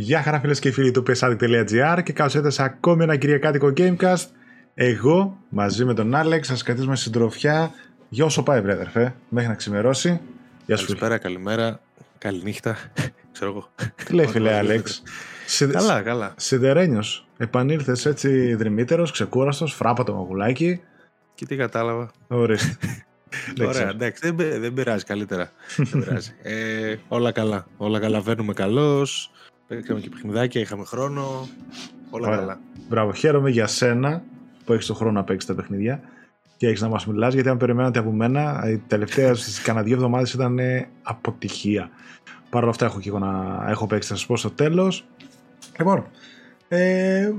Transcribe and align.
Γεια 0.00 0.22
χαρά 0.22 0.40
φίλες 0.40 0.58
και 0.58 0.70
φίλοι 0.70 0.90
του 0.90 1.02
psaddict.gr 1.06 2.00
και 2.04 2.12
καλώς 2.12 2.34
ήρθατε 2.34 2.50
σε 2.50 2.62
ακόμη 2.62 3.02
ένα 3.02 3.16
κυριακάτικο 3.16 3.72
Gamecast. 3.76 4.24
Εγώ 4.74 5.38
μαζί 5.48 5.84
με 5.84 5.94
τον 5.94 6.14
Άλεξ 6.14 6.46
σας 6.46 6.62
κρατήσουμε 6.62 6.96
στην 6.96 7.12
τροφιά 7.12 7.70
για 8.08 8.24
όσο 8.24 8.42
πάει 8.42 8.60
βρε 8.60 8.72
αδερφέ, 8.72 9.14
μέχρι 9.28 9.48
να 9.48 9.54
ξημερώσει. 9.54 10.20
Γεια 10.66 10.76
σου. 10.76 10.86
Καλησπέρα, 10.86 11.18
καλημέρα, 11.18 11.80
καληνύχτα, 12.18 12.76
ξέρω 13.32 13.50
εγώ. 13.50 13.70
Τι 14.04 14.12
λέει 14.12 14.26
φίλε 14.26 14.54
Άλεξ; 14.54 15.02
Καλά, 15.72 16.02
καλά. 16.02 16.34
Σιδερένιος, 16.36 17.26
επανήλθες 17.36 18.06
έτσι 18.06 18.54
δρυμύτερος, 18.54 19.10
ξεκούραστος, 19.10 19.74
φράπα 19.74 20.04
το 20.04 20.14
μαγουλάκι. 20.14 20.80
Και 21.34 21.46
τι 21.46 21.56
κατάλαβα. 21.56 22.10
Ορίστε. 22.28 22.76
Ωραία, 23.66 23.88
εντάξει, 23.88 24.32
δεν, 24.32 24.60
δεν 24.60 24.74
πειράζει 24.74 25.04
καλύτερα. 25.04 25.50
δεν 25.76 26.04
πειράζει. 26.04 26.34
Ε, 26.42 26.96
όλα 27.08 27.32
καλά. 27.32 27.66
Όλα 27.76 28.00
καλά. 28.00 28.20
Βαίνουμε 28.20 28.52
καλώς. 28.52 29.30
Παίξαμε 29.68 30.00
και 30.00 30.08
παιχνιδάκια, 30.08 30.60
είχαμε 30.60 30.84
χρόνο. 30.84 31.48
Όλα 32.10 32.26
Ωραία. 32.26 32.38
καλά. 32.38 32.60
Μπράβο, 32.88 33.12
χαίρομαι 33.12 33.50
για 33.50 33.66
σένα 33.66 34.22
που 34.64 34.72
έχεις 34.72 34.86
τον 34.86 34.96
χρόνο 34.96 35.12
να 35.12 35.24
παίξεις 35.24 35.48
τα 35.48 35.54
παιχνίδια 35.54 36.00
και 36.56 36.66
έχεις 36.66 36.80
να 36.80 36.88
μας 36.88 37.06
μιλάς. 37.06 37.34
Γιατί 37.34 37.48
αν 37.48 37.56
περιμένατε 37.56 37.98
από 37.98 38.10
μένα, 38.10 38.64
οι 38.70 38.78
τελευταίε 38.78 39.34
κανένα 39.64 39.84
δύο 39.84 39.94
εβδομάδες 39.94 40.32
ήταν 40.32 40.58
αποτυχία. 41.02 41.90
Παρ' 42.50 42.62
όλα 42.62 42.70
αυτά, 42.70 42.84
έχω 42.84 43.00
και 43.00 43.08
εγώ 43.08 43.18
να 43.18 43.64
έχω 43.68 43.86
παίξει, 43.86 44.08
θα 44.08 44.14
σας 44.14 44.26
πω 44.26 44.36
στο 44.36 44.50
τέλος. 44.50 45.04
Λοιπόν, 45.78 46.06
ε, 46.68 47.30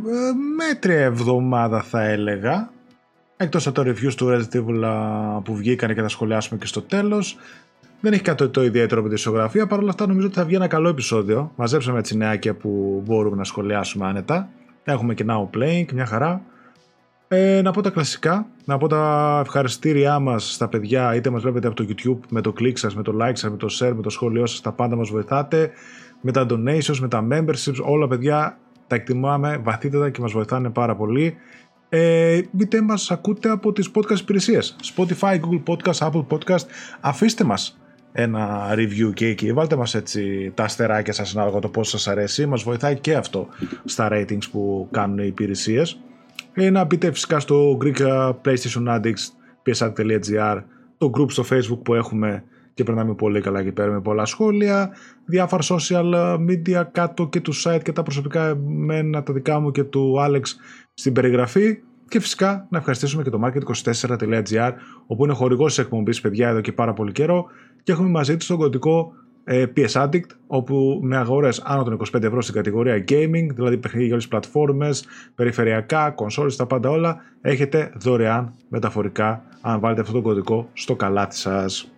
μέτρια 0.55 0.99
εβδομάδα 0.99 1.81
θα 1.81 2.03
έλεγα. 2.03 2.71
Εκτός 3.37 3.67
από 3.67 3.83
το 3.83 3.89
reviews 3.91 4.13
του 4.13 4.27
Resident 4.27 4.57
Evil 4.57 5.43
που 5.43 5.55
βγήκανε 5.55 5.93
και 5.93 6.01
θα 6.01 6.09
σχολιάσουμε 6.09 6.59
και 6.59 6.65
στο 6.65 6.81
τέλος. 6.81 7.37
Δεν 8.01 8.13
έχει 8.13 8.21
κάτι 8.21 8.47
το 8.47 8.63
ιδιαίτερο 8.63 9.01
με 9.01 9.07
τη 9.07 9.13
ισογραφία. 9.13 9.67
Παρ' 9.67 9.79
όλα 9.79 9.89
αυτά 9.89 10.07
νομίζω 10.07 10.27
ότι 10.27 10.35
θα 10.35 10.45
βγει 10.45 10.55
ένα 10.55 10.67
καλό 10.67 10.89
επεισόδιο. 10.89 11.51
Μαζέψαμε 11.55 11.99
έτσι 11.99 12.17
νεάκια 12.17 12.55
που 12.55 13.01
μπορούμε 13.05 13.35
να 13.35 13.43
σχολιάσουμε 13.43 14.05
άνετα. 14.05 14.49
Έχουμε 14.83 15.13
και 15.13 15.25
Now 15.27 15.57
Playing, 15.57 15.91
μια 15.93 16.05
χαρά. 16.05 16.41
Ε, 17.27 17.61
να 17.61 17.71
πω 17.71 17.81
τα 17.81 17.89
κλασικά, 17.89 18.47
να 18.65 18.77
πω 18.77 18.87
τα 18.87 19.39
ευχαριστήριά 19.43 20.19
μας 20.19 20.53
στα 20.53 20.67
παιδιά, 20.67 21.15
είτε 21.15 21.29
μας 21.29 21.41
βλέπετε 21.41 21.67
από 21.67 21.75
το 21.75 21.85
YouTube 21.89 22.19
με 22.29 22.41
το 22.41 22.53
click 22.59 22.77
σας, 22.77 22.95
με 22.95 23.03
το 23.03 23.17
like 23.21 23.35
σας, 23.35 23.51
με 23.51 23.57
το 23.57 23.67
share, 23.79 23.93
με 23.95 24.01
το 24.01 24.09
σχόλιο 24.09 24.45
σας, 24.45 24.61
τα 24.61 24.71
πάντα 24.71 24.95
μας 24.95 25.09
βοηθάτε. 25.09 25.71
Με 26.21 26.31
τα 26.31 26.45
donations, 26.49 26.97
με 26.99 27.07
τα 27.07 27.27
memberships, 27.31 27.83
όλα 27.83 28.07
παιδιά 28.07 28.57
τα 28.87 28.95
εκτιμάμε 28.95 29.57
βαθύτερα 29.63 30.09
και 30.09 30.21
μας 30.21 30.31
βοηθάνε 30.31 30.69
πάρα 30.69 30.95
πολύ 30.95 31.37
ε, 31.89 32.41
είτε 32.57 32.81
μας 32.81 33.11
ακούτε 33.11 33.49
από 33.49 33.71
τις 33.73 33.91
podcast 33.93 34.19
υπηρεσίες 34.19 34.75
Spotify, 34.95 35.39
Google 35.39 35.63
Podcast, 35.65 36.09
Apple 36.09 36.25
Podcast 36.27 36.65
αφήστε 36.99 37.43
μας 37.43 37.79
ένα 38.11 38.73
review 38.73 39.13
και 39.13 39.27
εκεί. 39.27 39.53
Βάλτε 39.53 39.75
μας 39.75 39.95
έτσι 39.95 40.51
τα 40.55 40.63
αστεράκια 40.63 41.13
σας 41.13 41.35
ανάλογα 41.35 41.59
το 41.59 41.69
πόσο 41.69 41.97
σας 41.97 42.07
αρέσει. 42.07 42.45
Μας 42.45 42.63
βοηθάει 42.63 42.99
και 42.99 43.15
αυτό 43.15 43.47
στα 43.85 44.07
ratings 44.11 44.49
που 44.51 44.87
κάνουν 44.91 45.17
οι 45.17 45.27
υπηρεσίες. 45.27 45.99
Ε, 46.53 46.69
να 46.69 46.83
μπείτε 46.83 47.11
φυσικά 47.11 47.39
στο 47.39 47.77
Greek 47.81 48.31
PlayStation 48.43 48.87
Addicts 48.87 49.25
psaddict.gr 49.65 50.61
το 50.97 51.11
group 51.17 51.31
στο 51.31 51.43
facebook 51.49 51.79
που 51.83 51.93
έχουμε 51.93 52.43
και 52.73 52.83
περνάμε 52.83 53.13
πολύ 53.13 53.41
καλά 53.41 53.59
εκεί 53.59 53.71
πέρα 53.71 53.91
με 53.91 54.01
πολλά 54.01 54.25
σχόλια, 54.25 54.89
διάφορα 55.25 55.63
social 55.63 56.37
media 56.49 56.83
κάτω 56.91 57.27
και 57.27 57.41
του 57.41 57.53
site 57.63 57.79
και 57.83 57.91
τα 57.91 58.03
προσωπικά 58.03 58.47
εμένα, 58.47 59.23
τα 59.23 59.33
δικά 59.33 59.59
μου 59.59 59.71
και 59.71 59.83
του 59.83 60.15
Alex 60.19 60.41
στην 60.93 61.13
περιγραφή. 61.13 61.77
Και 62.07 62.19
φυσικά 62.19 62.67
να 62.69 62.77
ευχαριστήσουμε 62.77 63.23
και 63.23 63.29
το 63.29 63.39
market24.gr 63.43 64.71
όπου 65.07 65.23
είναι 65.23 65.33
χορηγός 65.33 65.75
της 65.75 65.83
εκπομπής 65.83 66.21
παιδιά 66.21 66.49
εδώ 66.49 66.61
και 66.61 66.71
πάρα 66.71 66.93
πολύ 66.93 67.11
καιρό 67.11 67.45
και 67.83 67.91
έχουμε 67.91 68.09
μαζί 68.09 68.37
τους 68.37 68.47
τον 68.47 68.57
κωδικό 68.57 69.13
ε, 69.43 69.65
PS 69.75 69.91
Addict 69.91 70.29
όπου 70.47 70.99
με 71.03 71.17
αγορές 71.17 71.61
άνω 71.65 71.83
των 71.83 71.99
25 72.13 72.23
ευρώ 72.23 72.41
στην 72.41 72.53
κατηγορία 72.53 73.03
gaming 73.07 73.47
δηλαδή 73.53 73.77
παιχνίδια 73.77 74.05
για 74.05 74.11
όλες 74.11 74.23
τις 74.23 74.27
πλατφόρμες, 74.27 75.05
περιφερειακά, 75.35 76.09
κονσόλες, 76.11 76.55
τα 76.55 76.65
πάντα 76.65 76.89
όλα 76.89 77.21
έχετε 77.41 77.91
δωρεάν 77.95 78.53
μεταφορικά 78.69 79.43
αν 79.61 79.79
βάλετε 79.79 80.01
αυτό 80.01 80.13
το 80.13 80.21
κωδικό 80.21 80.69
στο 80.73 80.95
καλάτι 80.95 81.35
σας. 81.35 81.91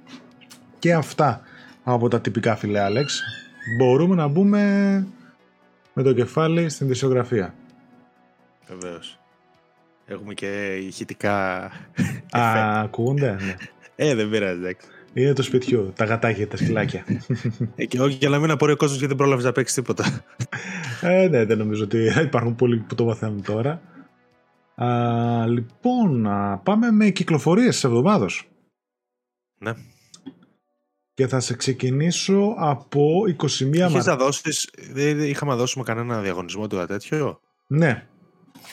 Και 0.80 0.94
αυτά 0.94 1.42
από 1.84 2.08
τα 2.08 2.22
τυπικά 2.22 2.56
φίλε 2.56 2.80
Άλεξ 2.80 3.22
μπορούμε 3.78 4.16
να 4.16 4.28
μπούμε 4.28 4.62
με 5.94 6.04
το 6.04 6.14
κεφάλι 6.14 6.70
στην 6.70 6.88
δισιογραφία. 6.88 7.54
Βεβαίως. 8.68 9.20
Έχουμε 10.06 10.34
και 10.34 10.76
ηχητικά. 10.76 11.64
Α, 12.32 12.80
ακούγονται. 12.82 13.32
Ναι. 13.32 13.56
Ε, 13.96 14.16
δεν 14.16 14.30
πειράζει, 14.30 14.60
εντάξει. 14.60 14.88
Είναι 15.14 15.34
το 15.34 15.44
σπιτιού, 15.44 15.94
τα 15.96 16.06
γατάκια, 16.06 16.48
τα 16.48 16.58
σκυλάκια. 16.58 17.06
ε, 17.76 17.86
και 17.86 18.02
όχι 18.02 18.16
για 18.16 18.30
να 18.30 18.40
μην 18.40 18.52
απορρεί 18.52 18.72
ο 18.72 18.76
κόσμος 18.76 18.98
γιατί 18.98 19.08
δεν 19.14 19.18
πρόλαβες 19.18 19.46
να 19.46 19.52
παίξεις 19.52 19.76
τίποτα. 19.76 20.24
ε, 21.02 21.28
ναι, 21.28 21.46
δεν 21.46 21.58
νομίζω 21.58 21.84
ότι 21.84 21.98
υπάρχουν 22.28 22.56
πολλοί 22.56 22.78
που 22.78 22.96
το 22.96 23.06
μαθαίνουν 23.06 23.44
τώρα. 23.44 23.82
Α, 24.76 25.48
λοιπόν, 25.48 26.28
α, 26.28 26.58
πάμε 26.64 26.92
με 26.92 27.10
κυκλοφορίες 27.10 27.74
της 27.74 27.84
εβδομάδος. 27.84 28.50
Ναι. 29.58 29.74
Και 31.14 31.28
θα 31.28 31.40
σε 31.40 31.56
ξεκινήσω 31.56 32.56
από 32.58 33.22
21 33.40 33.78
Μαρτίου. 33.78 34.02
να 34.06 34.16
δώσεις, 34.16 34.70
δεν 34.92 35.20
είχαμε 35.20 35.52
να 35.52 35.58
δώσουμε 35.58 35.84
κανένα 35.84 36.22
διαγωνισμό 36.22 36.68
του 36.68 36.86
τέτοιο; 36.88 37.40
Ναι. 37.68 38.08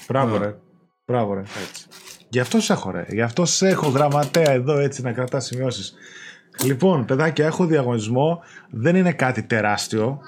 Μπράβο, 0.09 0.37
ρε. 0.38 0.59
Μπράβο, 1.06 1.34
ρε. 1.34 1.41
Έτσι. 1.41 1.87
Γι' 2.28 2.41
αυτό 2.41 2.60
σε 2.60 2.72
έχω, 2.72 2.91
ρε. 2.91 3.04
Γι' 3.09 3.22
αυτό 3.22 3.44
σε 3.44 3.69
έχω 3.69 3.88
γραμματέα 3.88 4.50
εδώ 4.50 4.78
έτσι 4.78 5.03
να 5.03 5.12
κρατάς 5.12 5.44
σημειώσεις. 5.44 5.94
Λοιπόν, 6.64 7.04
παιδάκια, 7.04 7.46
έχω 7.46 7.66
διαγωνισμό. 7.66 8.42
Δεν 8.70 8.96
είναι 8.96 9.12
κάτι 9.12 9.42
τεράστιο, 9.42 10.20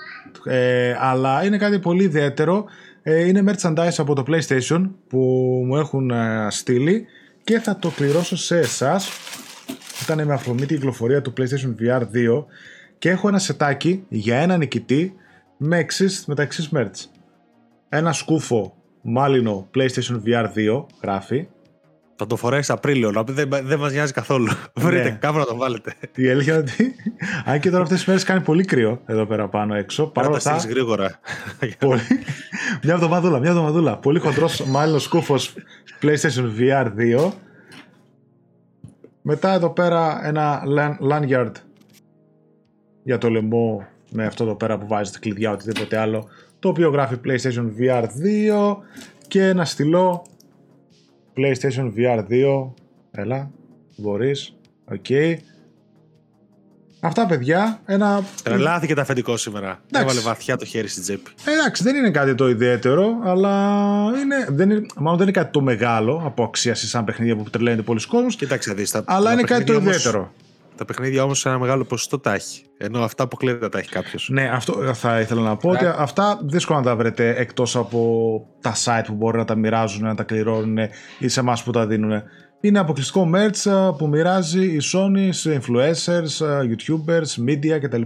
ε, 0.45 0.95
αλλά 0.99 1.45
είναι 1.45 1.57
κάτι 1.57 1.79
πολύ 1.79 2.05
ιδιαίτερο. 2.05 2.65
Ε, 3.03 3.27
είναι 3.27 3.45
merchandise 3.47 3.95
από 3.97 4.15
το 4.15 4.25
PlayStation 4.27 4.91
που 5.09 5.19
μου 5.67 5.77
έχουν 5.77 6.11
ε, 6.11 6.47
στείλει 6.51 7.07
και 7.45 7.59
θα 7.59 7.77
το 7.77 7.91
κληρώσω 7.91 8.37
σε 8.37 8.59
εσάς. 8.59 9.11
Ήταν 10.03 10.27
με 10.27 10.33
αφορμή 10.33 10.67
την 10.67 10.77
κυκλοφορία 10.77 11.23
του 11.23 11.33
PlayStation 11.37 11.75
VR 11.83 12.01
2 12.01 12.45
και 12.99 13.11
έχω 13.11 13.29
ένα 13.29 13.39
σετάκι 13.39 14.05
για 14.09 14.37
ένα 14.37 14.57
νικητή 14.57 15.15
με 15.57 15.79
εξής, 15.79 16.25
με 16.27 16.35
τα 16.35 16.43
εξής 16.43 16.71
merch. 16.75 17.07
Ένα 17.89 18.13
σκούφο 18.13 18.75
μάλινο 19.03 19.69
PlayStation 19.75 20.21
VR 20.27 20.47
2 20.55 20.85
γράφει. 21.03 21.49
Θα 22.21 22.27
το 22.27 22.37
φορέσεις 22.37 22.71
Απρίλιο, 22.71 23.11
να 23.11 23.23
δεν, 23.23 23.49
δεν 23.63 23.79
μας 23.79 23.93
νοιάζει 23.93 24.13
καθόλου. 24.13 24.45
Ναι. 24.45 24.85
Βρείτε 24.85 25.17
κάπου 25.21 25.39
να 25.39 25.45
το 25.45 25.57
βάλετε. 25.57 25.95
Η 26.15 26.31
αλήθεια 26.31 26.53
είναι 26.53 26.63
ότι. 26.63 26.95
Αν 27.45 27.61
και 27.61 27.71
τώρα 27.71 27.83
αυτές 27.83 27.99
τις 27.99 28.07
μέρες 28.07 28.25
κάνει 28.25 28.41
πολύ 28.41 28.65
κρύο 28.65 29.01
εδώ 29.07 29.27
πέρα 29.27 29.49
πάνω 29.49 29.75
έξω. 29.75 30.07
Παρ' 30.07 30.27
όλα 30.27 30.37
αυτά. 30.37 30.57
γρήγορα. 30.57 31.21
πολύ... 31.79 32.01
μια 32.83 32.95
εβδομαδούλα, 32.95 33.39
μια 33.39 33.49
εβδομαδούλα. 33.49 33.99
Πολύ 33.99 34.19
χοντρός, 34.19 34.61
μάλλον 34.61 35.01
σκούφος 35.01 35.55
PlayStation 36.03 36.51
VR 36.59 36.87
2. 37.27 37.31
Μετά 39.23 39.53
εδώ 39.53 39.71
πέρα 39.71 40.27
ένα 40.27 40.63
lanyard 41.11 41.53
για 43.03 43.19
το 43.19 43.31
λαιμό 43.31 43.87
με 44.11 44.27
αυτό 44.27 44.45
εδώ 44.45 44.55
πέρα 44.55 44.79
που 44.79 44.87
βάζει 44.87 45.19
κλειδιά 45.19 45.51
οτιδήποτε 45.51 45.97
άλλο 45.97 46.29
το 46.59 46.69
οποίο 46.69 46.91
γράφει 46.91 47.17
PlayStation 47.25 47.67
VR 47.81 48.03
2 48.03 48.77
και 49.29 49.47
ένα 49.47 49.65
στυλό 49.65 50.25
PlayStation 51.41 51.93
VR 51.97 52.25
2 52.31 52.73
έλα 53.11 53.51
μπορείς 53.97 54.57
OK 54.85 55.05
okay. 55.09 55.37
Αυτά 57.03 57.27
παιδιά, 57.27 57.81
ένα... 57.87 58.25
Τρελάθηκε 58.43 58.95
τα 58.95 59.03
αφεντικό 59.03 59.37
σήμερα. 59.37 59.81
Έβαλε 59.93 60.21
βαθιά 60.21 60.57
το 60.57 60.65
χέρι 60.65 60.89
στην 60.89 61.03
τσέπη. 61.03 61.31
Εντάξει, 61.45 61.83
δεν 61.83 61.97
είναι 61.97 62.11
κάτι 62.11 62.35
το 62.35 62.49
ιδιαίτερο, 62.49 63.21
αλλά 63.25 63.51
είναι, 64.23 64.47
δεν 64.49 64.71
είναι, 64.71 64.87
μάλλον 64.97 65.19
δεν 65.19 65.29
είναι 65.29 65.39
κάτι 65.39 65.53
το 65.53 65.61
μεγάλο 65.61 66.23
από 66.25 66.45
αξίαση 66.45 66.87
σαν 66.87 67.05
παιχνίδια 67.05 67.37
που 67.37 67.51
τρελαίνεται 67.51 67.83
πολλοί 67.83 68.07
κόσμος. 68.07 68.37
Κοίταξε, 68.37 68.75
δεις, 68.75 69.03
αλλά 69.05 69.33
είναι 69.33 69.43
κάτι 69.43 69.65
το 69.65 69.73
ιδιαίτερο. 69.73 70.33
Τα 70.81 70.87
παιχνίδια 70.87 71.23
όμως 71.23 71.39
σε 71.39 71.49
ένα 71.49 71.59
μεγάλο 71.59 71.85
ποσοστό 71.85 72.19
τα 72.19 72.35
έχει. 72.35 72.63
Ενώ 72.79 72.99
αυτά 73.01 73.23
αποκλείεται 73.23 73.69
τα 73.69 73.79
έχει 73.79 73.89
κάποιος. 73.89 74.29
Ναι, 74.33 74.49
αυτό 74.49 74.95
θα 74.95 75.21
ήθελα 75.21 75.43
να 75.43 75.57
πω 75.57 75.69
ότι 75.69 75.85
ναι. 75.85 75.95
αυτά 75.97 76.41
δύσκολα 76.43 76.79
να 76.79 76.85
τα 76.85 76.97
βρείτε 76.97 77.35
εκτός 77.37 77.77
από 77.77 78.47
τα 78.61 78.75
site 78.85 79.05
που 79.07 79.15
μπορεί 79.15 79.39
να 79.39 79.45
τα 79.45 79.55
μοιράζουν, 79.55 80.05
να 80.05 80.15
τα 80.15 80.23
κληρώνουν 80.23 80.79
ή 81.19 81.29
σε 81.29 81.41
εμάς 81.41 81.63
που 81.63 81.71
τα 81.71 81.87
δίνουν. 81.87 82.23
Είναι 82.61 82.79
αποκλειστικό 82.79 83.31
merch 83.35 83.93
που 83.99 84.09
μοιράζει 84.09 84.65
η 84.65 84.81
Sony 84.93 85.29
σε 85.31 85.61
influencers, 85.61 86.47
youtubers, 86.63 87.49
media 87.49 87.81
κτλ. 87.81 88.03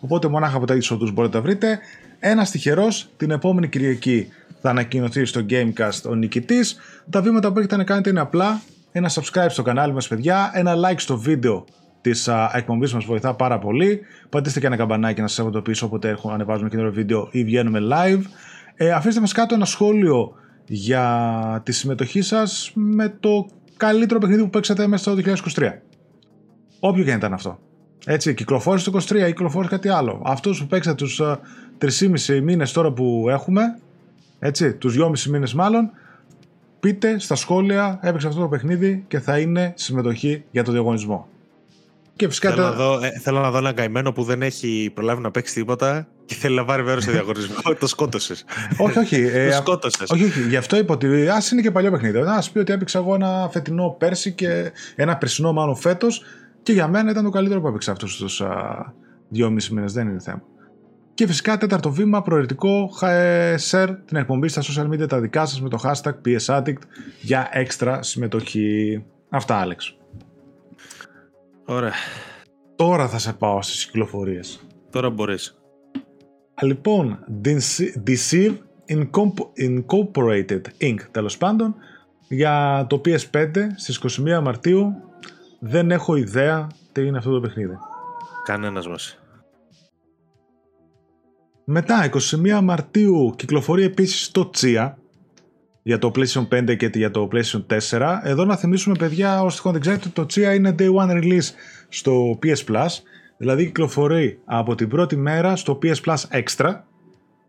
Οπότε 0.00 0.28
μονάχα 0.28 0.56
από 0.56 0.66
τα 0.66 0.74
είσοδου 0.74 1.10
μπορείτε 1.12 1.36
να 1.36 1.42
τα 1.42 1.48
βρείτε. 1.48 1.78
Ένας 2.18 2.50
τυχερός 2.50 3.08
την 3.16 3.30
επόμενη 3.30 3.68
Κυριακή 3.68 4.28
θα 4.60 4.70
ανακοινωθεί 4.70 5.24
στο 5.24 5.40
Gamecast 5.50 6.10
ο 6.10 6.14
νικητής. 6.14 6.76
Τα 7.10 7.22
βήματα 7.22 7.52
που 7.52 7.58
έχετε 7.58 7.76
να 7.76 7.84
κάνετε 7.84 8.10
είναι 8.10 8.20
απλά 8.20 8.60
ένα 8.92 9.10
subscribe 9.10 9.48
στο 9.48 9.62
κανάλι 9.62 9.92
μας 9.92 10.08
παιδιά, 10.08 10.50
ένα 10.54 10.74
like 10.74 10.98
στο 10.98 11.18
βίντεο 11.18 11.64
της 12.00 12.28
εκπομπής 12.52 12.94
μας 12.94 13.04
βοηθά 13.04 13.34
πάρα 13.34 13.58
πολύ. 13.58 14.00
Πατήστε 14.28 14.60
και 14.60 14.66
ένα 14.66 14.76
καμπανάκι 14.76 15.20
να 15.20 15.26
σας 15.28 15.38
έχω 15.38 15.50
το 15.50 15.62
πίσω 15.62 15.86
όποτε 15.86 16.08
έχουμε 16.08 16.32
ανεβάζουμε 16.32 16.68
καινούριο 16.68 16.92
βίντεο 16.92 17.28
ή 17.30 17.44
βγαίνουμε 17.44 17.80
live. 17.92 18.22
Ε, 18.74 18.92
αφήστε 18.92 19.20
μας 19.20 19.32
κάτω 19.32 19.54
ένα 19.54 19.64
σχόλιο 19.64 20.32
για 20.64 21.62
τη 21.64 21.72
συμμετοχή 21.72 22.22
σας 22.22 22.70
με 22.74 23.16
το 23.20 23.46
καλύτερο 23.76 24.20
παιχνίδι 24.20 24.42
που 24.42 24.50
παίξατε 24.50 24.86
μέσα 24.86 25.02
στο 25.02 25.34
2023. 25.56 25.70
Όποιο 26.80 27.04
και 27.04 27.10
αν 27.10 27.18
ήταν 27.18 27.32
αυτό. 27.32 27.58
Έτσι, 28.06 28.34
κυκλοφόρησε 28.34 28.90
το 28.90 28.98
23 29.08 29.14
ή 29.14 29.24
κυκλοφόρησε 29.24 29.70
κάτι 29.70 29.88
άλλο. 29.88 30.22
Αυτό 30.24 30.50
που 30.50 30.66
παίξατε 30.66 30.96
τους 30.96 31.20
3,5 31.78 32.34
ε, 32.34 32.40
μήνες 32.40 32.72
τώρα 32.72 32.92
που 32.92 33.26
έχουμε, 33.28 33.78
έτσι, 34.38 34.74
τους 34.74 34.96
2,5 34.98 35.22
μήνες 35.22 35.54
μάλλον, 35.54 35.90
πείτε 36.80 37.18
στα 37.18 37.34
σχόλια 37.34 37.98
έπαιξε 38.02 38.26
αυτό 38.26 38.40
το 38.40 38.48
παιχνίδι 38.48 39.04
και 39.08 39.18
θα 39.20 39.38
είναι 39.38 39.72
συμμετοχή 39.76 40.44
για 40.50 40.64
το 40.64 40.72
διαγωνισμό. 40.72 41.28
Και 42.18 42.28
φυσικά 42.28 42.50
θέλω, 42.50 42.62
να 42.62 42.72
δω, 42.72 43.00
ε, 43.02 43.10
θέλω 43.22 43.40
να 43.40 43.50
δω 43.50 43.58
ένα 43.58 43.72
καημένο 43.72 44.12
που 44.12 44.22
δεν 44.22 44.42
έχει 44.42 44.90
προλάβει 44.94 45.22
να 45.22 45.30
παίξει 45.30 45.54
τίποτα 45.54 46.08
και 46.24 46.34
θέλει 46.34 46.56
να 46.56 46.64
πάρει 46.64 46.82
μέρος 46.82 47.04
σε 47.04 47.10
διαγωνισμό. 47.10 47.54
το 47.80 47.86
σκότωσες. 47.86 48.44
όχι, 48.78 48.98
όχι. 48.98 49.16
Ε, 49.34 49.48
το 49.48 49.54
σκότωσες. 49.54 50.10
Όχι, 50.10 50.24
όχι. 50.24 50.48
Γι' 50.48 50.56
αυτό 50.56 50.76
είπα 50.76 50.94
ότι 50.94 51.28
ας 51.28 51.50
είναι 51.50 51.60
και 51.60 51.70
παλιό 51.70 51.90
παιχνίδι. 51.90 52.18
Α 52.18 52.42
πει 52.52 52.58
ότι 52.58 52.72
έπαιξα 52.72 52.98
εγώ 52.98 53.14
ένα 53.14 53.48
φετινό 53.52 53.96
πέρσι 53.98 54.32
και 54.32 54.72
ένα 54.94 55.16
περσινό 55.16 55.52
μάλλον 55.52 55.76
φέτος 55.76 56.22
και 56.62 56.72
για 56.72 56.88
μένα 56.88 57.10
ήταν 57.10 57.24
το 57.24 57.30
καλύτερο 57.30 57.60
που 57.60 57.68
έπαιξα 57.68 57.92
αυτούς 57.92 58.16
τους 58.16 58.42
δυόμιση 59.28 59.74
μήνες. 59.74 59.92
Δεν 59.92 60.08
είναι 60.08 60.20
θέμα. 60.20 60.42
Και 61.14 61.26
φυσικά 61.26 61.58
τέταρτο 61.58 61.90
βήμα, 61.90 62.22
προαιρετικό, 62.22 62.90
ε, 63.00 63.54
share 63.70 63.96
την 64.04 64.16
εκπομπή 64.16 64.48
στα 64.48 64.62
social 64.62 64.88
media 64.88 65.08
τα 65.08 65.20
δικά 65.20 65.46
σας 65.46 65.60
με 65.62 65.68
το 65.68 65.78
hashtag 65.82 66.14
PSAddict 66.24 66.82
για 67.20 67.48
έξτρα 67.52 68.02
συμμετοχή. 68.02 69.04
Αυτά, 69.28 69.56
Άλεξ. 69.56 69.98
Ωραία. 71.70 71.92
Τώρα 72.76 73.08
θα 73.08 73.18
σε 73.18 73.32
πάω 73.32 73.62
στις 73.62 73.86
κυκλοφορίες. 73.86 74.66
Τώρα 74.90 75.10
μπορείς. 75.10 75.58
Λοιπόν, 76.62 77.24
Deceive 78.06 78.56
Incorporated 79.58 80.60
Inc. 80.80 80.96
Τέλος 81.10 81.36
πάντων, 81.36 81.74
για 82.28 82.86
το 82.88 83.00
PS5 83.04 83.50
στις 83.76 83.96
21 83.96 84.40
Μαρτίου 84.42 84.92
δεν 85.60 85.90
έχω 85.90 86.16
ιδέα 86.16 86.66
τι 86.92 87.06
είναι 87.06 87.18
αυτό 87.18 87.30
το 87.30 87.40
παιχνίδι. 87.40 87.78
Κανένας 88.44 88.88
μας. 88.88 89.18
Μετά, 91.64 92.04
21 92.04 92.60
Μαρτίου, 92.62 93.34
κυκλοφορεί 93.36 93.82
επίσης 93.82 94.30
το 94.30 94.50
Chia 94.56 94.92
για 95.88 95.98
το 95.98 96.10
PlayStation 96.14 96.48
5 96.48 96.76
και 96.76 96.90
για 96.94 97.10
το 97.10 97.28
PlayStation 97.32 97.78
4. 97.90 98.18
Εδώ 98.22 98.44
να 98.44 98.56
θυμίσουμε, 98.56 98.96
παιδιά, 98.98 99.42
όσοι 99.42 99.56
τυχόν 99.56 99.72
δεν 99.72 99.80
ξέρετε, 99.80 100.08
το 100.12 100.26
Chia 100.30 100.54
είναι 100.54 100.74
day 100.78 100.94
one 100.94 101.10
release 101.10 101.50
στο 101.88 102.38
PS 102.42 102.72
Plus. 102.72 102.88
Δηλαδή 103.36 103.64
κυκλοφορεί 103.64 104.38
από 104.44 104.74
την 104.74 104.88
πρώτη 104.88 105.16
μέρα 105.16 105.56
στο 105.56 105.78
PS 105.82 105.94
Plus 106.04 106.40
Extra. 106.42 106.74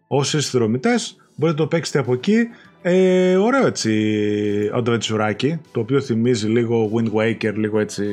Όσοι 0.07 0.41
συνδρομητές 0.41 1.15
μπορείτε 1.35 1.59
να 1.59 1.67
το 1.67 1.75
παίξετε 1.75 1.99
από 1.99 2.13
εκεί. 2.13 2.47
Ε, 2.81 3.35
ωραίο 3.35 3.67
έτσι 3.67 4.71
αντοβετσουράκι, 4.73 5.59
το 5.71 5.79
οποίο 5.79 6.01
θυμίζει 6.01 6.47
λίγο 6.47 6.91
Wind 6.93 7.11
Waker, 7.13 7.53
λίγο 7.55 7.79
έτσι... 7.79 8.05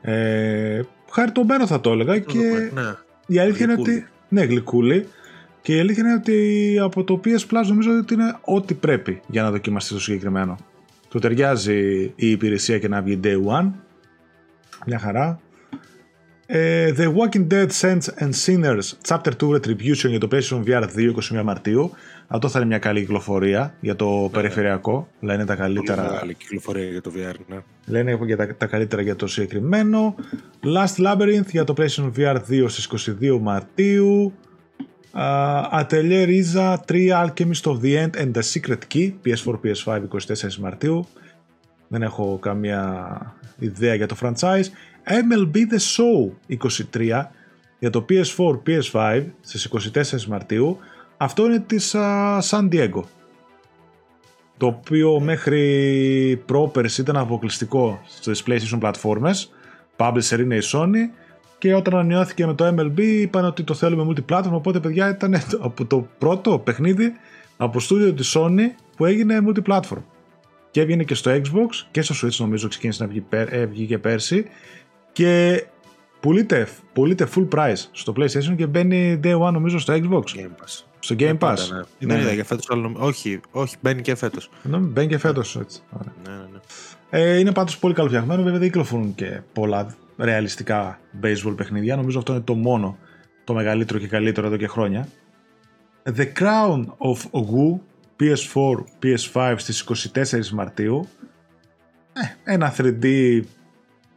Ε, 0.00 0.80
χάρη 1.10 1.32
τον 1.32 1.44
Μπέρο 1.44 1.66
θα 1.66 1.80
το 1.80 1.90
έλεγα 1.90 2.18
και 2.18 2.70
ναι. 2.74 2.94
η 3.26 3.38
αλήθεια 3.38 3.64
είναι 3.64 3.76
ότι 3.80 4.06
ναι, 4.28 4.42
γλυκούλη. 4.42 5.06
Και 5.68 5.76
η 5.76 5.80
αλήθεια 5.80 6.02
είναι 6.02 6.14
ότι 6.14 6.78
από 6.80 7.04
το 7.04 7.20
PS 7.24 7.28
Plus 7.28 7.66
νομίζω 7.66 7.98
ότι 7.98 8.14
είναι 8.14 8.36
ό,τι 8.44 8.74
πρέπει 8.74 9.20
για 9.28 9.42
να 9.42 9.50
δοκιμαστεί 9.50 9.94
το 9.94 10.00
συγκεκριμένο. 10.00 10.56
Του 11.08 11.18
ταιριάζει 11.18 12.12
η 12.14 12.30
υπηρεσία 12.30 12.78
και 12.78 12.88
να 12.88 13.02
βγει 13.02 13.20
day 13.24 13.36
one. 13.46 13.70
Μια 14.86 14.98
χαρά. 14.98 15.40
Ε, 16.46 16.92
The 16.96 17.14
Walking 17.14 17.46
Dead 17.52 17.68
Saints 17.80 18.06
and 18.18 18.30
Sinners 18.44 18.92
Chapter 19.08 19.30
2 19.40 19.50
Retribution 19.50 20.08
για 20.08 20.18
το 20.18 20.28
PlayStation 20.32 20.64
VR 20.64 20.82
2 20.96 21.38
21 21.38 21.42
Μαρτίου. 21.42 21.90
Αυτό 22.26 22.48
θα 22.48 22.58
είναι 22.58 22.68
μια 22.68 22.78
καλή 22.78 23.00
κυκλοφορία 23.00 23.74
για 23.80 23.96
το 23.96 24.20
ναι. 24.20 24.28
περιφερειακό. 24.28 25.08
Λένε 25.20 25.44
τα 25.44 25.54
καλύτερα. 25.54 26.02
Πολύ 26.02 26.18
καλή 26.18 26.34
κυκλοφορία 26.34 26.90
για 26.90 27.00
το 27.00 27.12
VR, 27.14 27.34
ναι. 27.46 27.58
Λένε 27.86 28.18
για 28.26 28.36
τα, 28.36 28.54
τα 28.54 28.66
καλύτερα 28.66 29.02
για 29.02 29.16
το 29.16 29.26
συγκεκριμένο. 29.26 30.14
Last 30.62 31.04
Labyrinth 31.06 31.50
για 31.50 31.64
το 31.64 31.74
PlayStation 31.76 32.10
VR 32.16 32.36
2 32.50 32.64
στις 32.68 33.14
22 33.20 33.38
Μαρτίου. 33.40 34.32
Uh, 35.18 35.80
Atelier 35.80 36.26
Riza 36.26 36.76
3 36.86 37.10
Alchemist 37.10 37.66
of 37.66 37.80
the 37.80 37.96
End 38.02 38.14
and 38.14 38.32
the 38.34 38.42
Secret 38.42 38.86
Key 38.88 39.14
PS4, 39.24 39.58
PS5 39.64 40.08
24 40.08 40.54
Μαρτίου. 40.60 41.06
Δεν 41.88 42.02
έχω 42.02 42.38
καμία 42.38 43.18
ιδέα 43.58 43.94
για 43.94 44.06
το 44.06 44.16
franchise. 44.20 44.64
MLB 45.04 45.56
The 45.56 45.78
Show 45.96 46.30
23 46.94 47.22
για 47.78 47.90
το 47.90 48.04
PS4, 48.08 48.60
PS5 48.66 49.24
στις 49.40 49.68
24 49.94 50.24
Μαρτίου. 50.24 50.78
Αυτό 51.16 51.44
είναι 51.46 51.60
της 51.60 51.94
uh, 51.96 52.38
San 52.50 52.68
Diego. 52.68 53.02
Το 54.56 54.66
οποίο 54.66 55.20
μέχρι 55.20 56.42
πρόπερση 56.46 57.00
ήταν 57.00 57.16
αποκλειστικό 57.16 58.00
στις 58.06 58.42
PlayStation 58.46 58.78
πλατφόρμες. 58.78 59.52
Publisher 59.96 60.38
είναι 60.38 60.56
η 60.56 60.62
Sony. 60.72 61.27
Και 61.58 61.74
όταν 61.74 61.94
ανανεώθηκε 61.94 62.46
με 62.46 62.54
το 62.54 62.74
MLB 62.78 62.98
είπαν 62.98 63.44
ότι 63.44 63.62
το 63.62 63.74
θέλουμε 63.74 64.14
multiplatform. 64.14 64.52
Οπότε 64.52 64.80
παιδιά 64.80 65.08
ήταν 65.08 65.34
από 65.60 65.84
το 65.84 66.08
πρώτο 66.18 66.58
παιχνίδι 66.58 67.12
από 67.56 67.80
στούντιο 67.80 68.14
της 68.14 68.36
Sony 68.38 68.60
που 68.96 69.04
έγινε 69.04 69.38
multiplatform. 69.46 70.02
Και 70.70 70.80
έβγαινε 70.80 71.04
και 71.04 71.14
στο 71.14 71.30
Xbox 71.30 71.86
και 71.90 72.02
στο 72.02 72.14
Switch 72.22 72.36
νομίζω 72.36 72.68
ξεκίνησε 72.68 73.02
να 73.02 73.08
βγει, 73.08 73.24
ε, 73.30 73.66
βγήκε 73.66 73.98
πέρσι. 73.98 74.44
Και 75.12 75.64
πουλείται, 76.20 76.68
πουλείται 76.92 77.28
full 77.34 77.48
price 77.48 77.88
στο 77.92 78.12
PlayStation 78.16 78.54
και 78.56 78.66
μπαίνει 78.66 79.20
day 79.24 79.40
one 79.40 79.52
νομίζω 79.52 79.78
στο 79.78 79.94
Xbox. 79.94 80.22
Game 80.22 80.62
Pass. 80.62 80.82
Στο 80.98 81.14
Game 81.18 81.38
Pass. 81.38 81.56
ναι. 81.98 82.14
ναι. 82.14 82.22
ναι. 82.22 82.32
για 82.32 82.44
φέτος, 82.44 82.68
όχι, 82.96 83.40
όχι, 83.50 83.76
μπαίνει 83.80 84.02
και 84.02 84.14
φέτος. 84.14 84.50
Ναι, 84.62 84.76
μπαίνει 84.76 85.08
και 85.08 85.18
φέτος, 85.18 85.56
έτσι. 85.56 85.80
Ναι, 86.24 86.32
ναι, 86.32 86.38
ναι. 86.38 86.58
Ε, 87.10 87.38
είναι 87.38 87.52
πάντως 87.52 87.78
πολύ 87.78 87.94
καλοφτιαγμένο, 87.94 88.42
βέβαια 88.42 88.58
δεν 88.58 88.68
κυκλοφορούν 88.68 89.14
και 89.14 89.40
πολλά 89.52 89.96
ρεαλιστικά 90.18 91.00
baseball 91.22 91.54
παιχνίδια. 91.56 91.96
Νομίζω 91.96 92.18
αυτό 92.18 92.32
είναι 92.32 92.42
το 92.42 92.54
μόνο, 92.54 92.98
το 93.44 93.54
μεγαλύτερο 93.54 93.98
και 93.98 94.08
καλύτερο 94.08 94.46
εδώ 94.46 94.56
και 94.56 94.66
χρόνια. 94.66 95.08
The 96.16 96.32
Crown 96.38 96.84
of 96.84 97.30
Wu 97.30 97.78
PS4, 98.20 98.84
PS5 99.02 99.54
στις 99.56 99.84
24 100.14 100.48
Μαρτίου. 100.48 101.08
Ε, 102.12 102.52
ένα 102.52 102.74
3D 102.76 103.40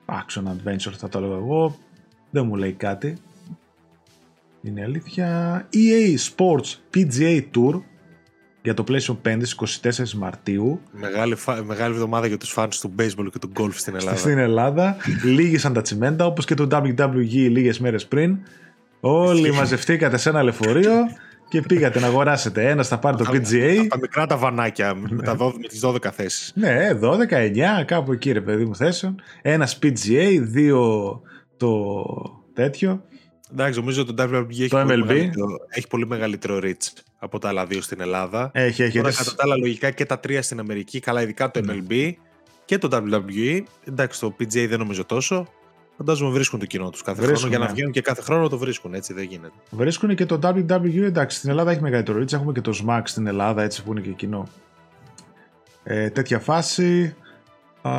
action 0.06 0.44
adventure 0.44 0.94
θα 0.98 1.10
το 1.10 1.18
έλεγα 1.18 1.36
εγώ. 1.36 1.78
Δεν 2.30 2.46
μου 2.46 2.56
λέει 2.56 2.74
κάτι. 2.74 3.18
Είναι 4.62 4.82
αλήθεια. 4.84 5.68
EA 5.74 6.16
Sports 6.30 6.76
PGA 6.94 7.42
Tour 7.56 7.82
για 8.62 8.74
το 8.74 8.84
PlayStation 8.88 9.18
5 9.26 9.38
στις 9.44 9.82
24 9.84 10.12
Μαρτίου. 10.12 10.82
Μεγάλη, 10.92 11.36
μεγάλη 11.66 11.94
εβδομάδα 11.94 12.28
για 12.28 12.38
τους 12.38 12.54
fans 12.58 12.74
του 12.82 12.94
baseball 13.00 13.28
και 13.32 13.40
του 13.40 13.52
golf 13.60 13.74
στην 13.74 13.96
Ελλάδα. 13.96 14.18
Στην 14.18 14.38
Ελλάδα. 14.38 14.96
Λίγησαν 15.24 15.74
τα 15.74 15.82
τσιμέντα 15.82 16.26
όπως 16.26 16.46
και 16.46 16.54
το 16.54 16.68
WWE 16.72 17.50
λίγες 17.50 17.80
μέρες 17.80 18.06
πριν. 18.06 18.38
Όλοι 19.00 19.54
μαζευτήκατε 19.54 20.18
σε 20.18 20.30
ένα 20.30 20.44
λεωφορείο 20.44 20.94
και 21.50 21.62
πήγατε 21.62 22.00
να 22.00 22.08
αγοράσετε. 22.08 22.70
Ένα 22.70 22.84
θα 22.84 23.00
πάρει 23.00 23.18
το 23.18 23.26
PGA. 23.32 23.86
Τα 23.90 23.98
μικρά 23.98 24.26
τα 24.26 24.38
βανάκια 24.38 24.96
με, 24.96 25.08
ναι. 25.12 25.24
τα 25.24 25.38
12, 25.40 25.54
με 25.62 25.68
τις 25.68 25.86
12 25.86 26.12
θέσεις. 26.12 26.52
Ναι, 26.56 26.90
12, 27.02 27.82
9, 27.82 27.84
κάπου 27.86 28.12
εκεί 28.12 28.32
ρε 28.32 28.42
παιδί 28.42 28.66
μου 28.66 28.76
θέσεων. 28.76 29.22
Ένα 29.42 29.70
PGA, 29.82 30.40
δύο 30.42 31.22
το 31.58 32.04
τέτοιο. 32.54 33.04
Εντάξει, 33.52 33.80
νομίζω 33.80 34.02
ότι 34.02 34.14
το 34.14 34.24
WWE 34.24 34.50
έχει, 34.50 34.68
το 34.68 34.84
πολύ 34.86 35.06
MLB. 35.08 35.30
έχει 35.70 35.88
πολύ 35.88 36.08
μεγαλύτερο 36.08 36.60
reach 36.64 37.02
από 37.20 37.40
τα 37.40 37.48
άλλα 37.48 37.66
δύο 37.66 37.82
στην 37.82 38.02
Ελλάδα. 38.02 38.52
Έχει, 38.54 38.84
έχει. 38.84 38.98
Τώρα, 38.98 39.14
κατά 39.14 39.36
τα 39.36 39.44
άλλα, 39.44 39.58
λογικά 39.58 39.92
και 39.92 40.06
τα 40.06 40.20
τρία 40.20 40.42
στην 40.42 40.60
Αμερική, 40.60 41.00
καλά, 41.00 41.22
ειδικά 41.22 41.52
το 41.52 41.60
MLB 41.64 41.90
ναι. 41.90 42.16
και 42.66 42.78
το 42.78 42.88
WWE. 42.92 43.62
Εντάξει, 43.88 44.20
το 44.20 44.36
PGA 44.40 44.66
δεν 44.70 44.80
νομίζω 44.80 45.06
τόσο. 45.06 45.48
Φαντάζομαι 45.98 46.32
βρίσκουν 46.32 46.60
το 46.60 46.66
κοινό 46.66 46.90
τους 46.90 47.02
κάθε 47.02 47.22
βρίσκουν, 47.22 47.38
χρόνο. 47.38 47.50
Για 47.50 47.60
να 47.60 47.66
ναι. 47.66 47.72
βγαίνουν 47.72 47.92
και 47.92 48.02
κάθε 48.02 48.22
χρόνο 48.22 48.48
το 48.48 48.58
βρίσκουν, 48.58 48.94
έτσι 48.94 49.14
δεν 49.14 49.24
γίνεται. 49.24 49.54
Βρίσκουν 49.70 50.16
και 50.16 50.26
το 50.26 50.40
WWE, 50.44 51.02
εντάξει, 51.02 51.38
στην 51.38 51.50
Ελλάδα 51.50 51.72
έχει 51.72 51.82
μεγαλύτερο 51.82 52.22
reach. 52.22 52.34
Έχουμε 52.34 52.52
και 52.52 52.62
το 52.62 52.84
SMAC 52.86 53.02
στην 53.04 53.28
Ελλάδα, 53.28 53.62
έτσι 53.62 53.84
που 53.84 53.92
είναι 53.92 54.02
και 54.02 54.10
κοινό. 54.10 54.48
Ε, 55.84 56.10
τέτοια 56.10 56.40
φάση. 56.40 57.16
Α, 57.82 57.92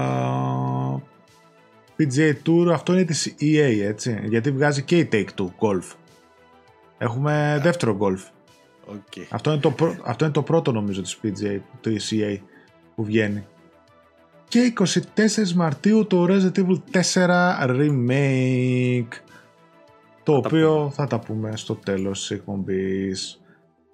PGA 1.98 2.32
Tour, 2.46 2.70
αυτό 2.72 2.92
είναι 2.92 3.04
της 3.04 3.34
EA, 3.40 3.80
έτσι, 3.82 4.20
γιατί 4.24 4.50
βγάζει 4.50 4.82
και 4.82 4.98
η 4.98 5.08
Take-Two 5.12 5.46
Golf. 5.58 5.96
Έχουμε 6.98 7.58
δεύτερο 7.62 7.98
Golf. 8.00 8.30
Okay. 8.94 9.26
Αυτό, 9.30 9.50
είναι 9.50 9.60
το 9.60 9.74
αυτό 10.04 10.24
είναι 10.24 10.34
το 10.34 10.42
πρώτο 10.42 10.72
νομίζω 10.72 11.02
της 11.02 11.18
PGA, 11.22 11.60
το 11.80 11.90
ECA 11.90 12.38
που 12.94 13.04
βγαίνει. 13.04 13.46
Και 14.48 14.72
24 15.14 15.52
Μαρτίου 15.54 16.06
το 16.06 16.26
Resident 16.28 16.58
Evil 16.58 16.78
4 17.12 17.66
Remake. 17.68 19.08
Το 20.22 20.34
οποίο 20.34 20.90
θα 20.94 21.06
τα 21.06 21.18
πούμε 21.18 21.56
στο 21.56 21.74
τέλος 21.74 22.20
της 22.20 22.30
εκπομπής. 22.30 23.40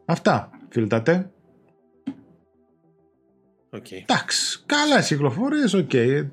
Αυτά, 0.04 0.50
φίλτατε. 0.68 1.30
Okay. 3.70 4.02
Εντάξει, 4.06 4.62
καλά 4.66 5.00
οι 5.00 5.04
κυκλοφορίες, 5.04 5.74
OK. 5.74 5.90
Okay. 5.92 6.28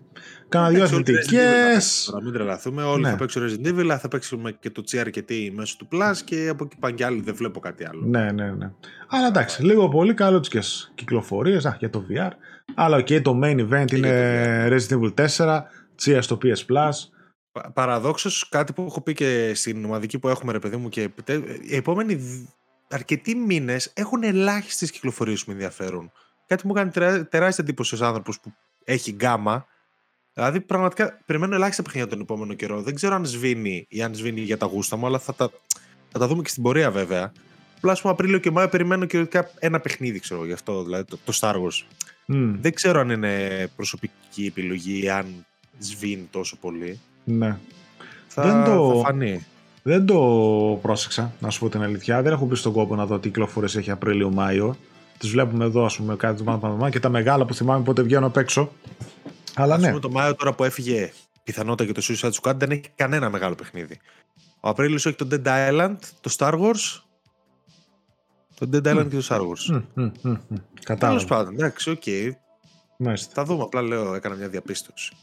Κάνα 0.56 0.70
δύο 0.70 0.84
αθλητικές. 0.84 2.10
Να 2.14 2.22
μην 2.22 2.34
τρελαθούμε. 2.34 2.84
Όλοι 2.84 3.02
ναι. 3.02 3.10
θα 3.10 3.16
παίξουν 3.16 3.50
Resident 3.50 3.68
Evil, 3.68 3.98
θα 4.00 4.08
παίξουμε 4.08 4.52
και 4.52 4.70
το 4.70 4.84
Tchia 4.84 5.00
αρκετοί 5.00 5.54
μέσω 5.56 5.78
του 5.78 5.88
Plus 5.92 6.16
και 6.24 6.48
από 6.48 6.64
εκεί 6.64 6.76
πάνε 6.80 6.96
και 6.96 7.06
άλλοι. 7.06 7.22
Δεν 7.22 7.36
βλέπω 7.36 7.60
κάτι 7.60 7.86
άλλο. 7.86 8.02
Ναι, 8.06 8.32
ναι, 8.32 8.52
ναι. 8.52 8.72
Αλλά 9.08 9.28
εντάξει, 9.28 9.64
λίγο 9.64 9.90
πολύ 9.90 10.14
καλό 10.14 10.40
τι 10.40 10.60
κυκλοφορίε 10.96 11.60
για 11.80 11.90
το 11.90 12.06
VR. 12.10 12.30
Αλλά 12.76 13.02
και 13.02 13.22
το 13.22 13.40
main 13.44 13.70
event 13.70 13.92
είναι 13.92 14.68
Resident 14.68 15.00
Evil 15.00 15.28
4, 15.38 15.62
Τσι 15.96 16.22
στο 16.22 16.38
PS 16.44 16.66
Plus. 16.74 16.92
Παραδόξως 17.74 18.50
κάτι 18.50 18.74
που 18.74 18.82
έχω 18.82 19.02
πει 19.02 19.14
και 19.14 19.52
στην 19.56 19.86
ομαδική 19.86 20.20
που 20.20 20.28
έχουμε 20.28 20.52
ρε 20.52 20.60
παιδί 20.60 20.76
μου 20.76 20.90
και 20.90 21.10
οι 21.62 21.76
επόμενοι 21.76 22.20
αρκετοί 22.90 23.36
μήνες 23.36 23.92
έχουν 23.94 24.24
ελάχιστες 24.24 24.92
κυκλοφορίες 24.92 25.40
που 25.44 25.46
με 25.48 25.54
ενδιαφέρουν. 25.54 26.12
Κάτι 26.48 26.68
μου 26.68 26.74
κάνει 26.74 26.92
τεράστια 27.30 27.64
εντύπωση 27.64 27.94
ως 27.94 28.02
άνθρωπος 28.02 28.40
που 28.40 28.54
έχει 28.84 29.12
γκάμα. 29.12 29.66
Δηλαδή 30.38 30.62
πραγματικά 30.62 31.20
περιμένω 31.26 31.56
ελάχιστα 31.56 31.84
παιχνίδια 31.84 32.10
τον 32.10 32.20
επόμενο 32.20 32.54
καιρό. 32.54 32.82
Δεν 32.82 32.96
ξέρω 32.96 33.16
αν 33.16 33.26
σβήνει 33.26 33.86
ή 33.90 34.02
αν 34.04 34.16
σβήνει 34.16 34.42
για 34.42 34.58
τα 34.58 34.66
γούστα 34.66 34.96
μου, 34.96 35.06
αλλά 35.06 35.20
θα 35.20 35.34
τα, 35.34 35.50
θα 36.12 36.20
τα 36.20 36.28
δούμε 36.28 36.42
και 36.42 36.50
στην 36.50 36.64
πορεία 36.64 36.92
βέβαια. 36.92 37.32
Απλά 37.78 37.98
πούμε 38.02 38.14
Απρίλιο 38.14 38.38
και 38.38 38.52
Μάιο 38.52 38.70
περιμένω 38.70 39.06
κυριολεκτικά 39.06 39.50
ένα 39.60 39.80
παιχνίδι, 39.80 40.20
ξέρω 40.20 40.46
γι' 40.46 40.52
αυτό, 40.52 40.84
δηλαδή 40.84 41.04
το, 41.04 41.18
το 41.26 41.38
Star 41.42 41.54
Wars. 41.54 41.84
Mm. 42.28 42.56
Δεν 42.62 42.74
ξέρω 42.74 43.00
αν 43.00 43.10
είναι 43.10 43.68
προσωπική 43.76 44.46
επιλογή 44.46 45.04
ή 45.04 45.10
αν 45.10 45.46
σβήνει 45.80 46.28
τόσο 46.32 46.58
πολύ. 46.62 47.00
Ναι. 47.24 47.58
Θα, 48.28 48.44
δεν 48.44 48.64
το... 48.64 48.94
θα 48.96 49.08
φανεί. 49.08 49.46
Δεν 49.84 50.06
το 50.06 50.20
πρόσεξα, 50.82 51.34
να 51.40 51.50
σου 51.50 51.60
πω 51.60 51.70
την 51.70 51.82
αλήθεια. 51.82 52.22
Δεν 52.22 52.32
έχω 52.32 52.46
πει 52.46 52.56
στον 52.56 52.72
κόπο 52.72 52.96
να 52.96 53.06
δω 53.06 53.20
τι 53.20 53.28
κυκλοφορίες 53.28 53.76
έχει 53.76 53.92
Απρίλιο-Μάιο. 53.92 54.78
Τις 55.18 55.30
βλέπουμε 55.30 55.66
εδώ, 55.66 55.86
ας 55.86 55.98
πούμε, 55.98 56.16
κάτι 56.16 56.44
και 56.90 57.00
τα 57.00 57.10
μεγάλα 57.10 57.46
που 57.46 57.54
θυμάμαι 57.54 57.84
πότε 57.84 58.02
βγαίνω 58.02 58.26
απ' 58.26 58.38
έξω. 58.38 58.72
Αλλά 59.56 59.78
ναι. 59.78 59.88
Πούμε, 59.88 60.00
το 60.00 60.10
Μάιο 60.10 60.36
τώρα 60.36 60.54
που 60.54 60.64
έφυγε 60.64 61.12
πιθανότητα 61.44 61.84
για 61.84 61.94
το 61.94 62.02
Suicide 62.04 62.32
Squad 62.42 62.56
δεν 62.56 62.72
έχει 62.72 62.82
κανένα 62.96 63.30
μεγάλο 63.30 63.56
παιχνίδι. 63.56 64.00
Ο 64.60 64.70
Απρίλιος 64.70 65.06
έχει 65.06 65.16
το 65.16 65.28
Dead 65.32 65.46
Island, 65.46 65.96
το 66.22 66.36
Star 66.38 66.54
Wars. 66.54 67.02
Το 68.56 68.70
Dead 68.74 68.88
Island 68.88 69.06
mm. 69.06 69.10
και 69.10 69.18
το 69.18 69.26
Star 69.30 69.40
Wars. 69.40 69.84
Mm, 69.96 70.12
mm, 70.26 70.38
Κατάλαβα. 70.84 71.18
Τέλος 71.18 71.26
πάντων, 71.26 71.54
εντάξει, 71.54 71.90
OK. 71.90 72.04
Okay. 72.06 72.30
Θα 73.34 73.44
δούμε, 73.44 73.64
απλά 73.64 73.82
λέω, 73.82 74.14
έκανα 74.14 74.36
μια 74.36 74.50
διαπίστωση. 74.50 75.14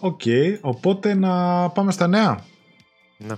OK, 0.00 0.20
okay. 0.24 0.58
οπότε 0.60 1.14
να 1.14 1.68
πάμε 1.70 1.92
στα 1.92 2.06
νέα. 2.06 2.44
Ναι. 3.18 3.34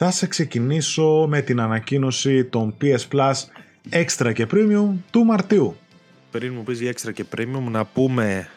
Θα 0.00 0.10
σε 0.10 0.26
ξεκινήσω 0.26 1.26
με 1.28 1.40
την 1.40 1.60
ανακοίνωση 1.60 2.44
των 2.44 2.74
PS 2.80 3.08
Plus 3.12 3.34
Extra 3.90 4.32
και 4.34 4.46
Premium 4.50 4.88
του 5.10 5.24
Μαρτίου. 5.24 5.76
Πριν 6.30 6.52
μου 6.54 6.62
πεις 6.62 6.80
για 6.80 6.92
Extra 6.92 7.12
και 7.12 7.24
Premium 7.36 7.70
να 7.70 7.84
πούμε 7.84 8.48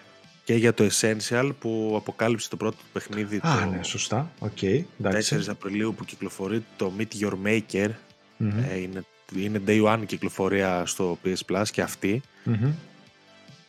και 0.44 0.54
για 0.54 0.74
το 0.74 0.88
Essential 0.92 1.52
που 1.60 1.94
αποκάλυψε 1.98 2.50
το 2.50 2.58
πρώτο 2.58 2.78
παιχνίδι 2.94 3.36
Α, 3.36 3.60
το 3.64 3.70
ναι, 3.70 3.84
σωστά. 3.84 4.32
Okay, 4.40 4.82
4 5.04 5.12
Απριλίου 5.48 5.94
που 5.98 6.06
κυκλοφορεί 6.06 6.64
το 6.78 6.92
Meet 6.98 7.24
Your 7.24 7.34
Maker. 7.46 7.90
Ε, 8.70 8.78
είναι, 8.82 9.04
είναι 9.36 9.62
Day 9.68 9.84
One 9.86 10.00
κυκλοφορία 10.06 10.86
στο 10.86 11.18
PS 11.26 11.52
Plus 11.52 11.66
και 11.72 11.82
αυτη 11.82 12.22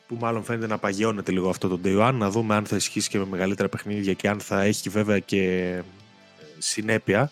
που 0.07 0.17
μάλλον 0.21 0.45
φαίνεται 0.45 0.67
να 0.67 0.79
παγιώνεται 0.79 1.33
λίγο 1.33 1.49
αυτό 1.49 1.69
το 1.69 1.81
Day 1.85 2.09
One 2.09 2.15
να 2.15 2.31
δούμε 2.31 2.55
αν 2.55 2.67
θα 2.67 2.77
ισχύσει 2.77 3.09
και 3.09 3.19
με 3.19 3.27
μεγαλύτερα 3.31 3.69
παιχνίδια 3.69 4.13
και 4.13 4.29
αν 4.29 4.41
θα 4.41 4.63
έχει 4.63 4.89
βέβαια 4.89 5.19
και 5.19 5.83
συνέπεια 6.59 7.31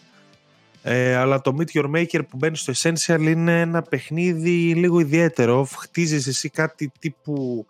ε, 0.83 1.15
αλλά 1.15 1.41
το 1.41 1.57
Meet 1.59 1.81
Your 1.81 1.91
Maker 1.91 2.21
που 2.29 2.37
μπαίνει 2.37 2.57
στο 2.57 2.73
Essential 2.77 3.21
είναι 3.21 3.61
ένα 3.61 3.83
παιχνίδι 3.83 4.75
λίγο 4.75 5.01
ιδιαίτερο. 5.01 5.65
Χτίζεις 5.65 6.27
εσύ 6.27 6.49
κάτι 6.49 6.93
τύπου 6.99 7.67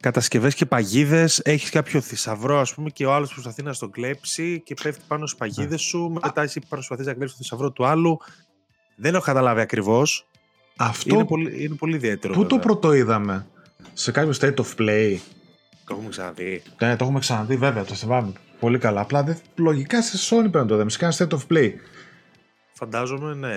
κατασκευές 0.00 0.54
και 0.54 0.66
παγίδες, 0.66 1.40
έχεις 1.44 1.70
κάποιο 1.70 2.00
θησαυρό 2.00 2.58
ας 2.58 2.74
πούμε 2.74 2.90
και 2.90 3.06
ο 3.06 3.14
άλλος 3.14 3.32
προσπαθεί 3.32 3.62
να 3.62 3.72
στον 3.72 3.90
κλέψει 3.90 4.62
και 4.64 4.74
πέφτει 4.82 5.02
πάνω 5.06 5.26
στις 5.26 5.38
παγίδες 5.38 5.80
σου, 5.80 6.18
μετά 6.22 6.42
εσύ 6.42 6.60
προσπαθείς 6.68 7.06
να 7.06 7.12
κλέψεις 7.12 7.36
το 7.36 7.42
θησαυρό 7.42 7.70
του 7.70 7.86
άλλου. 7.86 8.18
Δεν 8.96 9.14
έχω 9.14 9.24
καταλάβει 9.24 9.60
ακριβώς. 9.60 10.26
Αυτό 10.76 11.14
είναι 11.14 11.24
πολύ, 11.24 11.64
είναι 11.64 11.74
πολύ 11.74 11.96
ιδιαίτερο. 11.96 12.34
Πού 12.34 12.46
το 12.46 12.58
πρώτο 12.58 12.92
είδαμε, 12.92 13.46
σε 13.92 14.12
κάποιο 14.12 14.32
state 14.40 14.54
of 14.54 14.74
play; 14.78 15.16
Το 15.88 15.94
έχουμε 15.94 16.08
ξαναδεί. 16.08 16.62
Ναι, 16.78 16.96
το 16.96 17.04
έχουμε 17.04 17.18
ξαναδεί 17.18 17.56
βέβαια, 17.56 17.84
το 17.84 17.94
θυμάμαι. 17.94 18.32
Πολύ 18.60 18.78
καλά. 18.78 19.00
Απλά 19.00 19.22
δε, 19.22 19.34
λογικά 19.56 20.02
σε 20.02 20.16
Sony 20.16 20.40
πρέπει 20.40 20.56
να 20.56 20.66
το 20.66 20.76
δούμε. 20.76 20.90
Σε 20.90 20.98
κάνει 20.98 21.14
state 21.18 21.28
of 21.28 21.54
play. 21.54 21.70
Φαντάζομαι, 22.72 23.34
ναι. 23.34 23.50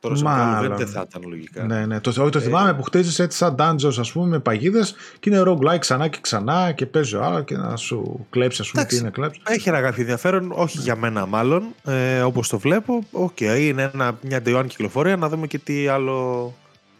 Τώρα 0.00 0.16
σε 0.16 0.24
μεγάλο 0.24 0.76
δεν 0.76 0.86
θα 0.86 1.06
ήταν 1.08 1.22
λογικά. 1.28 1.64
Ναι, 1.64 1.86
ναι. 1.86 2.00
Το, 2.00 2.22
όχι, 2.22 2.30
το 2.30 2.40
θυμάμαι 2.40 2.74
που 2.74 2.82
χτίζεις 2.82 3.18
έτσι 3.18 3.38
σαν 3.38 3.54
dungeons, 3.58 3.98
ας 3.98 4.12
πούμε, 4.12 4.26
με 4.26 4.38
παγίδες 4.38 4.94
και 5.20 5.30
είναι 5.30 5.42
roguelike 5.46 5.78
ξανά 5.78 6.08
και 6.08 6.18
ξανά 6.20 6.72
και 6.72 6.86
παίζει 6.86 7.16
άλλο 7.16 7.42
και 7.42 7.56
να 7.56 7.76
σου 7.76 8.26
κλέψει, 8.30 8.60
ας 8.60 8.70
πούμε, 8.70 8.84
τι 8.84 8.96
είναι 8.96 9.10
κλέψει. 9.10 9.40
Έχει 9.46 9.68
ένα 9.68 9.80
κάποιο 9.80 10.00
ενδιαφέρον, 10.02 10.52
όχι 10.54 10.78
για 10.78 10.96
μένα 10.96 11.26
μάλλον, 11.26 11.62
ε, 11.84 12.20
όπως 12.20 12.48
το 12.48 12.58
βλέπω. 12.58 13.04
OK, 13.10 13.36
okay, 13.40 13.58
είναι 13.60 13.90
ένα, 13.94 14.18
μια 14.20 14.42
day 14.46 14.60
one 14.60 14.66
κυκλοφορία, 14.66 15.16
να 15.16 15.28
δούμε 15.28 15.46
και 15.46 15.58
τι 15.58 15.88
άλλο 15.88 16.54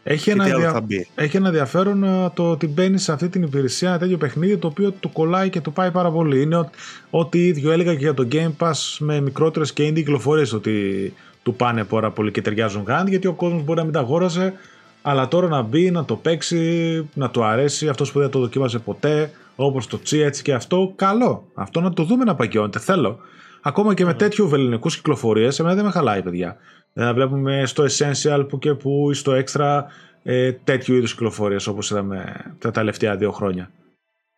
έχει 0.09 0.31
ένα, 0.31 0.45
δια... 0.45 0.83
έχει 1.15 1.37
ένα 1.37 1.47
ενδιαφέρον 1.47 2.05
ε, 2.05 2.31
το 2.35 2.51
ότι 2.51 2.67
μπαίνει 2.67 2.99
σε 2.99 3.13
αυτή 3.13 3.29
την 3.29 3.43
υπηρεσία 3.43 3.89
ένα 3.89 3.99
τέτοιο 3.99 4.17
παιχνίδι 4.17 4.57
το 4.57 4.67
οποίο 4.67 4.91
του 4.91 5.13
κολλάει 5.13 5.51
και 5.51 5.61
του 5.61 5.73
πάει 5.73 5.91
πάρα 5.91 6.11
πολύ. 6.11 6.43
Είναι 6.43 6.69
ό,τι 7.11 7.47
ίδιο 7.47 7.71
έλεγα 7.71 7.93
και 7.93 7.99
για 7.99 8.15
το 8.15 8.29
Game 8.33 8.53
Pass 8.59 8.97
με 8.99 9.21
μικρότερες 9.21 9.73
και 9.73 9.89
indie 9.89 9.95
κυκλοφορίες 9.95 10.53
ότι 10.53 11.13
του 11.43 11.55
πάνε 11.55 11.85
πάρα 11.85 12.11
πολύ 12.11 12.31
και 12.31 12.43
ταιριάζουν 12.43 12.85
grand 12.89 13.05
γιατί 13.09 13.27
ο 13.27 13.33
κόσμος 13.33 13.65
μπορεί 13.65 13.79
να 13.79 13.85
μην 13.85 13.93
τα 13.93 14.01
αγόρασε 14.01 14.53
αλλά 15.03 15.29
τώρα 15.29 15.49
να 15.49 15.63
μπει, 15.63 15.91
να 15.91 16.05
το 16.05 16.17
παίξει, 16.17 17.09
να 17.15 17.31
του 17.31 17.45
αρέσει 17.45 17.89
αυτός 17.89 18.13
που 18.13 18.19
δεν 18.19 18.31
το 18.31 18.39
δοκίμασε 18.39 18.79
ποτέ, 18.79 19.31
όπως 19.57 19.87
το 19.87 19.99
Τσι, 19.99 20.19
έτσι 20.19 20.43
και 20.43 20.55
αυτό, 20.55 20.93
καλό. 20.97 21.51
Αυτό 21.55 21.81
να 21.81 21.93
το 21.93 22.03
δούμε 22.03 22.25
να 22.25 22.35
παγιώνεται, 22.35 22.79
θέλω. 22.79 23.19
Ακόμα 23.63 23.95
και 23.95 24.05
με 24.05 24.15
τέτοιου 24.15 24.49
βεληνικούς 24.49 24.97
κυκλοφορίες, 24.97 25.59
εμένα 25.59 25.75
δεν 25.75 25.85
με 25.85 25.91
χαλάει, 25.91 26.23
παιδιά 26.23 26.57
να 26.97 27.15
βλέπουμε 27.15 27.67
στο 27.67 27.85
Essential 27.85 28.47
που 28.49 28.59
και 28.59 28.75
που 28.75 29.11
ή 29.11 29.15
στο 29.15 29.33
Extra 29.45 29.83
ε, 30.23 30.53
τέτοιου 30.53 30.95
είδους 30.95 31.13
κυκλοφορίες 31.13 31.67
όπως 31.67 31.91
είδαμε 31.91 32.35
τα 32.59 32.71
τελευταία 32.71 33.17
δύο 33.17 33.33
χρόνια. 33.33 33.71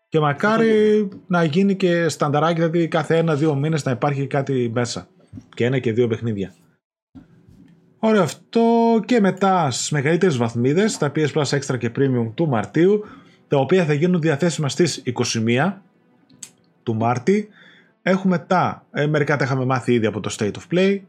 Και 0.09 0.21
μακάρι 0.21 1.09
να 1.27 1.45
γίνει 1.45 1.77
και 1.77 2.09
στανταράκι, 2.09 2.55
δηλαδή 2.55 2.89
κάθε 2.89 3.17
ένα-δύο 3.17 3.55
μήνες 3.55 3.85
να 3.85 3.91
υπάρχει 3.91 4.27
κάτι 4.27 4.71
μέσα. 4.75 5.09
Και 5.55 5.65
ένα 5.65 5.79
και 5.79 5.93
δύο 5.93 6.07
παιχνίδια. 6.07 6.55
Ωραία 7.99 8.23
αυτό 8.23 8.63
και 9.05 9.21
μετά 9.21 9.71
στις 9.71 9.91
μεγαλύτερες 9.91 10.37
βαθμίδες, 10.37 10.99
τα 10.99 11.13
PS 11.15 11.33
Plus 11.33 11.59
Extra 11.59 11.79
και 11.79 11.91
Premium 11.97 12.31
του 12.35 12.49
Μαρτίου, 12.49 13.05
τα 13.49 13.57
οποία 13.57 13.85
θα 13.85 13.93
γίνουν 13.93 14.21
διαθέσιμα 14.21 14.69
στις 14.69 15.03
21 15.47 15.73
του 16.83 16.95
Μάρτη. 16.95 17.49
Έχουμε 18.03 18.39
τα, 18.39 18.87
ε, 18.93 19.07
μερικά 19.07 19.37
τα 19.37 19.45
είχαμε 19.45 19.65
μάθει 19.65 19.93
ήδη 19.93 20.07
από 20.07 20.21
το 20.21 20.37
State 20.39 20.53
of 20.53 20.75
Play, 20.75 20.99
ε, 20.99 21.01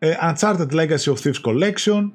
Uncharted 0.00 0.72
Legacy 0.72 1.10
of 1.10 1.18
Thieves 1.18 1.40
Collection, 1.42 2.10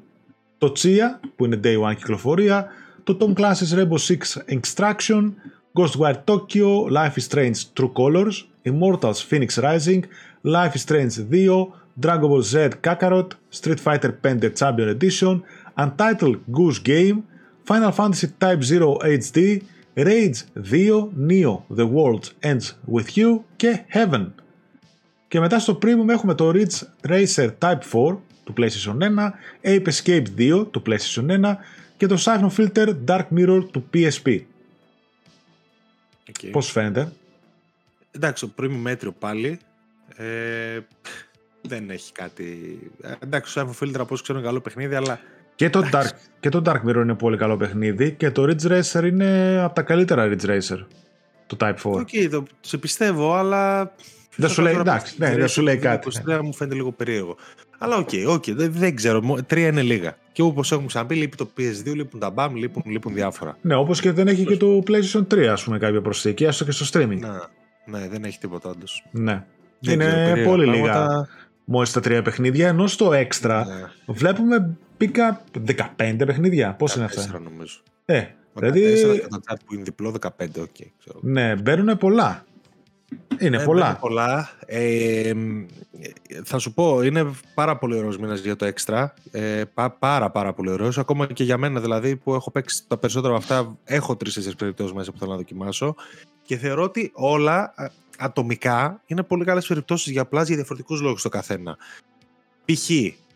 το 0.58 0.74
Chia 0.78 1.20
που 1.36 1.46
είναι 1.46 1.60
Day 1.64 1.90
One 1.90 1.96
κυκλοφορία, 1.96 2.68
το 3.04 3.18
Tom 3.20 3.40
Clancy's 3.40 3.78
Rainbow 3.78 3.98
Six 3.98 4.42
Extraction, 4.56 5.32
Ghostwire 5.74 6.24
Tokyo, 6.26 6.88
Life 6.90 7.18
is 7.18 7.26
Strange 7.30 7.60
True 7.74 7.92
Colors, 7.98 8.46
Immortals 8.66 9.20
Phoenix 9.30 9.58
Rising, 9.58 10.02
Life 10.44 10.76
is 10.76 10.82
Strange 10.82 11.16
2, 11.30 11.74
Dragon 12.00 12.30
Ball 12.30 12.42
Z 12.42 12.58
Kakarot, 12.82 13.36
Street 13.50 13.80
Fighter 13.80 14.12
5 14.22 14.56
Champion 14.56 14.90
Edition, 14.90 15.44
Untitled 15.78 16.38
Goose 16.52 16.80
Game, 16.80 17.24
Final 17.66 17.92
Fantasy 17.92 18.28
Type 18.40 18.64
0 18.64 18.98
HD, 19.04 19.64
Rage 19.96 20.44
2, 20.56 21.12
Neo 21.16 21.64
The 21.70 21.86
World 21.86 22.34
Ends 22.42 22.76
With 22.88 23.18
You 23.18 23.44
και 23.56 23.86
Heaven. 23.88 24.43
Και 25.34 25.40
μετά 25.40 25.60
στο 25.60 25.80
Premium 25.82 26.08
έχουμε 26.10 26.36
το 26.36 26.52
Ridge 26.54 27.08
Racer 27.08 27.50
Type 27.60 27.80
4 27.92 28.18
του 28.44 28.54
PlayStation 28.58 28.98
1, 29.00 29.30
Ape 29.64 29.88
Escape 29.88 30.26
2 30.38 30.68
του 30.72 30.82
PlayStation 30.86 31.44
1 31.46 31.56
και 31.98 32.08
το 32.08 32.24
Syphon 32.26 32.50
Filter 32.58 32.96
Dark 33.08 33.26
Mirror 33.36 33.68
του 33.72 33.86
PSP. 33.94 34.40
Okay. 36.32 36.50
Πώς 36.52 36.72
φαίνεται; 36.72 37.12
Εντάξει, 38.12 38.48
το 38.48 38.54
Premium 38.62 38.80
μέτριο 38.82 39.12
πάλι. 39.12 39.60
Ε, 40.16 40.80
δεν 41.62 41.90
έχει 41.90 42.12
κάτι... 42.12 42.80
Ε, 43.02 43.14
εντάξει, 43.20 43.54
το 43.54 43.62
Syphon 43.62 43.84
Filter 43.84 44.00
από 44.00 44.14
όσο 44.14 44.24
ξέρω 44.24 44.38
είναι 44.38 44.48
καλό 44.48 44.60
παιχνίδι, 44.60 44.96
αλλά... 44.96 45.20
Και 45.56 45.70
το, 45.70 45.90
Dark, 45.92 46.10
και 46.40 46.50
το 46.50 46.62
Dark 46.66 46.82
Mirror 46.86 47.02
είναι 47.02 47.16
πολύ 47.16 47.38
καλό 47.38 47.58
παιχνίδι 47.58 48.12
και 48.12 48.32
το 48.32 48.44
Ridge 48.44 48.72
Racer 48.72 49.04
είναι 49.04 49.60
από 49.64 49.76
τα 49.76 49.82
καλύτερα 49.82 50.30
Ridge 50.32 50.46
Racer. 50.46 50.86
Το 51.48 51.58
Type 51.60 51.76
4. 51.76 51.76
OK, 51.84 52.08
okay, 52.12 52.28
το 52.32 52.44
σε 52.62 52.78
πιστεύω, 52.78 53.34
αλλά 53.34 53.92
δεν 54.36 54.50
σου 54.50 54.62
λέει, 54.62 54.74
εντάξει, 54.74 55.16
ναι, 55.18 55.36
δεν 55.36 55.48
σου 55.48 55.62
λέει 55.62 55.78
κάτι. 55.78 56.22
Το 56.24 56.44
μου 56.44 56.54
φαίνεται 56.54 56.76
λίγο 56.76 56.92
περίεργο. 56.92 57.36
Αλλά 57.78 57.98
OK, 57.98 58.10
okay, 58.12 58.28
okay, 58.28 58.52
δεν, 58.52 58.72
δεν 58.72 58.96
ξέρω. 58.96 59.22
Τρία 59.48 59.68
είναι 59.68 59.82
λίγα. 59.82 60.18
Και 60.32 60.42
όπως 60.42 60.72
έχουμε 60.72 60.88
ξαναπεί, 60.88 61.16
λείπει 61.16 61.36
το 61.36 61.50
PS2, 61.58 61.96
λείπουν 61.96 62.20
τα 62.20 62.34
BAM, 62.36 62.50
λείπουν, 62.54 62.84
λείπουν 62.86 63.14
διάφορα. 63.14 63.58
Ναι, 63.62 63.76
όπως 63.76 64.02
και 64.02 64.12
δεν 64.12 64.28
έχει 64.28 64.46
και 64.46 64.58
το 64.58 64.84
PlayStation 64.88 65.28
3, 65.34 65.40
ας 65.46 65.64
πούμε, 65.64 65.78
κάποια 65.78 66.02
προσθήκη, 66.02 66.44
έστω 66.44 66.66
και 66.66 66.72
στο 66.72 67.00
streaming. 67.00 67.20
Ναι, 67.20 67.30
ναι 67.86 68.08
δεν 68.08 68.24
έχει 68.24 68.40
τίποτα 68.40 68.70
όντως. 68.70 69.06
Ναι. 69.12 69.44
Δεν 69.80 70.00
είναι 70.00 70.44
πολύ 70.46 70.66
λίγα 70.66 71.28
μόλις 71.66 71.92
τα 71.92 72.00
τρία 72.00 72.22
παιχνίδια, 72.22 72.68
ενώ 72.68 72.88
στο 72.88 73.10
extra 73.10 73.64
ναι. 73.68 74.14
βλέπουμε 74.14 74.78
πήκα 74.98 75.44
15 75.98 76.24
παιχνίδια. 76.26 76.74
Πώς 76.74 76.96
είναι 76.96 77.06
αυτά; 77.06 77.40
νομίζω. 77.40 77.80
Ε, 78.06 78.26
δηλαδή. 78.54 78.82
που 79.66 79.74
είναι 79.74 79.84
διπλό, 79.84 80.16
15, 80.22 80.28
okay, 80.40 80.88
Ναι, 81.22 81.56
μπαίνουν 81.56 81.98
πολλά. 81.98 82.46
Είναι 83.40 83.58
ε, 83.58 83.64
πολλά. 83.64 83.88
Είναι 83.88 83.98
πολλά. 84.00 84.50
Ε, 84.66 85.34
θα 86.44 86.60
σου 86.60 86.74
πω, 86.74 87.02
είναι 87.02 87.32
πάρα 87.54 87.78
πολύ 87.78 87.96
ωραίος 87.96 88.18
μήνας 88.18 88.40
για 88.40 88.56
το 88.56 88.66
έξτρα. 88.66 89.14
Ε, 89.32 89.64
πάρα 90.00 90.30
πάρα 90.32 90.54
πολύ 90.54 90.70
ωραίος. 90.70 90.98
Ακόμα 90.98 91.28
και 91.28 91.44
για 91.44 91.58
μένα 91.58 91.80
δηλαδή 91.80 92.16
που 92.16 92.34
έχω 92.34 92.52
παίξει 92.52 92.84
τα 92.88 92.98
περισσότερα 92.98 93.34
από 93.36 93.44
αυτά, 93.44 93.78
έχω 93.84 94.16
τρεις-τέσσερις 94.16 94.58
περιπτώσεις 94.58 94.94
μέσα 94.94 95.12
που 95.12 95.18
θέλω 95.18 95.32
να 95.32 95.38
δοκιμάσω. 95.38 95.96
Και 96.42 96.58
θεωρώ 96.58 96.84
ότι 96.84 97.12
όλα 97.14 97.74
ατομικά 98.18 99.02
είναι 99.06 99.24
πολύ 99.24 99.46
καλές 99.46 99.68
περιπτώσεις 99.68 100.12
για 100.12 100.22
απλά 100.22 100.44
για 100.44 100.56
διαφορετικούς 100.56 101.02
λόγους 101.02 101.22
το 101.22 101.30
καθένα. 101.30 101.78
Π.χ. 102.66 102.90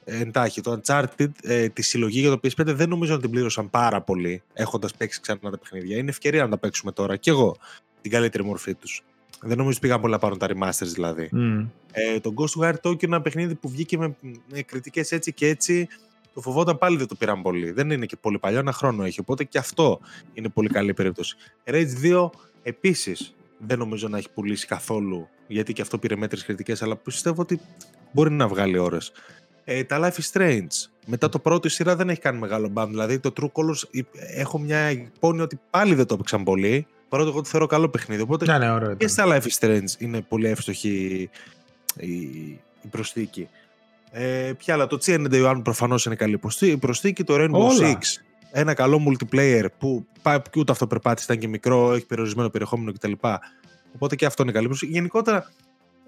εντάχει, 0.04 0.62
το 0.62 0.80
Uncharted, 0.82 1.32
ε, 1.44 1.70
τη 1.70 1.82
συλλογή 1.82 2.20
για 2.20 2.30
το 2.30 2.40
PS5 2.44 2.66
δεν 2.66 2.90
νομίζω 2.90 3.14
να 3.14 3.20
την 3.20 3.30
πλήρωσαν 3.30 3.70
πάρα 3.70 4.02
πολύ 4.02 4.44
έχοντας 4.54 4.94
παίξει 4.94 5.22
ξανά 5.22 5.40
τα 5.40 5.58
παιχνίδια. 5.58 5.98
Είναι 5.98 6.10
ευκαιρία 6.10 6.44
να 6.44 6.50
τα 6.50 6.58
παίξουμε 6.58 6.92
τώρα. 6.92 7.16
Και 7.16 7.30
εγώ 7.30 7.56
την 8.02 8.12
καλύτερη 8.12 8.44
μορφή 8.44 8.76
τους. 8.76 9.04
Δεν 9.42 9.58
νομίζω 9.58 9.70
ότι 9.70 9.80
πήγαν 9.80 10.02
πολύ 10.02 10.14
να 10.14 10.20
πάρουν 10.20 10.38
τα 10.38 10.48
remasters 10.48 10.92
δηλαδή. 10.94 11.30
Mm. 11.34 11.68
Ε, 11.92 12.20
το 12.20 12.34
Ghostwire 12.38 12.76
Tokyo 12.82 13.04
είναι 13.04 13.16
ένα 13.16 13.22
παιχνίδι 13.22 13.56
που 13.56 13.70
βγήκε 13.70 13.98
με, 13.98 14.16
με 14.52 14.62
κριτικές 14.62 15.12
έτσι 15.12 15.34
και 15.34 15.48
έτσι. 15.48 15.88
Το 16.34 16.42
φοβόταν 16.42 16.78
πάλι 16.78 16.98
δεν 16.98 17.08
το 17.08 17.16
πήραν 17.16 17.42
πολύ. 17.42 17.72
Δεν 17.72 17.92
είναι 17.92 18.06
και 18.06 18.16
πολύ 18.16 18.40
παλιό, 18.40 18.60
ένα 18.60 18.72
χρόνο 18.72 19.04
έχει. 19.04 19.20
Οπότε 19.20 19.44
και 19.44 19.58
αυτό 19.58 20.00
είναι 20.34 20.50
πολύ 20.50 20.70
καλή 20.70 20.94
περίπτωση. 20.94 21.36
Rage 21.64 21.88
2 22.04 22.30
επίσης 22.64 23.36
δεν 23.58 23.78
νομίζω 23.78 24.08
να 24.08 24.18
έχει 24.18 24.30
πουλήσει 24.34 24.68
καθόλου 24.68 25.28
γιατί 25.48 25.74
και 25.74 25.82
αυτό 25.82 25.98
πήρε 25.98 26.16
μέτρες 26.16 26.44
κριτικές, 26.44 26.82
αλλά 26.82 26.96
πιστεύω 26.96 27.42
ότι 27.42 27.60
μπορεί 28.12 28.32
να 28.32 28.48
βγάλει 28.48 28.78
ώρες. 28.78 29.12
Ε, 29.64 29.84
τα 29.84 30.00
Life 30.02 30.20
is 30.22 30.40
Strange. 30.40 30.90
Μετά 31.06 31.30
το 31.30 31.40
πρώτο 31.40 31.68
η 31.68 31.72
σειρά 31.72 31.96
δεν 31.96 32.10
έχει 32.10 32.20
κάνει 32.20 32.40
μεγάλο 32.40 32.68
μπαμ. 32.68 32.90
Δηλαδή 32.90 33.20
το 33.20 33.34
True 33.42 33.52
Colors 33.52 34.04
έχω 34.36 34.60
μια 34.60 34.92
υπόνοια 34.92 35.44
ότι 35.44 35.60
πάλι 35.70 35.96
δεν 35.96 36.06
το 36.06 36.14
έπαιξαν 36.14 36.44
πολύ. 36.44 36.88
Παρότι 37.10 37.30
εγώ 37.30 37.42
το 37.42 37.48
θεωρώ 37.48 37.66
καλό 37.66 37.90
παιχνίδι. 37.90 38.22
Οπότε 38.22 38.46
ναι, 38.46 38.58
ναι, 38.58 38.72
ωραίο, 38.72 38.96
και 38.96 39.08
στα 39.08 39.26
Life 39.28 39.42
is 39.42 39.68
Strange 39.68 39.90
είναι 39.98 40.22
πολύ 40.22 40.48
εύστοχη 40.48 41.30
η, 42.00 42.12
η 42.82 42.88
προσθήκη. 42.90 43.48
Ε, 44.12 44.52
ποια 44.58 44.74
άλλα, 44.74 44.88
το 44.88 44.98
CND 45.06 45.52
One 45.52 45.60
προφανώς 45.64 46.06
είναι 46.06 46.16
καλή 46.16 46.40
προσθήκη, 46.80 47.24
το 47.24 47.36
Rainbow 47.38 47.52
Όλα. 47.52 47.98
Six, 47.98 48.02
ένα 48.52 48.74
καλό 48.74 49.02
multiplayer 49.08 49.66
που 49.78 50.06
πάει 50.22 50.42
και 50.50 50.60
ούτε 50.60 50.72
αυτό 50.72 50.88
περπάτησε, 50.88 51.26
ήταν 51.26 51.40
και 51.42 51.48
μικρό, 51.48 51.94
έχει 51.94 52.06
περιορισμένο 52.06 52.50
περιεχόμενο 52.50 52.92
κτλ. 52.94 53.12
Οπότε 53.96 54.16
και 54.16 54.26
αυτό 54.26 54.44
είναι 54.44 54.52
καλή 54.52 54.66
προσθήκη. 54.66 54.92
Γενικότερα, 54.92 55.52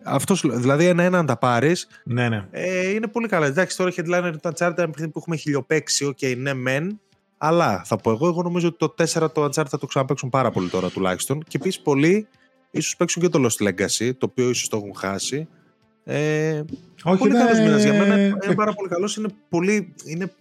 αυτός, 0.04 0.44
δηλαδή 0.48 0.86
ένα-ένα 0.86 1.18
να 1.18 1.26
τα 1.26 1.38
πάρεις. 1.38 1.88
Ναι, 2.04 2.30
ναι. 2.30 2.48
Ε, 2.52 2.90
είναι 2.90 3.08
πολύ 3.08 3.28
καλά. 3.28 3.46
Εντάξει, 3.46 3.78
τώρα 3.78 3.92
headliner 3.96 4.34
ήταν 4.34 4.54
Uncharted, 4.54 4.78
ένα 4.78 4.90
παιχνίδι 4.90 5.12
που 5.12 5.20
έχουμε 5.20 5.36
χιλιοπαίξει. 5.36 6.06
OK, 6.06 6.18
okay, 6.22 6.38
ναι, 6.38 6.54
μεν. 6.54 7.00
Αλλά 7.42 7.82
θα 7.86 7.96
πω 7.96 8.12
εγώ, 8.12 8.28
εγώ 8.28 8.42
νομίζω 8.42 8.68
ότι 8.68 8.78
το 8.78 8.94
4 8.98 9.32
το 9.34 9.44
Uncharted 9.44 9.68
θα 9.70 9.78
το 9.78 9.86
ξαναπαίξουν 9.86 10.30
πάρα 10.30 10.52
πολύ 10.52 10.70
τώρα 10.70 10.90
τουλάχιστον. 10.90 11.44
Και 11.44 11.58
επίσης 11.58 11.82
πολλοί 11.82 12.28
ίσως 12.72 12.96
παίξουν 12.96 13.22
και 13.22 13.30
το 13.30 13.46
Lost 13.46 13.68
Legacy, 13.68 14.12
το 14.18 14.26
οποίο 14.30 14.50
ίσως 14.50 14.68
το 14.68 14.78
έχουν 14.78 14.96
χάσει. 14.96 15.48
Ε, 16.04 16.64
Όχι, 17.04 17.18
πολύ 17.18 17.32
ναι, 17.32 17.40
καλός 17.40 17.60
μήνας 17.60 17.84
για 17.84 17.94
μένα. 17.94 18.18
Είναι 18.18 18.56
πάρα 18.56 18.74
πολύ 18.74 18.90
καλός. 18.90 19.16
Είναι 19.16 19.28
πολύ, 19.50 19.94
είναι 20.06 20.32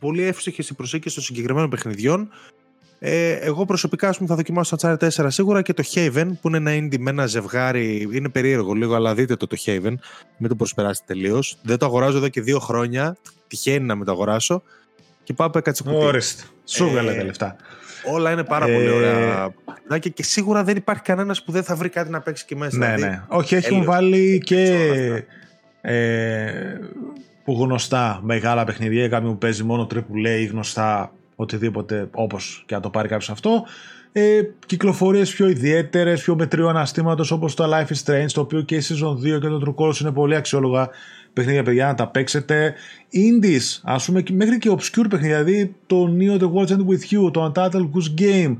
πολύ 0.00 0.22
εύστοχε 0.22 0.62
οι 0.70 0.74
προσέγγιση 0.74 1.14
των 1.14 1.24
συγκεκριμένων 1.24 1.70
παιχνιδιών. 1.70 2.28
Ε, 2.98 3.32
εγώ 3.32 3.64
προσωπικά 3.64 4.14
πούμε, 4.16 4.28
θα 4.28 4.34
δοκιμάσω 4.34 4.76
το 4.76 4.88
Uncharted 4.88 5.08
4 5.08 5.26
σίγουρα 5.28 5.62
και 5.62 5.72
το 5.72 5.82
Haven 5.94 6.30
που 6.40 6.48
είναι 6.48 6.56
ένα 6.56 6.70
indie 6.70 6.98
με 6.98 7.10
ένα 7.10 7.26
ζευγάρι. 7.26 8.08
Είναι 8.12 8.28
περίεργο 8.28 8.72
λίγο, 8.72 8.94
αλλά 8.94 9.14
δείτε 9.14 9.36
το 9.36 9.46
το 9.46 9.56
Haven. 9.64 9.94
Μην 10.38 10.48
το 10.48 10.54
προσπεράσετε 10.54 11.12
τελείως. 11.12 11.58
Δεν 11.62 11.78
το 11.78 11.86
αγοράζω 11.86 12.16
εδώ 12.16 12.28
και 12.28 12.40
δύο 12.40 12.58
χρόνια. 12.58 13.16
Τυχαίνει 13.46 13.86
να 13.86 13.96
με 13.96 14.04
το 14.04 14.12
αγοράσω 14.12 14.62
και 15.26 15.32
πάω 15.32 15.46
από 15.46 15.58
έκατσε 15.58 15.82
κουτί. 15.82 15.96
Ορίστε. 15.96 16.42
Σου 16.64 16.84
έβγαλε 16.84 17.14
τα 17.14 17.24
λεφτά. 17.24 17.56
Όλα 18.12 18.30
είναι 18.30 18.44
πάρα 18.44 18.66
πολύ 18.66 18.86
ε, 18.86 18.90
ωραία. 18.90 19.52
Και, 19.98 20.08
και 20.08 20.22
σίγουρα 20.22 20.64
δεν 20.64 20.76
υπάρχει 20.76 21.02
κανένας 21.02 21.42
που 21.42 21.52
δεν 21.52 21.62
θα 21.62 21.74
βρει 21.76 21.88
κάτι 21.88 22.10
να 22.10 22.20
παίξει 22.20 22.44
και 22.44 22.56
μέσα. 22.56 22.76
Ναι, 22.76 22.94
δηλαδή, 22.94 23.12
ναι. 23.12 23.22
Όχι, 23.28 23.54
έχουν 23.54 23.84
βάλει 23.84 24.42
και 24.44 25.24
ε, 25.80 26.78
που 27.44 27.52
γνωστά 27.52 28.20
μεγάλα 28.22 28.64
παιχνίδια. 28.64 29.08
Κάποιοι 29.08 29.28
που 29.28 29.38
παίζει 29.38 29.62
μόνο 29.62 29.86
AAA 29.94 30.38
ή 30.38 30.44
γνωστά 30.44 31.12
οτιδήποτε 31.36 32.08
όπως 32.12 32.64
και 32.66 32.74
να 32.74 32.80
το 32.80 32.90
πάρει 32.90 33.08
κάποιος 33.08 33.30
αυτό. 33.30 33.64
Ε, 34.12 34.40
κυκλοφορίες 34.66 35.32
πιο 35.32 35.48
ιδιαίτερες, 35.48 36.22
πιο 36.22 36.34
μετρίου 36.34 36.68
αναστήματος 36.68 37.30
όπως 37.30 37.54
το 37.54 37.64
Life 37.64 37.92
is 37.92 38.04
Strange, 38.04 38.30
το 38.32 38.40
οποίο 38.40 38.60
και 38.60 38.74
η 38.76 38.82
Season 38.88 39.36
2 39.36 39.40
και 39.40 39.48
το 39.48 39.62
True 39.66 39.84
Colors 39.84 40.00
είναι 40.00 40.12
πολύ 40.12 40.34
αξιόλογα 40.34 40.90
παιχνίδια, 41.36 41.62
παιδιά, 41.62 41.86
να 41.86 41.94
τα 41.94 42.08
παίξετε. 42.08 42.74
Indies, 43.12 43.80
ας 43.82 44.04
πούμε, 44.04 44.22
μέχρι 44.32 44.58
και 44.58 44.70
obscure 44.70 45.06
παιχνίδια, 45.10 45.44
δηλαδή 45.44 45.74
το 45.86 46.16
Neo 46.18 46.40
The 46.40 46.52
World's 46.52 46.70
End 46.70 46.86
With 46.86 47.26
You, 47.26 47.32
το 47.32 47.52
Untitled 47.52 47.90
Goose 47.90 48.20
Game. 48.20 48.56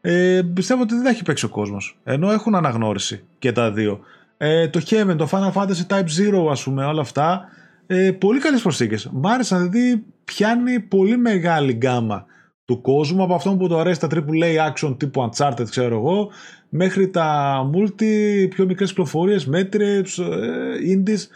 Ε, 0.00 0.42
πιστεύω 0.54 0.82
ότι 0.82 0.94
δεν 0.94 1.04
τα 1.04 1.10
έχει 1.10 1.22
παίξει 1.22 1.44
ο 1.44 1.48
κόσμος. 1.48 1.98
Ενώ 2.04 2.32
έχουν 2.32 2.54
αναγνώριση 2.54 3.24
και 3.38 3.52
τα 3.52 3.72
δύο. 3.72 4.00
Ε, 4.36 4.68
το 4.68 4.80
Heaven, 4.86 5.14
το 5.16 5.28
Final 5.30 5.52
Fantasy 5.52 5.86
Type 5.88 6.36
0, 6.46 6.50
ας 6.50 6.62
πούμε, 6.62 6.84
όλα 6.84 7.00
αυτά. 7.00 7.48
Ε, 7.86 8.10
πολύ 8.10 8.40
καλές 8.40 8.62
προσθήκες. 8.62 9.10
Μ' 9.12 9.26
άρεσαν, 9.26 9.70
δηλαδή 9.70 10.04
πιάνει 10.24 10.80
πολύ 10.80 11.16
μεγάλη 11.16 11.72
γκάμα 11.72 12.26
του 12.64 12.80
κόσμου 12.80 13.22
από 13.22 13.34
αυτό 13.34 13.56
που 13.56 13.68
το 13.68 13.78
αρέσει 13.78 14.00
τα 14.00 14.08
AAA 14.10 14.72
action 14.72 14.96
τύπου 14.98 15.30
Uncharted, 15.30 15.70
ξέρω 15.70 15.96
εγώ, 15.96 16.30
μέχρι 16.68 17.08
τα 17.08 17.58
multi, 17.74 18.46
πιο 18.50 18.66
μικρές 18.66 18.88
κυκλοφορίες, 18.88 19.46
μέτρες, 19.46 20.18
ε, 20.18 20.76
indies. 20.94 21.28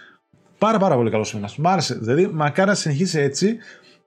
Πάρα 0.58 0.78
πάρα 0.78 0.94
πολύ 0.94 1.10
καλός 1.10 1.34
μήνας. 1.34 1.56
Μ' 1.56 1.66
άρεσε. 1.66 1.94
Δηλαδή, 1.94 2.26
μακάρι 2.26 2.68
να 2.68 2.74
συνεχίσει 2.74 3.18
έτσι 3.18 3.58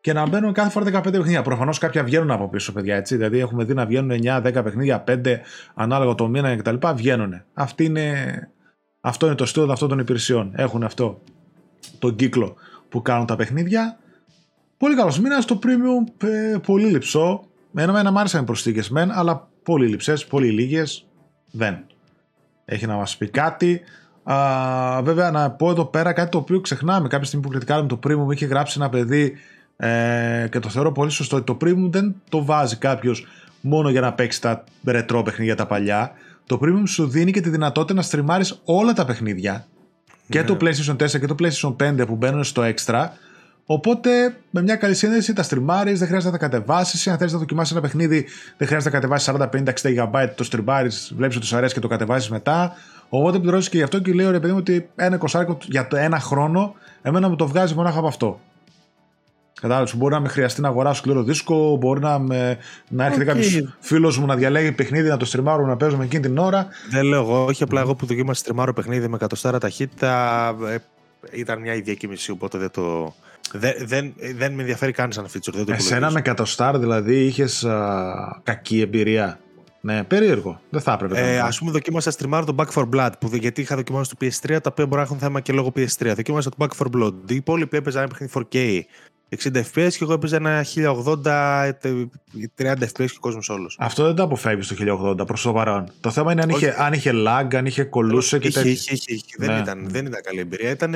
και 0.02 0.14
να 0.14 0.28
μπαίνουν 0.28 0.54
κάθε 0.54 0.70
φορά 0.70 0.86
15 0.86 1.02
παιχνίδια. 1.04 1.42
Προφανώς 1.42 1.78
κάποια 1.78 2.04
βγαίνουν 2.04 2.32
από 2.32 2.50
πίσω, 2.50 2.72
παιδιά. 2.74 2.96
Έτσι. 2.96 3.16
Δηλαδή, 3.16 3.40
έχουμε 3.40 3.64
δει 3.64 3.74
να 3.74 3.86
βγαίνουν 3.86 4.20
9-10 4.24 4.62
παιχνίδια, 4.64 5.04
5 5.08 5.40
ανάλογα 5.74 6.16
το 6.16 6.28
μήνα 6.28 6.56
κτλ. 6.56 6.76
Βγαίνουν. 6.96 7.42
Αυτή 7.54 7.86
είναι... 7.86 8.50
Αυτό 9.02 9.26
είναι 9.26 9.36
το 9.36 9.46
στήλο 9.46 9.72
αυτών 9.72 9.90
των 9.90 10.00
υπηρεσιών. 10.00 10.52
Έχουν 10.56 10.84
αυτό 10.84 11.22
τον 12.00 12.16
κύκλο 12.16 12.56
που 12.90 13.02
κάνουν 13.02 13.26
τα 13.26 13.36
παιχνίδια. 13.36 13.98
Πολύ 14.78 14.96
καλός 14.96 15.20
μήνας. 15.20 15.46
Το 15.46 15.60
premium 15.64 16.26
ε, 16.28 16.58
πολύ 16.66 16.86
λυψό. 16.86 17.44
Εμένα 17.76 18.12
μου 18.12 18.20
άρεσαν 18.20 18.42
οι 18.42 18.46
προσθήκες 18.46 18.90
μεν, 18.90 19.12
αλλά 19.12 19.50
πολύ 19.64 19.88
λυψές, 19.88 20.26
πολύ 20.26 20.50
λίγες. 20.50 21.08
Δεν. 21.52 21.86
Έχει 22.66 22.86
να 22.86 22.96
μας 22.96 23.18
πει 23.18 23.30
κάτι. 23.30 23.82
Α, 24.24 25.02
βέβαια, 25.04 25.32
να 25.32 25.52
πω 25.52 25.70
εδώ 25.70 25.86
πέρα 25.86 26.14
κάτι 26.14 26.30
το 26.30 26.38
οποίο 26.38 26.62
ξεχνάμε. 26.62 27.08
Κάποια 27.08 27.26
στιγμή 27.26 27.46
που 27.46 27.52
κριτικάρουμε 27.52 27.88
το 27.88 28.00
Premium, 28.04 28.34
είχε 28.34 28.46
γράψει 28.46 28.78
ένα 28.80 28.90
παιδί 28.90 29.34
ε, 29.78 30.48
και 30.52 30.60
το 30.60 30.70
θεωρώ 30.70 30.92
πολύ 30.92 31.12
σωστό. 31.12 31.44
Το 31.44 31.58
Premium 31.62 31.90
δεν 31.90 32.16
το 32.30 32.46
βάζει 32.46 32.76
κάποιος 32.76 33.28
μόνο 33.62 33.90
για 33.90 34.02
να 34.02 34.14
παίξει 34.14 34.42
τα 34.42 34.64
ρετρό 34.86 35.24
παιχνίδια 35.24 35.56
τα 35.56 35.66
παλιά. 35.66 36.12
Το 36.46 36.60
Premium 36.64 36.84
σου 36.88 37.08
δίνει 37.08 37.32
και 37.32 37.42
τη 37.42 37.50
δυνατότητα 37.50 37.94
να 37.94 38.02
στριμάρεις 38.02 38.62
όλα 38.66 38.94
τα 38.94 39.06
παιχνίδια. 39.06 39.66
Και 40.30 40.40
ναι. 40.40 40.46
το 40.46 40.58
PlayStation 40.62 40.96
4 40.96 41.20
και 41.20 41.28
το 41.28 41.36
PlayStation 41.40 41.76
5 42.02 42.08
που 42.08 42.16
μπαίνουν 42.16 42.44
στο 42.44 42.62
Extra. 42.64 43.08
Οπότε 43.66 44.36
με 44.50 44.62
μια 44.62 44.76
καλή 44.76 44.94
σύνδεση 44.94 45.34
τα 45.34 45.44
στριμάρεις, 45.44 46.00
δεν 46.00 46.08
χρειάζεται 46.08 46.32
να 46.32 46.38
τα 46.38 46.48
κατεβάσεις. 46.48 47.08
Αν 47.08 47.18
θέλει 47.18 47.32
να 47.32 47.38
δοκιμάσεις 47.38 47.72
ένα 47.72 47.82
παιχνίδι, 47.82 48.26
δεν 48.58 48.68
χρειάζεται 48.68 48.92
να 48.92 49.00
κατεβάσεις 49.00 49.34
40, 49.34 49.50
50, 49.50 49.74
60 49.82 50.10
GB, 50.12 50.30
το 50.36 50.44
στριμάρεις, 50.44 51.14
βλέπεις 51.16 51.36
ότι 51.36 51.46
σου 51.46 51.56
αρέσει 51.56 51.74
και 51.74 51.80
το 51.80 51.88
κατεβάζεις 51.88 52.30
μετά. 52.30 52.74
Οπότε 53.14 53.40
πληρώσεις 53.40 53.70
και 53.70 53.78
γι' 53.78 53.84
αυτό 53.84 54.00
και 54.00 54.14
λέω 54.14 54.32
ρε 54.32 54.40
παιδί 54.40 54.52
μου 54.52 54.58
ότι 54.60 54.90
ένα 54.96 55.18
κοσάρικο 55.18 55.58
για 55.66 55.88
το 55.88 55.96
ένα 55.96 56.20
χρόνο, 56.20 56.76
εμένα 57.02 57.30
μου 57.30 57.36
το 57.36 57.48
βγάζει 57.48 57.74
μονάχα 57.74 57.98
από 57.98 58.08
αυτό. 58.08 58.40
Κατάλαβες, 59.62 59.96
μπορεί 59.96 60.14
να 60.14 60.20
με 60.20 60.28
χρειαστεί 60.28 60.62
να 60.62 60.68
αγοράσω 60.68 61.02
σκληρό 61.02 61.24
δίσκο, 61.24 61.76
μπορεί 61.76 62.00
να, 62.00 62.20
με, 62.20 62.58
να 62.88 63.06
έρχεται 63.06 63.24
okay. 63.24 63.28
κάποιος 63.28 63.64
φίλος 63.80 64.18
μου 64.18 64.26
να 64.26 64.36
διαλέγει 64.36 64.72
παιχνίδι, 64.72 65.10
να 65.10 65.18
το 65.18 65.26
στριμάρω, 65.26 65.66
να 65.66 65.78
παίζω 65.78 65.98
με 65.98 66.04
εκείνη 66.04 66.22
την 66.22 66.38
ώρα. 66.38 66.68
Δεν 66.90 67.04
λέω 67.04 67.22
εγώ, 67.22 67.46
όχι 67.46 67.64
απλά 67.64 67.82
εγώ 67.82 67.96
που 67.96 68.06
δοκίμασα 68.06 68.40
στριμάρω 68.40 68.74
παιχνίδι 68.74 69.08
με 69.08 69.16
εκατοστάρα 69.16 69.60
ταχύτητα. 69.60 70.48
Ε, 70.68 70.78
ήταν 71.32 71.62
μια 71.62 71.74
ίδια 71.74 71.94
κίνηση, 71.94 72.32
οπότε 72.32 72.58
δεν 72.58 72.72
το. 72.72 73.14
Δεν, 73.54 73.74
δεν, 73.86 74.14
δεν 74.36 74.54
με 74.54 74.62
ενδιαφέρει 74.62 74.92
καν 74.92 75.12
σαν 75.12 75.26
feature. 75.26 75.54
Δεν 75.54 75.66
το 75.66 75.74
Εσένα 75.74 76.12
με 76.12 76.20
εκατοστάρα 76.20 76.80
δηλαδή 76.80 77.26
είχες 77.26 77.66
κακή 78.44 78.82
εμπειρία; 78.82 79.40
Ναι, 79.82 80.04
περίεργο. 80.04 80.62
Δεν 80.70 80.82
θα 80.82 80.94
έπρεπε. 80.94 81.34
Ε, 81.34 81.40
Α 81.40 81.54
πούμε, 81.60 81.72
δοκίμασα 81.72 82.12
streamar 82.12 82.44
το 82.46 82.56
Back 82.58 82.74
for 82.74 82.90
Blood 82.96 83.12
που, 83.20 83.30
γιατί 83.34 83.62
είχα 83.62 83.76
δοκιμάσει 83.76 84.16
το 84.16 84.26
PS3, 84.26 84.48
τα 84.48 84.70
οποία 84.72 84.86
μπορεί 84.86 84.96
να 84.96 85.02
έχουν 85.02 85.18
θέμα 85.18 85.40
και 85.40 85.54
λόγω 85.54 85.72
PS3. 85.76 86.14
Δοκίμασα 86.16 86.50
το 86.50 86.56
Back 86.60 86.86
for 86.86 86.88
Blood. 86.98 87.14
Οι 87.28 87.36
υπόλοιποι 87.36 87.78
έπαιζαν 87.78 88.02
ένα 88.02 88.12
παιχνίδι 88.12 88.48
4K. 88.52 88.82
60 89.36 89.56
FPS 89.56 89.92
και 89.92 89.98
εγώ 90.02 90.14
έπαιζα 90.14 90.36
ένα 90.36 90.66
1080, 90.76 91.72
30 92.58 92.74
FPS 92.74 92.94
και 92.94 93.04
ο 93.04 93.20
κόσμος 93.20 93.50
όλος. 93.50 93.76
Αυτό 93.80 94.06
δεν 94.06 94.16
το 94.16 94.24
αποφεύγεις 94.24 94.68
το 94.68 94.76
1080 95.22 95.26
προς 95.26 95.42
το 95.42 95.54
παρόν. 95.54 95.92
Το 96.00 96.10
θέμα 96.10 96.32
είναι 96.32 96.42
αν 96.42 96.50
είχε, 96.50 96.76
αν 96.80 96.94
είχε 96.94 97.12
lag, 97.14 97.56
αν 97.56 97.66
είχε 97.66 97.84
κολούσε 97.84 98.40
και 98.40 98.52
τέτοια. 98.52 98.72
Είχε, 98.72 98.94
είχε, 98.94 99.14
είχε. 99.14 99.36
Ναι. 99.38 99.46
Δεν, 99.46 99.58
ήταν, 99.58 99.86
δεν 99.90 100.06
ήταν 100.06 100.22
καλή 100.22 100.40
εμπειρία. 100.40 100.70
Ήταν 100.70 100.96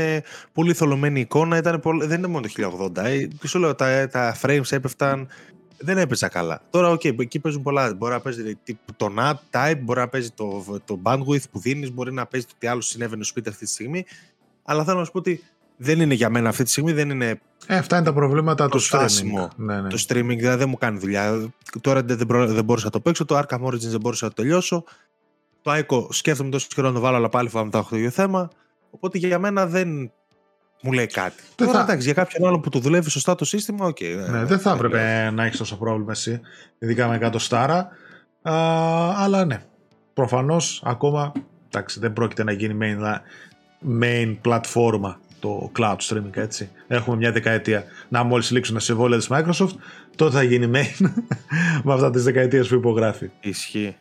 πολύ 0.53 0.73
θολωμένη 0.73 1.19
εικόνα, 1.19 1.57
ήταν 1.57 1.79
πολύ, 1.79 2.05
δεν 2.05 2.17
είναι 2.17 2.27
μόνο 2.27 2.47
το 2.55 2.91
1080. 2.95 3.03
Ε, 3.03 3.27
τι 3.39 3.47
σου 3.47 3.59
λέω, 3.59 3.75
τα, 3.75 4.07
τα 4.07 4.37
frames 4.41 4.71
έπεφταν 4.71 5.27
δεν 5.77 5.97
έπαιζα 5.97 6.27
καλά. 6.27 6.61
Τώρα, 6.69 6.89
OK, 6.89 7.01
okay, 7.03 7.19
εκεί 7.19 7.39
παίζουν 7.39 7.61
πολλά. 7.61 7.93
Μπορεί 7.93 8.13
να 8.13 8.19
παίζει 8.19 8.57
το 8.95 9.13
NAT 9.17 9.33
type, 9.51 9.79
μπορεί 9.81 9.99
να 9.99 10.07
παίζει 10.07 10.31
το, 10.31 10.63
το 10.85 10.99
bandwidth 11.03 11.49
που 11.51 11.59
δίνεις, 11.59 11.91
μπορεί 11.91 12.13
να 12.13 12.25
παίζει 12.25 12.45
το 12.45 12.53
τι 12.57 12.67
άλλο 12.67 12.81
συνέβαινε 12.81 13.23
στο 13.23 13.31
σπίτι 13.31 13.49
αυτή 13.49 13.65
τη 13.65 13.71
στιγμή. 13.71 14.05
Αλλά 14.63 14.83
θέλω 14.83 14.99
να 14.99 15.05
σου 15.05 15.11
πω 15.11 15.17
ότι 15.17 15.43
δεν 15.77 16.01
είναι 16.01 16.13
για 16.13 16.29
μένα 16.29 16.49
αυτή 16.49 16.63
τη 16.63 16.69
στιγμή, 16.69 16.91
δεν 16.91 17.09
είναι. 17.09 17.41
Ε, 17.67 17.77
αυτά 17.77 17.95
είναι 17.95 18.05
τα 18.05 18.13
προβλήματα 18.13 18.69
του 18.69 18.81
streaming. 18.81 19.47
Ναι, 19.55 19.81
ναι. 19.81 19.89
Το 19.89 20.05
streaming 20.07 20.35
δηλαδή 20.37 20.57
δεν 20.57 20.69
μου 20.69 20.77
κάνει 20.77 20.99
δουλειά. 20.99 21.51
Τώρα 21.81 22.03
δεν, 22.03 22.17
δεν, 22.17 22.53
δεν 22.53 22.63
μπορούσα 22.63 22.85
να 22.85 22.91
το 22.91 22.99
παίξω, 22.99 23.25
το 23.25 23.37
Arkham 23.37 23.61
Origins 23.61 23.79
δεν 23.79 23.99
μπορούσα 23.99 24.25
να 24.25 24.31
το 24.31 24.41
τελειώσω. 24.41 24.83
το 25.61 25.71
ICO 25.73 26.07
σκέφτομαι 26.09 26.49
τόσο 26.49 26.67
καιρό 26.75 26.87
να 26.87 26.93
το 26.93 26.99
βάλω, 26.99 27.15
αλλά 27.15 27.29
πάλι 27.29 27.49
φοβάμαι 27.49 27.71
το 27.71 27.77
έχω 27.77 27.89
το 27.89 27.95
ίδιο 27.95 28.09
θέμα. 28.09 28.49
Οπότε 28.89 29.17
για 29.17 29.39
μένα 29.39 29.67
δεν 29.67 30.11
μου 30.85 30.91
λέει 30.91 31.07
κάτι. 31.07 31.41
Δεν 31.55 31.67
Τώρα, 31.67 31.79
θα... 31.79 31.83
εντάξει, 31.83 32.05
για 32.05 32.13
κάποιον 32.13 32.47
άλλο 32.47 32.59
που 32.59 32.69
το 32.69 32.79
δουλεύει 32.79 33.09
σωστά 33.09 33.35
το 33.35 33.45
σύστημα, 33.45 33.85
OK. 33.85 33.97
Okay, 33.99 34.29
ναι, 34.31 34.43
δεν 34.43 34.59
θα 34.59 34.71
έπρεπε 34.71 35.31
να 35.33 35.45
έχεις 35.45 35.57
τόσο 35.57 35.77
πρόβλημα 35.77 36.11
εσύ, 36.11 36.41
ειδικά 36.79 37.07
με 37.07 37.19
100 37.21 37.33
στάρα. 37.37 37.89
Α, 38.41 38.53
αλλά 39.17 39.45
ναι, 39.45 39.61
προφανώς 40.13 40.81
ακόμα 40.85 41.31
εντάξει, 41.67 41.99
δεν 41.99 42.13
πρόκειται 42.13 42.43
να 42.43 42.51
γίνει 42.51 42.77
main, 42.81 43.19
main 44.01 44.37
πλατφόρμα 44.41 45.19
το 45.39 45.71
cloud 45.79 45.97
streaming, 45.97 46.35
έτσι. 46.35 46.69
Έχουμε 46.87 47.15
μια 47.17 47.31
δεκαετία. 47.31 47.83
Να 48.09 48.23
μόλις 48.23 48.51
λήξουν 48.51 48.75
τα 48.75 48.81
συμβόλαια 48.81 49.17
της 49.17 49.27
Microsoft, 49.31 49.75
τότε 50.15 50.35
θα 50.35 50.43
γίνει 50.43 50.71
main 50.73 51.09
με 51.83 51.93
αυτά 51.93 52.09
τις 52.09 52.23
δεκαετίες 52.23 52.67
που 52.67 52.75
υπογράφει. 52.75 53.29
Ισχύει. 53.39 53.95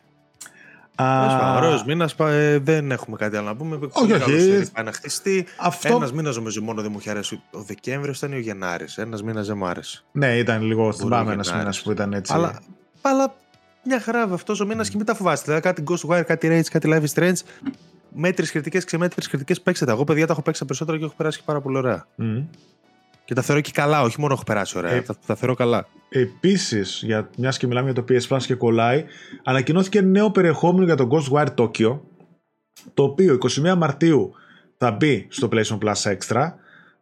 Ωραίος 1.55 1.83
μήνας, 1.85 2.15
ε, 2.19 2.59
δεν 2.63 2.91
έχουμε 2.91 3.17
κάτι 3.17 3.37
άλλο 3.37 3.47
να 3.47 3.55
πούμε. 3.55 3.79
Όχι, 3.91 4.13
όχι. 4.13 4.71
Πάει 4.71 4.85
να 4.85 4.91
χτιστεί. 4.91 5.45
Αυτό... 5.57 5.95
Ένας 5.95 6.13
μήνας 6.13 6.35
νομίζω 6.35 6.61
μόνο 6.61 6.81
δεν 6.81 6.91
μου 6.91 6.97
είχε 6.99 7.09
αρέσει. 7.09 7.41
Ο 7.51 7.61
Δεκέμβριος 7.61 8.17
ήταν 8.17 8.31
ή 8.31 8.35
ο 8.35 8.39
Γενάρης. 8.39 8.97
Ένας 8.97 9.23
μήνας 9.23 9.47
δεν 9.47 9.57
μου 9.57 9.65
άρεσε. 9.65 10.03
Ναι, 10.11 10.37
ήταν 10.37 10.61
λίγο. 10.61 10.93
Θυμάμαι 10.93 11.33
ένας 11.33 11.53
μήνας 11.53 11.81
που 11.81 11.91
ήταν 11.91 12.13
έτσι. 12.13 12.33
Αλλά, 12.33 12.59
αλλά 13.01 13.35
μια 13.83 13.99
χαρά 13.99 14.21
αυτός 14.21 14.59
ο 14.59 14.65
μήνας 14.65 14.87
mm. 14.87 14.91
και 14.91 14.97
μετά 14.97 15.15
φοβάστε. 15.15 15.43
Δηλαδή 15.45 15.61
κάτι 15.61 15.83
Ghostwire, 15.87 16.23
κάτι 16.25 16.47
Rage, 16.51 16.69
κάτι 16.71 16.89
Live 16.91 17.03
is 17.03 17.21
Strange. 17.21 17.69
Μέτρες 18.17 18.51
κριτικές, 18.51 18.83
ξεμέτρες 18.83 19.27
κριτικές 19.27 19.61
παίξτε 19.61 19.91
Εγώ, 19.91 20.03
παιδιά, 20.03 20.25
τα 20.25 20.31
έχω 20.33 20.41
παίξει 20.41 20.65
περισσότερο 20.65 20.97
και 20.97 21.03
έχω 21.03 21.13
περάσει 21.17 21.43
πάρα 21.45 21.61
πολύ 21.61 21.77
ωραία. 21.77 22.05
Mm. 22.19 22.43
Και 23.25 23.33
τα 23.33 23.41
θεωρώ 23.41 23.61
και 23.61 23.71
καλά, 23.73 24.01
όχι 24.01 24.19
μόνο 24.19 24.33
έχω 24.33 24.43
περάσει 24.43 24.77
ωραία. 24.77 24.91
Ε, 24.91 25.01
τα, 25.01 25.15
τα 25.25 25.35
θεωρώ 25.35 25.53
καλά. 25.53 25.87
Επίσης, 26.09 27.05
μιας 27.37 27.57
και 27.57 27.67
μιλάμε 27.67 27.91
για 27.91 28.03
το 28.03 28.13
PS 28.13 28.35
Plus 28.35 28.43
και 28.45 28.55
κολλάει, 28.55 29.05
ανακοινώθηκε 29.43 30.01
νέο 30.01 30.31
περιεχόμενο 30.31 30.85
για 30.85 30.95
το 30.95 31.07
Ghostwire 31.11 31.53
Tokyo. 31.55 31.99
Το 32.93 33.03
οποίο 33.03 33.37
21 33.65 33.75
Μαρτίου 33.77 34.33
θα 34.77 34.91
μπει 34.91 35.27
στο 35.29 35.49
PlayStation 35.51 35.77
Plus 35.77 36.15
Extra. 36.17 36.53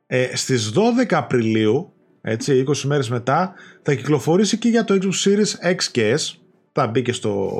Ε, 0.06 0.36
στις 0.36 0.74
12 0.76 1.14
Απριλίου, 1.14 1.94
έτσι, 2.22 2.64
20 2.68 2.78
μέρες 2.78 3.10
μετά, 3.10 3.54
θα 3.82 3.94
κυκλοφορήσει 3.94 4.58
και 4.58 4.70
για 4.70 4.84
το 4.84 4.98
Xbox 5.02 5.30
Series 5.30 5.72
X 5.76 5.84
και 5.92 6.16
S 6.18 6.38
θα 6.72 6.88
μπει 6.88 7.02
και 7.02 7.12
στο 7.12 7.52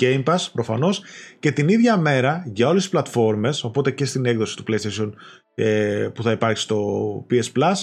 Game 0.00 0.22
Pass 0.24 0.46
προφανώς 0.52 1.02
και 1.38 1.52
την 1.52 1.68
ίδια 1.68 1.96
μέρα 1.96 2.44
για 2.52 2.68
όλες 2.68 2.82
τις 2.82 2.90
πλατφόρμες 2.90 3.64
οπότε 3.64 3.90
και 3.90 4.04
στην 4.04 4.26
έκδοση 4.26 4.56
του 4.56 4.64
PlayStation 4.68 5.12
ε, 5.54 6.08
που 6.14 6.22
θα 6.22 6.30
υπάρχει 6.30 6.60
στο 6.60 6.86
PS 7.30 7.60
Plus 7.60 7.74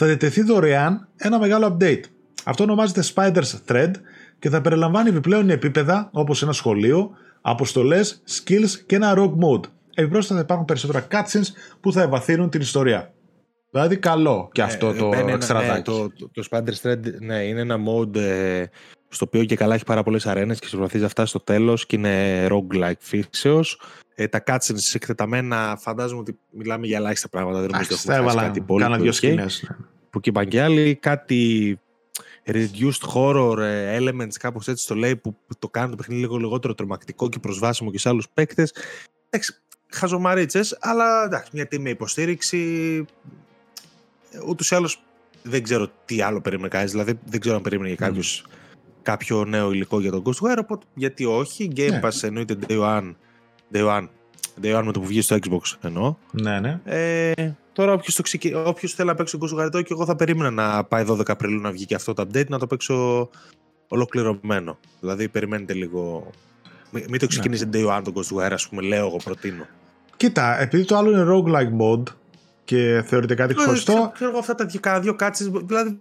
θα 0.00 0.06
διατεθεί 0.06 0.42
δωρεάν 0.42 1.08
ένα 1.16 1.38
μεγάλο 1.38 1.76
update. 1.76 2.02
Αυτό 2.44 2.62
ονομάζεται 2.62 3.02
Spider's 3.14 3.52
Thread 3.66 3.90
και 4.38 4.48
θα 4.48 4.60
περιλαμβάνει 4.60 5.08
επιπλέον 5.08 5.50
επίπεδα 5.50 6.08
όπως 6.12 6.42
ένα 6.42 6.52
σχολείο, 6.52 7.10
αποστολές, 7.40 8.22
skills 8.28 8.70
και 8.86 8.96
ένα 8.96 9.14
rogue 9.16 9.34
mode. 9.44 9.64
Επιπρόσθετα 9.94 10.34
θα 10.34 10.40
υπάρχουν 10.40 10.66
περισσότερα 10.66 11.06
cutscenes 11.10 11.46
που 11.80 11.92
θα 11.92 12.02
ευαθύνουν 12.02 12.50
την 12.50 12.60
ιστορία. 12.60 13.12
Δηλαδή 13.70 13.96
καλό 13.96 14.48
και 14.52 14.62
αυτό 14.62 14.88
ε, 14.88 14.94
το 14.94 15.10
εξτραδάκι. 15.28 15.72
Ναι, 15.72 15.82
το, 15.82 16.10
το, 16.10 16.30
το 16.32 16.48
Spider's 16.50 16.88
Thread 16.88 17.00
ναι, 17.20 17.42
είναι 17.42 17.60
ένα 17.60 17.76
mode 17.76 18.16
ε, 18.16 18.64
στο 19.08 19.24
οποίο 19.28 19.44
και 19.44 19.56
καλά 19.56 19.74
έχει 19.74 19.84
πάρα 19.84 20.02
πολλές 20.02 20.26
αρένες 20.26 20.58
και 20.58 20.66
προσπαθεί 20.70 20.98
να 20.98 21.08
φτάσει 21.08 21.28
στο 21.28 21.40
τέλος 21.40 21.86
και 21.86 21.96
είναι 21.96 22.46
roguelike 22.50 22.98
φύσεως. 22.98 23.80
Ε, 24.20 24.28
τα 24.28 24.42
cutscenes 24.46 24.94
εκτεταμένα, 24.94 25.78
φαντάζομαι 25.80 26.20
ότι 26.20 26.38
μιλάμε 26.50 26.86
για 26.86 26.96
ελάχιστα 26.96 27.28
πράγματα. 27.28 27.60
Δεν 27.60 27.70
νομίζω 27.70 27.94
ότι 27.94 28.12
έχουμε 28.12 28.32
κάτι 28.32 28.60
πολύ. 28.60 28.82
Κάνα 28.82 28.98
δύο 28.98 29.12
σκηνές. 29.12 29.64
Ναι. 29.68 29.76
Που 30.10 30.20
και 30.20 30.30
και 30.48 30.62
άλλοι, 30.62 30.94
κάτι 30.94 31.78
reduced 32.46 33.14
horror 33.14 33.58
ε, 33.58 33.98
elements, 34.00 34.32
κάπως 34.38 34.68
έτσι 34.68 34.86
το 34.86 34.94
λέει, 34.94 35.16
που 35.16 35.36
το 35.58 35.68
κάνει 35.68 35.90
το 35.90 35.96
παιχνίδι 35.96 36.20
λίγο 36.20 36.36
λιγότερο 36.36 36.74
τρομακτικό 36.74 37.28
και 37.28 37.38
προσβάσιμο 37.38 37.90
και 37.90 37.98
σε 37.98 38.08
άλλους 38.08 38.28
παίκτες. 38.34 38.74
Εντάξει, 39.30 39.58
χαζομαρίτσες, 39.88 40.78
αλλά 40.80 41.24
εντάξει, 41.24 41.50
μια 41.54 41.66
τιμή 41.66 41.90
υποστήριξη. 41.90 43.04
Ούτως 44.46 44.70
ή 44.70 44.74
άλλως 44.74 45.02
δεν 45.42 45.62
ξέρω 45.62 45.88
τι 46.04 46.22
άλλο 46.22 46.40
περίμενε 46.40 46.68
κανείς. 46.68 46.90
Δηλαδή, 46.90 47.18
δεν 47.24 47.40
ξέρω 47.40 47.56
αν 47.56 47.62
περίμενε 47.62 47.88
για 47.88 48.06
κάποιο 48.06 48.22
mm 48.22 48.50
κάποιο 49.02 49.44
νέο 49.44 49.72
υλικό 49.72 50.00
για 50.00 50.10
τον 50.10 50.22
Ghostwire, 50.24 50.58
οπότε 50.58 50.86
γιατί 50.94 51.24
όχι. 51.24 51.72
Game 51.76 51.90
ναι. 51.90 52.00
Pass 52.02 52.22
εννοείται 52.22 52.56
Day 52.68 52.80
One. 52.80 53.14
Day 53.72 53.86
One. 53.88 54.08
Day 54.62 54.78
One 54.78 54.82
με 54.84 54.92
το 54.92 55.00
που 55.00 55.06
βγει 55.06 55.20
στο 55.20 55.36
Xbox 55.36 55.60
εννοώ. 55.80 56.14
Ναι, 56.30 56.60
ναι. 56.60 56.80
Ε, 56.84 57.32
τώρα 57.72 57.92
όποιος, 57.92 58.14
το 58.14 58.22
ξεκι... 58.22 58.54
όποιος 58.54 58.92
θέλει 58.94 59.08
να 59.08 59.14
παίξει 59.14 59.38
τον 59.38 59.48
Ghostwire 59.48 59.82
και 59.84 59.92
εγώ 59.92 60.04
θα 60.04 60.16
περίμενα 60.16 60.50
να 60.50 60.84
πάει 60.84 61.04
12 61.08 61.28
Απριλίου 61.30 61.60
να 61.60 61.70
βγει 61.70 61.84
και 61.84 61.94
αυτό 61.94 62.14
το 62.14 62.22
update 62.22 62.48
να 62.48 62.58
το 62.58 62.66
παίξω 62.66 63.28
ολοκληρωμένο. 63.88 64.78
Δηλαδή 65.00 65.28
περιμένετε 65.28 65.72
λίγο... 65.72 66.30
Μην, 66.90 67.04
μην 67.08 67.20
το 67.20 67.26
ξεκινήσει 67.26 67.64
ναι. 67.64 67.70
Day 67.72 67.98
One 67.98 68.02
τον 68.04 68.14
Ghostwire, 68.14 68.52
ας 68.52 68.68
πούμε, 68.68 68.82
λέω 68.82 69.06
εγώ 69.06 69.16
προτείνω. 69.24 69.66
Κοίτα, 70.16 70.60
επειδή 70.60 70.84
το 70.84 70.96
άλλο 70.96 71.10
είναι 71.10 71.26
roguelike 71.28 71.80
mode, 71.82 72.14
και 72.70 73.02
θεωρείται 73.06 73.34
κάτι 73.34 73.54
χωριστό. 73.54 74.10
Ξέρω 74.14 74.30
εγώ 74.30 74.38
αυτά 74.38 74.54
τα 74.54 74.64
δύο, 74.64 74.80
δύο 75.00 75.14
κάτσε. 75.14 75.50
Δηλαδή, 75.64 75.98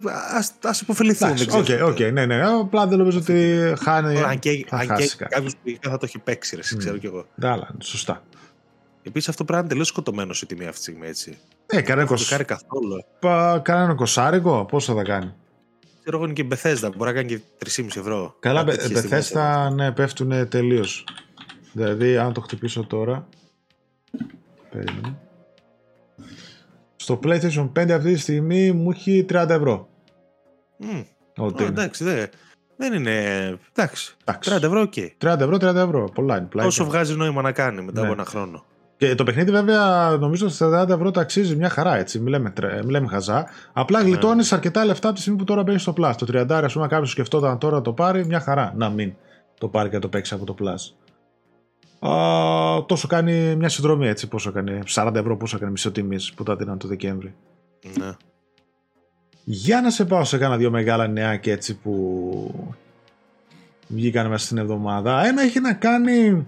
ας 0.63 0.81
επωφεληθούν. 0.81 1.29
OK, 1.29 1.67
OK, 1.83 1.99
ναι, 1.99 2.25
ναι. 2.25 2.45
Απλά 2.45 2.87
δεν 2.87 2.97
νομίζω 2.97 3.17
ότι 3.17 3.59
χάνει. 3.79 4.21
Αν 4.21 4.39
και, 4.39 4.63
κάποιος 4.63 5.55
που 5.55 5.77
θα 5.81 5.97
το 5.97 6.05
έχει 6.05 6.19
παίξει, 6.19 6.55
ρε, 6.55 6.61
ξέρω 6.77 6.97
κι 6.97 7.05
εγώ. 7.05 7.25
Ναι, 7.35 7.55
σωστά. 7.79 8.23
Επίσης 9.03 9.29
αυτό 9.29 9.43
πρέπει 9.43 9.51
να 9.53 9.59
είναι 9.59 9.67
τελείως 9.69 9.87
σκοτωμένο 9.87 10.33
η 10.41 10.45
τιμή 10.45 10.65
αυτή 10.65 10.75
τη 10.75 10.81
στιγμή, 10.81 11.07
έτσι. 11.07 11.37
Ε, 11.65 11.81
κανένα 11.81 12.07
κοσάρικο. 12.07 12.55
καθόλου. 12.55 13.05
Πα, 13.19 13.59
κανένα 13.63 13.93
κοσάρικο, 13.93 14.65
πόσο 14.65 14.93
θα 14.93 15.03
κάνει; 15.03 15.33
Ξέρω 15.99 16.17
εγώ 16.17 16.25
είναι 16.25 16.33
και 16.33 16.45
Bethesda, 16.49 16.91
μπορεί 16.97 17.09
να 17.09 17.13
κάνει 17.13 17.27
και 17.27 17.39
3,5 17.65 17.85
ευρώ. 17.97 18.35
Καλά, 18.39 18.65
Bethesda, 18.67 19.69
ναι, 19.73 19.91
πέφτουν 19.91 20.49
τελείως. 20.49 21.03
Δηλαδή, 21.73 22.17
αν 22.17 22.33
το 22.33 22.41
χτυπήσω 22.41 22.83
τώρα. 22.83 23.27
Περίμενε. 24.69 25.17
Στο 27.09 27.19
PlayStation 27.23 27.69
5 27.79 27.91
αυτή 27.91 28.13
τη 28.13 28.19
στιγμή 28.19 28.71
μου 28.71 28.91
έχει 28.91 29.25
30 29.29 29.45
ευρώ. 29.49 29.87
Mm. 30.83 31.05
Ότι... 31.37 31.63
εντάξει, 31.63 32.03
δεν, 32.03 32.29
δεν 32.77 32.93
είναι. 32.93 33.13
Εντάξει. 33.75 34.15
30 34.25 34.33
ευρώ, 34.49 34.81
OK. 34.81 34.93
Okay. 34.95 35.33
30 35.33 35.39
ευρώ, 35.39 35.55
30 35.55 35.61
ευρώ. 35.75 36.09
Πολλά 36.13 36.37
είναι. 36.37 36.65
Όσο 36.65 36.85
βγάζει 36.85 37.15
νόημα 37.15 37.41
να 37.41 37.51
κάνει 37.51 37.81
μετά 37.81 37.99
ναι. 37.99 38.05
από 38.05 38.15
ένα 38.15 38.25
χρόνο. 38.25 38.63
Και 38.97 39.15
το 39.15 39.23
παιχνίδι, 39.23 39.51
βέβαια, 39.51 40.09
νομίζω 40.19 40.49
στα 40.49 40.83
40 40.83 40.89
ευρώ 40.89 41.11
το 41.11 41.19
αξίζει 41.19 41.55
μια 41.55 41.69
χαρά 41.69 41.97
έτσι. 41.97 42.19
Μιλάμε, 42.19 42.53
μιλάμε 42.85 43.07
χαζά. 43.07 43.45
Απλά 43.73 44.01
γλιτώνει 44.01 44.41
ναι. 44.41 44.47
αρκετά 44.51 44.85
λεφτά 44.85 45.07
από 45.07 45.15
τη 45.15 45.21
στιγμή 45.21 45.39
που 45.39 45.45
τώρα 45.45 45.63
παίρνει 45.63 45.79
στο 45.79 45.93
Plus. 45.97 46.13
Το 46.17 46.25
30, 46.33 46.49
ας 46.49 46.73
πούμε, 46.73 46.87
κάποιος 46.87 47.09
σκεφτόταν 47.09 47.57
τώρα 47.57 47.75
να 47.75 47.81
το 47.81 47.93
πάρει, 47.93 48.25
μια 48.25 48.39
χαρά 48.39 48.73
να 48.75 48.89
μην 48.89 49.13
το 49.57 49.67
πάρει 49.67 49.89
και 49.89 49.95
να 49.95 50.01
το 50.01 50.07
παίξει 50.07 50.33
από 50.33 50.45
το 50.45 50.55
Plus 50.59 50.93
α, 51.99 52.85
τόσο 52.85 53.07
κάνει 53.07 53.55
μια 53.55 53.69
συνδρομή 53.69 54.07
έτσι 54.07 54.27
πόσο 54.27 54.51
κάνει 54.51 54.79
40 54.87 55.11
ευρώ 55.15 55.37
πόσο 55.37 55.55
έκανε 55.55 55.71
μισοτιμής 55.71 56.33
που 56.33 56.43
τα 56.43 56.55
δίναν 56.55 56.77
το 56.77 56.87
Δεκέμβρη 56.87 57.33
ναι. 57.97 58.11
για 59.43 59.81
να 59.81 59.89
σε 59.89 60.05
πάω 60.05 60.23
σε 60.23 60.37
κάνα 60.37 60.57
δύο 60.57 60.71
μεγάλα 60.71 61.07
νέα 61.07 61.35
και 61.35 61.51
έτσι 61.51 61.75
που 61.75 62.75
βγήκαν 63.87 64.27
μέσα 64.27 64.45
στην 64.45 64.57
εβδομάδα 64.57 65.25
ένα 65.25 65.41
έχει 65.41 65.59
να 65.59 65.73
κάνει 65.73 66.47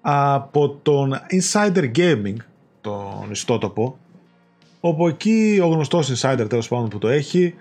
από 0.00 0.68
τον 0.82 1.14
Insider 1.30 1.92
Gaming 1.96 2.36
τον 2.80 3.30
ιστότοπο 3.30 3.98
όπου 4.80 5.08
εκεί 5.08 5.60
ο 5.62 5.66
γνωστός 5.66 6.12
Insider 6.12 6.46
τέλος 6.48 6.68
πάντων 6.68 6.88
που 6.88 6.98
το 6.98 7.08
έχει 7.08 7.54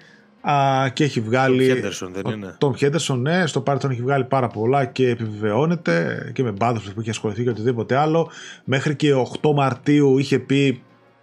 Α, 0.51 0.89
και 0.89 1.03
έχει 1.03 1.21
βγάλει. 1.21 1.71
Tom 1.73 1.85
Henderson 1.85 2.09
δεν 2.11 2.33
είναι; 2.33 2.57
Tom 2.59 2.71
Henderson, 2.79 3.17
ναι, 3.17 3.45
στο 3.45 3.61
παρελθόν 3.61 3.91
έχει 3.91 4.01
βγάλει 4.01 4.23
πάρα 4.23 4.47
πολλά 4.47 4.85
και 4.85 5.09
επιβεβαιώνεται 5.09 6.29
και 6.33 6.43
με 6.43 6.51
μπάδος 6.51 6.83
που 6.93 7.01
είχε 7.01 7.09
ασχοληθεί 7.09 7.43
και 7.43 7.49
οτιδήποτε 7.49 7.95
άλλο. 7.95 8.29
Μέχρι 8.63 8.95
και 8.95 9.13
8 9.41 9.53
Μαρτίου 9.53 10.17
είχε 10.17 10.39
πει 10.39 10.81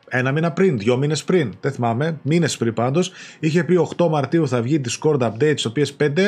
ένα 0.08 0.32
μήνα 0.32 0.52
πριν, 0.52 0.78
δύο 0.78 0.96
μήνες 0.96 1.24
πριν, 1.24 1.54
δεν 1.60 1.72
θυμάμαι, 1.72 2.18
μήνες 2.22 2.56
πριν 2.56 2.74
πάντως. 2.74 3.12
Είχε 3.38 3.64
πει 3.64 3.88
8 3.96 4.08
Μαρτίου 4.08 4.48
θα 4.48 4.62
βγει 4.62 4.80
Discord 4.84 5.18
update 5.18 5.54
στο 5.56 5.72
PS5. 5.76 6.18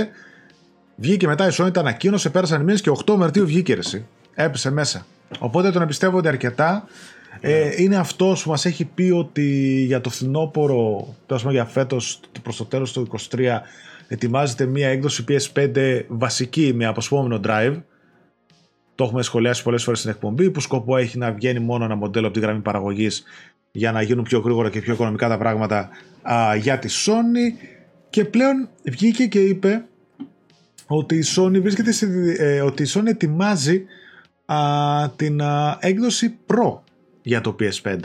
Βγήκε 0.96 1.26
μετά 1.26 1.46
η 1.46 1.50
Sony, 1.52 1.72
τα 1.72 1.80
ανακοίνωσε, 1.80 2.30
πέρασαν 2.30 2.62
μήνες 2.62 2.80
και 2.80 2.90
8 3.06 3.16
Μαρτίου 3.16 3.46
βγήκε 3.46 3.72
εσύ. 3.72 4.06
Έπεσε 4.34 4.70
μέσα. 4.70 5.06
Οπότε 5.38 5.70
τον 5.70 5.82
εμπιστεύονται 5.82 6.28
αρκετά. 6.28 6.84
Ε, 7.40 7.82
είναι 7.82 7.96
αυτός 7.96 8.42
που 8.42 8.50
μας 8.50 8.64
έχει 8.64 8.84
πει 8.84 9.10
ότι 9.10 9.44
για 9.86 10.00
το 10.00 10.10
φθινόπωρο, 10.10 11.14
τέλος 11.26 11.44
για 11.50 11.64
φέτος 11.64 12.20
προς 12.42 12.56
το 12.56 12.64
τέλος 12.64 12.92
του 12.92 13.08
2023, 13.30 13.62
ετοιμάζεται 14.08 14.66
μια 14.66 14.88
έκδοση 14.88 15.24
PS5 15.28 16.02
βασική 16.08 16.72
με 16.74 16.86
αποσπόμενο 16.86 17.40
drive. 17.44 17.82
Το 18.94 19.04
έχουμε 19.04 19.22
σχολιάσει 19.22 19.62
πολλές 19.62 19.82
φορές 19.82 19.98
στην 19.98 20.10
εκπομπή, 20.10 20.50
που 20.50 20.60
σκοπό 20.60 20.96
έχει 20.96 21.18
να 21.18 21.32
βγαίνει 21.32 21.58
μόνο 21.58 21.84
ένα 21.84 21.94
μοντέλο 21.94 22.26
από 22.26 22.34
τη 22.34 22.40
γραμμή 22.40 22.60
παραγωγής 22.60 23.24
για 23.72 23.92
να 23.92 24.02
γίνουν 24.02 24.24
πιο 24.24 24.38
γρήγορα 24.38 24.70
και 24.70 24.80
πιο 24.80 24.92
οικονομικά 24.92 25.28
τα 25.28 25.38
πράγματα 25.38 25.88
α, 26.22 26.56
για 26.56 26.78
τη 26.78 26.88
Sony. 27.06 27.76
Και 28.10 28.24
πλέον 28.24 28.68
βγήκε 28.84 29.26
και 29.26 29.40
είπε 29.40 29.84
ότι 30.86 31.16
η 31.16 31.24
Sony 31.36 31.60
βρίσκεται 31.60 31.92
ε, 32.38 32.60
ότι 32.60 32.82
η 32.82 32.86
Sony 32.94 33.06
ετοιμάζει 33.06 33.84
α, 34.46 34.58
την 35.16 35.42
α, 35.42 35.78
έκδοση 35.80 36.36
Pro 36.46 36.78
για 37.26 37.40
το 37.40 37.56
PS5. 37.60 37.98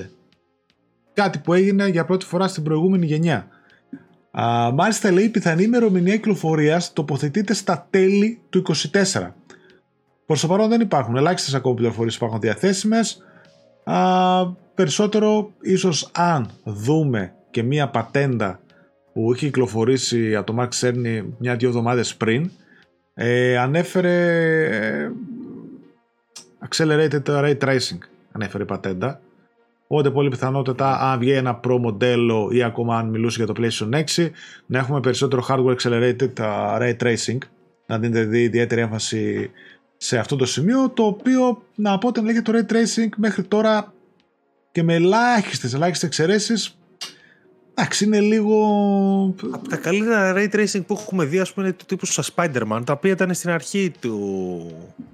Κάτι 1.13 1.39
που 1.39 1.53
έγινε 1.53 1.87
για 1.87 2.05
πρώτη 2.05 2.25
φορά 2.25 2.47
στην 2.47 2.63
προηγούμενη 2.63 3.05
γενιά. 3.05 3.47
Α, 4.31 4.71
μάλιστα 4.71 5.11
λέει 5.11 5.23
η 5.23 5.29
πιθανή 5.29 5.63
ημερομηνία 5.63 6.15
κυκλοφορίας 6.15 6.93
τοποθετείται 6.93 7.53
στα 7.53 7.87
τέλη 7.89 8.41
του 8.49 8.63
24. 9.13 9.31
Προς 10.25 10.41
το 10.41 10.47
παρόν 10.47 10.69
δεν 10.69 10.81
υπάρχουν. 10.81 11.15
Ελάχιστες 11.15 11.53
ακόμα 11.53 11.75
πληροφορίες 11.75 12.15
υπάρχουν 12.15 12.39
διαθέσιμες. 12.39 13.23
Περισσότερο, 14.75 15.51
ίσως 15.61 16.09
αν 16.13 16.49
δούμε 16.63 17.33
και 17.51 17.63
μία 17.63 17.89
πατέντα 17.89 18.59
που 19.13 19.33
είχε 19.33 19.45
κυκλοφορήσει 19.45 20.35
από 20.35 20.53
το 20.53 20.61
Mark 20.61 20.69
Cerny 20.79 21.23
μια-δυο 21.37 21.67
εβδομάδες 21.67 22.15
πριν, 22.15 22.51
ε, 23.13 23.57
ανέφερε 23.57 24.65
ε, 24.65 25.11
accelerated 26.69 27.23
ray 27.25 27.57
tracing. 27.57 28.10
Ανέφερε 28.31 28.63
η 28.63 28.65
πατέντα. 28.65 29.21
Οπότε 29.87 30.11
πολύ 30.11 30.29
πιθανότητα 30.29 30.99
αν 31.11 31.19
βγει 31.19 31.31
ένα 31.31 31.59
Pro 31.63 31.77
μοντέλο 31.79 32.49
ή 32.51 32.63
ακόμα 32.63 32.97
αν 32.97 33.09
μιλούσε 33.09 33.43
για 33.43 33.53
το 33.53 33.61
PlayStation 33.61 34.03
6 34.17 34.29
να 34.65 34.79
έχουμε 34.79 34.99
περισσότερο 34.99 35.45
hardware 35.49 35.75
accelerated 35.75 36.33
ray 36.79 36.95
tracing 36.97 37.37
να 37.85 37.99
δίνετε 37.99 38.23
δει 38.23 38.41
ιδιαίτερη 38.41 38.81
έμφαση 38.81 39.51
σε 39.97 40.17
αυτό 40.17 40.35
το 40.35 40.45
σημείο 40.45 40.89
το 40.89 41.03
οποίο 41.03 41.63
να 41.75 41.97
πω 41.97 42.07
ότι 42.07 42.21
λέγεται 42.21 42.51
το 42.51 42.57
ray 42.57 42.71
tracing 42.71 43.09
μέχρι 43.17 43.43
τώρα 43.43 43.93
και 44.71 44.83
με 44.83 44.93
ελάχιστες 44.93 45.73
ελάχιστες 45.73 46.07
εξαιρέσεις. 46.07 46.77
Εντάξει, 47.73 48.05
είναι 48.05 48.19
λίγο. 48.19 48.55
Από 49.51 49.67
τα 49.67 49.77
καλύτερα 49.77 50.33
ray 50.35 50.55
tracing 50.55 50.85
που 50.85 50.97
έχουμε 50.99 51.25
δει, 51.25 51.39
ας 51.39 51.53
πούμε, 51.53 51.65
είναι 51.65 51.75
του 51.75 51.85
τύπου 51.85 52.05
στα 52.05 52.23
Spider-Man, 52.35 52.81
τα 52.85 52.93
οποία 52.93 53.11
ήταν 53.11 53.33
στην 53.33 53.49
αρχή 53.49 53.91
του, 53.99 54.17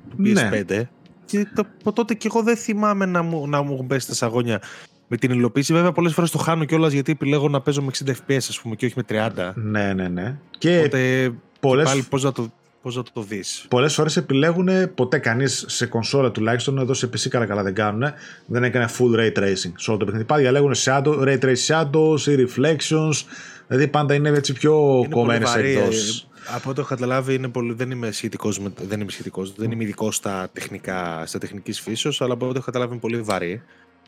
του 0.10 0.18
PS5. 0.24 0.66
Ναι. 0.68 0.90
Και 1.28 1.48
το, 1.56 1.66
από 1.80 1.94
τότε 1.94 2.14
και 2.14 2.28
εγώ 2.32 2.44
δεν 2.44 2.58
θυμάμαι 2.58 3.06
να 3.06 3.22
μου, 3.22 3.48
να 3.48 3.62
μου 3.62 3.74
έχουν 3.74 3.88
πέσει 3.88 4.08
τα 4.08 4.14
σαγόνια 4.14 4.62
με 5.08 5.18
την 5.18 5.32
υλοποίηση. 5.32 5.74
Βέβαια, 5.74 5.92
πολλές 5.92 6.14
φορές 6.14 6.32
το 6.32 6.38
χάνω 6.38 6.66
κιόλας 6.66 6.92
γιατί 6.92 7.12
επιλέγω 7.12 7.50
να 7.50 7.62
παίζω 7.62 7.82
με 7.82 7.92
60 8.06 8.10
FPS, 8.10 8.36
ας 8.38 8.60
πούμε, 8.62 8.76
και 8.76 8.86
όχι 8.86 8.96
με 8.98 9.32
30. 9.36 9.52
Ναι, 9.56 9.94
ναι, 9.94 10.08
ναι. 10.08 10.38
Και 10.58 10.78
Οπότε, 10.78 11.34
πολλές... 11.60 11.86
πάλι 11.86 12.04
πώς 12.10 12.24
να 12.24 12.32
το 12.32 12.52
πώς 12.82 12.96
να 12.96 13.04
το 13.14 13.22
δεις. 13.22 13.66
Πολλές 13.70 13.94
φορές 13.94 14.18
επιλέγουν, 14.18 14.70
ποτέ 14.96 15.18
κανείς 15.18 15.66
σε 15.68 15.86
κονσόλα 15.86 16.32
τουλάχιστον, 16.32 16.78
εδώ 16.78 16.94
σε 16.94 17.06
PC 17.08 17.28
καλά 17.30 17.46
καλά 17.46 17.64
δεν 17.64 17.74
κάνουν, 17.74 18.04
δεν 18.46 18.64
έκανε 18.64 18.88
full 18.98 19.20
ray 19.20 19.40
tracing 19.40 19.72
σε 19.76 19.90
όλο 19.90 20.00
το 20.00 20.06
παιχνίδι. 20.06 20.26
Πάντα 20.26 20.42
διαλέγουν 20.42 20.74
shadow, 20.76 21.28
ray 21.28 21.40
trace 21.40 21.66
shadows 21.68 22.20
ή 22.20 22.48
reflections, 22.48 23.24
δηλαδή 23.68 23.88
πάντα 23.88 24.14
είναι 24.14 24.30
έτσι 24.30 24.54
πιο 24.54 25.06
κομμένες 25.10 25.56
εκδόσεις. 25.56 26.27
Από 26.56 26.70
ό,τι 26.70 26.80
έχω 26.80 26.90
καταλάβει 26.90 27.34
είναι 27.34 27.48
πολύ, 27.48 27.74
δεν 27.74 27.92
είμαι 27.92 28.12
σχετικός, 28.12 28.62
δεν 28.76 29.02
είμαι, 29.02 29.12
σχετικός, 29.12 29.54
δεν 29.56 29.72
είμαι 29.72 29.84
ειδικός 29.84 30.16
στα 30.16 30.50
τεχνικά, 30.54 31.26
στα 31.26 31.40
τεχνικής 31.40 31.80
φύσεως, 31.80 32.22
αλλά 32.22 32.34
από 32.34 32.46
ό,τι 32.46 32.56
έχω 32.56 32.66
καταλάβει 32.66 32.92
είναι 32.92 33.02
πολύ 33.02 33.22
βαρύ. 33.22 33.62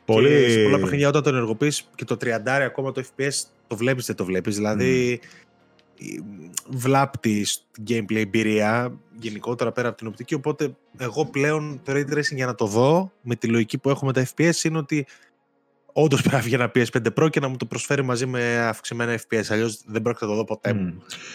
Πολύ... 0.06 0.30
Και 0.30 0.50
σε 0.50 0.64
πολλά 0.64 0.80
παιχνίδια 0.80 1.08
όταν 1.08 1.24
το 1.24 1.30
ενεργοποιείς 1.30 1.90
και 1.96 2.06
το 2.06 2.18
30 2.22 2.28
ακόμα 2.46 2.92
το 2.92 3.04
FPS 3.04 3.34
το 3.68 3.76
βλέπεις 3.76 4.06
δεν 4.06 4.16
το 4.16 4.26
βλέπεις. 4.26 4.56
Δηλαδή 4.56 5.20
βλάπτει 6.70 7.46
την 7.72 7.84
gameplay 7.88 8.16
εμπειρία 8.16 9.00
γενικότερα 9.20 9.72
πέρα 9.72 9.88
από 9.88 9.98
την 9.98 10.08
οπτική 10.08 10.34
οπότε 10.34 10.76
εγώ 10.98 11.26
πλέον 11.26 11.82
το 11.84 11.92
Ray 11.96 12.14
Tracing 12.14 12.36
για 12.36 12.46
να 12.46 12.56
το 12.56 12.66
δω 12.66 13.12
με 13.22 13.36
τη 13.36 13.48
λογική 13.48 13.78
που 13.78 13.90
έχουμε 13.90 14.14
τα 14.14 14.28
FPS 14.36 14.64
είναι 14.64 14.78
ότι 14.78 15.06
όντως 16.04 16.22
πρέπει 16.22 16.36
να 16.36 16.42
βγει 16.42 16.54
ένα 16.54 16.72
PS5 16.76 17.24
Pro 17.24 17.30
και 17.30 17.40
να 17.40 17.48
μου 17.48 17.58
το 17.58 17.66
προσφέρει 17.66 18.04
μαζί 18.04 18.26
με 18.26 18.60
αυξημένα 18.60 19.18
FPS. 19.18 19.44
Αλλιώς 19.50 19.82
δεν 19.86 20.02
πρόκειται 20.02 20.26
να 20.26 20.32
το 20.32 20.38
δω 20.38 20.44
ποτέ. 20.44 20.72
Mm. 20.76 20.94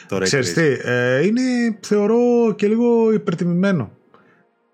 Το 0.08 0.16
Ray 0.16 0.22
Ξέρεις 0.22 0.52
τι, 0.52 0.62
ε, 0.82 1.26
είναι 1.26 1.42
θεωρώ 1.80 2.52
και 2.56 2.66
λίγο 2.66 3.12
υπερτιμημένο. 3.12 3.90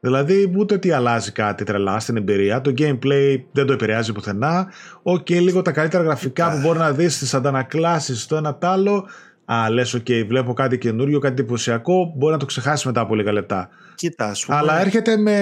Δηλαδή, 0.00 0.52
ούτε 0.56 0.74
ότι 0.74 0.92
αλλάζει 0.92 1.32
κάτι 1.32 1.64
τρελά 1.64 2.00
στην 2.00 2.16
εμπειρία. 2.16 2.60
Το 2.60 2.74
gameplay 2.78 3.42
δεν 3.52 3.66
το 3.66 3.72
επηρεάζει 3.72 4.12
πουθενά. 4.12 4.72
OK, 5.02 5.20
okay, 5.20 5.40
λίγο 5.40 5.62
τα 5.62 5.72
καλύτερα 5.72 6.02
γραφικά 6.02 6.50
που 6.50 6.58
μπορεί 6.58 6.78
να 6.78 6.92
δεις 6.92 7.14
στις 7.14 7.34
αντανακλάσεις 7.34 8.26
το 8.26 8.36
ένα 8.36 8.56
τ' 8.56 8.64
άλλο 8.64 9.08
Α, 9.52 9.70
λες, 9.70 9.96
OK, 9.96 10.26
βλέπω 10.26 10.52
κάτι 10.52 10.78
καινούριο, 10.78 11.18
κάτι 11.18 11.40
εντυπωσιακό, 11.40 12.12
μπορεί 12.16 12.32
να 12.32 12.38
το 12.38 12.46
ξεχάσει 12.46 12.86
μετά 12.86 13.00
από 13.00 13.14
λίγα 13.14 13.32
λεπτά. 13.32 13.68
Κοίτα, 13.94 14.32
Αλλά 14.46 14.80
έρχεται 14.80 15.16
με 15.16 15.36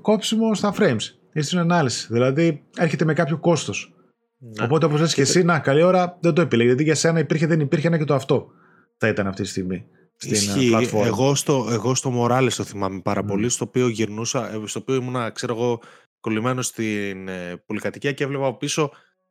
κόψιμο 0.00 0.54
στα 0.54 0.74
frames 0.78 1.21
ή 1.32 1.40
στην 1.40 1.58
ανάλυση. 1.58 2.06
Δηλαδή, 2.10 2.64
έρχεται 2.76 3.04
με 3.04 3.12
κάποιο 3.12 3.38
κόστος. 3.38 3.94
Ναι. 4.38 4.64
Οπότε, 4.64 4.86
όπως 4.86 5.00
λες 5.00 5.14
και 5.14 5.20
εσύ, 5.20 5.42
να, 5.42 5.58
καλή 5.58 5.82
ώρα 5.82 6.18
δεν 6.20 6.34
το 6.34 6.40
επιλέγεις. 6.40 6.70
Γιατί 6.72 6.84
για 6.84 6.94
σένα 6.94 7.18
υπήρχε, 7.18 7.46
δεν 7.46 7.60
υπήρχε 7.60 7.86
ένα 7.86 7.98
και 7.98 8.04
το 8.04 8.14
αυτό. 8.14 8.50
Θα 8.98 9.08
ήταν 9.08 9.26
αυτή 9.26 9.42
τη 9.42 9.48
στιγμή. 9.48 9.86
Στην 10.16 10.32
Ισχύει. 10.32 10.68
πλατφόρμα. 10.68 11.06
Εγώ 11.06 11.34
στο, 11.34 11.68
εγώ 11.70 11.94
στο 11.94 12.12
Morales 12.22 12.52
το 12.56 12.64
θυμάμαι 12.64 13.00
πάρα 13.00 13.24
πολύ, 13.24 13.48
στο 13.48 13.64
οποίο 13.68 13.88
γυρνούσα, 13.88 14.52
ε, 14.52 14.60
στο 14.64 14.78
οποίο 14.80 14.94
ήμουν, 14.94 15.32
ξέρω 15.32 15.54
εγώ, 15.54 15.80
κολλημένος 16.20 16.66
στην 16.66 17.28
ε, 17.28 17.62
πολυκατοικία 17.66 18.12
και 18.12 18.24
έβλεπα 18.24 18.46
από 18.46 18.56
πίσω 18.56 18.90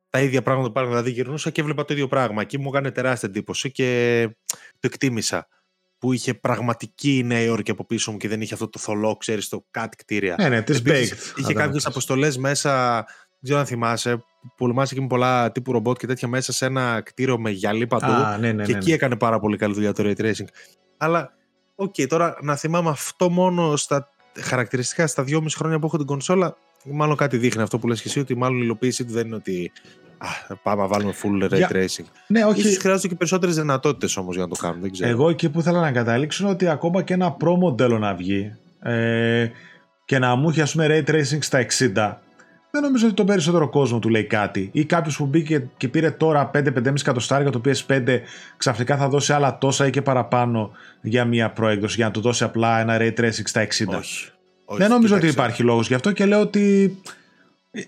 τα 0.10 0.22
ίδια 0.22 0.42
πράγματα 0.42 0.66
που 0.66 0.72
υπάρχουν. 0.72 0.94
Δηλαδή 0.94 1.12
γυρνούσα 1.12 1.50
και 1.50 1.62
έβλεπα 1.62 1.86
το 1.86 1.94
ίδιο 1.94 2.08
πράγμα. 2.08 2.42
Εκεί 2.42 2.58
μου 2.58 2.68
έκανε 2.68 2.92
τεράστια 2.92 3.30
εντύπωση 3.30 3.72
και 3.72 4.30
το 4.80 4.88
εκτίμησα. 4.92 5.48
Που 6.02 6.14
είχε 6.14 6.34
πραγματική 6.34 7.24
Νέα 7.26 7.42
Υόρκη 7.42 7.72
από 7.72 7.86
πίσω 7.86 8.12
μου 8.12 8.18
και 8.18 8.28
δεν 8.28 8.42
είχε 8.42 8.54
αυτό 8.54 8.70
το 8.70 8.80
θολό, 8.80 9.16
ξέρεις, 9.16 9.50
το 9.50 9.66
κάτι 9.72 9.98
κτίρια. 9.98 10.36
Ναι, 10.40 10.50
ναι, 10.50 10.62
τη 10.62 10.74
Είχε 11.36 11.54
κάποιες 11.54 11.86
αποστολές 11.86 12.38
μέσα, 12.38 12.94
δεν 12.96 13.40
ξέρω 13.44 13.60
αν 13.60 13.66
θυμάσαι, 13.66 14.24
πολεμάσαι 14.58 14.94
και 14.94 15.02
με 15.02 15.08
πολλά 15.08 15.52
τύπου 15.52 15.72
ρομπότ 15.72 15.98
και 15.98 16.08
τέτοια 16.08 16.28
μέσα 16.28 16.52
σε 16.52 16.66
ένα 16.66 17.02
κτίριο 17.02 17.40
με 17.40 17.50
γυαλί 17.50 17.88
παντού. 17.88 18.12
Α, 18.12 18.38
ναι, 18.38 18.52
ναι, 18.52 18.64
και 18.64 18.72
ναι, 18.72 18.78
εκεί 18.78 18.92
έκανε 18.92 19.16
πάρα 19.16 19.40
πολύ 19.40 19.58
καλή 19.58 19.74
δουλειά 19.74 19.94
το 19.94 20.04
ray 20.06 20.22
tracing. 20.22 20.48
Αλλά, 20.98 21.34
OK, 21.76 21.94
okay, 21.98 22.08
τώρα 22.08 22.38
να 22.42 22.56
θυμάμαι 22.56 22.90
αυτό 22.90 23.30
μόνο 23.30 23.76
στα 23.76 24.10
χαρακτηριστικά 24.40 25.08
στα 25.08 25.24
δυόμιση 25.24 25.58
χρόνια 25.58 25.80
που 25.80 25.86
έχω 25.86 25.98
την 25.98 26.06
κονσόλα, 26.06 26.58
μάλλον 26.86 27.16
κάτι 27.16 27.38
δείχνει 27.38 27.62
αυτό 27.62 27.80
που 27.80 27.88
λες 27.88 28.02
και 28.02 28.08
εσύ, 28.08 28.20
ότι 28.20 28.38
μάλλον 28.38 28.58
η 28.58 28.62
υλοποίηση 28.64 29.06
του 29.06 29.12
δεν 29.12 29.26
είναι 29.26 29.36
ότι 29.36 29.72
Α, 29.72 30.11
πάμε 30.64 30.82
να 30.82 30.88
βάλουμε 30.88 31.14
full 31.24 31.52
ray 31.52 31.72
tracing. 31.72 32.06
Ναι, 32.28 32.46
όχι. 32.46 32.60
Ίσως 32.60 32.78
χρειάζονται 32.78 33.08
και 33.08 33.16
περισσότερες 33.16 33.56
δυνατότητες 33.56 34.18
όμως 34.18 34.36
για 34.36 34.44
να 34.44 34.50
το 34.50 34.56
κάνουμε. 34.56 34.82
Δεν 34.82 34.92
ξέρω. 34.92 35.10
Εγώ 35.10 35.30
εκεί 35.30 35.50
που 35.50 35.60
ήθελα 35.60 35.80
να 35.80 35.92
καταλήξω 35.92 36.44
είναι 36.44 36.54
ότι 36.54 36.68
ακόμα 36.68 37.02
και 37.02 37.14
ένα 37.14 37.38
pro 37.40 37.56
μοντέλο 37.58 37.98
να 37.98 38.14
βγει 38.14 38.56
ε, 38.82 39.48
και 40.06 40.20
να 40.20 40.36
μου 40.36 40.50
έχει 40.50 40.62
ας 40.62 40.72
πούμε 40.72 40.88
ray 40.90 41.10
tracing 41.10 41.38
στα 41.40 41.66
60, 41.78 42.14
δεν 42.72 42.82
νομίζω 42.82 43.06
ότι 43.06 43.16
τον 43.16 43.26
περισσότερο 43.26 43.70
κόσμο 43.70 44.00
του 44.00 44.10
λέει 44.10 44.24
κάτι. 44.24 44.70
Ή 44.72 44.86
κάποιος 44.86 45.18
που 45.18 45.26
μπήκε 45.26 45.70
και 45.78 45.88
πήρε 45.88 46.12
τώρα 46.12 46.52
5-5,5 46.54 46.86
εκατοστάρια 47.00 47.50
το 47.50 47.62
PS5 47.66 48.20
ξαφνικά 48.58 48.98
θα 48.98 49.08
δώσει 49.10 49.34
άλλα 49.34 49.58
τόσα 49.58 49.88
ή 49.88 49.90
και 49.90 50.02
παραπάνω 50.02 50.72
για 51.02 51.26
μια 51.26 51.52
προέκδοση 51.52 51.96
για 51.96 52.06
να 52.06 52.12
του 52.12 52.22
δώσει 52.22 52.44
απλά 52.44 52.80
ένα 52.80 52.98
ray 53.00 53.20
tracing 53.20 53.44
στα 53.44 53.68
60. 53.68 53.68
Όχι. 54.00 54.32
δεν 54.78 54.90
νομίζω 54.90 55.16
ότι 55.16 55.28
υπάρχει 55.28 55.64
λόγος 55.64 55.88
γι' 55.88 55.94
αυτό 55.94 56.12
και 56.12 56.26
λέω 56.26 56.40
ότι 56.40 56.96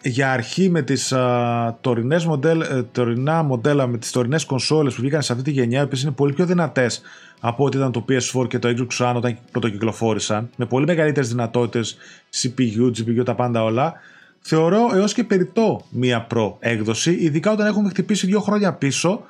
για 0.02 0.32
αρχή 0.32 0.70
με 0.70 0.82
τις 0.82 1.14
α, 1.14 1.78
τωρινές 1.82 2.26
μοντέλ, 2.26 2.62
ε, 2.62 2.84
τωρινά 2.92 3.44
μοντέλα 3.44 3.88
με 3.88 3.98
τις 3.98 4.12
τωρινές 4.12 4.46
κονσόλες 4.46 4.94
που 4.94 5.02
βγήκαν 5.02 5.22
σε 5.22 5.32
αυτή 5.32 5.44
τη 5.44 5.52
γενιά 5.52 5.80
οι 5.80 5.84
οποίες 5.84 6.02
είναι 6.02 6.12
πολύ 6.12 6.34
πιο 6.34 6.46
δυνατές 6.46 7.02
από 7.40 7.64
ό,τι 7.64 7.78
ήταν 7.78 7.92
το 7.92 8.06
PS4 8.10 8.48
και 8.48 8.60
το 8.60 8.70
Xbox 8.70 9.06
One 9.06 9.14
όταν 9.16 9.38
πρωτοκυκλοφόρησαν 9.52 10.50
με 10.56 10.66
πολύ 10.66 10.86
μεγαλύτερες 10.86 11.30
δυνατότητες 11.30 11.98
CPU, 12.42 12.92
GPU, 12.98 13.26
τα 13.26 13.36
πάντα 13.36 13.64
όλα 13.64 13.94
θεωρώ 14.40 14.90
έως 14.94 15.14
και 15.14 15.24
περιττό 15.24 15.86
μία 15.90 16.28
Pro 16.34 16.54
έκδοση 16.60 17.12
ειδικά 17.12 17.52
όταν 17.52 17.68
έχουμε 17.68 17.90
χτυπήσει 17.90 18.26
δύο 18.26 18.40
χρόνια 18.40 18.74
πίσω 18.74 19.22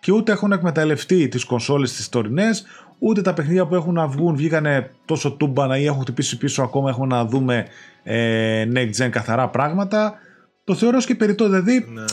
και 0.00 0.12
ούτε 0.12 0.32
έχουν 0.32 0.52
εκμεταλλευτεί 0.52 1.28
τις 1.28 1.44
κονσόλες 1.44 1.92
τις 1.92 2.08
τωρινές 2.08 2.64
ούτε 3.04 3.22
τα 3.22 3.34
παιχνίδια 3.34 3.66
που 3.66 3.74
έχουν 3.74 3.94
να 3.94 4.06
βγουν 4.06 4.36
βγήκανε 4.36 4.90
τόσο 5.04 5.32
τούμπανα 5.32 5.78
ή 5.78 5.84
έχουν 5.84 6.00
χτυπήσει 6.00 6.38
πίσω 6.38 6.62
ακόμα 6.62 6.90
έχουμε 6.90 7.06
να 7.06 7.24
δούμε 7.24 7.66
ε, 8.02 8.68
next 8.74 9.04
gen 9.04 9.08
καθαρά 9.10 9.48
πράγματα 9.48 10.14
το 10.64 10.74
θεωρώ 10.74 10.98
και 10.98 11.14
περιττό 11.14 11.44
δηλαδή 11.48 11.86
ναι. 11.92 12.04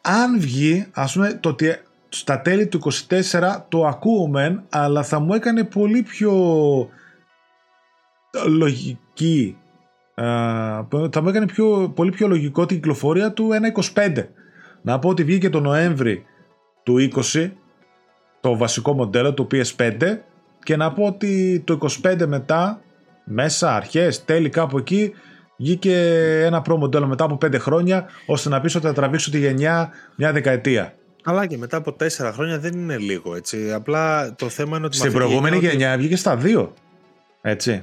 αν 0.00 0.40
βγει 0.40 0.86
ας 0.92 1.12
πούμε 1.12 1.38
το 1.40 1.48
ότι 1.48 1.76
στα 2.08 2.40
τέλη 2.40 2.66
του 2.66 2.80
24 3.08 3.56
το 3.68 3.86
ακούω 3.86 4.30
αλλά 4.68 5.02
θα 5.02 5.18
μου 5.18 5.34
έκανε 5.34 5.64
πολύ 5.64 6.02
πιο 6.02 6.32
λογική 8.46 9.56
ε, 10.14 10.24
θα 11.10 11.22
μου 11.22 11.28
έκανε 11.28 11.46
πιο, 11.46 11.92
πολύ 11.94 12.10
πιο 12.10 12.28
λογικό 12.28 12.66
την 12.66 12.76
κυκλοφορία 12.76 13.32
του 13.32 13.48
1.25 13.94 14.26
να 14.82 14.98
πω 14.98 15.08
ότι 15.08 15.24
βγήκε 15.24 15.50
το 15.50 15.60
Νοέμβρη 15.60 16.24
του 16.82 17.10
20 17.32 17.50
το 18.42 18.56
βασικό 18.56 18.92
μοντέλο 18.92 19.34
του 19.34 19.46
PS5 19.52 20.18
και 20.62 20.76
να 20.76 20.92
πω 20.92 21.04
ότι 21.04 21.62
το 21.66 21.78
25 22.02 22.26
μετά 22.26 22.80
μέσα, 23.24 23.74
αρχές, 23.74 24.24
τέλη 24.24 24.48
κάπου 24.48 24.78
εκεί 24.78 25.12
βγήκε 25.56 25.96
ένα 26.44 26.62
προ 26.62 26.76
μοντέλο 26.76 27.06
μετά 27.06 27.24
από 27.24 27.38
5 27.46 27.58
χρόνια 27.58 28.08
ώστε 28.26 28.48
να 28.48 28.60
πεις 28.60 28.74
ότι 28.74 28.86
θα 28.86 28.92
τραβήξω 28.92 29.30
τη 29.30 29.38
γενιά 29.38 29.90
μια 30.16 30.32
δεκαετία. 30.32 30.94
Αλλά 31.24 31.46
και 31.46 31.56
μετά 31.56 31.76
από 31.76 31.96
4 32.00 32.08
χρόνια 32.32 32.58
δεν 32.58 32.72
είναι 32.72 32.96
λίγο 32.96 33.34
έτσι. 33.34 33.72
Απλά 33.72 34.34
το 34.34 34.48
θέμα 34.48 34.76
είναι 34.76 34.86
ότι. 34.86 34.96
Στην 34.96 35.12
προηγούμενη 35.12 35.58
γενιά 35.58 35.96
βγήκε 35.96 36.16
στα 36.16 36.40
2. 36.42 36.68
Έτσι. 37.42 37.82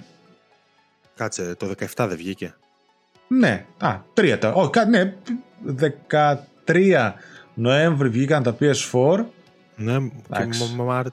Κάτσε, 1.16 1.56
το 1.58 1.72
17 1.96 2.06
δεν 2.08 2.18
βγήκε. 2.18 2.56
Ναι, 3.28 3.66
α, 3.78 3.96
3 4.14 4.38
τα. 4.40 4.52
Όχι, 4.52 4.72
ναι, 4.90 5.14
13 6.66 7.14
Νοέμβρη 7.54 8.10
βγήκαν 8.10 8.44
τα 8.44 8.56
PS4 8.60 9.24
ναι, 9.80 10.00
και 10.00 11.12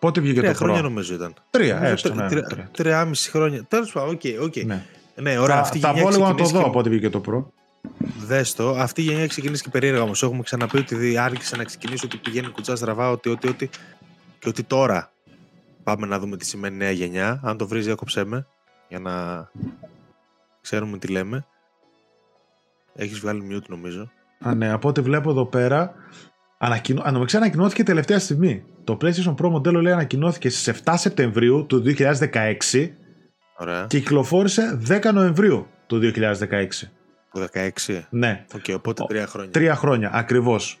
Πότε 0.00 0.20
βγήκε 0.20 0.40
τρία 0.40 0.52
το 0.52 0.56
χρόνια 0.56 0.82
νομίζω 0.82 1.14
ήταν. 1.14 1.34
Τρία, 1.50 1.82
έστω. 1.82 2.14
Ναι, 2.14 2.28
τρία, 2.72 3.04
μισή 3.04 3.30
χρόνια. 3.30 3.64
Τέλος 3.64 3.92
πάντων, 3.92 4.08
OK, 4.14 4.20
OK. 4.42 4.56
Ναι. 4.56 4.84
ναι, 5.14 5.38
ωραία. 5.38 5.54
Θα, 5.54 5.60
αυτή 5.60 5.78
θα 5.78 5.92
πω 5.92 6.10
λίγο 6.10 6.26
να 6.28 6.34
το 6.34 6.44
δω 6.44 6.60
από 6.60 6.78
ό,τι 6.78 6.88
βγήκε 6.88 7.10
το 7.10 7.20
Pro. 7.20 7.52
Δες 8.26 8.54
το. 8.54 8.70
Αυτή 8.70 9.00
η 9.00 9.04
γενιά 9.04 9.18
έχει 9.18 9.28
ξεκινήσει 9.28 9.62
και 9.62 9.68
περίεργα 9.68 10.02
όμως. 10.02 10.22
Έχουμε 10.22 10.42
ξαναπεί 10.42 10.78
ότι 10.78 11.16
άρχισε 11.16 11.56
να 11.56 11.64
ξεκινήσει 11.64 12.04
ότι 12.04 12.16
πηγαίνει 12.16 12.48
κουτσά 12.48 12.76
στραβά, 12.76 13.10
ότι, 13.10 13.28
ότι, 13.28 13.48
ότι, 13.48 13.70
και 14.38 14.48
ότι 14.48 14.62
τώρα 14.62 15.12
πάμε 15.82 16.06
να 16.06 16.18
δούμε 16.18 16.36
τι 16.36 16.46
σημαίνει 16.46 16.76
νέα 16.76 16.90
γενιά. 16.90 17.40
Αν 17.42 17.56
το 17.56 17.66
βρεις, 17.66 17.86
έκοψέ 17.86 18.24
με. 18.24 18.46
για 18.88 18.98
να 18.98 19.48
ξέρουμε 20.60 20.98
τι 20.98 21.06
λέμε. 21.06 21.46
Έχεις 22.94 23.18
βγάλει 23.18 23.48
mute 23.50 23.68
νομίζω. 23.68 24.10
Α, 24.40 24.54
ναι, 24.54 24.72
από 24.72 24.88
ό,τι 24.88 25.00
βλέπω 25.00 25.30
εδώ 25.30 25.46
πέρα, 25.46 25.94
ανακοινώ... 26.60 27.02
ανακοινώθηκε 27.32 27.82
τελευταία 27.82 28.18
στιγμή. 28.18 28.64
Το 28.84 28.98
PlayStation 29.00 29.34
Pro 29.34 29.48
μοντέλο 29.50 29.80
λέει 29.80 29.92
ανακοινώθηκε 29.92 30.48
στις 30.50 30.82
7 30.84 30.94
Σεπτεμβρίου 30.96 31.66
του 31.66 31.82
2016 31.86 32.90
Ωραία. 33.56 33.86
και 33.88 33.98
κυκλοφόρησε 33.98 34.80
10 34.88 35.10
Νοεμβρίου 35.12 35.66
του 35.86 36.00
2016. 36.14 36.34
Το 37.32 37.48
16. 37.86 38.00
Ναι. 38.10 38.44
OK, 38.54 38.64
okay, 38.66 38.74
οπότε 38.76 39.04
τρία 39.08 39.26
χρόνια. 39.26 39.50
Τρία 39.50 39.74
χρόνια, 39.74 40.10
ακριβώς. 40.12 40.78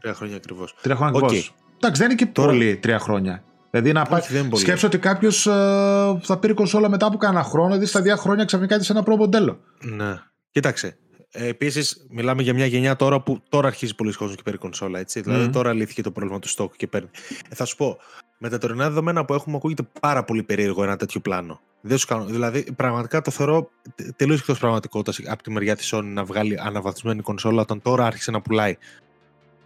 Τρία 0.00 0.14
χρόνια 0.14 0.36
ακριβώς. 0.36 0.74
Τρία 0.82 0.96
χρόνια 0.96 1.18
ακριβώς. 1.18 1.50
Okay. 1.50 1.74
Εντάξει, 1.76 2.00
δεν 2.00 2.10
είναι 2.10 2.18
και 2.18 2.26
Τώρα... 2.26 2.48
πολύ 2.48 2.76
τρία 2.76 2.98
χρόνια. 2.98 3.44
Δηλαδή 3.70 3.92
να 3.92 4.04
πάει. 4.04 4.20
Σκέψω 4.52 4.86
ότι 4.86 4.98
κάποιος 4.98 5.46
ε, 5.46 5.50
θα 6.22 6.38
πήρε 6.40 6.52
κονσόλα 6.52 6.88
μετά 6.88 7.06
από 7.06 7.16
κάνα 7.16 7.42
χρόνο, 7.42 7.66
δηλαδή 7.66 7.86
στα 7.86 8.02
δύο 8.02 8.16
χρόνια 8.16 8.44
ξαφνικά 8.44 8.82
σε 8.82 8.92
ένα 8.92 9.02
πρώτο 9.02 9.18
μοντέλο. 9.18 9.60
Ναι. 9.80 10.14
Κοίταξε. 10.50 10.96
Ε, 11.32 11.46
Επίσης, 11.46 12.06
μιλάμε 12.10 12.42
για 12.42 12.54
μια 12.54 12.66
γενιά 12.66 12.96
τώρα 12.96 13.20
που 13.20 13.42
τώρα 13.48 13.66
αρχίζει 13.66 13.94
πολλοί 13.94 14.12
κόσμος 14.12 14.36
και 14.36 14.42
παίρνει 14.42 14.58
κονσόλα. 14.58 14.98
Έτσι. 14.98 15.20
Mm. 15.20 15.24
Δηλαδή, 15.24 15.48
τώρα 15.48 15.72
λύθηκε 15.72 16.02
το 16.02 16.10
πρόβλημα 16.10 16.38
του 16.38 16.48
στόκ 16.48 16.76
και 16.76 16.86
παίρνει. 16.86 17.08
Ε, 17.48 17.54
θα 17.54 17.64
σου 17.64 17.76
πω, 17.76 17.98
με 18.38 18.48
τα 18.48 18.58
τωρινά 18.58 18.88
δεδομένα 18.88 19.24
που 19.24 19.34
έχουμε, 19.34 19.56
ακούγεται 19.56 19.82
πάρα 20.00 20.24
πολύ 20.24 20.42
περίεργο 20.42 20.82
ένα 20.82 20.96
τέτοιο 20.96 21.20
πλάνο. 21.20 21.60
Δεν 21.80 21.98
σου 21.98 22.06
κάνω. 22.06 22.24
Δηλαδή, 22.24 22.72
πραγματικά 22.76 23.20
το 23.20 23.30
θεωρώ 23.30 23.70
τελείως 24.16 24.40
εκτός 24.40 24.58
πραγματικότητας 24.58 25.20
από 25.26 25.42
τη 25.42 25.50
μεριά 25.50 25.76
της 25.76 25.94
Sony 25.94 26.04
να 26.04 26.24
βγάλει 26.24 26.58
αναβαθμισμένη 26.60 27.22
κονσόλα 27.22 27.60
όταν 27.60 27.82
τώρα 27.82 28.06
άρχισε 28.06 28.30
να 28.30 28.40
πουλάει. 28.40 28.76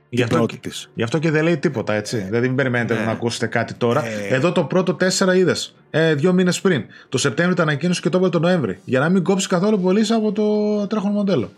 Γι 0.09 0.23
αυτό, 0.23 0.47
και, 0.47 0.59
γι' 0.95 1.03
αυτό 1.03 1.19
και 1.19 1.31
δεν 1.31 1.43
λέει 1.45 1.57
τίποτα, 1.57 1.93
έτσι. 1.93 2.17
Ε, 2.17 2.21
δηλαδή, 2.21 2.47
μην 2.47 2.57
περιμένετε 2.57 2.95
ναι. 2.95 3.05
να 3.05 3.11
ακούσετε 3.11 3.47
κάτι 3.47 3.75
τώρα. 3.75 4.07
Ε, 4.07 4.35
Εδώ 4.35 4.53
το 4.53 4.65
πρώτο 4.65 4.97
4 5.19 5.37
είδες. 5.37 5.75
Ε, 5.91 6.15
δύο 6.15 6.33
μήνες 6.33 6.61
πριν. 6.61 6.85
Το 7.09 7.19
Σεπτέμβριο 7.19 7.57
το 7.57 7.63
ανακοίνωσε 7.63 8.01
και 8.01 8.09
το 8.09 8.19
είπε 8.19 8.29
το 8.29 8.39
Νοέμβρη. 8.39 8.79
Για 8.85 9.01
να 9.01 9.09
μην 9.09 9.23
κόψεις 9.23 9.47
καθόλου 9.47 9.81
πολύ 9.81 10.07
από 10.13 10.33
το 10.33 10.87
τρέχον 10.87 11.13
μοντέλο. 11.13 11.51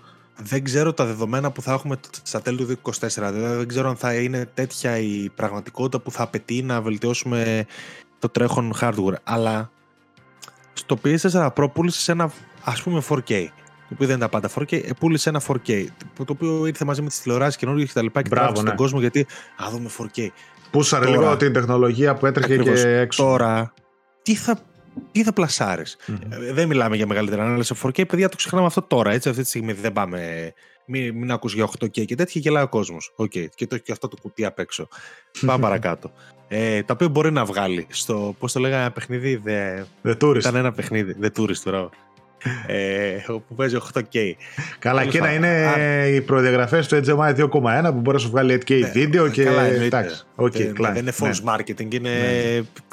Δεν 0.42 0.64
ξέρω 0.64 0.92
τα 0.92 1.04
δεδομένα 1.04 1.50
που 1.50 1.62
θα 1.62 1.72
έχουμε 1.72 1.96
στα 2.22 2.42
τέλη 2.42 2.56
του 2.56 2.78
2024. 2.82 3.08
Δηλαδή, 3.08 3.56
δεν 3.56 3.68
ξέρω 3.68 3.88
αν 3.88 3.96
θα 3.96 4.14
είναι 4.14 4.48
τέτοια 4.54 4.98
η 4.98 5.30
πραγματικότητα 5.34 6.00
που 6.00 6.10
θα 6.10 6.22
απαιτεί 6.22 6.62
να 6.62 6.80
βελτιώσουμε 6.80 7.66
το 8.18 8.28
τρέχον 8.28 8.74
hardware. 8.80 9.14
Αλλά 9.24 9.70
στο 10.72 10.98
PS4 11.04 11.48
Pro 11.54 11.72
πούλησε 11.72 12.12
ένα 12.12 12.30
ας 12.64 12.82
πούμε 12.82 13.02
4K 13.08 13.46
το 13.88 13.94
οποίο 13.94 14.06
δεν 14.06 14.16
ήταν 14.16 14.28
πάντα 14.28 14.50
4K, 14.54 14.72
ε, 14.72 14.90
πούλησε 14.98 15.28
ένα 15.28 15.42
4K. 15.46 15.86
Το 16.16 16.24
οποίο 16.26 16.66
ήρθε 16.66 16.84
μαζί 16.84 17.02
με 17.02 17.08
τις 17.08 17.20
τηλεοράσεις 17.20 17.56
καινούργιε 17.56 17.84
και 17.84 17.92
τα 17.94 18.02
λοιπά 18.02 18.22
και 18.22 18.28
Μπράβο, 18.28 18.50
ναι. 18.50 18.56
στον 18.56 18.74
κόσμο 18.74 19.00
γιατί. 19.00 19.26
Α, 19.62 19.70
δούμε 19.70 19.90
4K. 19.98 20.28
Πούσαρε 20.70 21.06
λίγο 21.06 21.36
την 21.36 21.52
τεχνολογία 21.52 22.14
που 22.14 22.26
έτρεχε 22.26 22.54
Ακριβώς. 22.54 22.82
και 22.82 22.88
έξω. 22.88 23.22
Τώρα, 23.24 23.72
τι 24.22 24.34
θα, 24.34 24.58
τι 25.12 25.22
θα 25.22 25.32
πλασάρεις; 25.32 25.96
Mm-hmm. 26.06 26.30
Ε, 26.48 26.52
δεν 26.52 26.68
μιλάμε 26.68 26.96
για 26.96 27.06
μεγαλύτερα 27.06 27.44
ανάλυση 27.44 27.74
4K. 27.82 28.08
Παιδιά, 28.08 28.28
το 28.28 28.36
ξεχνάμε 28.36 28.66
αυτό 28.66 28.82
τώρα. 28.82 29.10
Έτσι, 29.10 29.28
αυτή 29.28 29.42
τη 29.42 29.48
στιγμή 29.48 29.72
δεν 29.72 29.92
πάμε. 29.92 30.52
Μην, 30.86 31.16
μην 31.16 31.30
ακούς 31.30 31.54
για 31.54 31.68
8K 31.78 32.04
και 32.04 32.14
τέτοια, 32.14 32.40
γελάει 32.40 32.62
ο 32.62 32.68
κόσμος. 32.68 33.14
Okay. 33.16 33.46
Και 33.54 33.66
το 33.66 33.78
και 33.78 33.92
αυτό 33.92 34.08
το 34.08 34.16
κουτί 34.22 34.44
απ' 34.44 34.58
έξω. 34.58 34.88
Πάμε 35.46 35.62
παρακάτω. 35.62 36.12
Ε, 36.48 36.82
τα 36.82 36.92
οποία 36.92 37.08
μπορεί 37.08 37.32
να 37.32 37.44
βγάλει 37.44 37.86
στο. 37.90 38.34
Πώς 38.38 38.52
το 38.52 38.60
λέγανε, 38.60 38.80
ένα 38.80 38.92
παιχνίδι. 38.92 39.42
The, 39.46 39.82
the 40.08 40.16
Tourist. 40.20 40.36
Ήταν 40.36 40.54
ένα 40.54 40.72
παιχνίδι. 40.72 41.16
The 41.22 41.28
Tourist, 41.38 41.56
τώρα 41.64 41.88
ε, 42.66 43.16
που 43.26 43.54
παίζει 43.54 43.76
8K. 43.94 44.32
Καλά, 44.78 45.04
και 45.04 45.20
να 45.20 45.32
είναι 45.32 45.72
οι 46.14 46.20
προδιαγραφές 46.20 46.86
του 46.88 47.00
HDMI 47.04 47.36
2.1 47.36 47.48
που 47.50 48.00
μπορεί 48.00 48.16
να 48.16 48.18
σου 48.18 48.30
βγάλει 48.30 48.54
8K 48.54 48.80
ναι, 48.80 48.88
βίντεο 48.88 49.28
και. 49.28 49.44
Καλά, 49.44 49.62
εντάξει. 49.62 50.26
Okay, 50.36 50.72
δεν, 50.78 50.96
είναι 50.96 51.12
false 51.20 51.40
ναι. 51.42 51.52
marketing, 51.52 51.94
είναι 51.94 52.10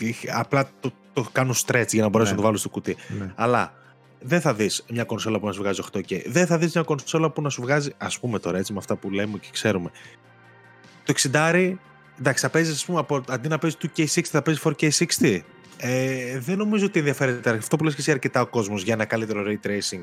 ναι. 0.02 0.10
απλά 0.34 0.70
το, 0.80 0.92
το 1.14 1.26
κάνουν 1.32 1.54
stretch 1.66 1.90
για 1.90 2.04
να 2.04 2.10
μπορέσουν 2.10 2.32
να 2.32 2.40
το 2.40 2.46
βάλουν 2.46 2.60
στο 2.60 2.70
κουτί. 2.70 2.96
Αλλά 3.36 3.74
δεν 4.22 4.42
θα 4.42 4.54
δεις 4.54 4.86
μια 4.90 5.04
κονσόλα 5.04 5.40
που 5.40 5.46
να 5.46 5.52
σου 5.52 5.62
βγάζει 5.62 5.82
8K. 5.94 6.22
Δεν 6.26 6.46
θα 6.46 6.58
δεις 6.58 6.74
μια 6.74 6.84
κονσόλα 6.84 7.30
που 7.32 7.42
να 7.42 7.50
σου 7.50 7.62
βγάζει, 7.62 7.90
ας 7.98 8.20
πούμε 8.20 8.40
τώρα 8.40 8.58
έτσι 8.58 8.72
με 8.74 8.78
αυτά 8.78 8.96
που 8.96 9.12
λέμε 9.12 9.38
και 9.38 9.48
ξέρουμε. 9.52 9.90
Το 11.04 11.14
60 11.32 11.74
εντάξει, 12.20 12.44
θα 12.44 12.50
παίζεις, 12.50 12.74
ας 12.74 12.86
πούμε, 12.86 13.00
από, 13.00 13.24
αντί 13.30 13.48
να 13.48 13.58
παίζεις 13.58 13.80
2K60, 13.82 14.22
θα 14.22 14.42
παίζεις 14.42 14.64
4K60. 14.64 15.40
Ε, 15.88 16.40
δεν 16.40 16.58
νομίζω 16.58 16.86
ότι 16.86 17.00
ενδιαφέρεται 17.00 17.50
αυτό 17.50 17.76
που 17.76 17.84
λες 17.84 17.94
και 17.96 18.02
εσύ 18.02 18.12
αρκετά 18.12 18.42
ο 18.42 18.48
κόσμος 18.48 18.84
για 18.84 18.94
ένα 18.94 19.06
καλύτερο 19.06 19.44
ray 19.48 19.68
tracing 19.68 20.02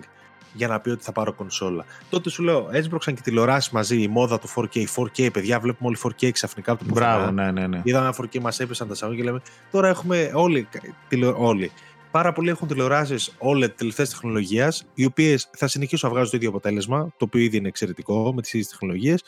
για 0.52 0.68
να 0.68 0.80
πει 0.80 0.90
ότι 0.90 1.04
θα 1.04 1.12
πάρω 1.12 1.32
κονσόλα. 1.32 1.84
Τότε 2.10 2.30
σου 2.30 2.42
λέω, 2.42 2.68
έσπρωξαν 2.72 3.14
και 3.14 3.20
τηλεοράσει 3.20 3.70
μαζί, 3.72 4.02
η 4.02 4.08
μόδα 4.08 4.38
του 4.38 4.48
4K. 4.54 4.84
4K, 4.96 5.32
παιδιά, 5.32 5.60
βλέπουμε 5.60 5.88
όλοι 5.88 5.98
4K 6.02 6.30
ξαφνικά 6.30 6.72
από 6.72 6.84
το 6.84 6.90
Μπράβο, 6.94 7.30
ναι, 7.30 7.50
ναι, 7.50 7.66
ναι. 7.66 7.80
Είδαμε 7.84 8.06
ένα 8.06 8.14
4K, 8.22 8.40
μας 8.40 8.60
έπεσαν 8.60 8.88
τα 8.88 8.94
σαγόνια 8.94 9.22
και 9.22 9.28
λέμε, 9.28 9.42
τώρα 9.70 9.88
έχουμε 9.88 10.30
όλοι, 10.34 10.68
τηλεο, 11.08 11.34
όλοι. 11.38 11.70
Πάρα 12.10 12.32
πολλοί 12.32 12.50
έχουν 12.50 12.68
τηλεοράσεις 12.68 13.34
όλες 13.38 13.68
τις 13.68 13.76
τελευταίες 13.76 14.10
τεχνολογίας, 14.10 14.84
οι 14.94 15.04
οποίες 15.04 15.50
θα 15.56 15.68
συνεχίσουν 15.68 16.08
να 16.08 16.14
βγάζουν 16.14 16.30
το 16.30 16.36
ίδιο 16.36 16.48
αποτέλεσμα, 16.48 17.04
το 17.16 17.24
οποίο 17.24 17.40
ήδη 17.40 17.56
είναι 17.56 17.68
εξαιρετικό 17.68 18.32
με 18.34 18.42
τις 18.42 18.52
ίδιες 18.52 18.68
τεχνολογίες, 18.68 19.22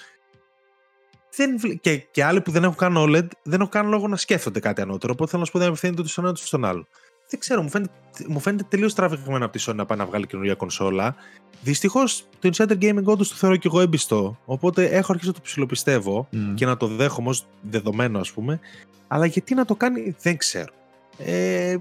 δεν, 1.37 1.79
και, 1.81 1.97
και 1.97 2.25
άλλοι 2.25 2.41
που 2.41 2.51
δεν 2.51 2.65
έχουν 2.65 2.77
καν 2.77 2.95
OLED 2.97 3.29
δεν 3.43 3.61
έχουν 3.61 3.69
καν 3.69 3.89
λόγο 3.89 4.09
να 4.09 4.17
σκέφτονται 4.17 4.61
κάτι 4.61 4.81
ανώτερο. 4.81 5.13
Οπότε 5.13 5.31
θέλω 5.31 5.41
να 5.41 5.47
σου 5.47 5.53
πω 5.53 5.59
δεν 5.59 5.69
απευθύνεται 5.69 6.01
ούτε 6.01 6.11
στον 6.11 6.25
ένα 6.25 6.33
ούτε 6.33 6.47
στον 6.47 6.65
άλλο. 6.65 6.87
Δεν 7.29 7.41
ξέρω, 7.41 7.63
μου 7.63 7.71
φαίνεται, 7.71 7.93
μου 8.27 8.41
φαίνεται 8.41 8.67
τελείως 8.69 8.95
τραβηγμένο 8.95 9.45
από 9.45 9.59
τη 9.59 9.65
Sony 9.67 9.75
να 9.75 9.87
πάει 9.87 9.99
να 9.99 10.07
βγάλει 10.07 10.27
καινούργια 10.27 10.55
κονσόλα. 10.55 11.15
Δυστυχώς 11.63 12.27
το 12.39 12.51
Insider 12.53 12.79
Gaming 12.83 13.05
όντως 13.05 13.29
το 13.29 13.35
θεωρώ 13.35 13.57
και 13.57 13.69
εγώ 13.69 13.81
έμπιστο. 13.81 14.39
Οπότε 14.45 14.85
έχω 14.85 15.13
αρχίσει 15.13 15.29
να 15.29 15.35
το 15.35 15.41
ψηλοπιστεύω 15.43 16.29
mm. 16.33 16.37
και 16.55 16.67
να 16.67 16.77
το 16.77 16.87
δέχομαι 16.87 17.29
ως 17.29 17.47
δεδομένο, 17.61 18.19
ας 18.19 18.33
πούμε. 18.33 18.61
Αλλά 19.09 19.27
γιατί 19.27 19.55
να 19.55 19.65
το 19.65 19.75
κάνει, 19.75 20.17
δεν 20.23 20.37
ξέρω. 20.37 20.73
Ε, 21.19 21.77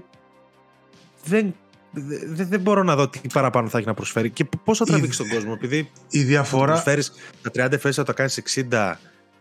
δεν, 1.24 1.54
δεν, 1.92 2.48
δεν 2.48 2.60
μπορώ 2.60 2.82
να 2.82 2.96
δω 2.96 3.08
τι 3.08 3.20
παραπάνω 3.32 3.68
θα 3.68 3.78
έχει 3.78 3.86
να 3.86 3.94
προσφέρει 3.94 4.30
και 4.30 4.44
πώ 4.64 4.74
θα 4.74 4.84
τραβήξει 4.84 5.18
τον 5.18 5.28
κόσμο. 5.28 5.52
Επειδή 5.56 5.90
η 6.10 6.22
διαφορά. 6.22 6.72
προσφέρεις 6.72 7.12
τα 7.42 7.68
30 7.70 7.72
FPS 7.72 7.92
θα 7.92 8.02
το 8.02 8.12
κάνεις 8.12 8.42
60 8.70 8.94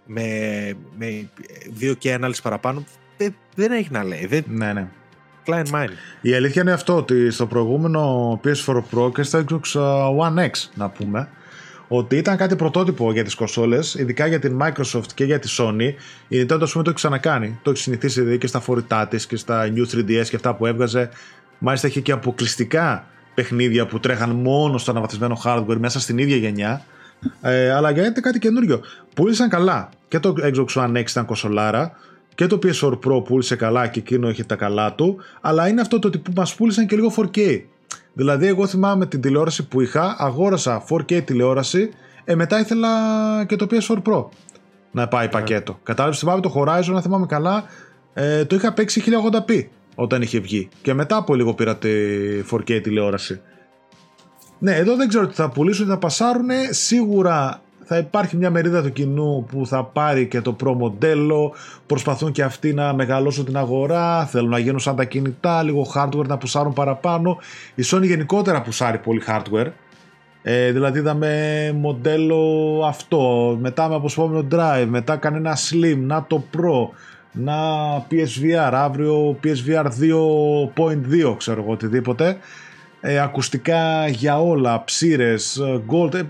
με, 0.06 0.28
με 0.98 1.30
δύο 1.74 1.94
και 1.94 2.13
ανάλυση 2.13 2.42
παραπάνω 2.42 2.84
δεν, 3.18 3.36
δεν 3.56 3.72
έχει 3.72 3.88
να 3.92 4.04
λέει. 4.04 4.26
Δεν... 4.26 4.44
Ναι, 4.48 4.74
ναι. 4.74 4.88
Client 5.46 5.72
mind. 5.72 5.89
Η 6.22 6.34
αλήθεια 6.34 6.62
είναι 6.62 6.72
αυτό 6.72 6.96
ότι 6.96 7.32
στο 7.32 7.46
προηγούμενο 7.48 8.39
PS4 8.44 8.76
Pro 8.76 9.13
και 9.13 9.24
στο 9.24 9.44
Xbox 9.50 9.80
One 10.20 10.38
X 10.38 10.52
να 10.74 10.89
πούμε 10.89 11.30
ότι 11.88 12.18
ήταν 12.18 12.38
κάτι 12.38 12.56
πρωτότυπο 12.56 13.12
για 13.12 13.24
τις 13.24 13.36
κονσόλες, 13.36 13.94
ειδικά 13.94 14.28
για 14.28 14.39
την 14.39 14.60
Microsoft 14.62 15.12
και 15.13 15.24
για 15.24 15.39
τη 15.39 15.56
Sony. 15.58 15.94
Η 16.28 16.42
Nintendo 16.42 16.68
το 16.68 16.84
έχει 16.86 16.94
ξανακάνει. 16.94 17.60
Το 17.62 17.70
έχει 17.72 17.80
συνηθίσει 17.80 18.20
δηλαδή 18.20 18.38
και 18.38 18.48
στα 18.48 18.60
φορητά 18.60 19.08
της 19.08 19.26
και 19.26 19.36
στα 19.36 19.74
New 19.76 19.96
3DS 19.96 20.26
και 20.30 20.36
αυτά 20.36 20.56
που 20.56 20.66
έβγαζε. 20.66 21.10
Μάλιστα 21.58 21.88
είχε 21.88 22.02
και 22.02 22.12
αποκλειστικά 22.12 23.08
παιχνίδια 23.34 23.86
που 23.86 24.00
τρέχαν 24.00 24.30
μόνο 24.30 24.78
στο 24.78 24.92
αναβαθμισμένο 24.92 25.42
hardware 25.44 25.78
μέσα 25.78 26.00
στην 26.00 26.18
ίδια 26.18 26.36
γενιά. 26.36 26.86
Ε, 27.42 27.72
αλλά 27.72 27.92
γιατί 27.92 28.22
κάτι 28.22 28.40
καινούριο. 28.40 28.82
Πούλησαν 29.16 29.50
καλά. 29.50 29.90
Και 30.08 30.20
το 30.20 30.34
Xbox 30.38 30.66
One 30.66 30.98
X 30.98 31.10
ήταν 31.10 31.26
κοσολάρα 31.26 31.92
και 32.36 32.48
το 32.48 32.60
PS4 32.64 32.92
Pro 32.92 33.24
πούλησε 33.24 33.56
καλά 33.56 33.88
και 33.88 34.00
εκείνο 34.00 34.30
είχε 34.30 34.44
τα 34.44 34.56
καλά 34.56 34.94
του. 34.96 35.18
Αλλά 35.42 35.68
είναι 35.68 35.82
αυτό 35.82 36.00
το 36.00 36.08
ότι 36.08 36.22
μας 36.36 36.56
πούλησαν 36.56 36.88
και 36.88 36.96
λίγο 36.96 37.14
4K. 37.18 37.62
Δηλαδή, 38.14 38.48
εγώ 38.48 38.68
θυμάμαι 38.68 39.06
την 39.06 39.22
τηλεόραση 39.22 39.68
που 39.68 39.82
είχα, 39.82 40.16
αγόρασα 40.18 40.84
4K 40.90 41.24
τηλεόραση, 41.26 41.90
ε, 42.24 42.36
μετά 42.36 42.60
ήθελα 42.60 42.90
και 43.46 43.56
το 43.56 43.68
PS4 43.72 44.02
Pro 44.04 44.26
να 44.92 45.08
πάει 45.08 45.26
yeah. 45.26 45.34
Ναι. 45.34 45.40
πακέτο. 45.40 45.80
Κατάλαβες, 45.84 46.20
θυμάμαι 46.20 46.42
το 46.42 46.54
Horizon, 46.56 46.92
να 46.92 47.02
θυμάμαι 47.02 47.26
καλά, 47.26 47.64
ε, 48.14 48.46
το 48.46 48.56
είχα 48.56 48.74
παίξει 48.74 49.04
1080p 49.06 49.66
όταν 49.96 50.22
είχε 50.22 50.40
βγει. 50.40 50.70
Και 50.82 50.94
μετά 50.94 51.16
από 51.16 51.36
λίγο 51.36 51.54
πήρα 51.54 51.78
τη 51.78 51.90
4K 52.52 52.82
τηλεόραση. 52.84 53.42
Ναι, 54.63 54.76
εδώ 54.76 54.95
δεν 54.95 55.08
ξέρω 55.08 55.28
τι 55.28 55.34
θα 55.34 55.49
πουλήσουν, 55.49 55.86
τι 55.86 55.91
θα 55.91 55.97
πασάρουν. 55.97 56.49
Σίγουρα 56.69 57.62
θα 57.84 57.97
υπάρχει 57.97 58.38
μια 58.38 58.49
μερίδα 58.49 58.82
του 58.82 58.91
κοινού 58.91 59.45
που 59.52 59.67
θα 59.67 59.84
πάρει 59.84 60.28
και 60.28 60.41
το 60.41 60.56
Pro 60.63 60.73
μοντέλο. 60.78 61.54
Προσπαθούν 61.86 62.32
και 62.32 62.43
αυτοί 62.43 62.73
να 62.73 62.93
μεγαλώσουν 62.93 63.45
την 63.45 63.58
αγορά. 63.58 64.26
Θέλουν 64.26 64.49
να 64.49 64.58
γίνουν 64.60 64.80
σαν 64.80 64.95
τα 64.95 65.04
κινητά, 65.04 65.63
λίγο 65.63 65.88
hardware 65.95 66.26
να 66.28 66.38
πουσάρουν 66.38 66.73
παραπάνω. 66.73 67.38
Η 67.76 67.84
Sony 67.86 68.04
γενικότερα 68.04 68.62
πουσάρει 68.62 68.97
πολύ 68.97 69.21
hardware. 69.28 69.71
Ε, 70.41 70.71
δηλαδή 70.71 70.99
είδαμε 70.99 71.71
μοντέλο 71.75 72.81
αυτό, 72.88 73.58
μετά 73.62 73.90
με 73.90 73.96
αποσπόμενο 73.96 74.48
drive, 74.52 74.88
μετά 74.88 75.15
κανένα 75.15 75.58
slim, 75.58 75.98
να 75.98 76.25
το 76.27 76.44
pro, 76.54 76.96
να 77.31 77.54
PSVR, 78.12 78.71
αύριο 78.71 79.40
PSVR 79.44 79.85
2.2 79.85 81.38
ξέρω 81.38 81.62
εγώ 81.62 81.71
οτιδήποτε 81.71 82.38
ε, 83.06 83.19
ακουστικά 83.19 84.08
για 84.08 84.41
όλα, 84.41 84.83
ψήρες, 84.83 85.58
ε, 85.58 85.81
gold, 85.91 86.13
ε, 86.13 86.23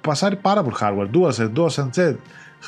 πασάρει 0.00 0.36
πάρα 0.36 0.62
πολύ 0.62 0.76
hardware, 0.80 1.10
DualSense, 1.14 1.52
DualSense 1.56 2.16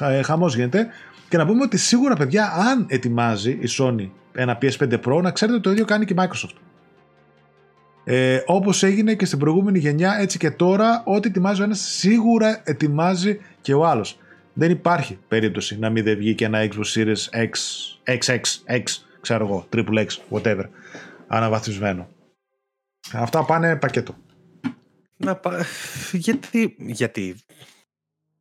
ε, 0.00 0.22
χαμός 0.22 0.56
γίνεται 0.56 0.86
και 1.28 1.36
να 1.36 1.46
πούμε 1.46 1.62
ότι 1.62 1.78
σίγουρα 1.78 2.14
παιδιά 2.14 2.52
αν 2.70 2.86
ετοιμάζει 2.88 3.50
η 3.50 3.68
Sony 3.78 4.08
ένα 4.32 4.58
PS5 4.62 4.92
Pro 5.04 5.22
να 5.22 5.30
ξέρετε 5.30 5.60
το 5.60 5.70
ίδιο 5.70 5.84
κάνει 5.84 6.04
και 6.04 6.12
η 6.12 6.16
Microsoft. 6.18 6.56
Ε, 8.04 8.42
όπως 8.46 8.82
έγινε 8.82 9.14
και 9.14 9.24
στην 9.24 9.38
προηγούμενη 9.38 9.78
γενιά 9.78 10.16
έτσι 10.20 10.38
και 10.38 10.50
τώρα 10.50 11.02
ό,τι 11.04 11.28
ετοιμάζει 11.28 11.60
ο 11.60 11.64
ένας 11.64 11.80
σίγουρα 11.80 12.60
ετοιμάζει 12.64 13.40
και 13.60 13.74
ο 13.74 13.86
άλλος. 13.86 14.18
Δεν 14.52 14.70
υπάρχει 14.70 15.18
περίπτωση 15.28 15.78
να 15.78 15.90
μην 15.90 16.04
δεν 16.04 16.16
βγει 16.16 16.34
και 16.34 16.44
ένα 16.44 16.68
Xbox 16.68 16.98
Series 16.98 17.44
X, 17.44 17.50
XX, 18.04 18.40
X, 18.66 18.82
ξέρω 19.20 19.44
εγώ, 19.46 19.66
Triple 19.72 20.04
X, 20.04 20.06
whatever, 20.30 20.64
αναβαθμισμένο. 21.26 22.08
Αυτά 23.12 23.44
πάνε 23.44 23.76
πακέτο. 23.76 24.16
Να 25.16 25.36
πα... 25.36 25.64
γιατί, 26.12 26.76
γιατί 26.78 27.36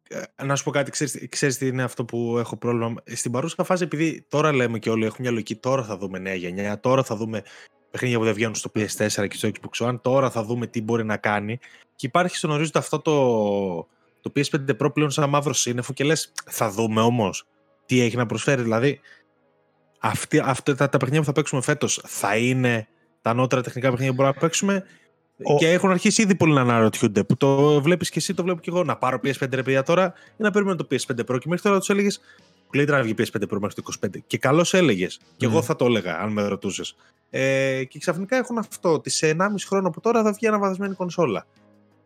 ε, 0.10 0.44
να 0.44 0.56
σου 0.56 0.64
πω 0.64 0.72
κάτι, 0.72 0.92
ξέρεις, 0.92 1.28
ξέρεις 1.30 1.58
τι 1.58 1.68
είναι 1.68 1.84
αυτό 1.84 2.06
που 2.06 2.38
έχω 2.38 2.58
πρόβλημα. 2.58 2.94
Στην 3.06 3.32
παρούσα 3.32 3.64
φάση, 3.64 3.84
επειδή 3.84 4.26
τώρα 4.30 4.54
λέμε 4.54 4.80
και 4.80 4.90
όλοι 4.90 5.06
έχουμε 5.06 5.22
μια 5.22 5.32
λογική, 5.32 5.56
τώρα 5.56 5.84
θα 5.84 5.98
δούμε 5.98 6.20
νέα 6.20 6.36
γενιά, 6.36 6.80
τώρα 6.80 7.04
θα 7.04 7.16
δούμε 7.16 7.44
παιχνίδια 7.92 8.18
που 8.18 8.24
δεν 8.24 8.34
βγαίνουν 8.34 8.56
στο 8.56 8.72
PS4 8.76 9.28
και 9.28 9.38
στο 9.38 9.50
Xbox 9.50 9.88
One, 9.88 10.02
τώρα 10.02 10.30
θα 10.30 10.44
δούμε 10.44 10.68
τι 10.68 10.82
μπορεί 10.82 11.06
να 11.06 11.18
κάνει. 11.18 11.60
Και 11.96 12.06
υπάρχει 12.06 12.36
στον 12.36 12.50
ορίζοντα 12.52 12.80
αυτό 12.80 13.00
το, 13.00 13.88
το 14.22 14.32
PS5 14.36 14.78
Pro 14.80 14.94
πλέον 14.94 15.12
σαν 15.12 15.30
μαύρο 15.30 15.54
σύννεφο 15.54 15.94
και 15.94 16.04
λες 16.04 16.32
θα 16.46 16.70
δούμε 16.70 17.02
όμως 17.02 17.48
τι 17.86 18.02
έχει 18.02 18.16
να 18.16 18.26
προσφέρει. 18.26 18.62
Δηλαδή, 18.62 19.00
αυτή, 20.00 20.40
αυτά 20.40 20.76
τα, 20.76 20.90
τα 20.90 20.98
παιχνίδια 20.98 21.20
που 21.20 21.26
θα 21.26 21.32
παίξουμε 21.32 21.62
φέτος 21.62 22.02
θα 22.06 22.38
είναι 22.38 22.88
τα 23.28 23.34
ανώτερα 23.34 23.62
τεχνικά 23.62 23.90
παιχνίδια 23.90 24.14
που 24.14 24.16
μπορούμε 24.22 24.36
να 24.36 24.48
παίξουμε 24.48 24.84
ο... 25.44 25.58
Και 25.58 25.72
έχουν 25.72 25.90
αρχίσει 25.90 26.22
ήδη 26.22 26.36
πολλοί 26.36 26.54
να 26.54 26.62
αναρωτιούνται. 26.62 27.24
Που 27.24 27.38
το 27.38 27.82
βλέπεις 27.82 28.10
και 28.10 28.20
εσύ, 28.20 28.34
το 28.34 28.44
βλέπω 28.44 28.60
και 28.60 28.70
εγώ. 28.70 28.84
Να 28.84 28.96
πάρω 28.96 29.20
PS5 29.24 29.48
ρε 29.52 29.64
παιδιά 29.64 29.84
τώρα 29.84 30.14
ή 30.32 30.44
να 30.44 30.52
περιμένω 30.52 30.78
το 30.78 30.88
PS5 30.92 31.20
Pro. 31.20 31.38
Και 31.40 31.48
μέχρι 31.48 31.64
τώρα 31.64 31.80
τους 31.80 31.90
έλεγες. 31.90 32.22
Καλύτερα 32.70 32.98
να 32.98 33.04
βγει 33.04 33.14
PS5 33.18 33.42
Pro 33.42 33.58
μέχρι 33.60 33.82
το 33.82 33.84
25. 34.06 34.10
Και 34.28 34.38
καλώς 34.38 34.74
έλεγες. 34.74 35.20
Και 35.38 35.46
εγώ 35.46 35.62
θα 35.62 35.76
το 35.76 35.86
έλεγα, 35.86 36.20
αν 36.20 36.32
με 36.32 36.48
ρωτούσες. 36.48 36.96
Ε, 37.30 37.84
και 37.84 38.00
ξαφνικά 38.00 38.38
έχουν 38.38 38.58
αυτό 38.58 38.94
ότι 38.94 39.10
σε 39.10 39.36
1,5 39.40 39.46
χρόνο 39.68 39.88
από 39.88 40.02
τώρα 40.02 40.24
θα 40.24 40.32
βγει 40.32 40.48
αναβαθμισμένη 40.48 40.96
κονσόλα. 40.96 41.46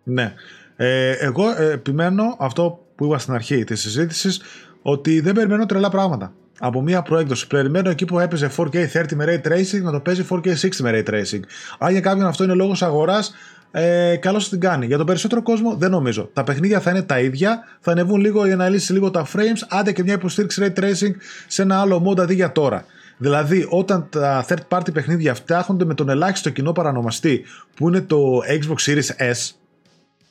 Ναι. 0.03 0.33
Ε, 0.75 1.11
εγώ 1.11 1.49
ε, 1.49 1.71
επιμένω 1.71 2.35
αυτό 2.39 2.85
που 2.95 3.05
είπα 3.05 3.17
στην 3.17 3.33
αρχή 3.33 3.63
της 3.63 3.81
συζήτησης 3.81 4.41
ότι 4.81 5.19
δεν 5.19 5.33
περιμένω 5.33 5.65
τρελά 5.65 5.89
πράγματα 5.89 6.33
από 6.63 6.81
μια 6.81 7.01
προέκδοση. 7.01 7.47
Περιμένω 7.47 7.89
εκεί 7.89 8.05
που 8.05 8.19
έπαιζε 8.19 8.51
4K 8.57 8.91
30 8.93 9.13
με 9.13 9.25
Ray 9.27 9.47
Tracing 9.47 9.81
να 9.81 9.91
το 9.91 9.99
παίζει 9.99 10.25
4K 10.29 10.47
60 10.47 10.69
με 10.79 10.91
Ray 10.93 11.09
Tracing. 11.09 11.39
Αν 11.77 11.91
για 11.91 12.01
κάποιον 12.01 12.25
αυτό 12.25 12.43
είναι 12.43 12.53
λόγος 12.53 12.81
αγοράς, 12.81 13.33
ε, 13.71 14.15
καλώς 14.15 14.49
την 14.49 14.59
κάνει. 14.59 14.85
Για 14.85 14.97
τον 14.97 15.05
περισσότερο 15.05 15.41
κόσμο 15.41 15.75
δεν 15.75 15.91
νομίζω. 15.91 16.29
Τα 16.33 16.43
παιχνίδια 16.43 16.79
θα 16.79 16.89
είναι 16.89 17.01
τα 17.01 17.19
ίδια, 17.19 17.63
θα 17.79 17.91
ανεβούν 17.91 18.19
λίγο 18.21 18.45
για 18.45 18.55
να 18.55 18.69
λύσεις 18.69 18.89
λίγο 18.89 19.11
τα 19.11 19.25
frames, 19.33 19.67
άντε 19.69 19.91
και 19.91 20.03
μια 20.03 20.13
υποστήριξη 20.13 20.61
Ray 20.65 20.79
Tracing 20.79 21.11
σε 21.47 21.61
ένα 21.61 21.79
άλλο 21.79 22.03
mode 22.07 22.19
αντί 22.19 22.33
για 22.33 22.51
τώρα. 22.51 22.85
Δηλαδή, 23.17 23.65
όταν 23.69 24.07
τα 24.09 24.45
third 24.47 24.77
party 24.77 24.93
παιχνίδια 24.93 25.33
φτιάχνονται 25.33 25.85
με 25.85 25.93
τον 25.93 26.09
ελάχιστο 26.09 26.49
κοινό 26.49 26.71
παρανομαστή 26.71 27.45
που 27.75 27.87
είναι 27.87 28.01
το 28.01 28.39
Xbox 28.49 28.91
Series 28.91 29.31
S, 29.31 29.51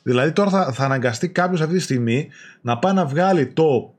δηλαδή 0.03 0.31
τώρα 0.31 0.49
θα, 0.49 0.71
θα 0.71 0.85
αναγκαστεί 0.85 1.29
κάποιος 1.29 1.61
αυτή 1.61 1.75
τη 1.75 1.81
στιγμή 1.81 2.29
να 2.61 2.77
πάει 2.77 2.93
να 2.93 3.05
βγάλει 3.05 3.45
το 3.45 3.93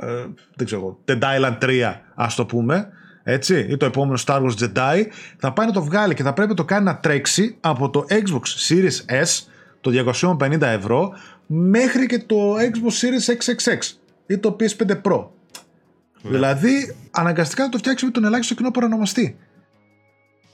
ε, 0.00 0.26
δεν 0.56 0.66
ξέρω, 0.66 0.98
Dead 1.04 1.18
Island 1.18 1.58
3 1.60 1.94
ας 2.14 2.34
το 2.34 2.46
πούμε, 2.46 2.88
έτσι, 3.22 3.66
ή 3.70 3.76
το 3.76 3.86
επόμενο 3.86 4.18
Star 4.26 4.42
Wars 4.42 4.54
Jedi, 4.60 5.02
θα 5.38 5.52
πάει 5.52 5.66
να 5.66 5.72
το 5.72 5.82
βγάλει 5.82 6.14
και 6.14 6.22
θα 6.22 6.32
πρέπει 6.32 6.48
να 6.48 6.56
το 6.56 6.64
κάνει 6.64 6.84
να 6.84 6.96
τρέξει 6.96 7.56
από 7.60 7.90
το 7.90 8.04
Xbox 8.08 8.68
Series 8.68 9.22
S, 9.22 9.46
το 9.80 9.90
250 10.40 10.60
ευρώ, 10.60 11.12
μέχρι 11.46 12.06
και 12.06 12.18
το 12.18 12.54
Xbox 12.54 12.92
Series 13.00 13.36
XXX 13.36 13.96
ή 14.26 14.38
το 14.38 14.56
PS5 14.60 14.90
Pro. 15.02 15.26
Ναι. 16.22 16.30
Δηλαδή, 16.30 16.96
αναγκαστικά 17.10 17.64
θα 17.64 17.68
το 17.68 17.78
φτιάξει 17.78 18.04
με 18.04 18.10
τον 18.10 18.24
ελάχιστο 18.24 18.54
κοινό 18.54 18.70
παρανομαστή. 18.70 19.36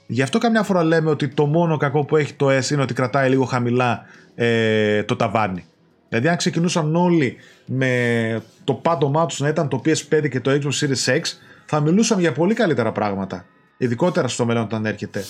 Γι' 0.07 0.21
αυτό 0.21 0.37
καμιά 0.37 0.63
φορά 0.63 0.83
λέμε 0.83 1.09
ότι 1.09 1.27
το 1.27 1.45
μόνο 1.45 1.77
κακό 1.77 2.05
που 2.05 2.17
έχει 2.17 2.33
το 2.33 2.57
S 2.57 2.69
είναι 2.69 2.81
ότι 2.81 2.93
κρατάει 2.93 3.29
λίγο 3.29 3.45
χαμηλά 3.45 4.05
ε, 4.35 5.03
το 5.03 5.15
ταβάνι. 5.15 5.65
Δηλαδή, 6.09 6.27
αν 6.27 6.37
ξεκινούσαν 6.37 6.95
όλοι 6.95 7.37
με 7.65 8.41
το 8.63 8.73
πάντομά 8.73 9.25
τους 9.25 9.39
να 9.39 9.47
ήταν 9.47 9.67
το 9.67 9.81
PS5 9.85 10.29
και 10.29 10.39
το 10.39 10.51
Xbox 10.51 10.85
Series 10.85 11.17
X, 11.17 11.21
θα 11.65 11.79
μιλούσαμε 11.79 12.21
για 12.21 12.31
πολύ 12.31 12.53
καλύτερα 12.53 12.91
πράγματα. 12.91 13.45
Ειδικότερα 13.77 14.27
στο 14.27 14.45
μέλλον 14.45 14.63
όταν 14.63 14.85
έρχεται. 14.85 15.23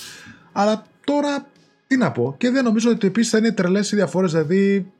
Αλλά 0.52 0.82
τώρα, 1.04 1.46
τι 1.86 1.96
να 1.96 2.12
πω. 2.12 2.34
Και 2.38 2.50
δεν 2.50 2.64
νομίζω 2.64 2.90
ότι 2.90 3.06
επίσης 3.06 3.30
θα 3.30 3.38
είναι 3.38 3.52
τρελές 3.52 3.92
οι 3.92 3.96
διαφορές. 3.96 4.30
Δηλαδή, 4.30 4.92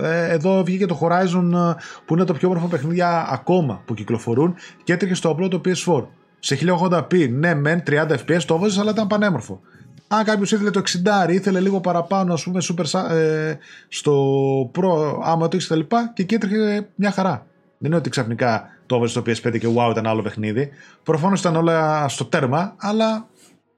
ε, 0.00 0.32
εδώ 0.32 0.64
βγήκε 0.64 0.86
το 0.86 0.98
Horizon 1.02 1.52
ε, 1.52 1.82
που 2.04 2.14
είναι 2.14 2.24
το 2.24 2.32
πιο 2.32 2.48
όμορφο 2.48 2.66
παιχνίδια 2.66 3.26
ακόμα 3.30 3.82
που 3.84 3.94
κυκλοφορούν 3.94 4.54
και 4.84 4.92
έτρεχε 4.92 5.14
στο 5.14 5.28
απλό 5.28 5.48
το 5.48 5.60
PS4. 5.64 6.06
Σε 6.38 6.58
1080p, 6.80 7.30
ναι, 7.30 7.54
μεν 7.54 7.82
30 7.86 8.08
FPS 8.08 8.42
το 8.46 8.54
έβαζε, 8.54 8.80
αλλά 8.80 8.90
ήταν 8.90 9.06
πανέμορφο 9.06 9.60
αν 10.08 10.24
κάποιος 10.24 10.52
ήθελε 10.52 10.70
το 10.70 10.82
60 11.26 11.30
ήθελε 11.30 11.60
λίγο 11.60 11.80
παραπάνω, 11.80 12.32
ας 12.32 12.42
πούμε, 12.42 12.62
super, 12.62 13.10
ε, 13.10 13.54
στο 13.88 14.70
Pro, 14.74 15.18
άμα 15.22 15.48
το 15.48 15.66
τα 15.68 15.76
λοιπά, 15.76 16.12
και 16.14 16.22
εκεί 16.22 16.34
έτρεχε 16.34 16.88
μια 16.94 17.10
χαρά. 17.10 17.46
Δεν 17.78 17.90
είναι 17.90 17.96
ότι 17.96 18.10
ξαφνικά 18.10 18.68
το 18.86 18.94
έβαζες 18.96 19.12
στο 19.12 19.50
PS5 19.50 19.58
και 19.58 19.68
wow, 19.76 19.90
ήταν 19.90 20.06
άλλο 20.06 20.22
παιχνίδι. 20.22 20.70
Προφανώς 21.02 21.40
ήταν 21.40 21.56
όλα 21.56 22.08
στο 22.08 22.24
τέρμα, 22.24 22.74
αλλά 22.76 23.28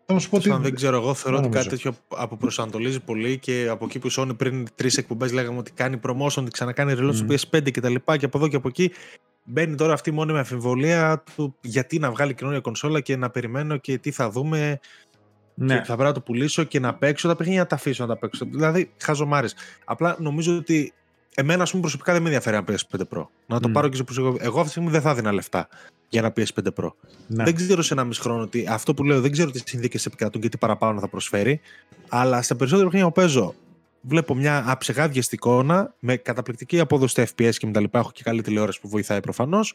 θα 0.07 0.15
μου 0.15 0.21
σου 0.21 0.31
πω 0.31 0.37
ότι. 0.37 0.57
Δεν 0.61 0.75
ξέρω, 0.75 0.97
εγώ 0.97 1.15
θεωρώ 1.15 1.39
ότι 1.39 1.49
κάτι 1.49 1.69
τέτοιο 1.69 1.95
αποπροσανατολίζει 2.09 3.01
πολύ 3.01 3.39
και 3.39 3.67
από 3.71 3.85
εκεί 3.85 3.99
που 3.99 4.13
Sony 4.13 4.37
πριν 4.37 4.67
τρεις 4.75 4.97
εκπομπές 4.97 5.33
λέγαμε 5.33 5.59
ότι 5.59 5.71
κάνει 5.73 6.01
promotion, 6.07 6.37
ότι 6.37 6.51
ξανακάνει 6.51 6.95
ρελό 6.95 7.13
στο 7.13 7.27
PS5 7.29 7.71
και 7.71 7.81
τα 7.81 7.89
λοιπά 7.89 8.17
και 8.17 8.25
από 8.25 8.39
εδώ 8.39 8.49
και 8.49 8.57
από 8.57 8.69
εκεί. 8.69 8.93
Μπαίνει 9.45 9.75
τώρα 9.75 9.93
αυτή 9.93 10.11
η 10.11 10.13
με 10.13 10.39
αμφιβολία 10.39 11.23
του 11.37 11.55
γιατί 11.61 11.99
να 11.99 12.11
βγάλει 12.11 12.35
καινούργια 12.35 12.61
κονσόλα 12.61 13.01
και 13.01 13.17
να 13.17 13.31
περιμένω 13.31 13.77
και 13.77 13.99
τι 13.99 14.11
θα 14.11 14.31
δούμε 14.31 14.81
ναι. 15.59 15.75
Και 15.75 15.85
θα 15.85 15.95
πρέπει 15.95 16.03
να 16.03 16.13
το 16.13 16.21
πουλήσω 16.21 16.65
και 16.65 16.81
να 16.81 16.95
παίξω 16.95 17.29
τα 17.29 17.37
παιχνίδια 17.37 17.61
να 17.63 17.67
τα 17.67 17.75
αφήσω 17.75 18.07
να 18.07 18.09
τα 18.15 18.19
παίξω. 18.19 18.45
Δηλαδή, 18.51 18.91
χαζομάρες. 18.99 19.55
Απλά 19.85 20.17
νομίζω 20.19 20.57
ότι 20.57 20.93
εμένα, 21.35 21.63
ας 21.63 21.71
πούμε, 21.71 21.83
προσωπικά 21.83 22.13
δεν 22.13 22.23
με 22.23 22.29
ενδιαφέρει 22.29 22.57
ένα 22.57 22.65
PS5 22.69 23.01
Pro. 23.17 23.27
Να 23.47 23.61
το 23.61 23.69
πάρω 23.69 23.89
και 23.89 23.97
σε 23.97 24.05
προσωπικό. 24.05 24.37
Εγώ 24.41 24.55
αυτή 24.55 24.65
τη 24.65 24.71
στιγμή 24.71 24.91
δεν 24.91 25.01
θα 25.01 25.15
δίνα 25.15 25.33
λεφτά 25.33 25.69
για 26.09 26.21
ένα 26.21 26.33
PS5 26.37 26.83
Pro. 26.83 26.91
Ναι. 27.27 27.45
Δεν 27.45 27.55
ξέρω 27.55 27.83
σε 27.83 27.95
ένα 27.95 28.05
μισό 28.05 28.23
χρόνο 28.23 28.43
ότι 28.43 28.67
αυτό 28.69 28.95
που 28.95 29.05
λέω 29.05 29.21
δεν 29.21 29.31
ξέρω 29.31 29.51
τι 29.51 29.63
συνθήκες 29.65 30.07
επικρατούν 30.07 30.41
και 30.41 30.49
τι 30.49 30.59
παραπάνω 30.59 31.01
θα 31.01 31.09
προσφέρει. 31.09 31.61
Αλλά 32.09 32.43
στα 32.43 32.57
περισσότερα 32.57 32.89
παιχνίδια 32.89 33.13
που 33.13 33.21
παίζω, 33.21 33.55
βλέπω 34.01 34.35
μια 34.35 34.65
αψεγάδιαστη 34.67 35.35
εικόνα 35.35 35.95
με 35.99 36.17
καταπληκτική 36.17 36.81
απόδοση 36.81 37.13
στα 37.13 37.27
FPS 37.27 37.55
και 37.55 37.67
τα 37.67 37.81
λοιπά. 37.81 37.99
Έχω 37.99 38.11
και 38.11 38.23
καλή 38.23 38.43
τηλεόραση 38.43 38.81
που 38.81 38.89
βοηθάει 38.89 39.21
προφανώς. 39.21 39.75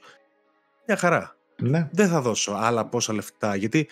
Μια 0.87 0.97
χαρά. 0.97 1.35
Ναι. 1.61 1.89
Δεν 1.91 2.07
θα 2.07 2.21
δώσω 2.21 2.51
άλλα 2.51 2.85
πόσα 2.85 3.13
λεφτά 3.13 3.55
γιατί 3.55 3.87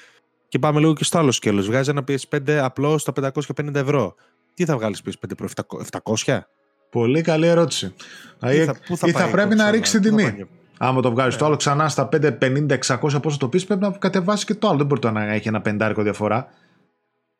και 0.51 0.59
πάμε 0.59 0.79
λίγο 0.79 0.93
και 0.93 1.03
στο 1.03 1.17
άλλο 1.17 1.31
σκέλος. 1.31 1.65
Βγάζει 1.65 1.89
ένα 1.89 2.03
PS5 2.07 2.49
απλό 2.51 2.97
στα 2.97 3.13
550 3.33 3.75
ευρώ. 3.75 4.15
Τι 4.53 4.65
θα 4.65 4.75
βγάλεις 4.75 5.01
PS5 5.05 5.45
Pro, 5.45 5.47
700? 6.23 6.39
Πολύ 6.89 7.21
καλή 7.21 7.47
ερώτηση. 7.47 7.93
Δηλαδή, 8.39 8.65
θα, 8.65 8.95
θα 8.95 9.07
ή 9.07 9.11
θα 9.11 9.29
πρέπει 9.29 9.55
να 9.55 9.71
ρίξει 9.71 9.99
την 9.99 10.15
τιμή; 10.15 10.47
Άμα 10.77 11.01
το 11.01 11.11
βγάλει 11.11 11.35
το 11.35 11.45
άλλο 11.45 11.55
ξανά 11.55 11.89
στα 11.89 12.09
550-600 12.11 13.21
πόσο 13.21 13.37
το 13.37 13.49
πεις, 13.49 13.65
πρέπει 13.65 13.81
να 13.81 13.91
κατεβάσεις 13.91 14.45
και 14.45 14.55
το 14.55 14.67
άλλο. 14.67 14.77
Δεν 14.77 14.85
μπορεί 14.85 15.01
το 15.01 15.11
να 15.11 15.33
έχει 15.33 15.47
ένα 15.47 15.61
πεντάρικο 15.61 16.01
διαφορά. 16.01 16.47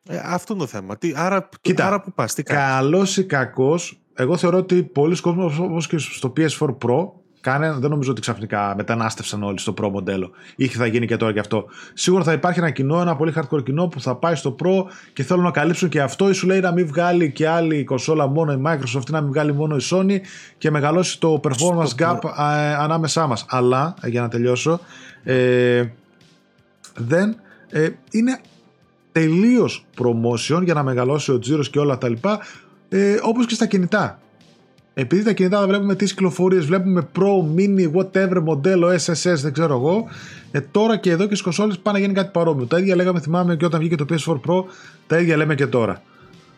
Ε, 0.08 0.22
αυτό 0.24 0.54
είναι 0.54 0.62
το 0.62 0.68
θέμα. 0.68 0.98
Τι, 0.98 1.14
άρα, 1.16 1.50
Κοίτα, 1.62 1.88
άρα 1.88 2.02
που 2.02 2.12
πας, 2.12 2.34
τι 2.34 2.44
Καλός 2.44 3.18
ή 3.18 3.26
κακός, 3.26 4.00
εγώ 4.14 4.38
θεωρώ 4.38 4.58
ότι 4.58 4.84
πολλοί 4.84 5.22
κόσμοι 5.22 5.44
όπως 5.60 5.88
και 5.88 5.98
στο 5.98 6.34
PS4 6.38 6.78
Pro 6.78 7.10
Κάνε, 7.42 7.72
δεν 7.72 7.90
νομίζω 7.90 8.12
ότι 8.12 8.22
ξαφνικά 8.22 8.74
μετανάστευσαν 8.78 9.44
όλοι 9.44 9.60
στο 9.60 9.74
Pro 9.82 9.90
μοντέλο. 9.92 10.32
Ή 10.56 10.68
θα 10.68 10.86
γίνει 10.86 11.08
και 11.08 11.18
τώρα 11.18 11.34
και 11.34 11.40
αυτό. 11.40 11.66
Σίγουρα 11.94 12.24
θα 12.24 12.34
υπάρχει 12.34 12.60
ένα 12.60 12.70
κοινό, 12.70 13.02
ένα 13.02 13.16
πολύ 13.16 13.34
hardcore 13.36 13.64
κοινό 13.64 13.88
που 13.88 14.02
θα 14.02 14.16
πάει 14.16 14.36
στο 14.36 14.56
Pro 14.64 14.92
και 15.14 15.24
θέλουν 15.24 15.44
να 15.44 15.52
καλύψουν 15.52 15.90
και 15.90 16.02
αυτό. 16.02 16.30
Ή 16.30 16.34
σου 16.34 16.48
λέει 16.48 16.60
να 16.60 16.72
μην 16.72 16.88
βγάλει 16.88 17.32
και 17.32 17.48
άλλη 17.48 17.84
κονσόλα 17.84 18.28
μόνο 18.28 18.52
η 18.52 18.62
Microsoft 18.66 19.10
ή 19.10 19.12
να 19.12 19.22
μην 19.22 19.32
βγάλει 19.32 19.54
μόνο 19.54 19.76
η 19.76 19.82
Sony 19.90 20.18
και 20.58 20.72
μεγαλώσει 20.72 21.20
το 21.20 21.40
performance 21.44 21.96
gap 22.04 22.20
ε, 22.24 22.74
ανάμεσά 22.74 23.28
μας. 23.28 23.46
Αλλά, 23.50 23.94
για 24.04 24.22
να 24.22 24.28
τελειώσω, 24.28 24.80
ε, 25.24 25.86
δεν 26.96 27.36
ε, 27.70 27.90
είναι 28.12 28.40
τελείως 29.12 29.86
promotion 29.98 30.62
για 30.64 30.74
να 30.74 30.84
μεγαλώσει 30.84 31.32
ο 31.32 31.40
τζίρος 31.40 31.70
και 31.70 31.80
όλα 31.80 31.98
τα 31.98 32.10
λοιπά. 32.10 32.40
Ε, 32.90 33.18
όπως 33.22 33.46
και 33.46 33.54
στα 33.54 33.66
κινητά 33.66 34.20
επειδή 34.94 35.24
τα 35.24 35.34
κινητά 35.34 35.68
βλέπουμε 35.68 35.96
τις 35.96 36.12
κυκλοφορίες, 36.12 36.66
βλέπουμε 36.66 37.08
Pro, 37.16 37.58
Mini, 37.58 37.92
whatever 37.96 38.42
μοντέλο, 38.42 38.88
SSS, 38.88 39.36
δεν 39.36 39.54
ξέρω 39.54 39.74
εγώ. 39.74 40.08
Ε, 40.52 40.62
τώρα 40.62 40.98
και 40.98 41.10
εδώ 41.10 41.24
και 41.24 41.30
στις 41.30 41.42
κονσόλες 41.42 41.80
πάνε 41.80 41.98
να 41.98 42.04
γίνει 42.04 42.16
κάτι 42.16 42.30
παρόμοιο. 42.34 42.66
Τα 42.66 42.80
ίδια 42.80 42.96
λέγαμε, 42.96 43.20
θυμάμαι 43.20 43.56
και 43.56 43.66
όταν 43.66 43.80
βγήκε 43.80 43.96
το 43.96 44.06
PS4 44.10 44.34
Pro, 44.34 44.64
τα 45.08 45.20
ίδια 45.20 45.38
λέμε 45.38 45.56
και 45.56 45.68
τώρα. 45.68 46.02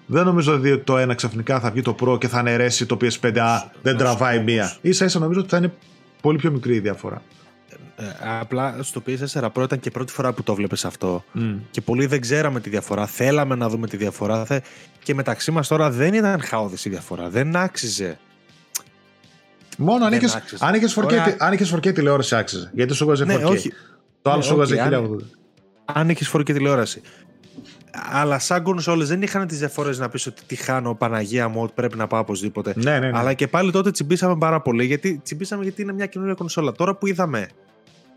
Δεν 0.06 0.26
νομίζω 0.26 0.54
ότι 0.54 0.78
το 0.78 0.98
ένα 0.98 1.16
ξαφνικά 1.16 1.60
θα 1.60 1.72
βγει 1.72 1.82
το 1.82 1.96
Pro 2.00 2.20
και 2.20 2.28
θα 2.28 2.40
αναιρέσει 2.40 2.86
το 2.86 2.98
PS5. 3.02 3.38
Α, 3.38 3.64
δεν 3.82 3.98
τραβάει 3.98 4.44
μία. 4.44 4.76
σα 4.90 5.06
ίσα 5.06 5.20
νομίζω 5.20 5.40
ότι 5.40 5.50
θα 5.50 5.58
είναι 5.58 5.74
πολύ 6.22 6.38
πιο 6.38 6.52
μικρή 6.52 6.76
η 6.76 6.80
διαφορά. 6.80 7.22
Ε, 7.96 8.06
απλά 8.39 8.78
στο 8.82 9.02
PS4 9.08 9.50
Pro 9.54 9.64
ήταν 9.64 9.80
και 9.80 9.91
πρώτη 9.91 10.12
φορά 10.12 10.34
που 10.34 10.44
το 10.44 10.56
βλέπεις 10.56 10.86
αυτό. 10.86 11.24
Και 11.72 11.82
πολλοί 11.82 12.06
δεν 12.06 12.22
ξέραμε 12.22 12.60
τη 12.60 12.70
διαφορά. 12.70 13.06
Θέλαμε 13.06 13.56
να 13.56 13.70
δούμε 13.70 13.88
τη 13.88 13.98
διαφορά. 13.98 14.46
Και 15.04 15.14
μεταξύ 15.14 15.52
μας 15.52 15.68
τώρα 15.68 15.89
δεν 15.89 16.14
ήταν 16.14 16.41
χαόδης 16.41 16.86
η 16.86 16.89
διαφορά. 16.89 17.30
Δεν 17.30 17.56
άξιζε 17.56 18.18
Μόνο 19.78 20.06
αν 20.06 20.14
είχε 20.14 20.28
4K, 20.96 21.36
αν 21.38 21.58
4K 21.60 21.94
τηλεόραση 21.94 22.36
άξιζε. 22.36 22.72
Γιατί 22.74 22.94
σου 22.94 23.04
έβαζε 23.04 23.24
4K. 23.24 23.28
Ναι, 23.28 23.46
όχι. 23.46 23.72
Το 24.22 24.30
άλλο 24.30 24.39
ναι, 24.39 24.46
σου 24.46 24.54
έβαζε 24.54 24.89
1080. 24.91 25.18
Αν 25.86 26.10
είχες 26.10 26.32
4K 26.34 26.46
τηλεόραση. 26.46 27.02
Αλλά 28.12 28.39
σαν 28.39 28.64
κονσόλε 28.64 29.04
δεν 29.04 29.22
είχαν 29.22 29.48
τις 29.48 29.60
διαφορές 29.60 30.00
να 30.00 30.10
πεις 30.10 30.28
ότι 30.28 30.41
τι 30.46 30.56
χάνω, 30.56 30.96
Παναγία 30.96 31.48
μου, 31.48 31.62
ότι 31.62 31.72
πρέπει 31.76 31.98
να 31.98 32.08
πάω 32.08 32.20
οπωσδήποτε. 32.20 32.74
Ναι, 32.76 33.00
ναι, 33.00 33.10
ναι. 33.10 33.18
Αλλά 33.20 33.34
και 33.34 33.48
πάλι 33.48 33.72
τότε 33.72 33.91
τσιμπήσαμε 33.91 34.38
πάρα 34.38 34.62
πολύ. 34.62 34.86
Γιατί 34.86 35.20
τσιμπήσαμε 35.24 35.64
γιατί 35.64 35.82
είναι 35.82 35.94
μια 35.94 36.06
καινούργια 36.06 36.36
κονσόλα. 36.36 36.72
Τώρα 36.72 36.96
που 36.96 37.08
είδαμε 37.08 37.48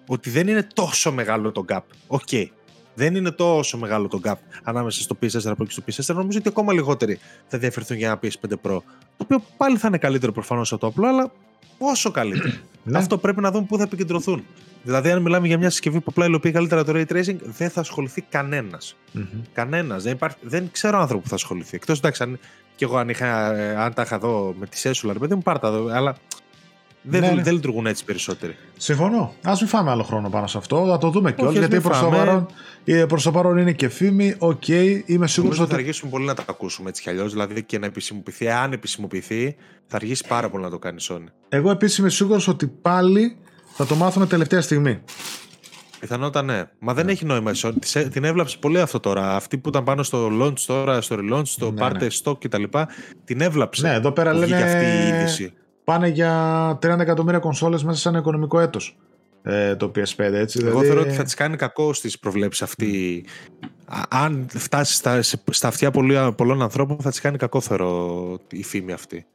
ότι 0.07 0.31
δεν 0.31 0.49
είναι 0.49 0.67
τόσο 0.75 1.13
μεγάλο 1.13 1.53
το 1.53 1.65
gap. 1.69 1.81
OK. 2.07 2.21
Okay. 2.31 2.47
δεν 2.95 3.15
είναι 3.15 3.31
τόσο 3.31 3.79
μεγάλο 3.79 4.09
το 4.09 4.21
gap 4.25 4.35
ανάμεσα 4.63 5.03
στο 5.03 5.17
PS4 5.23 5.51
Pro 5.51 5.67
και 5.67 5.71
στο 5.71 5.83
PS4. 5.87 6.15
Νομίζω 6.15 6.39
ότι 6.39 6.49
ακόμα 6.49 6.73
λιγότεροι 6.73 7.19
θα 7.47 7.59
ενδιαφερθούν 7.59 7.97
για 7.97 8.07
ένα 8.07 8.19
PS5 8.23 8.53
Pro. 8.53 8.81
Το 9.17 9.23
οποίο 9.23 9.43
πάλι 9.57 9.77
θα 9.77 9.89
είναι 9.89 9.99
καλύτερο 9.99 10.33
προφανώς 10.33 10.73
από 10.73 10.81
το 10.81 10.87
απλό, 10.87 11.09
αλλά 11.09 11.33
πόσο 11.79 12.11
καλύτερο. 12.11 12.55
Ναι. 12.89 12.99
Αυτό 12.99 13.19
πρέπει 13.19 13.41
να 13.41 13.51
δούμε 13.51 13.67
πού 13.67 13.77
θα 13.77 13.83
επικεντρωθούν. 13.83 14.45
Δηλαδή, 14.83 15.11
αν 15.11 15.23
μιλάμε 15.23 15.47
για 15.47 15.59
μια 15.59 15.71
συσκευή 15.71 15.99
που 15.99 16.07
απλά 16.09 16.27
υλοποιεί 16.27 16.53
καλύτερα 16.53 16.85
το 16.85 16.93
ray 16.95 17.05
tracing, 17.07 17.37
δεν 17.43 17.71
θα 17.71 17.81
ασχοληθεί 17.81 18.21
κανένας. 18.21 18.97
Mm-hmm. 19.15 19.41
Κανένας. 19.53 20.03
Δεν, 20.03 20.19
δεν 20.41 20.69
ξέρω 20.73 20.99
άνθρωπο 20.99 21.23
που 21.23 21.29
θα 21.29 21.35
ασχοληθεί. 21.35 21.77
Εκτός 21.77 21.99
εντάξει, 21.99 22.23
αν, 22.23 22.39
και 22.77 22.85
εγώ 22.85 22.97
αν, 22.97 23.09
είχα, 23.09 23.47
αν 23.85 23.95
τα 23.95 24.03
είχα 24.03 24.19
δω 24.19 24.55
με 24.59 24.67
τη 24.67 24.79
σέσουλα, 24.79 25.13
παιδί 25.13 25.35
μου, 25.35 25.43
πάρτα 25.43 25.69
εδώ. 25.69 25.89
Αλλά 25.93 26.17
δεν, 27.09 27.21
ναι, 27.21 27.31
ναι. 27.31 27.43
δεν 27.43 27.55
λειτουργούν 27.55 27.87
έτσι 27.87 28.05
περισσότεροι. 28.05 28.57
Συμφωνώ. 28.77 29.35
Α 29.43 29.53
μην 29.61 29.69
φάμε 29.69 29.91
άλλο 29.91 30.03
χρόνο 30.03 30.29
πάνω 30.29 30.47
σε 30.47 30.59
αυτό. 30.59 30.87
Θα 30.89 30.99
το 30.99 31.11
δούμε 31.11 31.33
κιόλας. 31.33 31.55
Γιατί 31.55 31.81
προς 31.81 32.01
το, 32.01 32.09
παρόν, 32.09 32.47
το 33.23 33.31
παρόν 33.31 33.59
είναι 33.59 33.73
και 33.73 33.89
φήμη. 33.89 34.35
OK, 34.39 34.63
okay, 34.67 35.03
είμαι 35.07 35.27
σίγουρος 35.27 35.61
ότι. 35.61 35.71
Θα 35.71 35.77
αργήσουν 35.77 36.11
πολύ 36.11 36.25
να 36.25 36.35
τα 36.35 36.45
ακούσουμε 36.49 36.89
έτσι 36.89 37.03
κι 37.03 37.09
αλλιώς. 37.09 37.33
Δηλαδή 37.33 37.63
και 37.63 37.79
να 37.79 37.87
επισημοποιηθεί. 37.87 38.49
Αν 38.49 38.73
επισημοποιηθεί, 38.73 39.57
θα 39.87 39.97
αργήσει 39.97 40.25
πάρα 40.29 40.51
πολύ 40.51 40.63
να 40.65 40.71
το 40.71 40.79
κάνει 40.79 41.05
Sony. 41.09 41.25
Εγώ 41.49 41.71
επίσης 41.71 41.99
είμαι 41.99 42.09
σίγουρος 42.09 42.49
ότι 42.49 42.67
πάλι 42.67 43.37
θα 43.75 43.87
το 43.87 43.95
μάθουμε 43.95 44.27
τελευταία 44.27 44.61
στιγμή. 44.61 45.01
Πιθανότατα 46.01 46.43
ναι. 46.43 46.65
Μα 46.79 46.95
δεν 46.95 47.07
ναι. 47.07 47.13
έχει 47.13 47.25
νόημα 47.25 47.51
η 47.51 47.55
Sony. 47.63 48.07
Την 48.13 48.25
έβλαψε 48.25 48.57
πολύ 48.59 48.81
αυτό 48.81 49.01
τώρα. 49.01 49.37
Αυτή 49.37 49.59
που 49.59 49.69
ήταν 49.69 49.85
πάνω 49.85 50.03
στο 50.03 50.29
launch 50.43 50.61
τώρα, 50.67 51.01
στο 51.01 51.17
relaunch, 51.19 51.47
στο 51.47 51.71
ναι, 51.71 51.81
πάρτε 51.81 52.05
ναι. 52.05 52.11
stock 52.25 52.41
κτλ. 52.41 52.63
Την 53.25 53.41
έβλαψε. 53.41 53.89
Ναι, 53.89 53.95
εδώ 53.95 54.13
πέρα 54.13 54.35
λένε. 54.35 54.57
αυτή 54.57 54.85
η 54.85 55.09
είδηση 55.09 55.53
πάνε 55.87 56.09
για 56.09 56.71
30 56.83 56.99
εκατομμύρια 56.99 57.39
κονσόλες 57.39 57.85
μέσα 57.85 57.99
σε 57.99 58.09
ένα 58.09 58.19
οικονομικό 58.19 58.61
έτος 58.61 58.97
ε, 59.43 59.77
το 59.77 59.91
PS5 59.95 60.19
έτσι. 60.19 60.59
Εγώ 60.61 60.69
δηλαδή... 60.69 60.87
θεωρώ 60.87 61.01
ότι 61.01 61.11
θα 61.11 61.23
τις 61.23 61.35
κάνει 61.35 61.57
κακό 61.57 61.93
στις 61.93 62.19
προβλέψεις 62.19 62.63
αυτή. 62.63 63.25
Αν 64.09 64.47
φτάσει 64.49 64.95
στα, 64.95 65.23
στα 65.51 65.69
αυτιά 65.69 65.91
πολλών 66.37 66.63
ανθρώπων 66.63 66.97
θα 67.01 67.11
τις 67.11 67.21
κάνει 67.21 67.37
κακό 67.37 67.61
θεωρώ 67.61 68.39
η 68.51 68.63
φήμη 68.63 68.93
αυτή. 68.93 69.27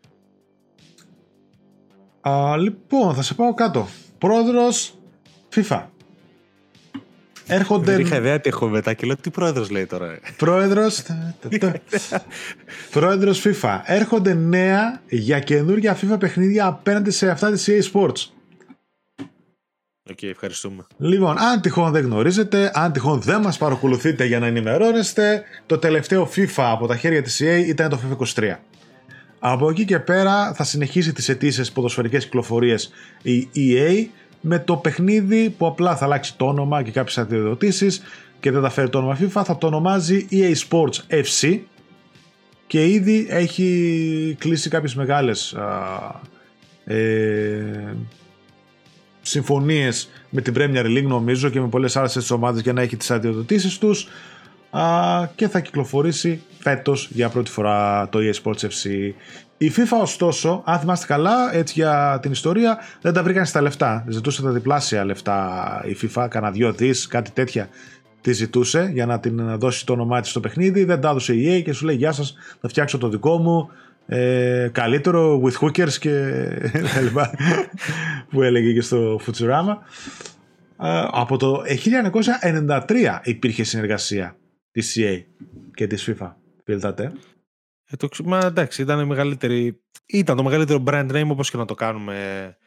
Α, 2.21 2.57
λοιπόν, 2.57 3.15
θα 3.15 3.21
σε 3.21 3.33
πάω 3.33 3.53
κάτω. 3.53 3.87
Πρόεδρος 4.17 4.95
FIFA. 5.55 5.85
Έρχονται... 7.53 7.91
Δεν 7.91 7.99
είχα 7.99 8.15
ιδέα 8.15 8.39
τι 8.39 8.49
έχω 8.49 8.67
μετά 8.67 8.93
και 8.93 9.05
λέω 9.05 9.15
τι 9.15 9.29
πρόεδρος 9.29 9.69
λέει 9.69 9.85
τώρα. 9.85 10.19
Πρόεδρος... 10.37 11.03
πρόεδρος 12.91 13.41
FIFA. 13.45 13.79
Έρχονται 13.85 14.33
νέα 14.33 15.01
για 15.09 15.39
καινούργια 15.39 15.97
FIFA 15.97 16.19
παιχνίδια 16.19 16.65
απέναντι 16.65 17.11
σε 17.11 17.29
αυτά 17.29 17.51
της 17.51 17.69
EA 17.69 17.81
Sports. 17.91 18.29
OK, 20.09 20.17
okay, 20.21 20.27
ευχαριστούμε. 20.27 20.85
Λοιπόν, 20.97 21.37
αν 21.37 21.61
τυχόν 21.61 21.91
δεν 21.91 22.03
γνωρίζετε, 22.03 22.71
αν 22.73 22.91
τυχόν 22.91 23.21
δεν 23.21 23.41
μας 23.41 23.57
παρακολουθείτε 23.57 24.25
για 24.25 24.39
να 24.39 24.45
ενημερώνεστε, 24.45 25.43
το 25.65 25.77
τελευταίο 25.77 26.29
FIFA 26.35 26.63
από 26.71 26.87
τα 26.87 26.97
χέρια 26.97 27.21
της 27.21 27.41
EA 27.43 27.63
ήταν 27.67 27.89
το 27.89 27.99
FIFA 28.03 28.41
23. 28.41 28.55
Από 29.39 29.69
εκεί 29.69 29.85
και 29.85 29.99
πέρα 29.99 30.53
θα 30.53 30.63
συνεχίσει 30.63 31.13
τις 31.13 31.29
ετήσιες 31.29 31.71
ποδοσφαιρικές 31.71 32.23
κυκλοφορίες 32.23 32.91
η 33.21 33.49
EA 33.55 34.05
με 34.41 34.59
το 34.59 34.75
παιχνίδι 34.75 35.49
που 35.49 35.65
απλά 35.65 35.95
θα 35.95 36.05
αλλάξει 36.05 36.37
το 36.37 36.45
όνομα 36.45 36.83
και 36.83 36.91
κάποιες 36.91 37.17
αδειοδοτήσεις 37.17 38.01
και 38.39 38.51
δεν 38.51 38.61
θα 38.61 38.69
φέρει 38.69 38.89
το 38.89 38.97
όνομα 38.97 39.17
FIFA, 39.21 39.41
θα 39.45 39.57
το 39.57 39.67
ονομάζει 39.67 40.27
EA 40.31 40.53
Sports 40.69 41.21
FC 41.23 41.59
και 42.67 42.87
ήδη 42.87 43.27
έχει 43.29 44.35
κλείσει 44.39 44.69
κάποιες 44.69 44.95
μεγάλες 44.95 45.53
α, 45.53 46.93
ε, 46.93 47.95
συμφωνίες 49.21 50.09
με 50.29 50.41
την 50.41 50.53
Premier 50.57 50.85
League 50.85 51.07
νομίζω 51.07 51.49
και 51.49 51.61
με 51.61 51.67
πολλές 51.67 51.95
άλλες 51.95 52.31
ομάδες 52.31 52.61
για 52.61 52.73
να 52.73 52.81
έχει 52.81 52.97
τις 52.97 53.11
αντιδοτήσεις 53.11 53.77
τους 53.77 54.07
α, 54.69 54.81
και 55.35 55.47
θα 55.47 55.59
κυκλοφορήσει 55.59 56.41
φέτος 56.59 57.09
για 57.11 57.29
πρώτη 57.29 57.51
φορά 57.51 58.09
το 58.09 58.19
EA 58.21 58.33
Sports 58.43 58.67
FC. 58.67 59.11
Η 59.61 59.71
FIFA 59.75 60.01
ωστόσο, 60.01 60.61
αν 60.65 60.79
θυμάστε 60.79 61.05
καλά, 61.05 61.55
έτσι 61.55 61.73
για 61.75 62.19
την 62.21 62.31
ιστορία, 62.31 62.79
δεν 63.01 63.13
τα 63.13 63.23
βρήκαν 63.23 63.45
στα 63.45 63.61
λεφτά. 63.61 64.05
Ζητούσε 64.07 64.41
τα 64.41 64.51
διπλάσια 64.51 65.05
λεφτά 65.05 65.81
η 65.85 65.97
FIFA, 66.01 66.27
κάνα 66.29 66.51
δυο 66.51 66.73
δις, 66.73 67.07
κάτι 67.07 67.31
τέτοια 67.31 67.69
τη 68.21 68.33
ζητούσε 68.33 68.89
για 68.93 69.05
να 69.05 69.19
την 69.19 69.57
δώσει 69.59 69.85
το 69.85 69.93
όνομά 69.93 70.21
της 70.21 70.29
στο 70.29 70.39
παιχνίδι. 70.39 70.83
Δεν 70.83 71.01
τα 71.01 71.09
έδωσε 71.09 71.33
η 71.33 71.57
EA 71.57 71.63
και 71.63 71.73
σου 71.73 71.85
λέει 71.85 71.95
Γεια 71.95 72.11
σας, 72.11 72.35
θα 72.61 72.67
φτιάξω 72.67 72.97
το 72.97 73.09
δικό 73.09 73.37
μου. 73.37 73.69
Ε, 74.05 74.69
καλύτερο 74.71 75.41
with 75.43 75.65
hookers 75.65 75.93
και 75.93 76.11
τα 76.93 77.01
λοιπά 77.01 77.31
που 78.29 78.41
έλεγε 78.41 78.73
και 78.73 78.81
στο 78.81 79.19
Futurama. 79.25 79.77
Ε, 80.83 81.03
από 81.11 81.37
το 81.37 81.61
1993 82.67 83.19
υπήρχε 83.23 83.63
συνεργασία 83.63 84.35
της 84.71 84.97
EA 84.99 85.23
και 85.73 85.87
της 85.87 86.09
FIFA. 86.09 86.31
Φίλτατε. 86.65 87.11
Ε, 87.91 87.95
το, 87.97 88.07
μα 88.23 88.39
εντάξει, 88.39 88.81
ήταν, 88.81 89.05
μεγαλύτερη, 89.05 89.81
ήταν 90.05 90.35
το 90.35 90.43
μεγαλύτερο 90.43 90.83
brand 90.87 91.11
name 91.11 91.27
όπως 91.27 91.51
και 91.51 91.57
να 91.57 91.65
το 91.65 91.73
κάνουμε 91.73 92.57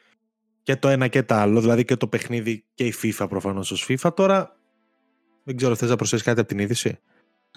και 0.62 0.77
το 0.77 0.89
ένα 0.89 1.09
και 1.09 1.22
το 1.22 1.35
άλλο, 1.35 1.61
δηλαδή 1.61 1.85
και 1.85 1.97
το 1.97 2.07
παιχνίδι 2.07 2.64
και 2.75 2.85
η 2.85 2.95
FIFA 3.03 3.27
προφανώς 3.29 3.70
ως 3.70 3.87
FIFA. 3.89 4.14
Τώρα 4.14 4.57
δεν 5.45 5.57
ξέρω, 5.57 5.75
θες 5.75 5.89
να 5.89 5.97
προσθέσεις 5.97 6.25
κάτι 6.25 6.41
από 6.41 6.49
την 6.49 6.59
είδηση; 6.59 6.99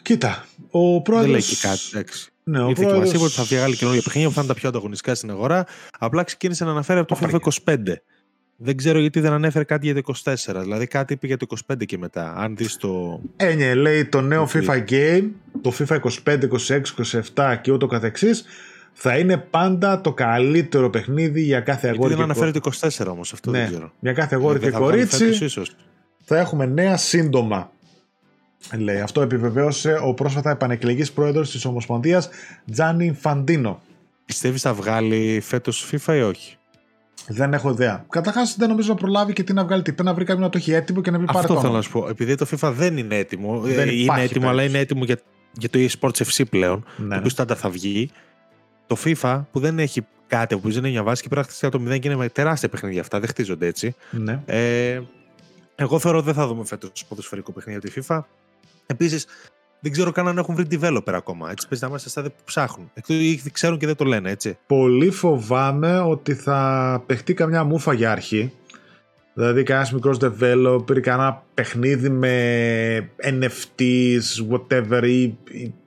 Κοίτα, 0.01 0.45
ο 0.69 1.01
πρόεδρος... 1.01 1.31
Δεν 1.31 1.39
λέει 1.39 1.49
και 1.49 1.67
κάτι, 1.67 1.81
εντάξει. 1.93 2.31
Ναι, 2.43 2.63
ο 2.63 2.71
πρόεδρος... 2.71 3.23
ότι 3.23 3.33
θα 3.33 3.43
βγάλει 3.43 3.75
καινούργια 3.75 4.01
παιχνίδια 4.03 4.29
που 4.29 4.35
θα 4.35 4.41
είναι 4.41 4.49
τα 4.49 4.59
πιο 4.59 4.69
ανταγωνιστικά 4.69 5.15
στην 5.15 5.29
αγορά. 5.31 5.65
Απλά 5.99 6.23
ξεκίνησε 6.23 6.65
να 6.65 6.71
αναφέρει 6.71 6.99
από 6.99 7.15
το 7.15 7.19
FIFA 7.21 7.37
25. 7.65 7.77
Δεν 8.59 8.77
ξέρω 8.77 8.99
γιατί 8.99 9.19
δεν 9.19 9.31
ανέφερε 9.31 9.63
κάτι 9.63 9.91
για 9.91 10.01
το 10.03 10.13
24. 10.23 10.35
Δηλαδή 10.61 10.87
κάτι 10.87 11.13
είπε 11.13 11.27
για 11.27 11.37
το 11.37 11.45
25 11.67 11.85
και 11.85 11.97
μετά. 11.97 12.33
Αν 12.37 12.55
δεις 12.55 12.77
το. 12.77 13.21
Ε, 13.35 13.53
ναι, 13.53 13.73
λέει 13.73 14.05
το 14.05 14.21
νέο 14.21 14.49
FIFA 14.53 14.83
Game, 14.89 15.29
το 15.61 15.73
FIFA 15.79 15.99
25, 16.25 16.39
26, 16.67 16.81
27 17.35 17.57
και 17.61 17.71
ούτω 17.71 17.87
καθεξής, 17.87 18.45
θα 18.93 19.17
είναι 19.17 19.37
πάντα 19.37 20.01
το 20.01 20.13
καλύτερο 20.13 20.89
παιχνίδι 20.89 21.41
για 21.41 21.59
κάθε 21.59 21.87
αγόρι. 21.87 21.99
Γιατί 21.99 22.13
δεν 22.13 22.23
αναφέρει 22.23 22.51
το 22.51 22.71
24 23.05 23.11
όμως, 23.11 23.33
αυτό 23.33 23.51
ναι, 23.51 23.59
δεν 23.59 23.67
ξέρω. 23.67 23.91
Για 23.99 24.13
κάθε 24.13 24.35
αγόρι 24.35 24.59
και 24.59 24.71
κορίτσι. 24.71 25.49
Θα 26.23 26.37
έχουμε 26.37 26.65
νέα 26.65 26.97
σύντομα. 26.97 27.71
Λέει. 28.77 28.99
Αυτό 28.99 29.21
επιβεβαίωσε 29.21 29.99
ο 30.03 30.13
πρόσφατα 30.13 30.49
επανεκλεγής 30.49 31.11
πρόεδρος 31.11 31.51
της 31.51 31.65
Ομοσπονδίας 31.65 32.29
Τζάνι 32.71 33.13
Φαντίνο. 33.19 33.81
Πιστεύεις 34.25 34.61
θα 34.61 34.73
βγάλει 34.73 35.39
φέτος 35.43 35.89
FIFA 35.91 36.15
ή 36.15 36.21
όχι; 36.21 36.56
Δεν 37.27 37.53
έχω 37.53 37.69
ιδέα. 37.69 38.05
Καταρχάς 38.09 38.55
δεν 38.57 38.69
νομίζω 38.69 38.89
να 38.89 38.95
προλάβει 38.95 39.33
και 39.33 39.43
τι 39.43 39.53
να 39.53 39.63
βγάλει. 39.63 39.81
Τι 39.81 39.91
πρέπει 39.91 40.07
να 40.09 40.13
βρει 40.13 40.23
κάποιον 40.23 40.43
να 40.43 40.49
το 40.49 40.57
έχει 40.57 40.71
έτοιμο 40.71 41.01
και 41.01 41.11
να 41.11 41.17
βρει 41.17 41.25
πάρει 41.25 41.39
Αυτό 41.39 41.59
θέλω 41.59 41.73
να 41.73 41.81
σου 41.81 41.91
πω. 41.91 42.07
Επειδή 42.09 42.35
το 42.35 42.47
FIFA 42.51 42.71
δεν 42.75 42.97
είναι 42.97 43.15
έτοιμο. 43.15 43.59
Δεν 43.59 43.89
είναι 43.89 44.21
έτοιμο, 44.21 44.49
αλλά 44.49 44.63
είναι 44.63 44.79
έτοιμο 44.79 45.03
για, 45.03 45.19
για 45.51 45.69
το 45.69 45.79
eSports 45.79 46.23
FC 46.23 46.43
πλέον. 46.49 46.85
Ναι. 46.97 47.07
Το 47.07 47.15
οποίο 47.15 47.29
στάνταρ 47.29 47.57
θα 47.59 47.69
βγει. 47.69 48.11
Το 48.87 48.97
FIFA 49.05 49.43
που 49.51 49.59
δεν 49.59 49.79
έχει 49.79 50.05
κάτι 50.27 50.57
που 50.57 50.69
δεν 50.69 50.77
είναι 50.77 50.89
μια 50.89 51.03
βάση 51.03 51.21
και 51.21 51.27
πρέπει 51.29 51.47
να 51.47 51.53
χτίσει 51.53 51.69
το 51.69 51.95
0 51.95 51.99
και 51.99 52.07
είναι 52.07 52.17
με 52.17 52.29
τεράστια 52.29 52.69
παιχνίδια 52.69 53.01
αυτά. 53.01 53.19
Δεν 53.19 53.29
χτίζονται 53.29 53.65
έτσι. 53.65 53.95
Ναι. 54.11 54.41
Ε, 54.45 55.01
εγώ 55.75 55.99
θεωρώ 55.99 56.21
δεν 56.21 56.33
θα 56.33 56.47
δούμε 56.47 56.65
φέτος 56.65 57.05
ποδοσφαιρικό 57.07 57.51
παιχνίδι 57.51 57.79
τη 57.79 58.01
FIFA. 58.07 58.19
Επίσης, 58.85 59.25
δεν 59.79 59.91
ξέρω 59.91 60.11
καν 60.11 60.27
αν 60.27 60.37
έχουν 60.37 60.55
βρει 60.55 60.65
developer 60.71 61.13
ακόμα. 61.13 61.51
Έτσι 61.51 61.67
παίζει 61.67 61.83
να 61.83 61.89
είμαστε 61.89 62.09
στα 62.09 62.21
που 62.21 62.43
ψάχνουν. 62.45 62.91
Εκτό 62.93 63.13
ξέρουν 63.51 63.77
και 63.77 63.85
δεν 63.85 63.95
το 63.95 64.05
λένε, 64.05 64.31
έτσι. 64.31 64.57
Πολύ 64.67 65.09
φοβάμαι 65.09 65.99
ότι 65.99 66.33
θα 66.33 67.03
παιχτεί 67.05 67.33
καμιά 67.33 67.63
μούφα 67.63 67.93
για 67.93 68.11
αρχή. 68.11 68.53
Δηλαδή 69.33 69.63
κανένας 69.63 69.93
μικρός 69.93 70.17
developer, 70.21 70.99
κανένα 71.01 71.43
παιχνίδι 71.53 72.09
με 72.09 73.09
NFTs, 73.23 74.49
whatever, 74.51 75.03
ή, 75.03 75.37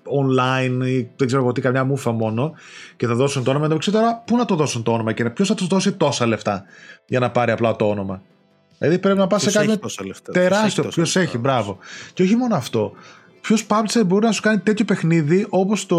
online, 0.04 0.86
ή 0.86 1.08
δεν 1.16 1.26
ξέρω 1.26 1.42
εγώ 1.42 1.52
τι, 1.52 1.60
καμιά 1.60 1.84
μούφα 1.84 2.10
μόνο. 2.10 2.52
Και 2.96 3.06
θα 3.06 3.14
δώσουν 3.14 3.44
το 3.44 3.50
όνομα. 3.50 3.64
Εντάξει 3.66 3.90
τώρα, 3.90 4.22
πού 4.26 4.36
να 4.36 4.44
το 4.44 4.54
δώσουν 4.54 4.82
το 4.82 4.92
όνομα 4.92 5.12
και 5.12 5.30
ποιος 5.30 5.48
θα 5.48 5.54
τους 5.54 5.66
δώσει 5.66 5.92
τόσα 5.92 6.26
λεφτά 6.26 6.64
για 7.06 7.20
να 7.20 7.30
πάρει 7.30 7.50
απλά 7.50 7.76
το 7.76 7.88
όνομα; 7.88 8.22
Δηλαδή 8.78 8.98
πρέπει 8.98 9.18
να 9.18 9.26
πας 9.26 9.42
σε 9.42 9.50
κάποιο 9.50 9.78
τεράστιο. 10.32 10.84
Ποιος 10.84 11.16
έχει, 11.16 11.38
μπράβο. 11.38 11.78
Και 12.12 12.22
όχι 12.22 12.36
μόνο 12.36 12.54
αυτό 12.54 12.92
ποιος 13.40 13.66
publisher 13.68 14.02
μπορεί 14.06 14.24
να 14.24 14.32
σου 14.32 14.42
κάνει 14.42 14.58
τέτοιο 14.58 14.84
παιχνίδι 14.84 15.46
όπως 15.48 15.86
το 15.86 15.96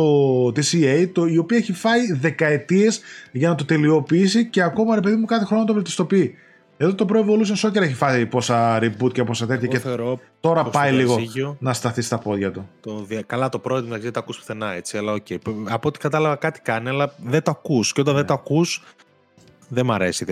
TCA, 0.48 1.10
το, 1.14 1.26
η 1.26 1.38
οποία 1.38 1.58
έχει 1.58 1.74
φάει 1.74 2.14
δεκαετίες 2.14 3.02
για 3.32 3.50
να 3.50 3.56
το 3.56 3.66
τελειοποιήσει 3.66 4.46
και 4.46 4.62
ακόμα 4.62 4.96
ρε 4.96 5.02
παιδί 5.02 5.16
μου 5.16 5.26
κάθε 5.26 5.46
χρόνο 5.46 5.64
το 5.64 5.74
βελτιστοποιεί. 5.74 6.36
Εδώ 6.78 6.96
το 6.96 7.06
Pro 7.10 7.16
Evolution 7.16 7.68
Soccer 7.68 7.82
έχει 7.82 7.94
φάει 7.94 8.26
πόσα 8.26 8.80
reboot 8.82 9.14
και 9.14 9.24
πόσα 9.24 9.46
τέτοια 9.46 9.68
και 9.68 9.80
τώρα 10.39 10.64
πάει 10.64 10.92
λίγο 10.92 11.18
να 11.60 11.74
σταθεί 11.74 12.02
στα 12.02 12.18
πόδια 12.18 12.52
του. 12.52 12.70
Το, 12.82 13.08
καλά 13.26 13.50
το 13.50 13.60
πρώτο 13.60 13.88
δεν 13.88 14.12
το 14.12 14.20
ακούς 14.20 14.38
πουθενά 14.38 14.74
έτσι, 14.74 14.98
αλλά 14.98 15.14
okay. 15.14 15.38
Από 15.70 15.88
ό,τι 15.88 16.00
κατάλαβα 16.00 16.36
κάτι 16.36 16.60
κάνει, 16.60 16.89
αλλά 16.89 17.14
δεν 17.26 17.44
το 17.44 17.52
ακούς 17.52 17.94
και 17.94 18.02
όταν 18.02 18.16
δεν 18.16 18.26
το 18.26 18.34
ακούς 18.34 18.84
δεν 19.74 19.86
μ' 19.86 19.92
αρέσει 19.92 20.26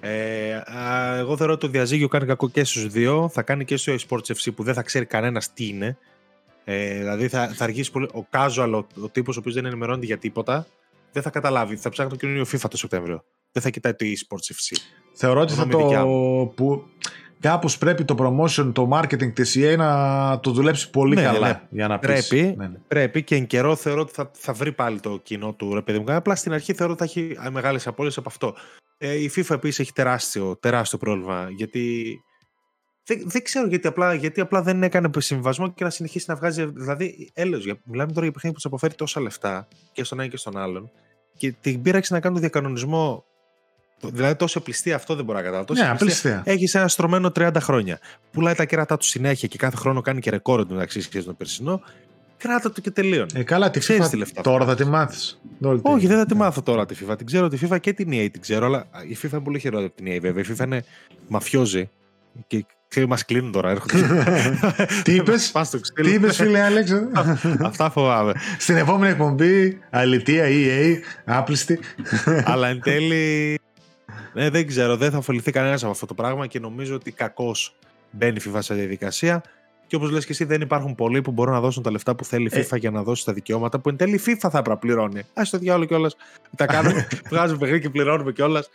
Ε, 0.00 0.54
α, 0.54 1.16
εγώ 1.18 1.36
θεωρώ 1.36 1.52
ότι 1.52 1.60
το 1.60 1.68
διαζύγιο 1.68 2.08
κάνει 2.08 2.26
κακό 2.26 2.48
και 2.48 2.64
στους 2.64 2.86
δύο. 2.86 3.28
Θα 3.32 3.42
κάνει 3.42 3.64
και 3.64 3.76
στο 3.76 3.94
eSports 3.94 4.34
FC 4.34 4.54
που 4.54 4.62
δεν 4.62 4.74
θα 4.74 4.82
ξέρει 4.82 5.04
κανένας 5.04 5.52
τι 5.52 5.68
είναι. 5.68 5.96
Ε, 6.64 6.98
δηλαδή 6.98 7.28
θα, 7.28 7.48
θα 7.48 7.64
αργήσει 7.64 7.90
πολύ. 7.90 8.08
Ο 8.14 8.26
casual, 8.30 8.72
ο, 8.72 9.02
ο 9.02 9.08
τύπος 9.08 9.36
ο 9.36 9.38
οποίος 9.40 9.54
δεν 9.54 9.64
ενημερώνεται 9.64 10.06
για 10.06 10.18
τίποτα, 10.18 10.66
δεν 11.12 11.22
θα 11.22 11.30
καταλάβει. 11.30 11.76
Θα 11.76 11.88
ψάχνει 11.88 12.10
το 12.10 12.16
καινούριο 12.16 12.44
FIFA 12.52 12.70
το 12.70 12.76
Σεπτέμβριο. 12.76 13.24
Δεν 13.52 13.62
θα 13.62 13.70
κοιτάει 13.70 13.94
το 13.94 14.04
eSports 14.04 14.54
FC. 14.54 14.76
Θεωρώ 15.14 15.40
ότι 15.40 15.52
θα 15.52 15.66
το. 15.66 16.52
Που... 16.56 16.84
κάπως 17.40 17.78
πρέπει 17.78 18.04
το 18.04 18.14
promotion, 18.18 18.70
το 18.74 18.88
marketing 18.92 19.32
της 19.32 19.56
EA 19.58 19.74
να 19.76 20.40
το 20.40 20.50
δουλέψει 20.50 20.90
πολύ 20.90 21.14
Ναι, 21.14 21.22
καλά 21.22 21.48
ναι. 21.48 21.60
για 21.70 21.88
να 21.88 21.98
Πρέπει, 21.98 22.26
πεις. 22.28 22.56
Ναι, 22.56 22.66
ναι. 22.68 22.78
πρέπει 22.88 23.22
και 23.22 23.34
εν 23.34 23.46
καιρό 23.46 23.76
θεωρώ 23.76 24.00
ότι 24.00 24.12
θα, 24.12 24.30
θα 24.34 24.52
βρει 24.52 24.72
πάλι 24.72 25.00
το 25.00 25.20
κοινό 25.22 25.52
του 25.52 25.74
ρε 25.74 25.82
παιδί 25.82 25.98
μου. 25.98 26.04
Απλά 26.08 26.34
στην 26.34 26.52
αρχή 26.52 26.74
θεωρώ 26.74 26.92
ότι 26.92 27.06
θα 27.06 27.20
έχει 27.20 27.50
μεγάλες 27.50 27.86
απώλειες 27.86 28.18
από 28.18 28.28
αυτό. 28.28 28.54
Ε, 28.98 29.14
η 29.14 29.30
FIFA 29.36 29.50
επίσης 29.50 29.78
έχει 29.78 29.92
τεράστιο, 29.92 30.56
τεράστιο 30.56 30.98
πρόβλημα. 30.98 31.48
Γιατί 31.56 32.14
δεν, 33.04 33.22
δεν 33.24 33.42
ξέρω 33.42 33.66
γιατί 33.66 33.86
απλά, 33.86 34.14
γιατί 34.14 34.40
απλά 34.40 34.62
δεν 34.62 34.82
έκανε 34.82 35.10
συμβασμό 35.18 35.70
και 35.72 35.84
να 35.84 35.90
συνεχίσει 35.90 36.24
να 36.28 36.34
βγάζει. 36.34 36.64
Δηλαδή, 36.64 37.30
έλεος, 37.34 37.64
για- 37.64 37.78
μιλάμε 37.84 38.12
τώρα 38.12 38.22
για 38.24 38.32
παιχνίδι 38.32 38.48
που 38.48 38.60
τους 38.62 38.64
αποφέρει 38.64 38.94
τόσα 38.94 39.20
λεφτά 39.20 39.68
και 39.92 40.04
στον 40.04 40.20
ένα 40.20 40.28
και 40.28 40.36
στον 40.36 40.56
άλλον. 40.56 40.90
Και 41.36 41.54
την 41.60 41.82
πείραξη 41.82 42.12
να 42.12 42.20
κάνει 42.20 42.34
το 42.34 42.40
διακανονισμό. 42.40 43.24
Δηλαδή, 44.02 44.34
τόσο 44.36 44.60
πληστή 44.60 44.92
αυτό 44.92 45.14
δεν 45.14 45.24
μπορώ 45.24 45.38
να 45.38 45.44
καταλάβω. 45.44 45.66
Τόσο 45.66 45.82
Ναι, 45.82 45.88
απληστία. 45.90 46.30
απληστία. 46.30 46.52
Έχεις 46.54 46.74
ένα 46.74 46.88
στρωμένο 46.88 47.30
30 47.36 47.50
χρόνια. 47.60 47.98
Πουλάει 48.32 48.54
τα 48.54 48.64
κέρατά 48.64 48.96
του 48.96 49.04
συνέχεια 49.04 49.48
και 49.48 49.58
κάθε 49.58 49.76
χρόνο 49.76 50.00
κάνει 50.00 50.20
και 50.20 50.30
ρεκόρ 50.30 50.66
του 50.66 50.74
μεταξύ 50.74 51.00
σχέση 51.00 51.18
με 51.18 51.22
το 51.24 51.32
περσινό. 51.32 51.80
Κράτα 52.36 52.72
το 52.72 52.80
και 52.80 52.90
τελείων. 52.90 53.26
Ε, 53.34 53.42
καλά, 53.42 53.70
τη 53.70 53.78
Ξέρεις 53.78 54.06
FIFA 54.06 54.10
τι 54.10 54.16
λεφτά 54.16 54.42
τώρα 54.42 54.64
θα 54.64 54.70
θα 54.70 54.76
τη 54.76 54.84
μάθεις. 54.90 55.40
Όχι, 55.82 56.06
δεν 56.06 56.18
θα 56.18 56.26
τη 56.26 56.34
μάθω 56.34 56.62
τώρα 56.62 56.86
τη 56.86 56.96
FIFA. 57.00 57.16
Την 57.16 57.26
ξέρω 57.26 57.48
τη 57.48 57.58
FIFA 57.62 57.80
και 57.80 57.92
την 57.92 58.08
EA 58.12 58.28
την 58.32 58.40
ξέρω, 58.40 58.66
αλλά 58.66 58.86
η 59.08 59.16
FIFA 59.22 59.30
είναι 59.32 59.40
πολύ 59.40 59.58
χειρότερη 59.58 59.86
από 59.86 59.96
την 60.02 60.06
EA 60.16 60.20
βέβαια. 60.20 60.42
Η 60.42 60.46
FIFA 60.56 60.64
είναι 60.64 60.84
μαφιόζη. 61.28 61.90
Και 62.46 62.64
ξέρει, 62.90 63.06
μας 63.06 63.24
κλείνουν 63.24 63.52
τώρα. 63.52 63.70
Έρχονται. 63.70 63.96
Τι 65.04 65.14
είπες; 65.14 65.50
Πας 65.50 65.66
στο 65.66 65.80
ξύλο. 65.80 66.08
Τι 66.08 66.14
είπες 66.14 66.36
φίλε 66.36 66.60
Άλεξ; 66.60 66.90
Αυτά 67.68 67.90
φοβάμαι. 67.90 68.32
Στην 68.58 68.76
επόμενη 68.76 69.12
εκπομπή, 69.12 69.80
αλητία 69.90 70.44
EA, 70.48 70.96
άπληστη. 71.24 71.80
αλλά 72.44 72.68
εν 72.68 72.80
τέλει. 72.80 73.58
Ναι, 74.32 74.50
δεν 74.50 74.66
ξέρω, 74.66 74.96
δεν 74.96 75.10
θα 75.10 75.18
ωφεληθεί 75.18 75.50
κανένας 75.50 75.82
από 75.82 75.92
αυτό 75.92 76.06
το 76.06 76.14
πράγμα 76.14 76.46
και 76.46 76.60
νομίζω 76.60 76.94
ότι 76.94 77.12
κακώς 77.12 77.76
μπαίνει 78.10 78.36
η 78.46 78.50
FIFA 78.50 78.58
σε 78.62 78.74
διαδικασία. 78.74 79.42
Και 79.90 79.96
όπως 79.96 80.10
λες 80.10 80.24
και 80.26 80.32
εσύ, 80.32 80.44
δεν 80.44 80.60
υπάρχουν 80.60 80.94
πολλοί 80.94 81.20
που 81.20 81.30
μπορούν 81.30 81.52
να 81.54 81.60
δώσουν 81.60 81.82
τα 81.82 81.90
λεφτά 81.90 82.14
που 82.14 82.24
θέλει 82.24 82.50
η 82.52 82.58
Ε. 82.58 82.62
FIFA 82.70 82.78
για 82.78 82.90
να 82.90 83.02
δώσει 83.02 83.24
τα 83.24 83.32
δικαιώματα 83.32 83.78
που 83.78 83.88
εν 83.88 83.96
τέλει 83.96 84.14
η 84.14 84.20
FIFA 84.26 84.36
θα 84.38 84.48
έπρεπε 84.48 84.68
να 84.68 84.76
πληρώνει. 84.76 85.18
Α 85.18 85.42
το 85.50 85.58
διάλογο 85.58 85.84
κιόλας. 85.84 86.16
Τα 86.56 86.66
κάνουμε, 86.66 87.06
βγάζουμε 87.30 87.58
παιχνίδι 87.58 87.82
και 87.82 87.90
πληρώνουμε 87.90 88.32
κιόλας. 88.32 88.70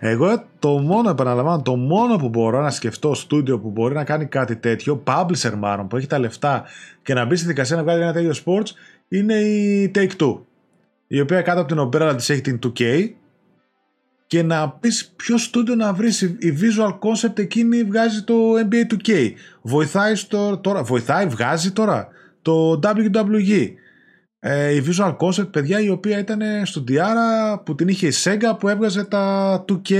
Εγώ 0.00 0.44
το 0.58 0.68
μόνο, 0.68 1.10
επαναλαμβάνω, 1.10 1.62
το 1.62 1.76
μόνο 1.76 2.16
που 2.16 2.28
μπορώ 2.28 2.60
να 2.60 2.70
σκεφτώ 2.70 3.14
στούντιο 3.14 3.58
που 3.58 3.70
μπορεί 3.70 3.94
να 3.94 4.04
κάνει 4.04 4.26
κάτι 4.26 4.56
τέτοιο, 4.56 5.02
publisher 5.06 5.52
μάλλον, 5.58 5.88
που 5.88 5.96
έχει 5.96 6.06
τα 6.06 6.18
λεφτά 6.18 6.64
και 7.02 7.14
να 7.14 7.24
μπει 7.24 7.36
στη 7.36 7.46
δικασία 7.46 7.76
να 7.76 7.82
βγάλει 7.82 8.02
ένα 8.02 8.12
τέτοιο 8.12 8.32
sports, 8.44 8.70
είναι 9.08 9.34
η 9.34 9.90
Take-Two. 9.94 10.38
Η 11.06 11.20
οποία 11.20 11.42
κάτω 11.42 11.60
από 11.60 11.68
την 11.68 11.78
ομπρέλα 11.78 12.14
της 12.14 12.30
έχει 12.30 12.40
την 12.40 12.58
2K 12.62 13.08
και 14.30 14.42
να 14.42 14.70
πεις 14.70 15.12
ποιος 15.16 15.42
στούντιο 15.42 15.74
να 15.74 15.92
βρεις 15.92 16.20
η 16.20 16.36
η 16.38 16.58
Visual 16.60 16.98
Concept 16.98 17.38
εκείνη 17.38 17.82
βγάζει 17.84 18.22
το 18.22 18.34
NBA 18.34 18.94
2K 18.94 19.32
βοηθάει 19.62 20.14
στο, 20.14 20.58
τώρα 20.58 20.82
βοηθάει 20.82 21.26
βγάζει 21.26 21.72
τώρα 21.72 22.08
το 22.42 22.80
WWE 22.82 23.68
ε, 24.38 24.74
η 24.74 24.84
Visual 24.86 25.16
Concept 25.16 25.52
παιδιά 25.52 25.80
η 25.80 25.88
οποία 25.88 26.18
ήταν 26.18 26.40
στο 26.64 26.84
Diara 26.88 27.64
που 27.64 27.74
την 27.74 27.88
είχε 27.88 28.06
η 28.06 28.12
Sega 28.24 28.58
που 28.58 28.68
έβγαζε 28.68 29.04
τα 29.04 29.64
2K 29.68 29.94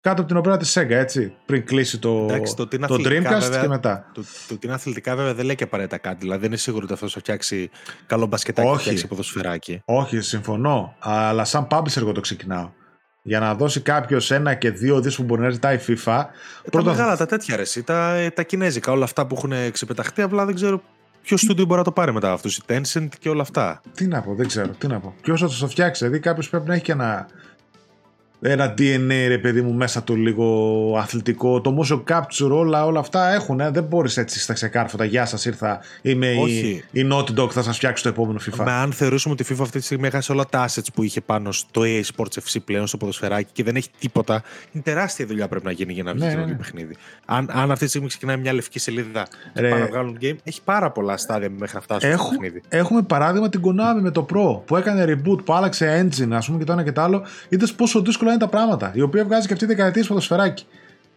κάτω 0.00 0.20
από 0.20 0.24
την 0.24 0.36
ομπρέλα 0.36 0.56
της 0.56 0.78
Sega 0.78 0.90
έτσι 0.90 1.34
πριν 1.46 1.66
κλείσει 1.66 1.98
το, 1.98 2.26
Εντάξει, 2.30 2.56
το 2.56 2.66
τι 2.66 2.76
είναι 2.76 2.86
το 2.86 2.94
αθλητικά, 2.94 3.36
Dreamcast 3.36 3.40
βέβαια, 3.40 3.60
και 3.60 3.68
μετά 3.68 4.10
Το, 4.14 4.22
το 4.48 4.54
ότι 4.54 4.66
είναι 4.66 4.74
αθλητικά 4.74 5.16
βέβαια 5.16 5.34
δεν 5.34 5.44
λέει 5.44 5.54
και 5.54 5.64
απαραίτητα 5.64 5.98
κάτι. 5.98 6.16
Δηλαδή 6.20 6.40
δεν 6.40 6.48
είναι 6.48 6.58
σίγουρο 6.58 6.82
ότι 6.84 6.92
αυτός 6.92 7.12
θα 7.12 7.18
φτιάξει 7.20 7.70
καλό 8.06 8.26
μπασκετάκι, 8.26 8.66
θα 8.68 8.74
Όχι. 8.74 8.82
φτιάξει 8.82 9.06
ποδοσφαιράκι. 9.06 9.82
όχι 9.84 10.20
συμφωνώ 10.20 10.94
αλλά 10.98 11.44
σαν 11.44 11.66
publisher 11.70 11.96
εγώ 11.96 12.12
το 12.12 12.20
ξεκινάω 12.20 12.70
για 13.22 13.40
να 13.40 13.54
δώσει 13.54 13.80
κάποιος 13.80 14.30
ένα 14.30 14.54
και 14.54 14.70
δύο 14.70 15.00
δις 15.00 15.16
που 15.16 15.22
μπορεί 15.22 15.40
να 15.40 15.50
ζητάει 15.50 15.76
η 15.76 15.80
FIFA 15.88 16.04
Τα 16.04 16.70
πρώτα 16.70 16.90
μεγάλα, 16.90 17.16
τα 17.16 17.26
τέτοια 17.26 17.56
ρε, 17.56 17.62
εσύ, 17.62 17.82
τα, 17.82 18.14
ε, 18.14 18.30
τα 18.30 18.42
κινέζικα, 18.42 18.92
όλα 18.92 19.04
αυτά 19.04 19.26
που 19.26 19.34
έχουν 19.34 19.72
ξεπεταχτεί, 19.72 20.22
απλά 20.22 20.44
δεν 20.44 20.54
ξέρω 20.54 20.82
ποιο 21.22 21.36
στούντιο 21.36 21.64
μπορεί 21.64 21.78
να 21.78 21.84
το 21.84 21.92
πάρει 21.92 22.12
μετά 22.12 22.32
αυτούς. 22.32 22.56
Η 22.56 22.62
Tencent 22.66 23.08
και 23.18 23.28
όλα 23.28 23.42
αυτά. 23.42 23.80
Τι 23.94 24.06
να 24.06 24.20
πω, 24.20 24.34
δεν 24.34 24.46
ξέρω. 24.46 24.68
Τι 24.78 24.86
να 24.86 25.00
πω. 25.00 25.14
Ποιο 25.22 25.36
θα 25.36 25.48
το 25.48 25.68
φτιάξει, 25.68 26.04
δηλαδή 26.04 26.22
κάποιος 26.22 26.48
πρέπει 26.48 26.68
να 26.68 26.74
έχει 26.74 26.82
και 26.82 26.92
ένα, 26.92 27.28
ένα 28.42 28.74
DNA, 28.78 29.24
ρε 29.28 29.38
παιδί 29.38 29.62
μου, 29.62 29.72
μέσα 29.72 30.02
του 30.02 30.16
λίγο 30.16 30.94
αθλητικό. 30.98 31.60
Το 31.60 31.78
motion 31.80 32.02
capture, 32.14 32.50
όλα, 32.50 32.84
όλα 32.86 33.00
αυτά 33.00 33.32
έχουν. 33.32 33.60
Ε. 33.60 33.70
Δεν 33.70 33.82
μπορείς 33.84 34.16
έτσι 34.16 34.40
στα 34.40 34.52
ξεκάρφωτα. 34.52 35.04
Γεια 35.04 35.26
σας, 35.26 35.44
ήρθα. 35.44 35.80
Είμαι 36.02 36.26
η, 36.26 36.38
Όχι. 36.42 36.84
η 36.90 37.08
Naughty 37.12 37.40
Dog, 37.40 37.50
θα 37.50 37.62
σας 37.62 37.76
φτιάξω 37.76 38.02
το 38.02 38.08
επόμενο 38.08 38.38
FIFA. 38.50 38.64
Μα 38.64 38.72
αν 38.80 38.92
θεωρήσουμε 38.92 39.34
ότι 39.38 39.52
η 39.52 39.56
FIFA 39.56 39.62
αυτή 39.62 39.78
τη 39.78 39.84
στιγμή 39.84 40.06
έχασε 40.06 40.32
όλα 40.32 40.46
τα 40.46 40.68
assets 40.68 40.86
που 40.94 41.02
είχε 41.02 41.20
πάνω 41.20 41.52
στο 41.52 41.82
EA 41.84 42.00
Sports 42.16 42.38
FC 42.42 42.56
πλέον 42.64 42.86
στο 42.86 42.96
ποδοσφαιράκι 42.96 43.48
και 43.52 43.62
δεν 43.62 43.76
έχει 43.76 43.88
τίποτα, 43.98 44.42
είναι 44.72 44.82
τεράστια 44.82 45.26
δουλειά 45.26 45.48
πρέπει 45.48 45.64
να 45.64 45.72
γίνει 45.72 45.92
για 45.92 46.02
να 46.02 46.12
βγει 46.12 46.22
Ναι, 46.22 46.28
καινούργιο 46.30 46.52
ναι, 46.54 46.58
ναι. 46.60 46.64
παιχνίδι. 46.66 46.96
Αν, 47.24 47.48
αν 47.52 47.70
αυτή 47.70 47.84
τη 47.84 47.90
στιγμή 47.90 48.08
ξεκινάει 48.08 48.36
μια 48.36 48.52
λευκή 48.52 48.78
σελίδα 48.78 49.26
και 49.54 49.60
Ρε. 49.60 49.68
πάνε 49.68 49.82
να 49.82 49.88
βγάλουν 49.88 50.18
game, 50.22 50.36
έχει 50.44 50.60
πάρα 50.64 50.90
πολλά 50.90 51.16
στάδια 51.16 51.50
μέχρι 51.58 51.74
να 51.74 51.80
φτάσουν 51.80 52.10
στο 52.12 52.20
Έχω, 52.20 52.28
παιχνίδι. 52.30 52.62
έχουμε 52.68 53.02
παράδειγμα 53.02 53.48
την 53.48 53.60
Konami 53.64 54.00
με 54.00 54.10
το 54.10 54.26
Pro 54.34 54.60
που 54.66 54.76
έκανε 54.76 55.04
reboot, 55.04 55.44
που 55.44 55.52
άλλαξε 55.52 56.08
engine, 56.08 56.30
ας 56.32 56.46
πούμε 56.46 56.58
και 56.58 56.64
το 56.64 56.72
ένα 56.72 56.82
και 56.82 56.92
το 56.92 57.00
άλλο. 57.00 57.22
Είδες 57.48 57.72
πόσο 57.72 58.02
δύσκολα 58.30 58.32
είναι 58.32 58.38
τα 58.38 58.48
πράγματα. 58.48 58.92
Η 58.94 59.00
οποία 59.00 59.24
βγάζει 59.24 59.46
και 59.46 59.52
αυτή 59.52 59.66
δεκαετία 59.66 60.04
ποδοσφαιράκι. 60.08 60.64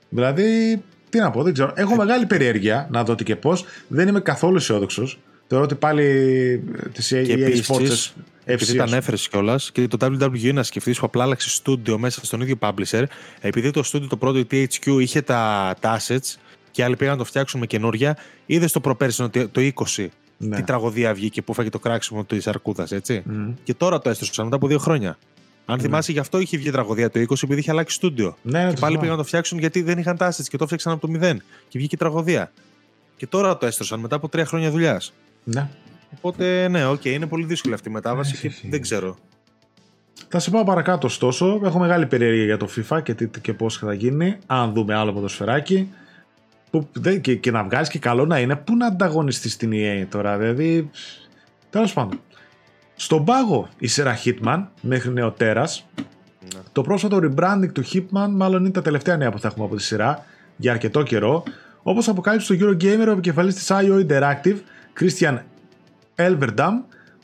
Δηλαδή, 0.10 0.82
τι 1.10 1.20
να 1.20 1.32
πω, 1.32 1.44
δεν 1.44 1.54
ξέρω. 1.54 1.74
Έχω 1.76 1.96
μεγάλη 1.96 2.26
περιέργεια 2.26 2.88
να 2.92 3.04
δω 3.04 3.16
τι 3.16 3.24
και 3.24 3.36
πώς. 3.36 3.66
Δεν 3.88 4.08
είμαι 4.08 4.20
καθόλου 4.20 4.56
αισιόδοξος. 4.56 5.20
Θεωρώ 5.48 5.64
ότι 5.64 5.76
πάλι 5.76 6.04
τη 6.94 7.02
Και 7.02 7.34
EA 7.34 7.40
επίσης, 7.40 7.68
Sports 7.70 8.22
Επειδή 8.46 8.76
τα 8.76 8.84
ανέφερες 8.84 9.28
κιόλας 9.28 9.72
και 9.72 9.88
το 9.88 9.98
WWE 10.02 10.54
να 10.54 10.64
σκεφτείς 10.64 11.00
που 11.00 11.06
απλά 11.06 11.24
άλλαξε 11.24 11.50
στούντιο 11.50 11.98
μέσα 11.98 12.26
στον 12.26 12.42
ίδιο 12.42 12.56
publisher, 12.60 13.04
επειδή 13.42 13.72
το 13.72 13.84
στούντιο 13.84 14.08
το 14.08 14.18
πρώτο, 14.18 14.38
η 14.38 14.48
THQ, 14.52 14.98
είχε 15.00 15.22
τα, 15.22 15.74
τα 15.80 16.00
assets 16.00 16.36
και 16.72 16.84
άλλοι 16.84 16.96
πήγαν 16.96 17.14
να 17.14 17.20
το 17.20 17.26
φτιάξουν 17.26 17.60
με 17.60 17.66
καινούρια, 17.66 18.18
είδες 18.46 18.72
το 18.72 18.80
προπέρσι 18.80 19.24
ότι 19.24 19.48
το 19.48 19.72
20 19.96 20.08
Ναι. 20.38 20.56
τι 20.56 20.64
τραγωδία 20.64 21.14
βγήκε 21.14 21.42
που 21.42 21.54
φάγε 21.54 21.70
το 21.70 21.80
κράξιμο 21.80 22.24
της 22.26 22.48
Αρκούδας, 22.48 22.92
έτσι. 22.92 23.24
Μμ. 23.26 23.54
Και 23.64 23.74
τώρα 23.74 24.00
το 24.00 24.10
έστρωσαν 24.10 24.46
μετά 24.46 24.56
από 24.56 24.68
δύο 24.68 24.80
χρόνια. 24.80 25.18
Αν 25.66 25.80
θυμάσαι, 25.80 26.12
γι' 26.12 26.20
αυτό 26.20 26.40
είχε 26.40 26.58
βγει 26.58 26.72
τραγωδία 26.72 27.10
το 27.10 27.20
20 27.20 27.36
επειδή 27.44 27.60
είχε 27.60 27.72
αλλάξει 27.72 27.96
στούντιο. 27.96 28.38
Ναι, 28.42 28.52
ναι, 28.52 28.68
και 28.70 28.74
το 28.74 28.80
πάλι 28.80 28.80
θυμάμαι. 28.80 28.98
πήγαν 28.98 29.16
να 29.16 29.22
το 29.22 29.28
φτιάξουν 29.28 29.60
γιατί 29.60 29.82
δεν 29.82 29.98
είχαν 29.98 30.18
τα 30.18 30.32
assets 30.32 30.44
και 30.48 30.58
το 30.58 30.64
έφτιαξαν 30.64 30.92
από 30.92 31.02
το 31.02 31.08
μηδέν. 31.08 31.44
Και 31.68 31.78
βγήκε 31.78 31.96
η 31.96 31.98
τραγωδία. 31.98 32.52
Και 33.18 33.28
τώρα 33.28 33.58
το 33.58 33.66
έστρωσαν 33.66 34.00
μετά 34.00 34.16
από 34.16 34.30
τρία 34.30 34.46
χρόνια 34.46 34.72
δουλειάς. 34.72 35.14
Ναι. 35.44 35.70
Οπότε, 36.18 36.68
ναι, 36.68 36.86
οκ, 36.86 37.06
είναι 37.06 37.26
πολύ 37.26 37.46
δύσκολη 37.46 37.74
αυτή 37.74 37.90
η 37.90 37.92
μετάβαση 37.92 38.32
Έχει, 38.34 38.42
και 38.42 38.48
έχει. 38.48 38.70
δεν 38.70 38.82
ξέρω. 38.82 39.18
Θα 40.28 40.40
σε 40.40 40.50
πάω 40.50 40.64
παρακάτω 40.64 41.08
ωστόσο. 41.08 41.62
Έχω 41.64 41.80
μεγάλη 41.80 42.06
περιέργεια 42.06 42.44
για 42.44 42.58
το 42.58 42.68
FIFA 42.76 43.04
και, 43.04 43.14
τι, 43.14 43.40
και 43.42 43.54
πώς 43.54 43.78
θα 43.78 43.94
γίνει. 43.94 44.38
Αν 44.46 44.74
δούμε 44.74 44.96
άλλο 44.96 45.14
ποδοσφαιράκι. 45.14 45.90
Που, 46.70 46.88
δεν, 46.94 47.22
και, 47.22 47.36
και 47.36 47.52
να 47.52 47.64
βγάζει 47.64 47.90
και 47.90 48.00
καλό 48.00 48.26
να 48.26 48.40
είναι. 48.40 48.56
Πού 48.56 48.76
να 48.76 48.86
ανταγωνιστείς 48.86 49.54
στην 49.54 49.72
EA 49.74 50.06
τώρα, 50.10 50.38
δηλαδή. 50.38 50.90
Τέλος 51.70 51.94
πάντων. 51.94 52.20
Στον 52.96 53.26
πάγο 53.26 53.68
η 53.78 53.88
σειρά 53.88 54.18
Hitman 54.24 54.64
μέχρι 54.82 55.12
νεοτέρα. 55.12 55.62
Ναι. 55.62 56.60
Το 56.72 56.82
πρόσφατο 56.82 57.18
rebranding 57.18 57.72
του 57.74 57.84
Hitman 57.94 58.30
μάλλον 58.30 58.60
είναι 58.60 58.72
τα 58.72 58.82
τελευταία 58.82 59.18
νέα 59.18 59.32
που 59.32 59.40
θα 59.40 59.48
έχουμε 59.48 59.66
από 59.66 59.76
τη 59.76 59.84
σειρά 59.84 60.26
για 60.56 60.72
αρκετό 60.72 61.04
καιρό. 61.04 61.44
Όπως 61.84 62.08
αποκάλυψε 62.08 62.56
το 62.56 62.66
Eurogamer 62.66 63.06
ο 63.08 63.12
επικεφαλής 63.12 63.56
της 63.56 63.72
IO 63.72 64.06
Interactive, 64.08 64.58
Christian 65.00 65.38
Elverdam, 66.16 66.72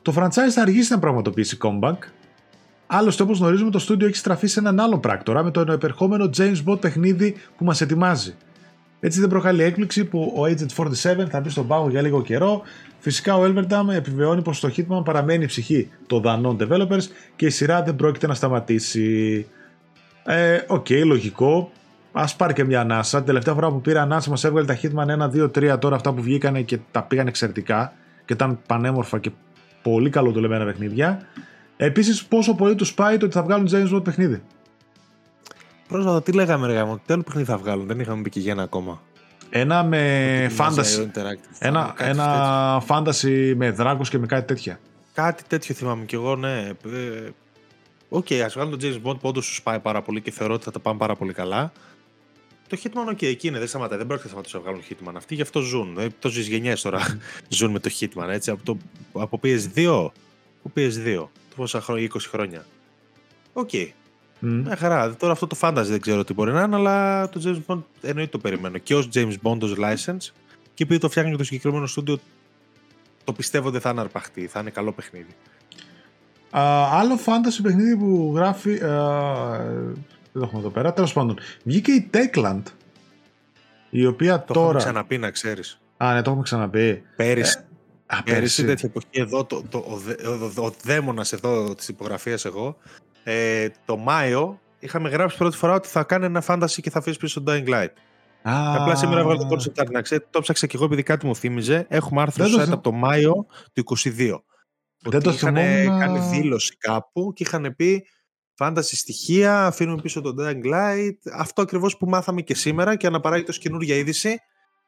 το 0.02 0.14
franchise 0.18 0.52
θα 0.54 0.62
αργήσει 0.62 0.92
να 0.92 1.00
πραγματοποιήσει 1.00 1.58
comeback. 1.62 1.98
Άλλωστε, 2.88 3.24
όπω 3.24 3.34
γνωρίζουμε, 3.34 3.72
το 3.72 3.80
στούντιο 3.80 4.08
έχει 4.08 4.16
στραφεί 4.16 4.48
σε 4.48 4.60
έναν 4.60 4.80
άλλο 4.80 4.98
πράκτορα 4.98 5.44
με 5.44 5.52
το 5.52 5.72
επερχόμενο 5.72 6.30
James 6.38 6.64
Bond 6.66 6.82
παιχνίδι 6.82 7.36
που 7.58 7.66
μας 7.66 7.82
ετοιμάζει. 7.82 8.36
Έτσι 9.00 9.20
δεν 9.20 9.30
προκαλεί 9.30 9.64
έκπληξη 9.64 10.06
που 10.06 10.34
ο 10.38 10.42
Agent 10.44 10.84
47 10.84 11.28
θα 11.30 11.40
μπει 11.40 11.50
στον 11.50 11.68
πάγο 11.68 11.90
για 11.90 12.02
λίγο 12.02 12.22
καιρό. 12.22 12.62
Φυσικά 13.00 13.36
ο 13.36 13.44
Elverdam 13.44 13.88
επιβεβαιώνει 13.96 14.42
πως 14.42 14.60
το 14.60 14.72
Hitman 14.76 15.04
παραμένει 15.06 15.44
η 15.44 15.48
ψυχή 15.48 15.90
των 16.08 16.22
δανών 16.22 16.58
developers 16.60 17.04
και 17.36 17.46
η 17.46 17.50
σειρά 17.50 17.84
δεν 17.84 17.96
πρόκειται 17.96 18.28
να 18.28 18.34
σταματήσει. 18.34 19.48
Ε, 20.24 20.60
οκ, 20.68 20.90
λογικό. 20.90 21.72
Α 22.12 22.26
πάρει 22.38 22.54
και 22.54 22.64
μια 22.64 22.82
ανάσα. 22.82 23.18
Την 23.18 23.26
τελευταία 23.26 23.54
φορά 23.54 23.70
που 23.70 23.82
πήρε 23.82 24.00
ανάσα 24.00 24.30
μας 24.30 24.44
έβγαλε 24.44 24.66
τα 24.66 24.80
Hitman 24.82 25.32
1, 25.32 25.50
2, 25.60 25.74
3 25.74 25.80
τώρα 25.80 25.96
αυτά 25.96 26.14
που 26.14 26.22
βγήκανε 26.22 26.62
και 26.62 26.80
τα 26.92 27.04
πήγαν 27.04 27.28
εξαιρετικά 27.28 27.94
και 28.26 28.34
ήταν 28.34 28.60
πανέμορφα 28.68 29.20
και 29.20 29.32
πολύ 29.82 30.10
καλοδουλεμένα 30.10 30.66
παιχνίδια. 30.66 31.22
Επίσης, 31.78 32.26
πόσο 32.26 32.56
πολύ 32.56 32.76
τους 32.76 32.94
πάει 32.94 33.18
το 33.18 33.26
ότι 33.26 33.34
θα 33.34 33.44
βγάλουν 33.44 33.68
James 33.72 33.96
Bond 33.96 34.04
παιχνίδι; 34.04 34.42
Πρόσφατα 35.88 36.22
τι 36.24 36.32
λέγαμε, 36.32 36.68
ρε 36.68 36.74
γάμο, 36.74 37.02
τι 37.06 37.14
άλλο 37.14 37.24
παιχνίδι 37.24 37.48
θα 37.48 37.58
βγάλουν, 37.58 37.88
δεν 37.88 38.00
είχαμε 38.00 38.22
μπει 38.22 38.30
και 38.30 38.40
για 38.40 38.52
ένα 38.52 38.64
ακόμα. 38.64 39.02
Ένα 39.50 39.84
με 39.84 40.34
Ετοιμάζει 40.44 40.80
fantasy. 40.82 41.00
IO 41.00 41.20
Interactive. 41.20 41.56
Ένα, 41.60 41.94
Κάτι 41.98 41.98
τέτοιο. 41.98 42.22
ένα 42.24 42.84
fantasy 42.88 43.54
με 43.56 43.72
δράκους 43.72 44.10
και 44.10 44.18
με 44.18 44.26
κάτι 44.26 44.48
τέτοια. 44.48 44.80
Κάτι 45.14 45.44
τέτοιο 45.48 45.76
θυμάμαι 45.76 46.06
κι 46.06 46.16
εγώ, 46.16 46.36
ναι. 46.36 46.60
Ε, 46.86 47.30
Οκ, 48.10 48.28
ας 48.46 48.54
βγάλουν 48.54 48.80
τον 48.80 48.80
James 48.82 48.96
Bond 49.10 49.20
που 49.20 49.28
όντως 49.30 49.54
του 49.56 49.64
πάει 49.64 49.80
πάρα 49.80 50.02
πολύ 50.02 50.22
και 50.22 50.32
θεωρώ 50.32 50.54
ότι 50.54 50.64
θα 50.64 50.72
τα 50.72 50.80
πάνε 50.80 50.98
πάρα 50.98 51.16
πολύ 51.16 51.34
καλά. 51.34 51.72
Το 52.68 52.78
Hitman, 52.84 53.10
OK, 53.12 53.22
εκεί 53.22 53.48
είναι, 53.48 53.58
δεν 53.60 53.68
σταματάει. 53.68 53.98
Δεν 53.98 54.08
πρόκειται 54.08 54.28
να 54.36 54.42
σταματήσουν 54.42 54.62
να 54.62 54.66
βγάλουν 54.66 54.84
Hitman. 54.90 55.14
Αυτοί 55.18 55.36
γι' 55.36 55.42
αυτό 55.42 55.60
ζουν. 55.60 55.98
Ε, 56.00 56.08
Τόσες 56.20 56.42
γενιές 56.42 56.82
τώρα 56.82 57.20
ζουν 57.58 57.72
με 57.72 57.80
το 57.80 57.90
Hitman, 58.00 58.28
έτσι. 58.30 58.50
Από, 58.52 58.64
το, 58.64 58.78
από 59.14 59.40
PS2. 59.44 59.86
Από 60.64 60.72
PS2. 60.76 61.28
Πόσα 61.56 61.82
χρόνια, 61.82 62.08
20 62.14 62.18
χρόνια. 62.30 62.66
Οκ. 63.54 63.70
Μια 64.40 64.76
χαρά. 64.76 65.16
Τώρα 65.16 65.32
αυτό 65.34 65.48
το 65.48 65.58
fantasy 65.62 65.86
δεν 65.86 66.02
ξέρω 66.02 66.24
τι 66.24 66.34
μπορεί 66.34 66.52
να 66.52 66.64
είναι, 66.64 66.76
αλλά 66.76 67.30
το 67.30 67.42
James 67.44 67.74
Bond 67.74 67.82
εννοείται 68.02 68.32
το 68.32 68.38
περιμένω. 68.38 68.78
Και 68.78 68.96
ως 68.96 69.10
James 69.14 69.36
Bond 69.44 69.60
ως 69.62 69.76
license 69.78 70.32
και 70.74 70.84
επειδή 70.84 71.00
το 71.00 71.10
φτιάχνει 71.10 71.32
και 71.32 71.38
το 71.38 71.44
συγκεκριμένο 71.44 71.88
στούντιο, 71.88 72.20
το 73.24 73.34
πιστεύω 73.34 73.68
ότι 73.68 73.80
θα 73.80 73.90
είναι 73.90 74.00
αρπαχτή, 74.00 74.48
θα 74.48 74.60
είναι 74.60 74.70
καλό 74.70 74.92
παιχνίδι. 74.92 75.36
άλλο 76.92 77.20
fantasy 77.26 77.60
παιχνίδι 77.64 77.98
που 77.98 78.32
γράφει. 78.36 78.78
δεν 78.78 78.88
το 80.34 80.42
έχουμε 80.42 80.60
εδώ 80.60 80.70
πέρα. 80.70 80.94
Τέλος 80.94 81.14
πάντων, 81.14 81.40
βγήκε 81.64 81.92
η 81.92 82.10
Techland. 82.14 82.62
Η 83.90 84.06
οποία 84.06 84.44
το 84.44 84.54
τώρα. 84.54 84.56
Το 84.56 84.62
έχουμε 84.62 84.80
ξαναπεί, 84.80 85.18
να 85.18 85.32
ξέρεις. 85.32 85.80
Α, 85.98 86.14
ναι, 86.14 86.22
το 86.22 86.30
έχουμε 86.30 86.44
ξαναπεί. 86.44 87.04
Πέρυσι. 87.16 87.58
Ε, 88.06 88.16
α, 88.16 88.24
πέρυσι. 88.24 88.66
τέτοια 88.66 88.90
εποχή 88.90 89.08
εδώ, 89.12 89.46
το, 89.46 89.64
το, 89.70 89.78
ο, 89.78 90.00
ο, 90.62 90.66
ο 90.66 90.74
δαίμονας 90.84 91.34
εδώ 91.34 91.76
της 91.76 91.88
υπογραφίας 91.88 92.46
εγώ, 92.46 92.78
ε, 93.24 93.68
το 93.86 93.98
Μάιο 93.98 94.60
είχαμε 94.80 95.10
γράψει 95.10 95.38
πρώτη 95.38 95.58
φορά 95.58 95.74
ότι 95.74 95.88
θα 95.88 96.04
κάνει 96.04 96.26
ένα 96.26 96.44
fantasy 96.48 96.78
και 96.82 96.90
θα 96.90 97.00
αφήσει 97.00 97.18
πίσω 97.18 97.44
τον 97.44 97.56
Dying 97.56 97.70
Light. 97.70 97.90
Ah. 98.44 98.76
Απλά 98.78 98.96
σήμερα 98.96 99.20
έβγαλε 99.20 99.40
το 99.40 99.48
concept 99.50 99.84
art 99.84 99.92
να 99.92 100.02
ξέρετε. 100.02 100.28
Το 100.32 100.42
ψάξα 100.42 100.68
και 100.68 100.76
εγώ 100.76 100.86
επειδή 100.86 101.04
κάτι 101.04 101.26
μου 101.26 101.36
θύμιζε. 101.36 101.86
Έχουμε 101.90 102.22
άρθρο 102.22 102.48
στο 102.48 102.62
site 102.62 102.70
από 102.72 102.84
το 102.84 102.92
Μάιο 102.92 103.46
του 103.74 103.84
22. 103.98 104.32
Δεν 105.02 105.22
το 105.22 105.30
είχαν 105.30 105.54
κάνει 106.00 106.20
δήλωση 106.20 106.78
κάπου 106.78 107.34
και 107.34 107.44
είχαν 107.44 107.74
πει 107.76 108.06
φάνταση 108.54 108.96
στοιχεία, 108.96 109.66
αφήνουμε 109.66 110.02
πίσω 110.02 110.22
τον 110.22 110.36
Dying 110.40 110.66
Light. 110.74 111.18
Αυτό 111.34 111.62
ακριβώς 111.62 111.98
που 111.98 112.06
μάθαμε 112.06 112.42
και 112.42 112.56
σήμερα 112.56 112.96
και 112.96 113.08
αναπαράγεται 113.08 113.52
ω 113.52 113.56
καινούργια 113.60 113.96
είδηση 113.96 114.40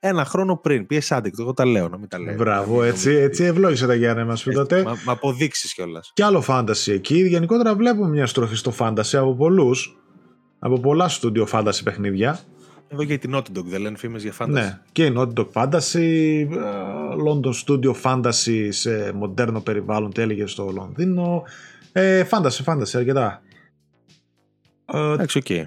ένα 0.04 0.26
χρόνο 0.26 0.58
πριν. 0.58 0.88
Πιε 0.88 1.02
άντικτο, 1.10 1.42
εγώ 1.42 1.54
τα 1.54 1.66
λέω, 1.66 1.90
να 1.90 1.98
μην 1.98 2.08
τα 2.08 2.20
λέω. 2.20 2.36
Μπράβο, 2.36 2.84
έτσι, 2.84 3.12
έτσι 3.12 3.44
ευλόγησε 3.44 3.88
τα 3.88 3.94
Γιάννη 3.94 4.24
μας 4.24 4.44
τότε. 4.44 4.84
Μα, 4.84 4.98
μα 5.06 5.12
αποδείξεις 5.12 5.74
κιόλας. 5.74 6.12
Κι 6.14 6.22
άλλο 6.22 6.42
φάνταση 6.42 6.92
εκεί. 6.92 7.28
Γενικότερα 7.28 7.76
βλέπουμε 7.76 8.10
μια 8.10 8.26
στροφή 8.26 8.56
στο 8.56 8.72
φάνταση 8.72 9.18
από 9.18 9.36
πολλούς. 9.36 9.96
Από 10.60 10.80
πολλά 10.80 11.08
στούντιο 11.08 11.46
fantasy 11.46 11.84
παιχνίδια. 11.84 12.40
Εδώ 12.88 13.04
και 13.04 13.18
την 13.18 13.36
Naughty 13.36 13.58
Dog 13.58 13.64
δεν 13.64 13.82
λένε 13.82 13.98
φήμες 13.98 14.24
για 14.24 14.32
fantasy. 14.32 14.66
Ναι, 14.66 14.80
και 14.92 15.06
η 15.06 15.14
Naughty 15.18 15.34
Dog 15.34 15.48
Fantasy, 15.54 16.00
ε, 16.00 16.48
London 17.28 17.52
Studio 17.66 17.94
Fantasy 18.04 18.68
σε 18.70 19.14
μοντέρνο 19.14 19.60
περιβάλλον, 19.62 20.12
τι 20.14 20.22
έλεγε 20.22 20.46
στο 20.46 20.72
Λονδίνο. 20.76 21.44
Ε, 21.92 22.24
fantasy, 22.30 22.64
fantasy, 22.66 22.94
αρκετά. 22.94 23.42
Εντάξει, 24.94 25.38
OK. 25.38 25.44
Okay. 25.50 25.64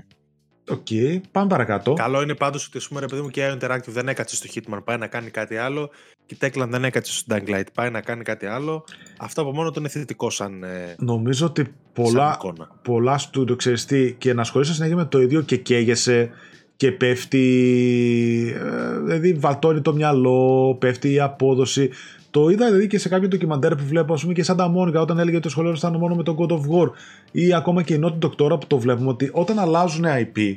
OK, 0.69 0.87
okay, 0.91 1.21
πάμε 1.31 1.49
παρακάτω. 1.49 1.93
Καλό 1.93 2.23
είναι 2.23 2.35
πάντως 2.35 2.67
ότι 2.67 2.87
πούμε, 2.89 3.01
ρε 3.01 3.07
παιδί 3.07 3.23
μου 3.23 3.29
και 3.29 3.41
η 3.41 3.59
Interactive 3.61 3.89
δεν 3.89 4.09
έκατσε 4.09 4.37
στο 4.37 4.49
Hitman, 4.55 4.79
πάει 4.85 4.97
να 4.97 5.07
κάνει 5.07 5.31
κάτι 5.31 5.57
άλλο. 5.57 5.91
Και 6.27 6.35
η 6.35 6.39
Techland 6.41 6.69
δεν 6.69 6.85
έκατσε 6.85 7.13
στο 7.13 7.37
Dying 7.37 7.51
Light, 7.51 7.67
πάει 7.75 7.91
να 7.91 8.01
κάνει 8.01 8.23
κάτι 8.23 8.47
άλλο. 8.47 8.85
Αυτό 9.19 9.41
από 9.41 9.53
μόνο 9.53 9.71
του 9.71 9.77
είναι 9.79 9.89
θετικό 9.89 10.31
σαν. 10.31 10.63
Ε, 10.63 10.95
Νομίζω 10.99 11.47
ότι 11.47 11.75
πολλά, 11.93 12.39
πολλά 12.83 13.19
στούντιο 13.19 13.57
ξέρεις 13.57 13.85
τι, 13.85 14.13
και 14.13 14.35
να 14.35 14.41
ασχολείσαι 14.41 14.75
συνέχεια 14.75 14.97
με 14.97 15.05
το 15.05 15.21
ίδιο 15.21 15.41
και 15.41 15.57
καίγεσαι 15.57 16.31
και 16.77 16.93
πέφτει. 16.93 17.45
Ε, 18.57 18.99
δηλαδή, 19.01 19.33
βαλτώνει 19.33 19.81
το 19.81 19.95
μυαλό, 19.95 20.77
πέφτει 20.81 21.13
η 21.13 21.21
απόδοση. 21.21 21.91
Το 22.35 22.49
είδα 22.49 22.67
δηλαδή 22.67 22.87
και 22.87 22.99
σε 22.99 23.09
κάποιο 23.09 23.29
ντοκιμαντέρ 23.29 23.75
που 23.75 23.85
βλέπω, 23.85 24.15
ας 24.15 24.21
πούμε, 24.21 24.33
και 24.33 24.43
σαν 24.43 24.57
τα 24.57 24.69
Μόνικα, 24.69 25.01
όταν 25.01 25.19
έλεγε 25.19 25.37
ότι 25.37 25.45
το 25.45 25.51
σχολείο 25.51 25.73
ήταν 25.77 25.97
μόνο 25.97 26.15
με 26.15 26.23
τον 26.23 26.37
God 26.39 26.51
of 26.51 26.59
War 26.59 26.91
ή 27.33 27.55
ακόμα 27.55 27.83
και 27.83 27.95
η 27.95 28.01
Naughty 28.05 28.25
Dog 28.25 28.35
τώρα 28.37 28.59
που 28.59 28.67
το 28.67 28.79
βλέπουμε 28.79 29.09
ότι 29.09 29.31
όταν 29.33 29.59
αλλάζουν 29.59 30.05
IP, 30.07 30.57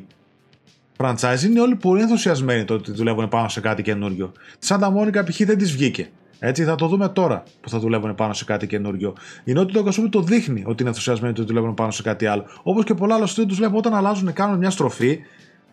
franchise 0.97 1.43
είναι 1.45 1.61
όλοι 1.61 1.75
πολύ 1.75 2.01
ενθουσιασμένοι 2.01 2.65
το 2.65 2.73
ότι 2.73 2.91
δουλεύουν 2.91 3.29
πάνω 3.29 3.49
σε 3.49 3.59
κάτι 3.59 3.81
καινούριο. 3.81 4.31
Σαν 4.59 4.79
τα 4.79 4.89
Μόνικα 4.89 5.23
π.χ. 5.23 5.37
δεν 5.37 5.57
της 5.57 5.71
βγήκε. 5.71 6.09
Έτσι 6.39 6.63
θα 6.63 6.75
το 6.75 6.87
δούμε 6.87 7.09
τώρα 7.09 7.43
που 7.61 7.69
θα 7.69 7.79
δουλεύουν 7.79 8.15
πάνω 8.15 8.33
σε 8.33 8.45
κάτι 8.45 8.67
καινούριο. 8.67 9.13
Η 9.43 9.53
Naughty 9.55 9.77
Dog, 9.77 9.87
ας 9.87 9.95
πούμε, 9.95 10.09
το 10.09 10.21
δείχνει 10.21 10.63
ότι 10.65 10.81
είναι 10.81 10.89
ενθουσιασμένοι 10.89 11.33
ότι 11.33 11.47
δουλεύουν 11.47 11.73
πάνω 11.73 11.91
σε 11.91 12.01
κάτι 12.01 12.25
άλλο. 12.25 12.45
Όπως 12.63 12.83
και 12.83 12.93
πολλά 12.93 13.15
άλλα 13.15 13.25
στούντια 13.25 13.49
τους 13.49 13.57
βλέπω 13.57 13.77
όταν 13.77 13.93
αλλάζουν, 13.93 14.33
κάνουν 14.33 14.57
μια 14.57 14.69
στροφή 14.69 15.19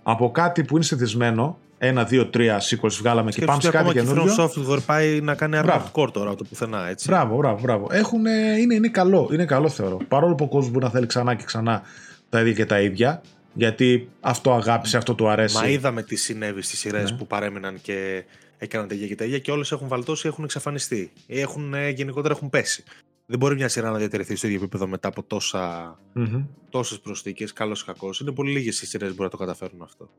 από 0.02 0.30
κάτι 0.30 0.64
που 0.64 0.74
είναι 0.74 0.84
συνηθισμένο 0.84 1.58
ένα, 1.86 2.04
δύο, 2.04 2.26
τρία 2.26 2.60
sequels 2.60 2.92
βγάλαμε 2.98 3.30
και, 3.30 3.40
και 3.40 3.46
πάμε 3.46 3.62
σε 3.62 3.70
κάτι 3.70 3.92
καινούργιο. 3.92 4.34
Και 4.34 4.42
Software 4.42 4.82
πάει 4.86 5.20
να 5.20 5.34
κάνει 5.34 5.60
hardcore 5.64 6.08
τώρα 6.12 6.28
από 6.28 6.36
το 6.36 6.44
πουθενά, 6.44 6.88
έτσι. 6.88 7.08
Μπράβο, 7.08 7.36
μπράβο, 7.36 7.60
μπράβο. 7.60 7.86
Έχουν, 7.90 8.26
είναι, 8.58 8.74
είναι, 8.74 8.88
καλό, 8.88 9.30
είναι 9.32 9.44
καλό 9.44 9.68
θεωρώ. 9.68 9.96
Παρόλο 10.08 10.34
που 10.34 10.44
ο 10.44 10.48
κόσμος 10.48 10.70
μπορεί 10.70 10.84
να 10.84 10.90
θέλει 10.90 11.06
ξανά 11.06 11.34
και 11.34 11.44
ξανά 11.44 11.82
τα 12.28 12.40
ίδια 12.40 12.52
και 12.52 12.66
τα 12.66 12.80
ίδια. 12.80 13.22
Γιατί 13.54 14.08
αυτό 14.20 14.52
αγάπησε, 14.52 14.96
αυτό 14.96 15.14
του 15.14 15.28
αρέσει. 15.28 15.56
Μα 15.56 15.68
είδαμε 15.68 16.02
τι 16.02 16.16
συνέβη 16.16 16.62
στις 16.62 16.78
σειρές 16.78 17.10
ναι. 17.10 17.16
που 17.16 17.26
παρέμειναν 17.26 17.80
και 17.80 18.24
έκαναν 18.58 18.88
τα 18.88 18.94
ίδια 18.94 19.06
και 19.06 19.14
τα 19.14 19.24
ίδια 19.24 19.38
και 19.38 19.50
όλες 19.50 19.72
έχουν 19.72 19.88
βαλτώσει, 19.88 20.28
έχουν 20.28 20.44
εξαφανιστεί. 20.44 21.12
Ή 21.26 21.40
έχουν, 21.40 21.74
γενικότερα 21.94 22.34
έχουν 22.34 22.50
πέσει. 22.50 22.84
Δεν 23.26 23.38
μπορεί 23.38 23.54
μια 23.54 23.68
σειρά 23.68 23.90
να 23.90 23.98
διατηρηθεί 23.98 24.36
στο 24.36 24.46
ίδιο 24.46 24.58
επίπεδο 24.58 24.86
μετά 24.86 25.08
από 25.08 25.22
τόσα, 25.22 25.98
mm-hmm. 26.16 26.44
τόσες 26.70 27.00
προσθήκες, 27.00 27.52
καλός 27.52 27.80
ή 27.80 27.84
κακός. 27.84 28.20
Είναι 28.20 28.32
πολύ 28.32 28.52
λίγες 28.52 28.82
οι 28.82 28.86
σειρές 28.86 29.08
που 29.08 29.14
μπορεί 29.14 29.30
να 29.32 29.38
το 29.38 29.44
καταφέρουν 29.44 29.82
αυτό. 29.82 30.10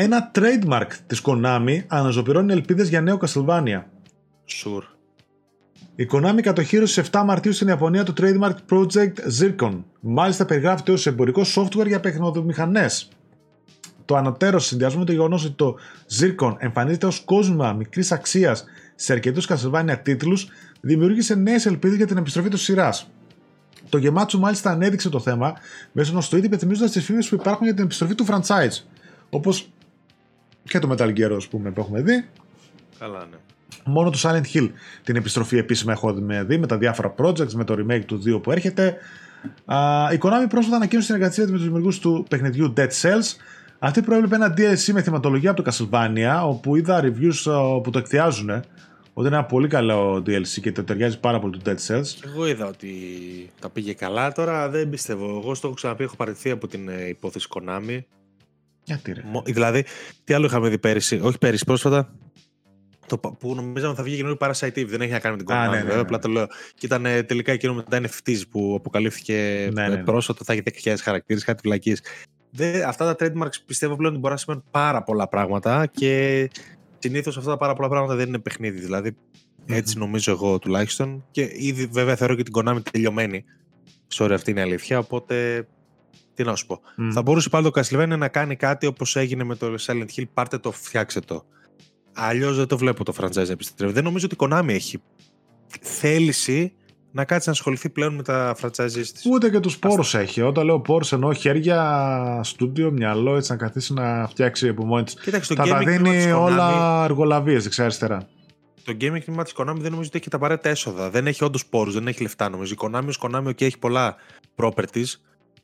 Ένα 0.00 0.30
trademark 0.34 0.86
της 1.06 1.22
Konami 1.24 1.82
αναζωπηρώνει 1.86 2.52
ελπίδες 2.52 2.88
για 2.88 3.00
νέο 3.00 3.18
Castlevania. 3.20 3.82
Sure. 4.46 4.82
Η 5.94 6.08
Konami 6.12 6.40
κατοχύρωσε 6.40 7.04
7 7.10 7.22
Μαρτίου 7.24 7.52
στην 7.52 7.68
Ιαπωνία 7.68 8.04
το 8.04 8.12
trademark 8.16 8.54
Project 8.70 9.12
Zircon. 9.40 9.82
Μάλιστα 10.00 10.44
περιγράφεται 10.44 10.92
ως 10.92 11.06
εμπορικό 11.06 11.42
software 11.54 11.86
για 11.86 12.00
παιχνιδομηχανές. 12.00 13.08
Το 14.04 14.16
ανωτέρως 14.16 14.66
συνδυασμό 14.66 14.98
με 14.98 15.04
το 15.04 15.12
γεγονός 15.12 15.44
ότι 15.44 15.54
το 15.54 15.76
Zircon 16.18 16.54
εμφανίζεται 16.58 17.06
ως 17.06 17.20
κόσμημα 17.20 17.72
μικρής 17.72 18.12
αξίας 18.12 18.64
σε 18.94 19.12
αρκετούς 19.12 19.48
Castlevania 19.48 19.96
τίτλους, 20.02 20.48
δημιούργησε 20.80 21.34
νέες 21.34 21.66
ελπίδες 21.66 21.96
για 21.96 22.06
την 22.06 22.16
επιστροφή 22.16 22.48
της 22.48 22.60
σειράς. 22.60 23.10
Το 23.88 23.98
γεμάτσο 23.98 24.38
μάλιστα 24.38 24.70
ανέδειξε 24.70 25.08
το 25.08 25.20
θέμα 25.20 25.54
μέσω 25.92 26.10
ενός 26.10 26.34
tweet 26.34 26.42
υπενθυμίζοντας 26.42 26.90
τις 26.90 27.04
φήμες 27.04 27.28
που 27.28 27.34
υπάρχουν 27.34 27.64
για 27.66 27.74
την 27.74 27.84
επιστροφή 27.84 28.14
του 28.14 28.26
franchise. 28.28 28.82
Όπως 29.30 29.70
και 30.68 30.78
το 30.78 30.94
Metal 30.94 31.08
Gear, 31.08 31.32
ας 31.36 31.48
πούμε, 31.48 31.70
που 31.70 31.80
έχουμε 31.80 32.00
δει. 32.00 32.24
Καλά, 32.98 33.26
ναι. 33.30 33.36
Μόνο 33.84 34.10
το 34.10 34.18
Silent 34.22 34.54
Hill 34.54 34.70
την 35.04 35.16
επιστροφή 35.16 35.56
επίσημα 35.56 35.92
έχουμε 35.92 36.44
δει 36.44 36.58
με 36.58 36.66
τα 36.66 36.78
διάφορα 36.78 37.14
projects, 37.18 37.52
με 37.52 37.64
το 37.64 37.76
remake 37.78 38.04
του 38.06 38.22
2 38.26 38.42
που 38.42 38.52
έρχεται. 38.52 38.96
Uh, 39.66 40.14
η 40.14 40.18
Konami 40.22 40.48
πρόσφατα 40.48 40.76
ανακοίνωσε 40.76 41.06
συνεργασία 41.06 41.44
με 41.44 41.50
τους 41.50 41.62
δημιουργούς 41.62 41.98
του 41.98 42.26
παιχνιδιού 42.30 42.72
Dead 42.76 42.88
Cells. 43.02 43.36
Αυτή 43.78 44.02
προέβλεπε 44.02 44.34
ένα 44.34 44.54
DLC 44.56 44.92
με 44.92 45.02
θεματολογία 45.02 45.50
από 45.50 45.62
το 45.62 45.70
Castlevania, 45.70 46.48
όπου 46.48 46.76
είδα 46.76 47.00
reviews 47.02 47.52
uh, 47.52 47.82
που 47.82 47.90
το 47.90 47.98
εκθιάζουν. 47.98 48.50
Ότι 49.12 49.26
είναι 49.26 49.36
ένα 49.36 49.44
πολύ 49.44 49.68
καλό 49.68 50.16
DLC 50.16 50.60
και 50.60 50.72
το 50.72 50.84
ταιριάζει 50.84 51.20
πάρα 51.20 51.38
πολύ 51.38 51.58
το 51.58 51.70
Dead 51.70 51.86
Cells. 51.86 52.14
Εγώ 52.24 52.48
είδα 52.48 52.66
ότι 52.66 52.90
τα 53.60 53.70
πήγε 53.70 53.92
καλά. 53.92 54.32
Τώρα 54.32 54.68
δεν 54.68 54.88
πιστεύω. 54.88 55.40
Εγώ 55.42 55.54
στο 55.54 55.66
έχω 55.66 55.76
ξαναπεί, 55.76 56.02
έχω 56.02 56.16
παραιτηθεί 56.16 56.50
από 56.50 56.66
την 56.66 56.88
ε, 56.88 57.08
υπόθεση 57.08 57.48
Konami. 57.50 57.98
Γιατί 58.88 59.12
ρε. 59.12 59.22
Δηλαδή, 59.44 59.84
τι 60.24 60.34
άλλο 60.34 60.46
είχαμε 60.46 60.68
δει 60.68 60.78
πέρυσι, 60.78 61.20
όχι 61.22 61.38
πέρυσι, 61.38 61.64
πρόσφατα. 61.64 62.14
Το, 63.06 63.18
που 63.18 63.54
νομίζαμε 63.54 63.94
θα 63.94 64.02
βγει 64.02 64.16
καινούργιο 64.16 64.48
Parasite 64.48 64.78
Eve. 64.78 64.86
Δεν 64.86 65.00
έχει 65.00 65.12
να 65.12 65.18
κάνει 65.18 65.36
με 65.36 65.42
την 65.42 65.54
Konami. 65.54 65.70
Ναι, 65.70 65.82
ναι, 65.82 65.94
ναι. 65.94 66.00
Απλά 66.00 66.18
το 66.18 66.28
λέω. 66.28 66.46
Και 66.74 66.86
ήταν 66.86 67.06
ε, 67.06 67.22
τελικά 67.22 67.52
εκείνο 67.52 67.74
με 67.74 67.82
τα 67.82 68.00
NFTs 68.00 68.40
που 68.50 68.74
αποκαλύφθηκε 68.78 69.68
ναι, 69.72 69.88
ναι, 69.88 69.96
ναι. 69.96 70.02
πρόσφατα. 70.02 70.44
Θα 70.44 70.52
έχει 70.52 70.62
10.000 70.84 70.94
χαρακτήρες, 71.00 71.44
κάτι 71.44 71.60
φυλακή. 71.60 71.96
Αυτά 72.86 73.14
τα 73.14 73.26
trademarks 73.26 73.56
πιστεύω 73.66 73.96
πλέον 73.96 74.12
ότι 74.12 74.20
μπορεί 74.20 74.32
να 74.32 74.38
σημαίνουν 74.38 74.64
πάρα 74.70 75.02
πολλά 75.02 75.28
πράγματα 75.28 75.86
και 75.86 76.50
συνήθως 76.98 77.36
αυτά 77.36 77.50
τα 77.50 77.56
πάρα 77.56 77.74
πολλά 77.74 77.88
πράγματα 77.88 78.14
δεν 78.14 78.28
είναι 78.28 78.38
παιχνίδι. 78.38 78.80
Δηλαδή, 78.80 79.16
έτσι 79.66 79.98
νομίζω 79.98 80.32
εγώ 80.32 80.58
τουλάχιστον. 80.58 81.24
Και 81.30 81.50
ήδη 81.52 81.86
βέβαια 81.86 82.16
θεωρώ 82.16 82.34
και 82.34 82.42
την 82.42 82.52
Konami 82.56 82.78
τελειωμένη. 82.90 83.44
Sorry, 84.14 84.30
αυτή 84.32 84.50
είναι 84.50 84.60
η 84.60 84.62
αλήθεια. 84.62 84.98
Οπότε 84.98 85.66
τι 86.38 86.44
να 86.44 86.56
σου 86.56 86.66
πω. 86.66 86.80
Mm. 86.98 87.10
Θα 87.12 87.22
μπορούσε 87.22 87.48
πάλι 87.48 87.70
το 87.70 87.80
Castlevania 87.80 88.18
να 88.18 88.28
κάνει 88.28 88.56
κάτι 88.56 88.86
όπως 88.86 89.16
έγινε 89.16 89.44
με 89.44 89.54
το 89.54 89.74
Silent 89.80 90.06
Hill. 90.16 90.24
Πάρτε 90.34 90.58
το, 90.58 90.72
φτιάξτε 90.72 91.20
το. 91.20 91.44
Αλλιώς 92.12 92.56
δεν 92.56 92.66
το 92.66 92.78
βλέπω 92.78 93.04
το 93.04 93.14
franchise 93.20 93.34
να 93.34 93.52
επιστρέφει. 93.52 93.92
Δεν 93.92 94.04
νομίζω 94.04 94.28
ότι 94.30 94.44
η 94.44 94.48
Konami 94.50 94.68
έχει 94.68 95.02
θέληση 95.80 96.72
να 97.10 97.24
κάτσει 97.24 97.48
να 97.48 97.54
ασχοληθεί 97.54 97.90
πλέον 97.90 98.14
με 98.14 98.22
τα 98.22 98.56
franchises 98.62 98.90
της. 98.92 99.26
Ούτε 99.30 99.50
και 99.50 99.60
τους 99.60 99.78
πόρου 99.78 100.02
έχει. 100.12 100.42
Όταν 100.42 100.64
λέω 100.64 100.80
πόρου 100.80 101.04
εννοώ 101.10 101.32
χέρια, 101.32 102.40
στούντιο, 102.42 102.90
μυαλό, 102.90 103.36
έτσι 103.36 103.50
να 103.50 103.56
καθίσει 103.56 103.92
να 103.92 104.26
φτιάξει 104.28 104.68
από 104.68 104.84
μόνη 104.84 105.04
της. 105.04 105.14
Κοίταξε, 105.14 105.54
το 105.54 105.62
τα 105.62 105.78
δίνει 105.78 106.32
όλα 106.32 107.04
εργολαβίε 107.04 107.58
δεξιά-αριστερά. 107.58 108.28
Το 108.84 108.92
gaming 109.00 109.20
τμήμα 109.24 109.42
της 109.42 109.52
Konami 109.56 109.76
δεν 109.76 109.90
νομίζω 109.90 110.08
ότι 110.08 110.18
έχει 110.18 110.28
τα 110.28 110.36
απαραίτητα 110.36 110.68
έσοδα. 110.68 111.10
Δεν 111.10 111.26
έχει 111.26 111.44
όντως 111.44 111.66
πόρου, 111.66 111.90
δεν 111.90 112.06
έχει 112.06 112.22
λεφτά 112.22 112.48
νομίζω. 112.48 112.74
Η 112.74 112.76
Konami 112.80 113.06
ως 113.08 113.20
Konami 113.22 113.54
και 113.54 113.64
έχει 113.64 113.78
πολλά 113.78 114.16
properties 114.56 115.20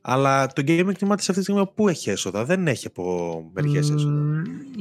αλλά 0.07 0.47
το 0.47 0.63
gaming 0.67 0.93
τμήμα 0.99 1.17
τη 1.17 1.27
αυτή 1.29 1.33
τη 1.33 1.43
στιγμή 1.43 1.67
πού 1.75 1.89
έχει 1.89 2.11
έσοδα, 2.11 2.45
δεν 2.45 2.67
έχει 2.67 2.87
από 2.87 3.45
μερικέ 3.53 3.79
έσοδα. 3.79 4.11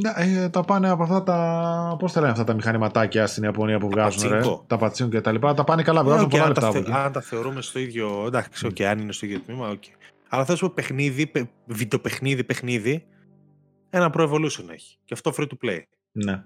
Ναι, 0.02 0.50
τα 0.50 0.64
πάνε 0.64 0.90
από 0.90 1.04
αυτά 1.04 1.24
τα. 1.24 1.96
Πώς 2.00 2.12
τα 2.12 2.20
λένε 2.20 2.32
αυτά 2.32 2.44
τα 2.44 2.54
μηχανηματάκια 2.54 3.28
στην 3.28 3.44
Ιαπωνία 3.44 3.80
που 3.80 3.90
βγάζουν, 3.90 4.30
ρε, 4.30 4.42
τα 4.68 4.78
πατσίνο 4.78 5.10
και 5.10 5.22
τα 5.22 5.32
λοιπά. 5.32 5.54
Τα 5.54 5.64
πάνε 5.64 5.84
καλά, 5.84 6.04
βγάζουν 6.04 6.26
okay, 6.26 6.30
πολλά 6.30 6.48
λεφτά. 6.48 6.72
Θε, 6.72 6.84
αν 6.92 7.12
τα 7.12 7.22
θεωρούμε 7.22 7.62
στο 7.62 7.80
ίδιο. 7.80 8.24
Εντάξει, 8.26 8.68
okay, 8.70 8.84
αν 8.84 9.00
είναι 9.00 9.12
στο 9.12 9.26
ίδιο 9.26 9.40
τμήμα, 9.40 9.74
okay. 9.74 10.12
Αλλά 10.30 10.46
θέλω 10.46 10.58
να 10.62 10.68
πω 10.68 10.74
παιχνίδι, 10.76 11.32
βιντεοπαιχνίδι, 11.66 12.44
παιχνίδι, 12.44 13.06
ένα 13.90 14.12
Pro 14.14 14.30
Evolution 14.30 14.66
έχει. 14.70 14.98
Και 15.06 15.14
αυτό 15.14 15.34
free 15.38 15.48
to 15.48 15.68
play. 15.68 15.80
Ναι. 16.12 16.44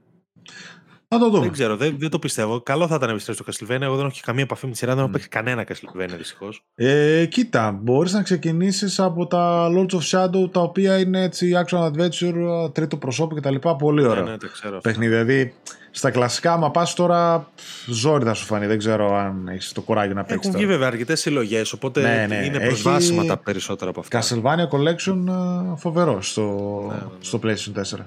Θα 1.09 1.19
το 1.19 1.29
δούμε. 1.29 1.39
Δεν 1.39 1.51
ξέρω, 1.51 1.75
δεν, 1.75 1.95
δεν 1.99 2.09
το 2.09 2.19
πιστεύω. 2.19 2.61
Καλό 2.61 2.87
θα 2.87 2.95
ήταν 2.95 3.07
να 3.07 3.13
επιστρέψει 3.13 3.43
το 3.43 3.51
Castlevania. 3.51 3.81
Εγώ 3.81 3.95
δεν 3.95 4.05
έχω 4.05 4.15
καμία 4.21 4.43
επαφή 4.43 4.65
με 4.65 4.71
τη 4.71 4.77
σειρά, 4.77 4.93
δεν 4.93 5.03
έχω 5.03 5.11
παίξει 5.11 5.27
κανένα 5.27 5.65
Castlevania 5.67 6.13
δυστυχώς. 6.17 6.63
Ε, 6.75 7.25
κοίτα, 7.25 7.71
μπορείς 7.81 8.13
να 8.13 8.21
ξεκινήσεις 8.21 8.99
από 8.99 9.27
τα 9.27 9.69
Lords 9.71 9.93
of 9.95 10.01
Shadow 10.11 10.51
τα 10.51 10.61
οποία 10.61 10.99
είναι 10.99 11.21
έτσι 11.23 11.51
action 11.65 11.91
adventure, 11.91 12.73
τρίτο 12.73 12.97
προσώπου 12.97 13.35
κτλ. 13.35 13.55
Πολύ 13.77 14.05
ωραία. 14.05 14.23
Ναι, 14.23 14.29
ναι, 14.29 14.37
το 14.37 14.49
ξέρω. 14.51 14.79
Παιχνίδι. 14.79 15.11
Δηλαδή 15.11 15.53
στα 15.91 16.11
κλασικά, 16.11 16.53
άμα 16.53 16.71
πας 16.71 16.93
τώρα, 16.93 17.49
ζόρι 17.85 18.23
θα 18.23 18.33
σου 18.33 18.45
φανεί. 18.45 18.65
Δεν 18.65 18.77
ξέρω 18.77 19.15
αν 19.15 19.47
έχεις 19.47 19.71
το 19.71 19.81
κουράγιο 19.81 20.13
να 20.13 20.23
παίξεις. 20.23 20.47
Έχουν 20.47 20.59
βγει 20.59 20.67
βέβαια 20.67 20.87
αρκετές 20.87 21.19
συλλογές, 21.19 21.73
οπότε 21.73 22.01
ναι, 22.01 22.25
ναι. 22.27 22.45
είναι 22.45 22.59
προσβάσιμα 22.59 23.19
έχει... 23.19 23.27
τα 23.27 23.37
περισσότερα 23.37 23.89
από 23.89 23.99
αυτά. 23.99 24.21
Castlevania 24.21 24.77
Collection 24.77 25.23
ε, 25.27 25.75
φοβερό 25.75 26.21
στο, 26.21 26.41
ναι, 26.87 26.95
ναι, 26.95 27.01
ναι. 27.01 27.09
στο 27.19 27.39
PlayStation 27.43 27.97
4. 27.97 28.03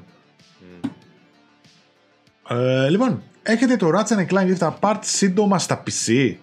Ε, 2.51 2.89
λοιπόν, 2.89 3.23
έχετε 3.43 3.77
το 3.77 3.91
Ratchet 3.95 4.27
Clank 4.33 4.57
Rift 4.57 4.71
Apart 4.71 4.99
σύντομα 5.01 5.59
στα 5.59 5.83
PC. 5.83 6.35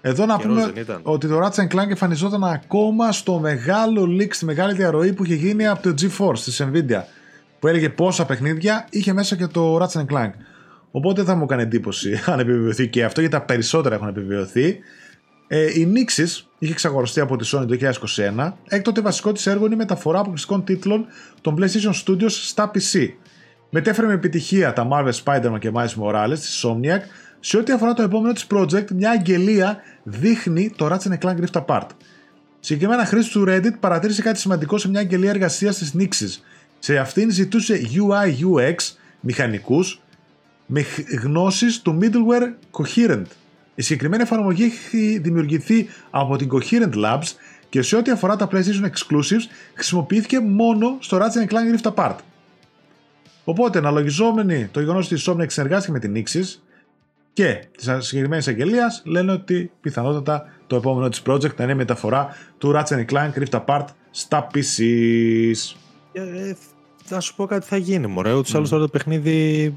Εδώ 0.00 0.26
να 0.26 0.38
πούμε 0.38 0.72
ότι 1.02 1.28
το 1.28 1.40
Ratchet 1.44 1.74
Clank 1.74 1.88
εμφανιζόταν 1.88 2.44
ακόμα 2.44 3.12
στο 3.12 3.38
μεγάλο 3.38 4.16
leak, 4.20 4.28
στη 4.30 4.44
μεγάλη 4.44 4.74
διαρροή 4.74 5.12
που 5.12 5.24
είχε 5.24 5.34
γίνει 5.34 5.66
από 5.66 5.82
το 5.82 5.94
GeForce 6.00 6.38
της 6.38 6.62
Nvidia 6.62 7.02
που 7.58 7.66
έλεγε 7.66 7.88
πόσα 7.88 8.26
παιχνίδια 8.26 8.86
είχε 8.90 9.12
μέσα 9.12 9.36
και 9.36 9.46
το 9.46 9.76
Ratchet 9.82 10.06
Clank. 10.12 10.30
Οπότε 10.90 11.22
θα 11.22 11.34
μου 11.34 11.42
έκανε 11.44 11.62
εντύπωση 11.62 12.20
αν 12.32 12.38
επιβεβαιωθεί 12.38 12.88
και 12.88 13.04
αυτό, 13.04 13.20
γιατί 13.20 13.36
τα 13.36 13.42
περισσότερα 13.42 13.94
έχουν 13.94 14.08
επιβεβαιωθεί. 14.08 14.78
Ε, 15.46 15.80
η 15.80 15.92
Nixis 15.94 16.44
είχε 16.58 16.72
εξαγοραστεί 16.72 17.20
από 17.20 17.36
τη 17.36 17.48
Sony 17.52 17.66
το 17.68 17.92
2021. 18.36 18.52
Έκτοτε 18.68 19.00
βασικό 19.00 19.32
της 19.32 19.46
έργο 19.46 19.64
είναι 19.64 19.74
η 19.74 19.78
μεταφορά 19.78 20.18
αποκλειστικών 20.18 20.64
τίτλων 20.64 21.06
των 21.40 21.56
PlayStation 21.58 21.92
Studios 22.04 22.30
στα 22.30 22.70
PC. 22.74 23.08
Μετέφερε 23.78 24.06
με 24.06 24.12
επιτυχία 24.12 24.72
τα 24.72 24.88
Marvel 24.90 25.12
Spider-Man 25.24 25.58
και 25.58 25.70
Miles 25.74 25.94
Morales 26.02 26.38
της 26.38 26.64
Somniac. 26.64 27.00
Σε 27.40 27.56
ό,τι 27.56 27.72
αφορά 27.72 27.94
το 27.94 28.02
επόμενο 28.02 28.32
της 28.32 28.46
project, 28.50 28.90
μια 28.90 29.10
αγγελία 29.10 29.78
δείχνει 30.02 30.72
το 30.76 30.86
Ratchet 30.86 31.18
Clank 31.18 31.36
Rift 31.36 31.64
Apart. 31.66 31.86
Συγκεκριμένα, 32.60 33.04
χρήση 33.04 33.30
του 33.30 33.44
Reddit 33.48 33.72
παρατήρησε 33.80 34.22
κάτι 34.22 34.38
σημαντικό 34.38 34.78
σε 34.78 34.88
μια 34.88 35.00
αγγελία 35.00 35.30
εργασίας 35.30 35.76
της 35.76 35.94
Nixis. 35.98 36.42
Σε 36.78 36.98
αυτήν 36.98 37.30
ζητούσε 37.30 37.80
UI-UX 37.92 38.74
μηχανικούς 39.20 40.00
με 40.66 40.84
γνώσεις 41.22 41.80
του 41.80 41.98
middleware 42.02 42.80
Coherent. 42.80 43.26
Η 43.74 43.82
συγκεκριμένη 43.82 44.22
εφαρμογή 44.22 44.64
έχει 44.64 45.18
δημιουργηθεί 45.18 45.88
από 46.10 46.36
την 46.36 46.48
Coherent 46.52 46.94
Labs 46.94 47.32
και 47.68 47.82
σε 47.82 47.96
ό,τι 47.96 48.10
αφορά 48.10 48.36
τα 48.36 48.48
PlayStation 48.52 48.84
Exclusives 48.84 49.46
χρησιμοποιήθηκε 49.74 50.40
μόνο 50.40 50.96
στο 51.00 51.18
Ratchet 51.20 51.52
Clank 51.52 51.80
Rift 51.80 51.92
Apart. 51.94 52.16
Οπότε, 53.48 53.78
αναλογιζόμενοι 53.78 54.66
το 54.66 54.80
γεγονός 54.80 55.12
ότι 55.12 55.14
η 55.14 55.24
Insomniac 55.24 55.50
συνεργάστηκε 55.50 55.92
με 55.92 55.98
την 55.98 56.14
Nixis 56.16 56.60
και 57.32 57.64
τη 57.76 58.04
συγκεκριμένης 58.04 58.48
αγγελίας, 58.48 59.02
λένε 59.04 59.32
ότι 59.32 59.72
πιθανότατα 59.80 60.48
το 60.66 60.76
επόμενο 60.76 61.08
της 61.08 61.22
project 61.26 61.54
θα 61.54 61.62
είναι 61.62 61.72
η 61.72 61.74
μεταφορά 61.74 62.28
του 62.58 62.72
Ratchet 62.74 63.04
Clank 63.04 63.30
Rift 63.32 63.64
Apart 63.64 63.84
στα 64.10 64.46
PCs. 64.54 65.76
Ε, 66.12 66.52
θα 67.04 67.20
σου 67.20 67.34
πω 67.34 67.46
κάτι 67.46 67.66
θα 67.66 67.76
γίνει, 67.76 68.06
μωρέ. 68.06 68.32
Ούτως 68.32 68.52
mm. 68.52 68.56
άλλως 68.56 68.68
τώρα 68.68 68.82
το 68.82 68.88
παιχνίδι 68.88 69.74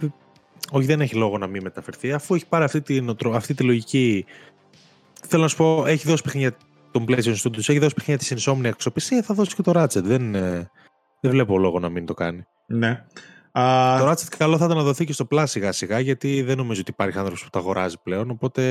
όχι, 0.71 0.85
δεν 0.85 1.01
έχει 1.01 1.15
λόγο 1.15 1.37
να 1.37 1.47
μην 1.47 1.61
μεταφερθεί, 1.63 2.11
αφού 2.11 2.35
έχει 2.35 2.47
πάρει 2.47 2.63
αυτή 2.63 2.81
τη, 2.81 3.05
αυτή 3.33 3.53
τη 3.53 3.63
λογική. 3.63 4.25
Θέλω 5.27 5.41
να 5.41 5.47
σου 5.47 5.57
πω, 5.57 5.85
έχει 5.85 6.07
δώσει 6.07 6.23
παιχνίδια 6.23 6.57
των 6.91 7.05
PlayStation 7.07 7.35
Studios, 7.35 7.69
έχει 7.69 7.79
δώσει 7.79 7.93
παιχνίδια 7.93 8.17
της 8.17 8.33
Insomniac 8.35 8.71
στο 8.77 8.91
PC, 8.95 9.21
θα 9.23 9.33
δώσει 9.33 9.55
και 9.55 9.61
το 9.61 9.71
Ratchet. 9.75 10.03
Δεν, 10.03 10.35
ε, 10.35 10.69
δεν 11.19 11.31
βλέπω 11.31 11.57
λόγο 11.57 11.79
να 11.79 11.89
μην 11.89 12.05
το 12.05 12.13
κάνει. 12.13 12.43
Ναι. 12.67 13.05
Το 13.51 14.09
Ratchet 14.09 14.35
καλό 14.37 14.57
θα 14.57 14.65
ήταν 14.65 14.77
να 14.77 14.83
δοθεί 14.83 15.05
και 15.05 15.13
στο 15.13 15.27
Plus 15.31 15.43
σιγά 15.45 15.71
σιγά, 15.71 15.99
γιατί 15.99 16.41
δεν 16.41 16.57
νομίζω 16.57 16.81
ότι 16.81 16.91
υπάρχει 16.91 17.17
άνθρωπος 17.17 17.43
που 17.43 17.49
το 17.49 17.59
αγοράζει 17.59 17.95
πλέον. 18.03 18.29
Οπότε 18.29 18.61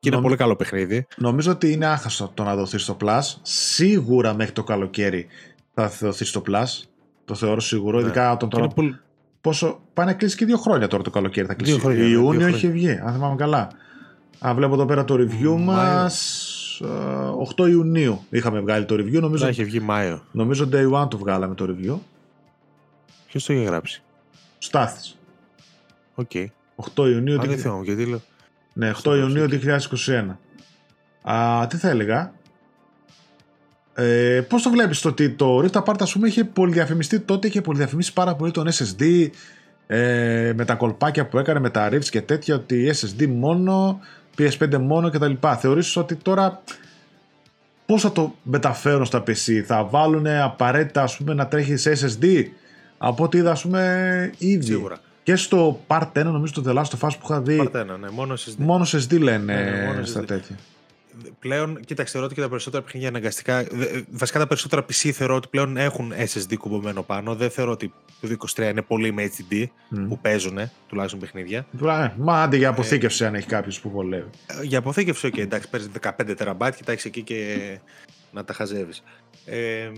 και 0.00 0.08
είναι 0.08 0.20
πολύ 0.20 0.36
καλό 0.36 0.56
παιχνίδι. 0.56 1.06
Νομίζω 1.16 1.50
ότι 1.50 1.72
είναι 1.72 1.86
άχαστο 1.86 2.30
το 2.34 2.42
να 2.42 2.56
δοθεί 2.56 2.78
στο 2.78 2.96
Plus. 3.00 3.22
Σίγουρα 3.42 4.34
μέχρι 4.34 4.52
το 4.52 4.62
καλοκαίρι 4.62 5.26
θα 5.74 5.92
δοθεί 6.00 6.24
στο 6.24 6.42
Plus. 6.48 6.82
Το 7.24 7.34
θεωρώ 7.34 7.60
σίγουρο, 7.60 7.98
ναι. 7.98 8.04
ειδικά 8.04 8.32
όταν 8.32 8.48
τώρα. 8.48 8.68
Πολύ... 8.68 8.98
Πόσο... 9.40 9.80
Πάει 9.92 10.06
να 10.06 10.12
κλείσει 10.12 10.36
και 10.36 10.44
δύο 10.44 10.56
χρόνια 10.56 10.88
τώρα 10.88 11.02
το 11.02 11.10
καλοκαίρι. 11.10 11.46
Θα 11.46 11.54
κλείσει. 11.54 11.80
Χρόνια, 11.80 12.08
Ιούνιο 12.08 12.46
έχει 12.46 12.70
βγει, 12.70 12.90
αν 12.90 13.12
θυμάμαι 13.12 13.36
καλά. 13.36 13.68
Αν 14.38 14.56
βλέπω 14.56 14.74
εδώ 14.74 14.84
πέρα 14.84 15.04
το 15.04 15.14
review 15.14 15.56
μας. 15.58 16.52
8 17.56 17.68
Ιουνίου 17.68 18.24
είχαμε 18.30 18.60
βγάλει 18.60 18.84
το 18.84 18.94
review. 18.94 19.20
Νομίζω, 19.20 19.46
έχει 19.46 19.64
βγει 19.64 19.80
Μάιο. 19.80 20.22
Νομίζω 20.32 20.68
day 20.72 21.02
one 21.02 21.10
το 21.10 21.18
βγάλαμε 21.18 21.54
το 21.54 21.64
review. 21.68 21.98
Ποιος 23.26 23.44
το 23.44 23.52
είχε 23.52 23.64
γράψει; 23.64 24.02
Στάθης. 24.64 25.18
OK. 26.14 26.30
Okay. 26.34 26.46
8 26.94 27.08
Ιουνίου. 27.08 27.40
Α, 27.40 27.44
δεν 27.44 27.82
γιατί 27.82 28.04
λέω. 28.06 28.20
Ναι, 28.72 28.92
8 29.02 29.16
Ιουνίου 29.16 29.46
2021. 29.48 30.36
Α, 31.22 31.66
τι 31.66 31.76
θα 31.76 31.88
έλεγα; 31.88 32.32
Ε, 33.94 34.40
Πώς 34.48 34.62
το 34.62 34.70
βλέπεις 34.70 35.00
το 35.00 35.08
ότι 35.08 35.30
το 35.30 35.58
Rift 35.58 35.82
Apart, 35.82 36.00
ας 36.00 36.12
πούμε, 36.12 36.28
είχε 36.28 36.44
πολυδιαφημιστεί 36.44 37.20
τότε, 37.20 37.46
είχε 37.46 37.60
πολυδιαφημίσει 37.60 38.12
πάρα 38.12 38.34
πολύ 38.34 38.50
τον 38.50 38.68
SSD 38.70 39.28
ε, 39.86 40.52
με 40.56 40.64
τα 40.64 40.74
κολπάκια 40.74 41.26
που 41.26 41.38
έκανε 41.38 41.60
με 41.60 41.70
τα 41.70 41.88
Rifts 41.88 42.08
και 42.08 42.22
τέτοια, 42.22 42.54
ότι 42.54 42.92
SSD 42.94 43.26
μόνο, 43.26 44.00
PS5 44.38 44.78
μόνο 44.78 45.10
κτλ. 45.10 45.32
Θεωρείς 45.58 45.96
ότι 45.96 46.14
τώρα 46.14 46.62
πώς 47.86 48.02
θα 48.02 48.12
το 48.12 48.34
μεταφέρουν 48.42 49.04
στα 49.04 49.18
PC, 49.18 49.62
θα 49.66 49.84
βάλουν 49.84 50.26
απαραίτητα 50.26 51.02
ας 51.02 51.16
πούμε, 51.16 51.34
να 51.34 51.46
τρέχεις 51.46 51.80
σε 51.80 51.92
SSD 51.92 52.44
από 53.08 53.24
ό,τι 53.24 53.38
είδα 53.38 53.50
ας 53.50 53.62
πούμε 53.62 54.30
ήδη. 54.38 54.64
Σίγουρα. 54.64 54.98
Και 55.22 55.36
στο 55.36 55.80
Part 55.86 56.12
1, 56.12 56.24
νομίζω 56.24 56.52
το 56.52 56.62
The 56.66 56.74
Last 56.78 56.98
of 56.98 57.08
Us 57.08 57.12
που 57.20 57.26
είχα 57.30 57.40
δει. 57.40 57.70
Part 57.72 57.80
1, 57.80 57.98
ναι, 58.00 58.10
μόνο 58.10 58.34
SSD. 58.34 58.54
Μόνο 58.56 58.84
SSD 58.84 59.18
λένε 59.20 59.54
ναι, 59.54 59.70
ναι, 59.70 59.86
μόνο 59.86 60.04
στα 60.04 60.20
SSD. 60.20 60.26
τέτοια 60.26 60.56
πλέον, 61.38 61.80
κοίταξε, 61.80 62.12
θεωρώ 62.12 62.26
ότι 62.26 62.34
και 62.34 62.40
τα 62.40 62.48
περισσότερα 62.48 62.82
παιχνίδια 62.82 63.08
αναγκαστικά. 63.08 63.66
Βασικά 64.10 64.38
τα 64.38 64.46
περισσότερα 64.46 64.82
PC 64.82 65.10
θεωρώ 65.10 65.34
ότι 65.34 65.48
πλέον 65.48 65.76
έχουν 65.76 66.12
SSD 66.12 66.54
κουμπωμένο 66.58 67.02
πάνω. 67.02 67.34
Δεν 67.34 67.50
θεωρώ 67.50 67.70
ότι 67.70 67.92
το 68.20 68.36
23 68.56 68.70
είναι 68.70 68.82
πολύ 68.82 69.12
με 69.12 69.30
HDD 69.36 69.64
που 70.08 70.18
παίζουν 70.18 70.58
τουλάχιστον 70.88 71.20
παιχνίδια. 71.20 71.66
Ε, 71.82 72.12
μα 72.16 72.42
άντε 72.42 72.56
για 72.56 72.68
αποθήκευση 72.68 73.24
αν 73.24 73.34
έχει 73.34 73.46
κάποιος 73.46 73.80
που 73.80 73.90
βολεύει. 73.90 74.30
Ε, 74.46 74.64
για 74.64 74.78
αποθήκευση, 74.78 75.30
ok, 75.32 75.38
εντάξει, 75.38 75.70
παίζει 75.70 75.88
15 76.00 76.34
τεραμπάτ 76.36 76.76
και 76.76 76.82
τα 76.84 76.92
έχεις 76.92 77.04
εκεί 77.04 77.22
και 77.22 77.78
να 78.32 78.44
τα 78.44 78.52
χαζεύεις. 78.52 79.02
Ε, 79.44 79.90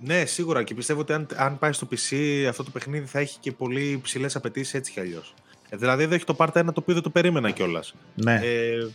ναι, 0.00 0.24
σίγουρα 0.24 0.62
και 0.62 0.74
πιστεύω 0.74 1.00
ότι 1.00 1.12
αν, 1.12 1.26
αν 1.36 1.58
πάει 1.58 1.72
στο 1.72 1.88
PC 1.90 2.16
αυτό 2.48 2.64
το 2.64 2.70
παιχνίδι 2.70 3.06
θα 3.06 3.18
έχει 3.18 3.38
και 3.40 3.52
πολύ 3.52 4.00
ψηλέ 4.02 4.26
απαιτήσεις 4.34 4.74
έτσι 4.74 4.92
κι 4.92 5.00
αλλιώς. 5.00 5.34
Ε, 5.74 5.76
δηλαδή 5.76 6.02
εδώ 6.02 6.14
έχει 6.14 6.24
το 6.24 6.36
Part 6.38 6.52
1 6.52 6.62
το 6.64 6.72
οποίο 6.74 6.94
δεν 6.94 7.02
το 7.02 7.10
περίμενα 7.10 7.50
κιόλας. 7.50 7.94
Ναι. 8.14 8.34
Ε, 8.34 8.88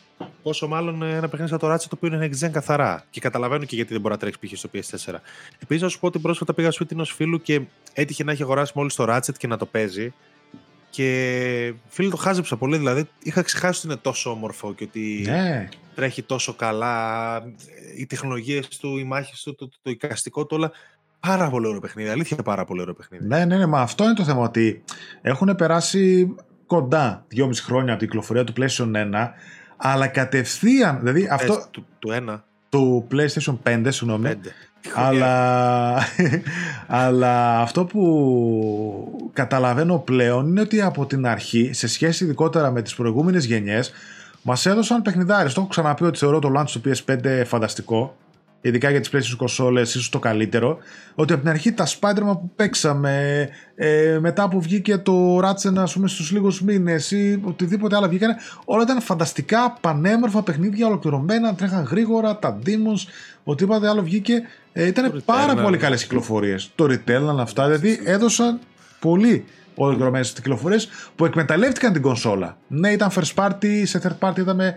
πόσο 0.44 0.68
μάλλον 0.68 1.02
ένα 1.02 1.30
παιχνίδι 1.30 1.50
σαν 1.50 1.60
το 1.60 1.74
Ratchet 1.74 1.80
το 1.90 1.98
οποίο 2.02 2.14
είναι 2.14 2.30
next 2.32 2.46
gen 2.46 2.52
καθαρά. 2.52 3.06
Και 3.10 3.20
καταλαβαίνω 3.20 3.66
και 3.66 3.76
γιατί 3.76 3.92
δεν 3.92 4.02
μπορεί 4.02 4.14
να 4.14 4.20
τρέξει 4.20 4.40
π.χ. 4.40 4.58
στο 4.58 4.70
PS4. 4.74 5.16
Επίσης, 5.60 5.82
να 5.82 5.90
σου 5.90 6.00
πω 6.00 6.08
ότι 6.08 6.20
πρόσφατα 6.20 6.54
πήγα 6.54 6.72
σπίτι 6.72 6.94
ενό 6.94 7.04
φίλου 7.04 7.42
και 7.42 7.62
έτυχε 7.94 8.24
να 8.24 8.32
έχει 8.32 8.42
αγοράσει 8.42 8.72
μόλις 8.76 8.96
το 8.96 9.06
Ratchet 9.10 9.38
και 9.38 9.48
να 9.48 9.58
το 9.58 9.66
παίζει. 9.66 10.14
Και 10.98 11.74
φίλοι 11.88 12.10
το 12.10 12.18
χάζεψα 12.18 12.58
πολύ. 12.58 12.78
Δηλαδή, 12.78 13.10
είχα 13.24 13.42
ξεχάσει 13.42 13.80
ότι 13.80 13.88
είναι 13.88 14.02
τόσο 14.02 14.32
όμορφο 14.32 14.74
και 14.74 14.84
ότι 14.84 15.26
ναι. 15.28 15.68
τρέχει 15.96 16.24
τόσο 16.24 16.54
καλά. 16.54 17.44
Οι 17.98 18.06
τεχνολογίες 18.06 18.68
του, 18.68 18.98
οι 18.98 19.04
μάχες 19.04 19.42
του, 19.44 19.56
το, 19.56 19.68
το, 19.68 19.78
το, 19.82 19.90
εικαστικό 19.90 20.46
του, 20.46 20.56
όλα. 20.60 20.72
Πάρα 21.20 21.50
πολύ 21.50 21.68
ωραίο 21.68 21.80
παιχνίδι. 21.80 22.10
Αλήθεια, 22.10 22.38
πάρα 22.38 22.66
πολύ 22.66 22.82
ωραίο 22.82 22.94
παιχνίδι. 22.94 23.26
Ναι, 23.28 23.46
ναι, 23.46 23.58
ναι, 23.58 23.66
μα 23.66 23.82
αυτό 23.82 24.04
είναι 24.04 24.14
το 24.14 24.24
θέμα. 24.24 24.42
Ότι 24.42 24.84
έχουν 25.22 25.56
περάσει 25.56 26.36
κοντά 26.66 27.26
2,5 27.36 27.50
χρόνια 27.54 27.90
από 27.90 28.00
την 28.00 28.08
κυκλοφορία 28.08 28.44
του 28.44 28.54
PlayStation 28.58 28.92
1, 28.96 29.28
αλλά 29.78 30.08
κατευθείαν. 30.08 31.00
Δηλαδή 31.00 31.28
αυτό. 31.32 31.68
του, 31.72 31.86
του 32.00 32.10
1. 32.28 32.42
Του 32.70 33.08
PlayStation 33.12 33.58
5, 33.64 33.86
συγγνώμη. 33.88 34.30
5. 34.30 34.36
Αλλά, 34.96 35.94
αλλά 36.88 37.62
αυτό 37.62 37.86
που 37.86 39.30
καταλαβαίνω 39.34 39.98
πλέον 39.98 40.48
είναι 40.48 40.62
ότι 40.62 40.82
από 40.82 41.06
την 41.06 41.28
αρχή, 41.28 41.70
σε 41.74 41.88
σχέση 41.88 42.24
ειδικότερα 42.24 42.72
με 42.72 42.82
τις 42.82 42.96
προηγούμενες 42.96 43.46
γενιές, 43.46 43.92
μας 44.42 44.66
έδωσαν 44.66 45.02
παιχνιδάρες. 45.02 45.54
Το 45.54 45.60
έχω 45.60 45.70
ξαναπεί 45.70 46.04
ότι 46.04 46.18
θεωρώ 46.18 46.40
το 46.40 46.52
launch 46.58 46.70
του 46.70 46.82
PS5 46.86 47.44
φανταστικό 47.46 48.16
ειδικά 48.62 48.90
για 48.90 49.00
τις 49.00 49.10
PlayStation 49.14 49.46
consoles, 49.46 49.82
ίσως 49.82 50.10
το 50.10 50.20
καλύτερο, 50.20 50.78
ότι 51.16 51.34
από 51.34 51.42
την 51.42 51.52
αρχή 51.52 51.72
τα 51.72 51.88
Spider-Man 51.88 52.38
που 52.42 52.52
παίξαμε, 52.56 53.48
ε, 53.76 54.18
μετά 54.22 54.48
που 54.50 54.62
βγήκε 54.62 54.98
το 54.98 55.38
Ratchet 55.38 55.76
ας 55.78 55.94
πούμε 55.94 56.08
στους 56.08 56.32
λίγους 56.32 56.62
μήνες 56.62 57.12
ή 57.12 57.40
οτιδήποτε 57.44 57.96
άλλο 57.96 58.08
βγήκανε, 58.08 58.36
όλα 58.66 58.84
ήταν 58.84 59.02
φανταστικά, 59.02 59.78
πανέμορφα 59.82 60.42
παιχνίδια, 60.44 60.88
ολοκληρωμένα, 60.88 61.56
τρέχαν 61.56 61.84
γρήγορα, 61.84 62.40
τα 62.40 62.60
Demons, 62.66 63.10
οτιδήποτε 63.44 63.88
άλλο 63.88 64.02
βγήκε, 64.02 64.42
ε, 64.74 64.88
ήταν 64.88 65.22
πάρα 65.26 65.56
πολύ 65.56 65.78
καλές 65.78 66.04
κυκλοφορίες. 66.04 66.72
Το 66.76 66.86
Returnal 66.86 67.38
αυτά, 67.40 67.66
δηλαδή 67.66 68.00
έδωσαν 68.04 68.60
πολύ 69.00 69.46
ολοκληρωμένες 69.78 70.32
κυκλοφορίες 70.32 70.90
που 71.16 71.26
εκμεταλλεύτηκαν 71.26 71.94
την 71.94 72.02
κονσόλα. 72.02 72.58
Ναι, 72.68 72.92
ήταν 72.92 73.10
first 73.12 73.34
party, 73.36 73.82
σε 73.84 74.02
third 74.04 74.28
party 74.28 74.38
είδαμε 74.38 74.76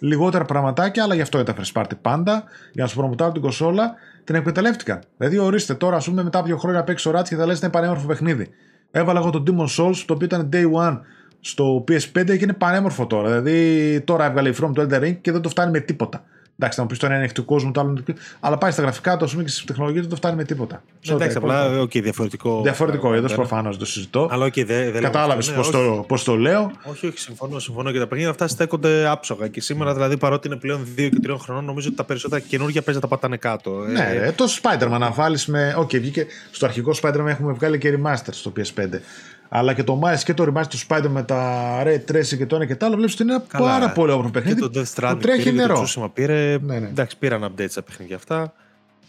λιγότερα 0.00 0.44
πραγματάκια, 0.44 1.02
αλλά 1.02 1.14
γι' 1.14 1.20
αυτό 1.20 1.38
ήταν 1.38 1.54
first 1.58 1.80
party 1.80 1.92
πάντα, 2.02 2.44
για 2.72 2.82
να 2.82 2.88
σου 2.88 2.96
προμοτάρω 2.96 3.32
την 3.32 3.42
κονσόλα, 3.42 3.94
την 4.24 4.34
εκμεταλλεύτηκαν. 4.34 5.00
Δηλαδή, 5.16 5.38
ορίστε 5.38 5.74
τώρα, 5.74 5.96
ας 5.96 6.08
πούμε, 6.08 6.22
μετά 6.22 6.38
από 6.38 6.46
δύο 6.46 6.56
χρόνια 6.56 6.84
παίξεις 6.84 7.06
ο 7.06 7.10
Ράτσι 7.10 7.34
και 7.34 7.40
θα 7.40 7.46
λες: 7.46 7.60
Είναι 7.60 7.70
πανέμορφο 7.70 8.06
παιχνίδι. 8.06 8.48
Έβαλα 8.90 9.18
εγώ 9.20 9.30
το 9.30 9.42
Demon 9.46 9.84
Souls, 9.84 9.96
το 10.06 10.14
οποίο 10.14 10.26
ήταν 10.26 10.48
day 10.52 10.72
one 10.72 11.00
στο 11.40 11.84
PS5 11.88 12.24
και 12.24 12.32
είναι 12.32 12.52
πανέμορφο 12.52 13.06
τώρα. 13.06 13.28
Δηλαδή 13.28 14.00
τώρα 14.00 14.24
έβγαλε 14.24 14.48
η 14.48 14.54
From 14.60 14.70
το 14.74 14.86
Elden 14.90 15.02
Ring 15.02 15.16
και 15.20 15.32
δεν 15.32 15.40
το 15.40 15.48
φτάνει 15.48 15.70
με 15.70 15.80
τίποτα. 15.80 16.24
Εντάξει, 16.58 16.76
θα 16.76 16.82
μου 16.82 16.88
πεις 16.88 16.98
το 16.98 17.06
ένα 17.06 17.16
είναι 17.16 17.28
του 17.28 17.44
κόσμου, 17.44 17.70
το 17.70 17.80
άλλο 17.80 17.90
είναι 17.90 18.18
Αλλά 18.40 18.58
πάει 18.58 18.70
στα 18.70 18.82
γραφικά, 18.82 19.16
το 19.16 19.26
και 19.26 19.48
στις 19.48 19.64
τεχνολογίες 19.64 20.00
δεν 20.00 20.10
το 20.10 20.16
φτάνει 20.16 20.36
με 20.36 20.44
τίποτα. 20.44 20.82
Εντάξει, 21.10 21.36
απλά 21.36 21.80
okay, 21.80 22.02
διαφορετικό. 22.02 22.60
Διαφορετικό, 22.62 23.14
εδώ 23.14 23.34
προφανώς 23.34 23.78
το 23.78 23.86
συζητώ. 23.86 24.28
Αλλά 24.30 24.46
okay, 24.46 24.66
δεν 24.66 24.92
δε 24.92 25.00
Κατάλαβες 25.00 25.52
πώς 25.52 25.70
το, 25.70 26.04
πώς 26.08 26.24
το 26.24 26.36
λέω. 26.36 26.70
Όχι, 26.82 27.06
όχι, 27.06 27.18
συμφωνώ, 27.18 27.58
συμφωνώ 27.58 27.92
και 27.92 27.98
τα 27.98 28.06
παιχνίδια 28.06 28.30
αυτά 28.30 28.48
στέκονται 28.48 29.08
άψογα. 29.08 29.48
Και 29.48 29.60
σήμερα, 29.60 29.94
δηλαδή, 29.94 30.16
παρότι 30.16 30.46
είναι 30.46 30.56
πλέον 30.56 30.86
2 30.96 31.08
και 31.10 31.30
3 31.32 31.36
χρονών, 31.38 31.64
νομίζω 31.64 31.88
ότι 31.88 31.96
τα 31.96 32.04
περισσότερα 32.04 32.40
καινούργια 32.40 32.82
παίζα 32.82 33.00
τα 33.00 33.08
πατάνε 33.08 33.36
κάτω. 33.36 33.70
Ναι, 33.70 34.10
ε, 34.22 34.32
το 34.32 34.44
Spider-Man 34.62 34.98
να 34.98 35.10
βάλεις 35.10 35.46
με. 35.46 35.74
OK, 35.76 35.88
okay, 35.88 36.00
βγήκε 36.00 36.26
στο 36.50 36.66
αρχικό 36.66 36.94
Spider-Man 37.02 37.26
έχουμε 37.26 37.52
βγάλει 37.52 37.78
και 37.78 37.98
remaster 37.98 38.30
στο 38.30 38.52
PS5 38.56 39.00
αλλά 39.48 39.74
και 39.74 39.82
το 39.82 40.00
Miles 40.04 40.22
και 40.24 40.34
το 40.34 40.44
Remaster 40.44 40.66
του 40.68 40.78
Spider 40.88 41.08
με 41.08 41.22
τα 41.22 41.82
Ray 41.82 41.98
Tracing 42.12 42.36
και 42.36 42.46
το 42.46 42.56
ένα 42.56 42.66
και 42.66 42.76
το 42.76 42.86
άλλο, 42.86 42.96
βλέπεις 42.96 43.14
ότι 43.14 43.22
είναι 43.22 43.32
ένα 43.32 43.44
πάρα 43.58 43.90
πολύ 43.90 44.12
όμορφο 44.12 44.30
παιχνίδι. 44.30 44.60
Και 44.60 44.68
το 44.68 44.80
Death 44.80 44.94
Stranding 44.94 45.18
τρέχει 45.20 45.42
πήρε, 45.42 45.56
νερό. 45.56 45.84
Και 45.84 46.00
το 46.00 46.10
πήρε. 46.14 46.58
Ναι, 46.62 46.78
ναι. 46.78 46.86
Εντάξει, 46.86 47.18
πήραν 47.18 47.44
updates 47.44 47.70
στα 47.70 47.82
παιχνίδια 47.82 48.16
αυτά. 48.16 48.54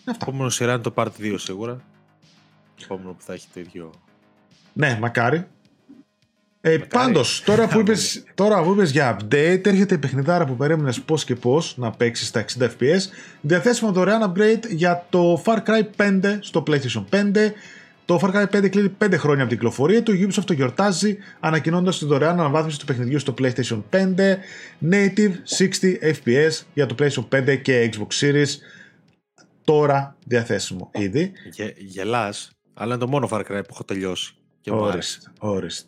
Αυτά. 0.07 0.25
Επόμενο 0.25 0.49
σειρά 0.49 0.73
είναι 0.73 0.81
το 0.81 0.93
Part 0.95 1.07
2 1.21 1.35
σίγουρα. 1.37 1.81
Επόμενο 2.83 3.09
που 3.09 3.23
θα 3.23 3.33
έχει 3.33 3.47
το 3.53 3.59
ίδιο. 3.59 3.91
Ναι, 4.73 4.97
μακάρι. 5.01 5.47
Ε, 6.61 6.77
Πάντως, 6.77 7.41
τώρα, 7.45 7.67
που 7.67 7.79
είπες, 7.81 8.23
τώρα 8.35 8.63
που 8.63 8.71
είπες 8.71 8.91
για 8.91 9.17
update, 9.17 9.65
έρχεται 9.65 9.95
η 9.95 9.97
παιχνιδάρα 9.97 10.45
που 10.45 10.55
περίμενες 10.55 11.01
πώς 11.01 11.23
και 11.23 11.35
πώς 11.35 11.77
να 11.77 11.91
παίξει 11.91 12.25
στα 12.25 12.45
60 12.59 12.63
FPS. 12.63 12.99
Διαθέσιμο 13.41 13.91
δωρεάν 13.91 14.33
upgrade 14.33 14.69
για 14.69 15.05
το 15.09 15.43
Far 15.45 15.57
Cry 15.57 15.83
5 15.97 16.37
στο 16.39 16.63
PlayStation 16.67 17.03
5. 17.11 17.51
Το 18.07 18.19
Far 18.21 18.33
Cry 18.33 18.45
5 18.57 18.69
κλείνει 18.69 18.95
5 19.03 19.13
χρόνια 19.13 19.43
από 19.43 19.49
την 19.49 19.57
κυκλοφορία 19.57 20.03
του. 20.03 20.11
Ubisoft 20.11 20.43
το 20.45 20.53
γιορτάζει 20.53 21.17
ανακοινώνοντα 21.39 21.97
τη 21.97 22.05
δωρεάν 22.05 22.39
αναβάθμιση 22.39 22.79
του 22.79 22.85
παιχνιδιού 22.85 23.19
στο 23.19 23.33
PlayStation 23.37 23.83
5, 23.91 24.05
native 24.91 25.31
60 25.57 25.67
FPS 26.01 26.51
για 26.73 26.85
το 26.85 26.95
PlayStation 26.99 27.27
5 27.31 27.61
και 27.61 27.89
Xbox 27.93 28.19
Series. 28.19 28.47
Τώρα 29.63 30.15
διαθέσιμο 30.25 30.89
ήδη. 30.93 31.31
Γε, 31.51 31.73
Γελάς, 31.77 32.51
αλλά 32.73 32.93
είναι 32.93 33.03
το 33.03 33.07
μόνο 33.07 33.27
Far 33.31 33.39
Cry 33.39 33.45
που 33.45 33.69
έχω 33.69 33.83
τελειώσει. 33.83 34.33
Και 34.61 34.71
ορίστε, 34.71 35.31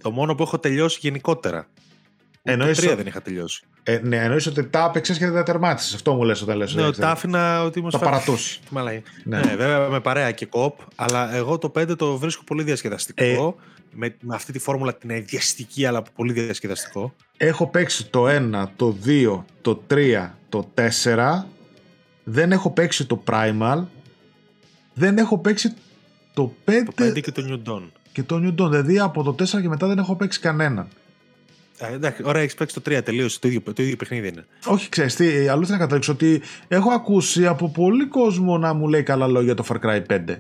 Το 0.02 0.12
μόνο 0.12 0.36
που 0.36 0.44
έχω 0.44 0.60
τελειώσει 0.60 0.98
γενικότερα. 1.02 1.68
Εννοείς 2.52 2.80
το 2.80 2.92
3 2.92 2.96
δεν 2.96 3.08
είχα 3.08 3.22
τελειώσει. 3.22 3.64
Ε, 3.84 4.00
ναι, 4.04 4.18
εννοείς 4.18 4.48
ότι 4.48 4.64
τα 4.64 4.86
έπαιξες 4.90 5.18
και 5.18 5.26
δεν 5.26 5.34
τα 5.34 5.44
τερμάτισες. 5.44 5.94
Αυτό 5.94 6.14
μου 6.14 6.24
λες 6.24 6.42
όταν 6.42 6.58
λες. 6.58 6.76
Ναι, 6.76 6.86
ότι 6.86 7.00
τα 7.00 7.10
άφηνα 7.10 7.64
ότι 7.64 7.82
μου 7.82 7.90
Τα 7.90 8.00
παρατούσε. 8.00 8.60
Ναι. 9.24 9.40
ναι. 9.40 9.56
βέβαια 9.56 9.90
με 9.90 10.00
παρέα 10.00 10.32
και 10.32 10.46
κοπ, 10.46 10.80
αλλά 10.96 11.36
εγώ 11.36 11.58
το 11.58 11.72
5 11.80 11.98
το 11.98 12.18
βρίσκω 12.18 12.44
πολύ 12.44 12.64
διασκεδαστικό. 12.64 13.24
Ε, 13.24 13.64
με, 13.92 14.16
με 14.20 14.36
αυτή 14.36 14.52
τη 14.52 14.60
φόρμουλα 14.60 14.96
την 14.96 15.12
αειδιαστική, 15.12 15.86
αλλά 15.86 16.02
πολύ 16.16 16.34
διασκεδαστικό. 16.34 17.14
Έχω 17.38 17.68
παίξει 17.68 18.10
το 18.10 18.26
1, 18.28 18.66
το 18.76 18.98
2, 19.06 19.44
το 19.62 19.84
3, 19.90 20.30
το 20.50 20.70
4. 21.04 21.44
Δεν 22.24 22.52
έχω 22.52 22.72
παίξει 22.72 23.06
το 23.06 23.24
Primal. 23.28 23.84
Δεν 24.94 25.18
έχω 25.18 25.38
παίξει 25.38 25.74
το 26.34 26.54
5. 26.66 26.72
Το 26.96 27.06
5 27.06 27.22
και 27.22 27.32
το 27.32 27.44
New 27.46 27.72
Dawn. 27.72 27.84
Και 28.12 28.24
το 28.24 28.36
New 28.36 28.62
Dawn. 28.62 28.70
Δηλαδή 28.70 29.00
από 29.00 29.24
το 29.24 29.36
4 29.44 29.62
και 29.62 29.68
μετά 29.68 29.88
δεν 29.88 29.98
έχω 29.98 30.16
παίξει 30.16 30.40
κανέναν. 30.40 30.88
Ε, 31.80 31.94
εντάξει, 31.94 32.22
ωραία, 32.26 32.42
έχεις 32.42 32.56
παίξει 32.56 32.82
το 32.82 32.82
3 32.92 33.04
τελείωσε. 33.04 33.40
Το 33.40 33.48
ίδιο, 33.48 33.62
το 33.74 33.84
ίδιο 33.84 33.96
παιχνίδι 33.96 34.28
είναι. 34.28 34.46
Όχι, 34.66 34.90
ξέρεις 34.90 35.16
τι, 35.16 35.48
αλλού 35.48 35.66
θέλω 35.66 35.78
να 35.78 35.84
καταλήξω 35.84 36.12
ότι 36.12 36.42
έχω 36.68 36.92
ακούσει 36.92 37.48
από 37.48 37.70
πολύ 37.70 38.08
κόσμο 38.08 38.58
να 38.58 38.74
μου 38.74 38.88
λέει 38.88 39.04
καλά 39.04 39.28
λόγια 39.28 39.54
το 39.54 39.66
Far 39.68 39.80
Cry 39.86 40.02
5. 40.10 40.38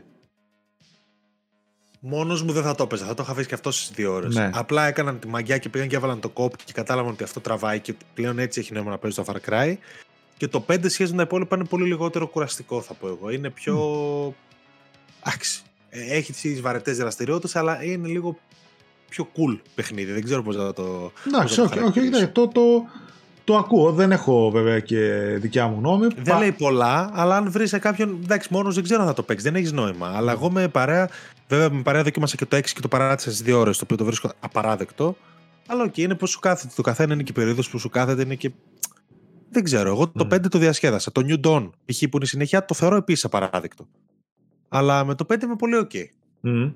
Μόνος 1.99 2.43
μου 2.43 2.51
δεν 2.51 2.63
θα 2.63 2.75
το 2.75 2.83
έπαιζα, 2.83 3.05
θα 3.05 3.13
το 3.13 3.23
είχα 3.23 3.31
αφήσει 3.31 3.47
και 3.47 3.53
αυτό 3.53 3.71
στις 3.71 3.91
δύο 3.95 4.13
ώρες. 4.13 4.35
Ναι. 4.35 4.49
Απλά 4.53 4.87
έκαναν 4.87 5.19
τη 5.19 5.27
μαγιά 5.27 5.57
και 5.57 5.69
πήγαν 5.69 5.87
και 5.87 5.95
έβαλαν 5.95 6.19
το 6.19 6.29
κόπ 6.29 6.55
και 6.63 6.71
κατάλαβαν 6.73 7.11
ότι 7.11 7.23
αυτό 7.23 7.39
τραβάει 7.39 7.79
και 7.79 7.95
πλέον 8.13 8.39
έτσι 8.39 8.59
έχει 8.59 8.73
νόημα 8.73 8.89
να 8.89 8.97
παίζει 8.97 9.15
το 9.15 9.25
Far 9.27 9.49
Cry. 9.49 9.75
Και 10.37 10.47
το 10.47 10.65
5 10.67 10.79
σχέση 10.87 11.11
με 11.11 11.17
τα 11.17 11.23
υπόλοιπα 11.23 11.55
είναι 11.55 11.65
πολύ 11.65 11.87
λιγότερο 11.87 12.27
κουραστικό, 12.27 12.81
θα 12.81 12.93
πω 12.93 13.07
εγώ. 13.07 13.29
Είναι 13.29 13.49
πιο. 13.49 13.77
Mm. 15.23 15.63
Έχει 15.89 16.33
τις 16.33 16.61
βαρετές 16.61 16.97
δραστηριότητες, 16.97 17.55
αλλά 17.55 17.83
είναι 17.83 18.07
λίγο 18.07 18.37
πιο 19.09 19.27
cool 19.35 19.59
παιχνίδι. 19.75 20.11
Δεν 20.11 20.23
ξέρω 20.23 20.43
πώς 20.43 20.55
θα 20.55 20.73
το. 20.73 21.11
Εντάξει, 21.27 21.61
όχι, 21.61 21.79
όχι, 21.79 21.99
όχι, 21.99 22.27
το, 22.27 22.47
το, 22.47 22.61
το 23.43 23.57
ακούω. 23.57 23.91
Δεν 23.91 24.11
έχω 24.11 24.51
βέβαια 24.51 24.79
και 24.79 24.99
δικιά 25.39 25.67
μου 25.67 25.81
νόμη. 25.81 26.07
Δεν 26.17 26.37
λέει 26.37 26.51
πολλά, 26.51 27.09
αλλά 27.13 27.35
αν 27.35 27.51
βρεις 27.51 27.77
κάποιον. 27.79 28.19
Εντάξει, 28.23 28.47
μόνος 28.51 28.75
δεν 28.75 28.83
ξέρω 28.83 29.01
αν 29.01 29.07
θα 29.07 29.13
το 29.13 29.23
παίξεις. 29.23 29.43
Δεν 29.43 29.55
έχεις 29.55 29.71
νόημα. 29.71 30.11
Αλλά 30.15 30.31
εγώ 30.31 30.51
με 30.51 30.67
παρέα. 30.67 31.09
Βέβαια, 31.47 31.69
με 31.69 31.81
παρέα 31.81 32.03
δοκίμασα 32.03 32.35
και 32.35 32.45
το 32.45 32.57
6 32.57 32.61
και 32.73 32.81
το 32.81 32.87
παράτησα 32.87 33.31
στις 33.31 33.51
2 33.53 33.57
ώρες, 33.57 33.77
το 33.77 33.83
οποίο 33.83 33.97
το 33.97 34.05
βρίσκω 34.05 34.31
απαράδεκτο. 34.39 35.15
Αλλά 35.67 35.83
OK, 35.83 35.93
okay, 35.93 35.97
είναι 35.97 36.15
πώς 36.15 36.29
σου 36.29 36.39
κάθεται. 36.39 36.73
Το 36.75 36.81
καθένα 36.81 37.13
είναι 37.13 37.23
και 37.23 37.31
η 37.31 37.35
περίοδος 37.35 37.69
που 37.69 37.79
σου 37.79 37.89
κάθεται. 37.89 38.21
Είναι 38.21 38.35
και. 38.35 38.51
Δεν 39.49 39.63
ξέρω. 39.63 39.89
Εγώ 39.89 40.07
το 40.07 40.27
5 40.31 40.49
το 40.49 40.57
διασκέδασα. 40.57 41.11
Το 41.11 41.21
New 41.25 41.47
Dawn, 41.47 41.69
π.χ. 41.85 41.99
που 41.99 42.17
είναι 42.17 42.25
συνέχεια, 42.25 42.65
το 42.65 42.73
θεωρώ 42.73 42.95
επίσης 42.95 43.25
απαράδεκτο. 43.25 43.87
Αλλά 44.69 45.05
με 45.05 45.15
το 45.15 45.25
5 45.29 45.43
είμαι 45.43 45.55
πολύ 45.55 45.77
OK. 45.77 45.91
Mm. 46.43 46.73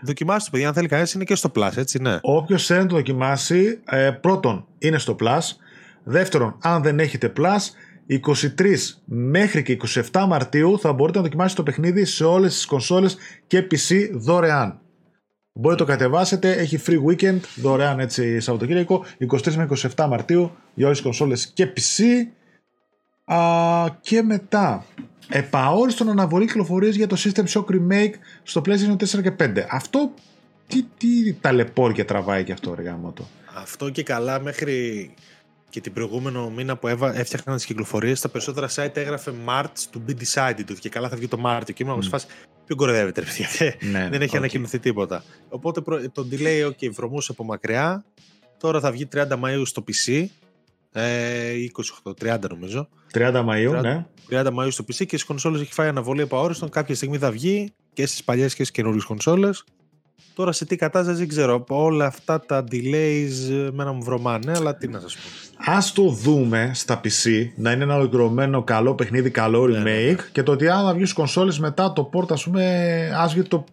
Δοκιμάστε 0.00 0.44
το, 0.44 0.50
παιδιά. 0.50 0.68
Αν 0.68 0.74
θέλει 0.74 0.88
κανένας, 0.88 1.12
είναι 1.12 1.24
και 1.24 1.34
στο 1.34 1.50
Plus, 1.54 1.76
έτσι, 1.76 2.02
ναι. 2.02 2.18
Όποιος 2.20 2.66
θέλει 2.66 2.80
να 2.80 2.86
το 2.86 2.94
δοκιμάσει, 2.94 3.80
ε, 3.84 4.10
πρώτον, 4.10 4.66
είναι 4.78 4.98
στο 4.98 5.16
Plus. 5.20 5.40
Δεύτερον, 6.04 6.56
αν 6.62 6.82
δεν 6.82 6.98
έχετε 6.98 7.32
Plus, 7.36 7.58
23 8.08 8.76
μέχρι 9.04 9.62
και 9.62 9.76
27 10.12 10.24
Μαρτίου 10.28 10.78
θα 10.78 10.92
μπορείτε 10.92 11.18
να 11.18 11.24
δοκιμάσετε 11.24 11.62
το 11.62 11.70
παιχνίδι 11.70 12.04
σε 12.04 12.24
όλες 12.24 12.54
τις 12.54 12.66
κονσόλες 12.66 13.16
και 13.46 13.66
PC 13.70 14.08
δωρεάν. 14.12 14.80
Μπορείτε 15.52 15.82
να 15.82 15.88
το 15.88 15.96
κατεβάσετε, 15.96 16.52
έχει 16.52 16.80
free 16.86 16.98
weekend 17.04 17.40
δωρεάν 17.56 18.00
έτσι 18.00 18.40
Σαββατοκύριακο 18.40 19.04
23 19.30 19.52
με 19.52 19.68
27 19.96 20.06
Μαρτίου 20.08 20.50
για 20.74 20.86
όλες 20.86 20.96
τις 20.98 21.06
κονσόλες 21.06 21.46
και 21.54 21.72
PC 21.76 22.02
Α, 23.34 23.96
και 24.00 24.22
μετά 24.22 24.84
επαόριστον 25.28 26.08
αναβολή 26.08 26.46
κυκλοφορίες 26.46 26.96
για 26.96 27.06
το 27.06 27.16
System 27.18 27.44
Shock 27.44 27.64
Remake 27.64 28.12
στο 28.42 28.62
PlayStation 28.64 28.96
4 28.96 29.22
και 29.22 29.32
5. 29.38 29.66
Αυτό 29.70 30.12
τι, 30.66 30.82
τι 30.96 31.32
ταλαιπώρια 31.32 32.04
τραβάει 32.04 32.44
και 32.44 32.52
αυτό, 32.52 32.74
ρε 32.74 32.96
το. 33.14 33.26
Αυτό 33.54 33.90
και 33.90 34.02
καλά 34.02 34.40
μέχρι 34.40 35.10
και 35.70 35.80
την 35.80 35.92
προηγούμενο 35.92 36.50
μήνα 36.50 36.76
που 36.76 36.88
έφτιαχναν 36.88 37.56
τις 37.56 37.64
κυκλοφορίες, 37.64 38.20
τα 38.20 38.28
περισσότερα 38.28 38.68
site 38.74 38.96
έγραφε 38.96 39.32
March 39.46 39.64
to 39.92 40.10
be 40.10 40.14
decided. 40.24 40.78
Και 40.78 40.88
καλά 40.88 41.08
θα 41.08 41.16
βγει 41.16 41.28
το 41.28 41.38
Μάρτιο. 41.38 41.74
Και 41.74 41.82
ήμουν 41.82 42.00
mm. 42.00 42.08
φάση, 42.08 42.26
ποιο 42.66 42.76
κοροϊδεύεται, 42.76 43.20
ρε 43.20 43.76
ναι, 43.90 44.08
Δεν 44.08 44.22
έχει 44.22 44.32
okay. 44.34 44.38
ανακοινωθεί 44.38 44.78
τίποτα. 44.78 45.24
Οπότε 45.48 45.82
το 46.12 46.28
delay, 46.30 46.66
OK, 46.66 46.90
βρωμούσε 46.92 47.32
από 47.32 47.44
μακριά. 47.44 48.04
Τώρα 48.58 48.80
θα 48.80 48.90
βγει 48.90 49.08
30 49.12 49.26
Μαΐου 49.28 49.62
στο 49.64 49.84
PC. 49.88 50.26
Ε, 50.92 51.52
28, 52.04 52.34
30 52.34 52.50
νομίζω. 52.50 52.88
30 53.14 53.44
Μαΐου, 53.48 53.78
30, 53.78 53.82
ναι. 53.82 54.06
30 54.30 54.46
Μαΐου 54.46 54.68
στο 54.70 54.84
PC 54.84 54.94
και 54.94 55.04
στις 55.04 55.24
κονσόλες 55.24 55.60
έχει 55.60 55.72
φάει 55.72 55.88
αναβολή 55.88 56.20
επαόριστον. 56.20 56.68
Κάποια 56.68 56.94
στιγμή 56.94 57.18
θα 57.18 57.30
βγει 57.30 57.72
και 57.92 58.06
στις 58.06 58.24
παλιές 58.24 58.54
και 58.54 58.64
στις 58.64 58.70
καινούριες 58.70 59.04
κονσόλες. 59.04 59.64
Τώρα 60.34 60.52
σε 60.52 60.64
τι 60.64 60.76
κατάσταση 60.76 61.18
δεν 61.18 61.28
ξέρω. 61.28 61.64
Όλα 61.68 62.06
αυτά 62.06 62.40
τα 62.40 62.64
delays 62.70 63.70
μένα 63.72 63.92
μου 63.92 64.02
βρωμάνε, 64.02 64.52
αλλά 64.56 64.76
τι 64.76 64.88
να 64.88 65.00
σας 65.00 65.14
πω. 65.14 65.20
Ας 65.72 65.92
το 65.92 66.08
δούμε 66.08 66.70
στα 66.74 67.00
PC 67.04 67.46
να 67.56 67.72
είναι 67.72 67.84
ένα 67.84 67.94
ολοκληρωμένο 67.94 68.62
καλό 68.62 68.94
παιχνίδι, 68.94 69.30
καλό 69.30 69.62
remake 69.62 69.68
ναι, 69.68 69.78
ναι, 69.78 70.00
ναι. 70.00 70.16
και 70.32 70.42
το 70.42 70.52
ότι 70.52 70.68
αν 70.68 70.84
θα 70.84 70.92
βγει 70.92 71.02
στις 71.02 71.12
κονσόλες 71.12 71.58
μετά 71.58 71.92
το 71.92 72.10
port 72.12 72.30
ας 72.30 72.44
πούμε 72.44 72.62
ας 73.16 73.32
βγει 73.32 73.42
το, 73.42 73.64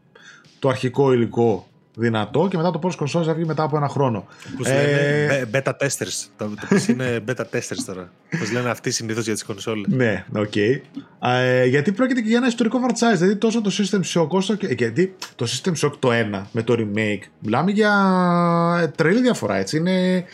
το 0.59 0.69
αρχικό 0.69 1.13
υλικό 1.13 1.67
δυνατό 1.95 2.47
και 2.49 2.57
μετά 2.57 2.71
το 2.71 2.79
πώς 2.79 2.95
κονσόλες 2.95 3.27
θα 3.27 3.33
βγει 3.33 3.45
μετά 3.45 3.63
από 3.63 3.77
ένα 3.77 3.87
χρόνο. 3.87 4.27
Πώς 4.57 4.67
ε... 4.67 4.73
λένε 4.73 5.49
beta 5.53 5.71
testers. 5.71 6.27
Το, 6.37 6.49
το 6.69 6.85
είναι 6.89 7.23
beta 7.27 7.43
testers 7.51 7.83
τώρα; 7.85 8.11
Πώς 8.39 8.51
λένε 8.51 8.69
αυτοί 8.69 8.91
συνήθως 8.91 9.23
για 9.23 9.33
τις 9.33 9.43
κονσόλες; 9.43 9.85
ναι, 9.87 10.25
OK. 10.35 10.51
Okay. 10.55 10.81
Ε, 11.21 11.65
γιατί 11.65 11.91
πρόκειται 11.91 12.21
και 12.21 12.27
για 12.27 12.37
ένα 12.37 12.47
ιστορικό 12.47 12.79
franchise. 12.87 13.17
Δηλαδή 13.17 13.35
τόσο 13.35 13.61
το 13.61 13.71
System 13.77 14.01
Shock 14.13 14.27
όσο 14.27 14.55
και... 14.55 14.67
Γιατί 14.67 15.15
το 15.35 15.47
System 15.49 15.71
Shock 15.85 15.91
το 15.99 16.09
1 16.33 16.41
με 16.51 16.63
το 16.63 16.75
remake 16.77 17.23
μιλάμε 17.39 17.71
για 17.71 18.93
τρελή 18.95 19.21
διαφορά 19.21 19.55
έτσι. 19.55 19.77
Είναι 19.77 20.25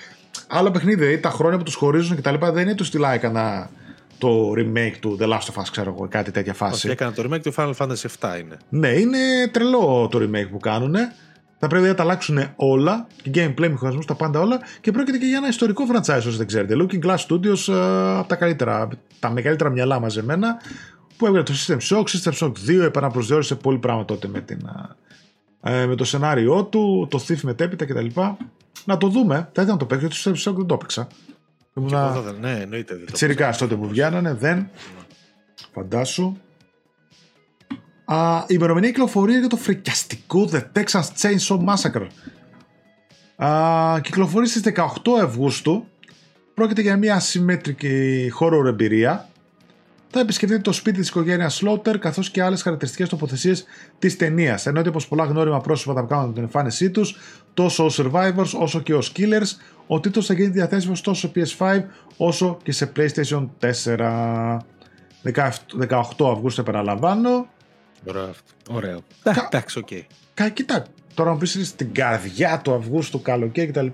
άλλο 0.47 0.71
παιχνίδι. 0.71 0.99
Δηλαδή 0.99 1.19
τα 1.19 1.29
χρόνια 1.29 1.57
που 1.57 1.63
τους 1.63 1.75
χωρίζουν 1.75 2.15
και 2.15 2.21
τα 2.21 2.31
λοιπά 2.31 2.51
δεν 2.51 2.63
είναι 2.63 2.75
το 2.75 2.83
στυλά 2.83 3.13
έκανα 3.13 3.69
το 4.17 4.51
remake 4.57 4.95
του 4.99 5.17
The 5.21 5.23
Last 5.23 5.53
of 5.53 5.61
Us, 5.61 5.65
ξέρω 5.71 5.93
εγώ, 5.97 6.07
κάτι 6.09 6.31
τέτοια 6.31 6.53
φάση. 6.53 6.75
Όχι, 6.75 6.89
έκανα 6.89 7.11
το 7.11 7.23
remake 7.29 7.41
του 7.41 7.53
Final 7.57 7.73
Fantasy 7.77 8.05
7 8.19 8.39
είναι. 8.39 8.57
Ναι, 8.69 8.87
είναι 8.87 9.17
τρελό 9.51 10.07
το 10.11 10.19
remake 10.19 10.49
που 10.51 10.59
κάνουν. 10.59 10.95
Θα 11.63 11.67
πρέπει 11.67 11.87
να 11.87 11.95
τα 11.95 12.03
αλλάξουν 12.03 12.39
όλα, 12.55 13.07
και 13.21 13.31
gameplay, 13.33 13.69
μηχανισμού, 13.69 14.01
τα 14.01 14.15
πάντα 14.15 14.39
όλα 14.39 14.59
και 14.81 14.91
πρόκειται 14.91 15.17
και 15.17 15.25
για 15.25 15.37
ένα 15.37 15.47
ιστορικό 15.47 15.83
franchise 15.91 16.17
όσο 16.17 16.31
δεν 16.31 16.47
ξέρετε. 16.47 16.75
Looking 16.77 17.05
Glass 17.05 17.17
Studios 17.27 17.73
uh, 17.73 18.15
από 18.17 18.27
τα 18.27 18.35
καλύτερα, 18.35 18.87
τα 19.19 19.29
μεγαλύτερα 19.29 19.69
μυαλά 19.69 19.99
μαζεμένα 19.99 20.61
που 21.17 21.25
έβγαλε 21.25 21.43
το 21.43 21.53
System 21.53 21.77
Shock, 21.77 22.03
System 22.03 22.31
Shock 22.33 22.51
2 22.67 22.79
επαναπροσδιορίσε 22.81 23.55
πολύ 23.55 23.77
πράγμα 23.77 24.05
τότε 24.05 24.27
με, 24.27 24.41
την, 24.41 24.59
uh, 25.61 25.85
με 25.87 25.95
το 25.95 26.03
σενάριό 26.03 26.63
του, 26.63 27.07
το 27.09 27.23
Thief 27.27 27.39
μετέπειτα 27.41 27.85
κτλ. 27.85 28.07
Να 28.85 28.97
το 28.97 29.07
δούμε. 29.07 29.35
Θα 29.35 29.61
ήθελα 29.61 29.71
να 29.71 29.77
το 29.77 29.85
παίξω, 29.85 30.07
γιατί 30.07 30.23
το 30.23 30.31
System 30.31 30.49
Shock 30.49 30.55
δεν 30.55 30.65
το 30.65 30.73
έπαιξα. 30.73 31.07
Ναι, 32.39 32.59
εννοείται. 32.61 32.95
Τσιρικάς 33.11 33.57
τότε 33.57 33.75
που 33.75 33.87
βγαίνανε, 33.87 34.33
δεν. 34.33 34.69
Φαντάσου. 35.73 36.35
Α, 38.13 38.43
η 38.47 38.53
ημερομηνία 38.55 38.89
κυκλοφορία 38.89 39.39
για 39.39 39.47
το 39.47 39.55
φρικιαστικό 39.55 40.49
The 40.51 40.61
Texas 40.73 41.03
Chainsaw 41.21 41.59
Massacre. 41.65 42.07
Α, 43.45 43.99
κυκλοφορεί 44.01 44.47
στις 44.47 44.61
18 44.61 45.21
Αυγούστου. 45.21 45.85
Πρόκειται 46.53 46.81
για 46.81 46.97
μια 46.97 47.15
ασυμμέτρικη 47.15 48.31
horror 48.39 48.65
εμπειρία. 48.65 49.29
Θα 50.07 50.19
επισκεφτείτε 50.19 50.61
το 50.61 50.71
σπίτι 50.71 50.99
της 50.99 51.09
οικογένειας 51.09 51.55
Σλότερ 51.55 51.99
καθώς 51.99 52.29
και 52.29 52.43
άλλες 52.43 52.61
χαρακτηριστικές 52.61 53.09
τοποθεσίες 53.09 53.65
της 53.99 54.17
ταινίας. 54.17 54.65
Ενώ 54.65 54.81
όπως 54.87 55.07
πολλά 55.07 55.23
γνώριμα 55.23 55.61
πρόσωπα 55.61 56.01
θα 56.01 56.07
κάνουν 56.07 56.33
την 56.33 56.43
εμφάνισή 56.43 56.89
τους, 56.89 57.17
τόσο 57.53 57.85
ως 57.85 58.01
survivors 58.01 58.59
όσο 58.59 58.79
και 58.79 58.93
ως 58.93 59.11
killers, 59.15 59.57
ο 59.87 59.99
τίτλος 59.99 60.25
θα 60.25 60.33
γίνει 60.33 60.47
διαθέσιμος 60.47 61.01
τόσο 61.01 61.31
σε 61.35 61.55
PS5 61.57 61.81
όσο 62.17 62.57
και 62.63 62.71
σε 62.71 62.91
PlayStation 62.95 63.49
4. 63.59 64.57
18 65.23 66.31
Αυγούστου 66.31 66.61
επαναλαμβάνω. 66.61 67.47
Ωραίο. 68.05 68.33
Ωραίο. 68.69 69.01
Εντάξει, 69.23 69.79
οκ. 69.79 69.89
Κοίτα, 70.53 70.85
τώρα 71.13 71.31
μου 71.31 71.37
πεις 71.37 71.67
στην 71.67 71.93
καρδιά 71.93 72.61
του 72.63 72.73
Αυγούστου, 72.73 73.21
καλοκαίρι 73.21 73.71
κτλ. 73.71 73.87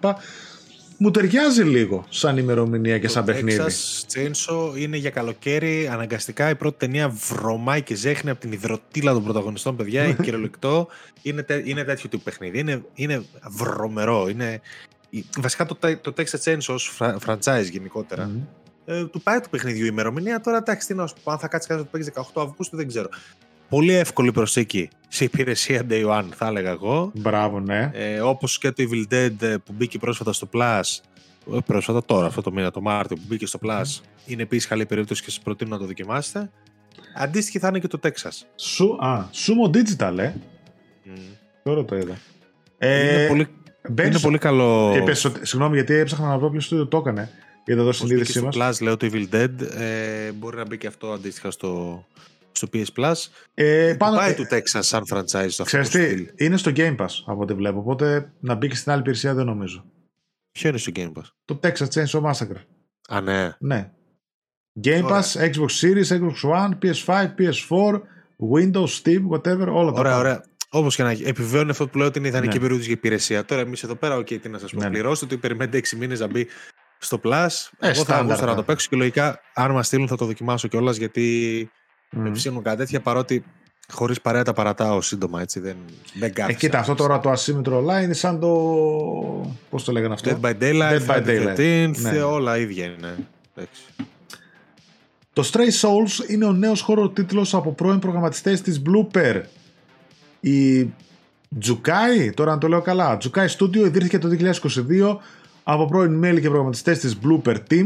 Μου 0.99 1.12
ταιριάζει 1.12 1.64
λίγο 1.64 2.05
σαν 2.10 2.38
ημερομηνία 2.38 2.99
και 2.99 3.08
σαν 3.08 3.26
το 3.26 3.32
παιχνίδι. 3.32 3.58
Το 3.58 3.68
Chainsaw 4.07 4.74
είναι 4.76 4.97
για 4.97 5.10
καλοκαίρι. 5.10 5.88
Αναγκαστικά 5.88 6.49
η 6.49 6.55
πρώτη 6.55 6.78
ταινία 6.78 7.10
βρωμάει 7.10 7.82
και 7.82 7.95
ζέχνει 7.95 8.30
από 8.30 8.39
την 8.39 8.51
ιδρωτίλα 8.51 9.13
των 9.14 9.24
πρωταγωνιστών, 9.24 9.76
παιδιά. 9.76 10.03
είναι 10.03 10.18
κυριολεκτό. 10.24 10.88
Είναι, 11.22 11.45
είναι 11.64 11.84
τέτοιο 11.84 12.10
τύπου 12.10 12.24
παιχνίδι. 12.24 12.60
Είναι, 12.60 12.84
είναι 12.93 13.26
βρωμερό. 13.49 14.28
Είναι, 14.30 14.62
βασικά 15.38 15.66
το, 15.66 15.78
το 16.01 16.14
Texas 16.18 16.39
Chainsaw 16.43 16.74
ως 16.74 17.01
franchise 17.26 17.70
γενικότερα 17.72 18.30
mm. 18.30 18.41
ε, 18.86 19.05
του 19.05 19.22
πάει 19.22 19.39
του 19.39 19.49
παιχνιδιού 19.49 19.86
η 19.86 19.89
ημερομηνία. 19.91 20.41
Τώρα 20.41 20.58
εντάξει, 20.58 20.88
τι 20.88 20.93
να 20.93 21.08
σου 21.08 21.16
πω, 21.24 21.32
αν 21.32 21.39
θα 21.39 21.47
κάτσεις 21.47 21.70
κάτι 21.70 21.82
το 21.82 21.88
παίξεις 21.91 22.14
18 22.16 22.22
Αυγούστου 22.34 22.76
δεν 22.76 22.88
ξέρω. 22.88 23.10
Πολύ 23.70 23.93
εύκολη 23.93 24.32
προσήκη 24.32 24.89
σε 25.07 25.24
υπηρεσία 25.24 25.86
Day 25.89 26.05
One, 26.05 26.26
θα 26.36 26.47
έλεγα 26.47 26.70
εγώ. 26.70 27.11
Μπράβο, 27.15 27.59
ναι. 27.59 27.91
Ε, 27.93 28.20
Όπως 28.20 28.57
και 28.57 28.72
το 28.72 28.84
Evil 28.89 29.13
Dead 29.13 29.41
ε, 29.41 29.55
που 29.65 29.74
μπήκε 29.74 29.97
πρόσφατα 29.97 30.34
στο 30.34 30.49
Plus. 30.53 30.82
Ε, 31.53 31.57
πρόσφατα 31.65 32.05
τώρα, 32.05 32.26
αυτό 32.26 32.41
το 32.41 32.51
μήνα, 32.51 32.72
το 32.72 32.82
Μάρτιο 32.82 33.15
που 33.15 33.24
μπήκε 33.28 33.45
στο 33.45 33.59
Plus. 33.63 33.82
Mm. 33.82 34.01
Είναι 34.26 34.41
επίσης 34.41 34.68
καλή 34.68 34.86
περίπτωση 34.86 35.24
και 35.24 35.30
σας 35.30 35.39
προτείνω 35.39 35.70
να 35.70 35.78
το 35.78 35.86
δοκιμάσετε. 35.86 36.49
Αντίστοιχη 37.15 37.59
θα 37.59 37.68
είναι 37.68 37.80
και 37.80 37.88
το 37.88 37.99
Texas. 38.03 38.45
Σου, 38.55 38.97
α, 38.99 39.30
Sumo 39.34 39.76
Digital, 39.76 40.18
ε. 40.18 40.34
Mm. 41.05 41.20
Τώρα 41.63 41.86
το 41.86 41.95
είδα. 41.95 42.18
Ε, 42.78 43.13
είναι 43.13 43.28
πολύ 43.28 43.47
Μπαίνεις... 43.89 44.11
Είναι 44.11 44.22
πολύ 44.22 44.38
καλό. 44.38 44.91
Και 44.93 45.01
πες, 45.01 45.32
συγγνώμη, 45.41 45.76
γιατί 45.76 45.93
έψαχνα 45.93 46.28
να 46.28 46.38
βρω 46.38 46.49
ποιος 46.49 46.68
το 46.68 46.97
έκανε. 46.97 47.30
Για 47.65 47.76
εδώ 47.76 47.91
συνείδησή 47.91 48.41
μα. 48.41 48.51
Στο 48.51 48.61
Plus 48.61 48.82
λέω 48.82 48.97
το 48.97 49.09
Evil 49.11 49.36
Dead. 49.36 49.61
Ε, 49.78 50.32
μπορεί 50.32 50.57
να 50.57 50.65
μπει 50.65 50.78
και 50.78 50.88
αυτό 50.88 51.11
αντίστοιχα 51.11 51.51
στο, 51.51 52.05
στο 52.58 52.68
PS 52.74 52.86
Plus. 52.95 53.14
Ε, 53.53 53.95
πάνω... 53.97 54.18
Πάει 54.18 54.34
του 54.34 54.47
Texas 54.51 54.80
σαν 54.80 55.03
franchise 55.14 55.45
αυτό. 55.45 55.64
Ξέρεις 55.64 55.89
τι, 55.89 56.28
είναι 56.45 56.58
στο 56.58 56.72
Game 56.76 56.95
Pass 56.95 57.24
από 57.26 57.41
ό,τι 57.41 57.53
βλέπω. 57.53 57.80
Οπότε 57.80 58.32
να 58.39 58.55
μπει 58.55 58.68
και 58.68 58.76
στην 58.76 58.91
άλλη 58.91 58.99
υπηρεσία 58.99 59.34
δεν 59.34 59.45
νομίζω. 59.45 59.86
Ποιο 60.51 60.70
είναι 60.70 60.78
στο 60.78 60.91
Game 60.95 61.12
Pass? 61.14 61.24
Το 61.45 61.60
Texas 61.64 61.88
Chainsaw 61.93 62.22
Massacre. 62.22 62.62
Α, 63.10 63.22
ναι. 63.22 63.55
Ναι. 63.60 63.91
Game 64.84 65.03
Pass, 65.03 65.22
Xbox 65.22 65.70
Series, 65.82 66.08
Xbox 66.08 66.41
One, 66.41 66.72
PS5, 66.82 67.28
PS4, 67.38 68.01
Windows, 68.53 69.01
Steam, 69.01 69.22
whatever, 69.32 69.68
όλα 69.68 69.91
τα 69.91 69.99
Ωραία, 69.99 70.18
ωραία. 70.18 70.43
Όπως 70.70 70.95
και 70.95 71.03
να 71.03 71.10
επιβεβαιώνει 71.10 71.70
αυτό 71.70 71.88
που 71.88 71.97
λέω 71.97 72.08
ότι 72.08 72.20
είναι 72.20 72.28
ιδανική 72.28 72.55
ναι. 72.55 72.62
περίοδο 72.62 72.84
για 72.84 72.91
υπηρεσία. 72.91 73.45
Τώρα 73.45 73.62
εμείς 73.62 73.84
εδώ 73.84 73.95
πέρα, 73.95 74.18
OK, 74.18 74.41
τι 74.41 74.49
να 74.49 74.58
σας 74.58 74.72
πω, 74.72 74.80
ναι. 74.80 74.86
ναι. 74.86 74.91
πληρώστε 74.91 75.26
ότι 75.26 75.38
περιμένετε 75.38 75.82
6 75.91 75.97
μήνες 75.97 76.20
να 76.20 76.28
μπει 76.28 76.47
στο 76.97 77.20
Plus. 77.24 77.47
Ε, 77.80 77.89
Εγώ 77.89 78.03
θα 78.03 78.16
αγούσα 78.16 78.45
να 78.45 78.55
το 78.55 78.64
παίξω 78.64 78.88
και 78.89 78.95
λογικά, 78.95 79.39
αν 79.53 79.72
μας 79.72 79.88
στείλουν, 79.88 80.08
θα 80.08 80.16
το 80.16 80.26
δοκιμάσω 80.26 80.68
κιόλας 80.68 80.97
γιατί 80.97 81.70
mm. 82.16 82.20
με 82.20 82.32
ψήνουν 82.32 82.64
κάτι 82.64 82.78
τέτοια 82.78 83.01
παρότι 83.01 83.43
χωρίς 83.91 84.22
παρέα 84.22 84.43
τα 84.43 84.53
παρατάω 84.53 85.01
σύντομα 85.01 85.41
έτσι. 85.41 85.60
Δεν, 85.60 85.76
δεν 86.20 86.34
κάθισα. 86.34 86.58
Ε, 86.58 86.60
κοίτα, 86.60 86.80
αυτό 86.80 86.95
τώρα 86.95 87.20
το 87.20 87.30
ασύμετρο 87.30 87.86
online 87.86 88.03
είναι 88.03 88.14
σαν 88.14 88.39
το. 88.39 88.51
Πώς 89.70 89.84
το 89.84 89.91
λέγανε 89.91 90.14
αυτό; 90.14 90.39
Dead 90.41 90.45
by 90.45 90.53
Daylight, 90.62 90.99
Dead 90.99 91.05
by 91.08 91.28
Daylight. 91.28 91.93
ναι. 91.97 92.22
όλα 92.22 92.58
ίδια 92.58 92.86
είναι. 92.86 93.16
Το 95.34 95.49
Stray 95.51 95.70
Souls 95.82 96.30
είναι 96.30 96.45
ο 96.45 96.51
νέος 96.51 96.82
χώρο 96.82 97.10
τίτλος 97.10 97.53
από 97.53 97.72
πρώην 97.72 97.99
προγραμματιστές 97.99 98.62
της 98.62 98.82
Blooper 98.86 99.41
η 100.39 100.89
Τζουκάι, 101.60 102.32
τώρα 102.32 102.51
να 102.51 102.58
το 102.58 102.68
λέω 102.68 102.82
καλά, 102.82 103.18
Τζουκάι 103.18 103.47
Studio 103.58 103.76
ιδρύθηκε 103.76 104.18
το 104.18 104.30
2022 104.30 105.18
από 105.64 105.86
πρώην 105.86 106.14
μέλη 106.14 106.41
και 106.41 106.47
προγραμματιστές 106.47 106.99
της 106.99 107.18
Blooper 107.24 107.55
Team. 107.70 107.86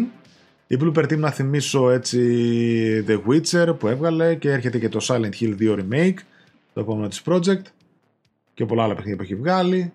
Η 0.71 0.77
Blooper 0.81 1.03
Team 1.03 1.17
να 1.17 1.31
θυμίσω 1.31 1.89
έτσι 1.89 3.05
The 3.07 3.19
Witcher 3.27 3.75
που 3.79 3.87
έβγαλε 3.87 4.35
και 4.35 4.51
έρχεται 4.51 4.79
και 4.79 4.89
το 4.89 5.05
Silent 5.07 5.31
Hill 5.39 5.55
2 5.59 5.79
Remake, 5.79 6.15
το 6.73 6.79
επόμενο 6.79 7.07
της 7.07 7.21
project 7.25 7.61
και 8.53 8.65
πολλά 8.65 8.83
άλλα 8.83 8.93
παιχνίδια 8.93 9.17
που 9.17 9.23
έχει 9.23 9.35
βγάλει. 9.35 9.93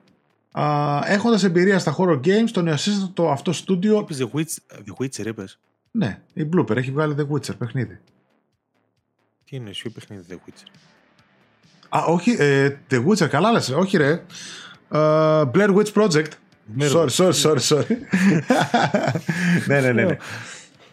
Uh, 0.53 1.01
έχοντας 1.05 1.45
εμπειρία 1.45 1.79
στα 1.79 1.97
horror 1.99 2.20
games, 2.20 2.49
το 2.53 2.62
νεοσύστατο 2.62 3.31
αυτό 3.31 3.53
στούντιο... 3.53 3.99
Είπες 3.99 4.18
The 4.18 4.37
Witcher, 4.37 4.79
The 4.87 5.05
Witcher 5.05 5.27
είπες. 5.27 5.59
Ναι, 5.91 6.20
η 6.33 6.49
Blooper 6.53 6.77
έχει 6.77 6.91
βγάλει 6.91 7.14
The 7.18 7.35
Witcher 7.35 7.57
παιχνίδι. 7.59 7.99
Τι 9.45 9.57
είναι, 9.57 9.70
εσύ 9.70 9.91
παιχνίδι 9.91 10.24
The 10.29 10.35
Witcher; 10.35 10.68
Α, 11.89 12.05
όχι, 12.05 12.37
ε, 12.39 12.77
The 12.91 13.07
Witcher, 13.07 13.29
καλά 13.29 13.53
λες, 13.53 13.68
όχι 13.68 13.97
ρε. 13.97 14.22
Uh, 14.91 15.51
Blair 15.51 15.74
Witch 15.77 15.93
Project. 15.93 16.31
Sorry, 16.79 17.09
sorry, 17.09 17.33
sorry, 17.33 17.61
sorry. 17.70 17.97
ναι, 19.66 19.81
ναι, 19.81 19.93
ναι. 19.93 20.05
ναι. 20.05 20.16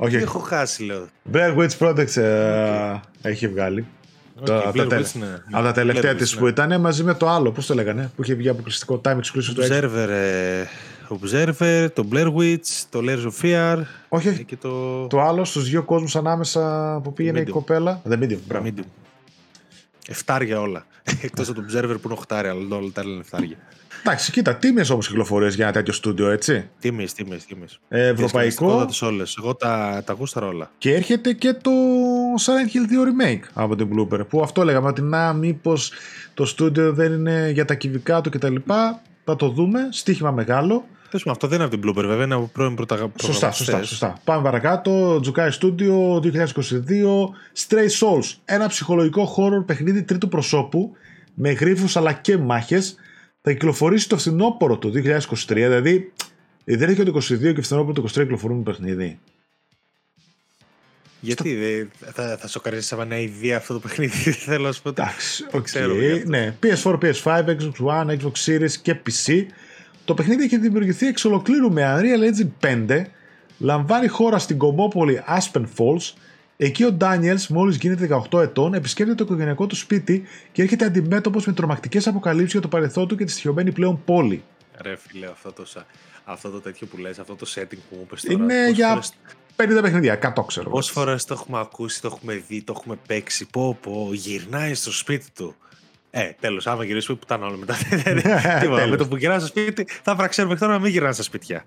Όχι. 0.03 0.15
Έχω 0.15 0.39
χάσει, 0.39 0.83
λέω. 0.83 1.07
Blair 1.33 1.57
Witch 1.57 1.77
Project 1.79 2.13
uh, 2.15 2.99
έχει 3.21 3.47
βγάλει. 3.47 3.85
Okay, 4.41 4.45
τα, 4.45 4.71
τα, 4.87 4.97
ναι. 4.97 5.41
Από 5.51 5.63
τα 5.63 5.71
τελευταία 5.71 6.15
της 6.15 6.35
που 6.35 6.47
ήταν 6.47 6.81
μαζί 6.81 7.03
με 7.03 7.13
το 7.13 7.29
άλλο, 7.29 7.51
πώς 7.51 7.65
το 7.65 7.73
λέγανε, 7.73 8.11
που 8.15 8.23
είχε 8.23 8.33
βγει 8.33 8.49
αποκλειστικό 8.49 9.01
time 9.05 9.15
exclusive 9.15 9.53
του 9.55 9.63
Observer, 9.69 10.07
ε, 10.09 10.63
Observer, 11.09 11.87
το 11.93 12.07
Blair 12.11 12.33
Witch, 12.33 12.83
το 12.89 12.99
Layers 13.03 13.25
of 13.25 13.41
Fear. 13.41 13.81
Όχι, 14.07 14.43
και 14.43 14.55
το... 14.55 15.07
το 15.07 15.21
άλλο 15.21 15.45
στους 15.45 15.69
δύο 15.69 15.83
κόσμους 15.83 16.15
ανάμεσα 16.15 16.99
που 17.03 17.13
πήγαινε 17.13 17.39
η 17.39 17.45
κοπέλα. 17.45 18.01
The 18.09 18.13
Medium, 18.13 18.39
μπράβο. 18.47 18.67
Medium. 18.67 18.85
Εφτάρια 20.07 20.59
όλα. 20.59 20.85
Εκτός 21.21 21.49
από 21.49 21.61
το 21.61 21.65
Observer 21.67 21.95
που 22.01 22.01
είναι 22.03 22.13
οχτάρια, 22.13 22.51
αλλά 22.51 22.75
όλα 22.75 22.89
τα 22.93 23.01
άλλα 23.01 23.11
είναι 23.11 23.19
εφτάρια. 23.19 23.57
Εντάξει, 24.05 24.31
κοίτα, 24.31 24.55
τίμιες 24.55 24.89
όμως 24.89 25.07
κυκλοφορίες 25.07 25.55
για 25.55 25.63
ένα 25.63 25.73
τέτοιο 25.73 25.93
στούντιο, 25.93 26.29
έτσι. 26.29 26.69
Τίμιες, 26.79 27.13
τίμιες, 27.13 27.45
τίμιες. 27.45 27.79
Ε, 27.87 28.07
ευρωπαϊκό. 28.07 28.87
όλες. 29.01 29.37
Εγώ 29.37 29.55
τα, 29.55 30.03
τα 30.05 30.13
γούσταρα 30.13 30.47
όλα. 30.47 30.71
Και 30.77 30.93
έρχεται 30.93 31.33
και 31.33 31.53
το 31.53 31.71
Silent 32.45 32.75
Hill 32.75 32.91
2 32.91 33.35
Remake 33.35 33.41
από 33.53 33.75
την 33.75 33.89
Blooper. 33.95 34.27
Που 34.29 34.41
αυτό 34.41 34.63
λέγαμε 34.63 34.87
ότι 34.87 35.01
να, 35.01 35.33
μήπως 35.33 35.91
το 36.33 36.45
στούντιο 36.45 36.93
δεν 36.93 37.13
είναι 37.13 37.49
για 37.53 37.65
τα 37.65 37.75
κυβικά 37.75 38.21
του 38.21 38.29
κτλ. 38.29 38.55
Θα 39.23 39.35
το 39.35 39.49
δούμε. 39.49 39.79
Στίχημα 39.91 40.31
μεγάλο. 40.31 40.85
Πες 41.09 41.23
αυτό 41.25 41.47
δεν 41.47 41.57
είναι 41.59 41.67
από 41.67 41.77
την 41.77 41.89
Blooper, 41.89 42.05
βέβαια, 42.07 42.25
είναι 42.25 42.33
από 42.33 42.49
πρώην 42.53 42.75
πρωταγωνιστέ. 42.75 43.25
Σωστά, 43.25 43.51
σωστά, 43.51 43.83
σωστά. 43.83 44.19
Πάμε 44.23 44.43
παρακάτω. 44.43 45.19
Τζουκάι 45.21 45.49
Studio 45.61 46.19
2022. 46.19 46.29
Stray 47.67 47.89
Souls. 47.99 48.35
Ένα 48.45 48.67
ψυχολογικό 48.67 49.35
horror 49.37 49.65
παιχνίδι 49.65 50.03
τρίτου 50.03 50.27
προσώπου 50.27 50.91
με 51.33 51.51
γρήφου 51.51 51.99
αλλά 51.99 52.13
και 52.13 52.37
μάχες. 52.37 52.95
Θα 53.45 53.51
κυκλοφορήσει 53.51 54.09
το 54.09 54.17
φθινόπωρο 54.17 54.77
του 54.77 54.91
2023. 54.95 55.31
Δηλαδή, 55.47 56.13
δεν 56.63 56.89
έχει 56.89 57.03
το 57.03 57.17
22 57.17 57.53
και 57.53 57.61
φθινόπωρο 57.61 57.93
του 57.93 58.09
2023 58.09 58.11
κυκλοφορούν 58.11 58.63
παιχνίδι. 58.63 59.19
Γιατί 61.19 61.89
Στο... 61.95 62.11
θα, 62.11 62.37
θα 62.37 62.47
σοκαρίσει 62.47 62.87
σαν 62.87 63.07
μια 63.07 63.19
ιδέα 63.19 63.57
αυτό 63.57 63.73
το 63.73 63.79
παιχνίδι, 63.79 64.31
θέλω 64.45 64.65
να 64.65 64.71
σου 64.71 64.81
πω. 64.81 64.89
Εντάξει, 64.89 65.45
okay, 65.51 66.23
ναι. 66.25 66.55
PS4, 66.63 66.97
PS5, 67.01 67.45
Xbox 67.45 67.85
One, 67.85 68.17
Xbox 68.17 68.33
Series 68.45 68.71
και 68.81 68.95
PC. 69.05 69.45
Το 70.05 70.13
παιχνίδι 70.13 70.43
έχει 70.43 70.57
δημιουργηθεί 70.57 71.07
εξ 71.07 71.25
ολοκλήρου 71.25 71.71
με 71.71 71.81
Unreal 71.97 72.33
Engine 72.33 72.87
5, 72.89 73.05
λαμβάνει 73.57 74.07
χώρα 74.07 74.39
στην 74.39 74.57
κομμόπολη 74.57 75.23
Aspen 75.27 75.63
Falls. 75.77 76.13
Εκεί 76.57 76.83
ο 76.83 76.91
Ντάνιελς, 76.91 77.47
μόλις 77.47 77.77
γίνεται 77.77 78.21
18 78.31 78.41
ετών, 78.41 78.73
επισκέπτεται 78.73 79.17
το 79.17 79.23
οικογενειακό 79.23 79.67
του 79.67 79.75
σπίτι 79.75 80.23
και 80.51 80.61
έρχεται 80.61 80.85
αντιμέτωπος 80.85 81.45
με 81.45 81.53
τρομακτικές 81.53 82.07
αποκαλύψεις 82.07 82.51
για 82.51 82.61
το 82.61 82.67
παρελθόν 82.67 83.07
του 83.07 83.15
και 83.15 83.25
τη 83.25 83.31
στοιχειωμένη 83.31 83.71
πλέον 83.71 84.03
πόλη. 84.05 84.43
Ρε 84.81 84.95
φίλε, 84.95 85.25
αυτό 85.25 85.51
το, 85.51 85.65
αυτό 86.23 86.49
το 86.49 86.59
τέτοιο 86.59 86.87
που 86.87 86.97
λες, 86.97 87.19
αυτό 87.19 87.35
το 87.35 87.45
setting 87.55 87.77
που 87.89 87.95
μου 87.95 88.05
πες 88.05 88.21
τώρα. 88.21 88.43
Είναι 88.43 88.69
για 88.69 88.89
φορές... 88.89 89.13
50 89.55 89.79
παιχνίδια, 89.81 90.33
100 90.35 90.43
ξέρω. 90.47 90.69
Πόσε 90.69 90.91
φορές 90.91 91.25
το 91.25 91.33
έχουμε 91.33 91.59
ακούσει, 91.59 92.01
το 92.01 92.07
έχουμε 92.07 92.43
δει, 92.47 92.63
το 92.63 92.73
έχουμε 92.75 92.97
παίξει. 93.07 93.45
Πω, 93.45 93.77
πω, 93.81 94.09
γυρνάει 94.13 94.73
στο 94.73 94.91
σπίτι 94.91 95.25
του. 95.35 95.55
Ε, 96.15 96.35
τέλος, 96.39 96.67
άμα 96.67 96.83
γυρίσουμε, 96.83 97.17
που 97.17 97.23
ήταν 97.25 97.43
όλα 97.43 97.57
μετά. 97.57 97.75
Τίποτα. 98.61 98.87
με 98.87 98.95
το 98.95 99.07
που 99.07 99.15
γυρνά 99.15 99.39
στο 99.39 99.47
σπίτι, 99.47 99.87
θα 100.03 100.15
βραξέρουμε 100.15 100.53
μέχρι 100.53 100.67
τώρα 100.67 100.77
να 100.79 100.83
μην 100.83 100.93
γυρνά 100.93 101.11
στα 101.11 101.23
σπίτια. 101.23 101.63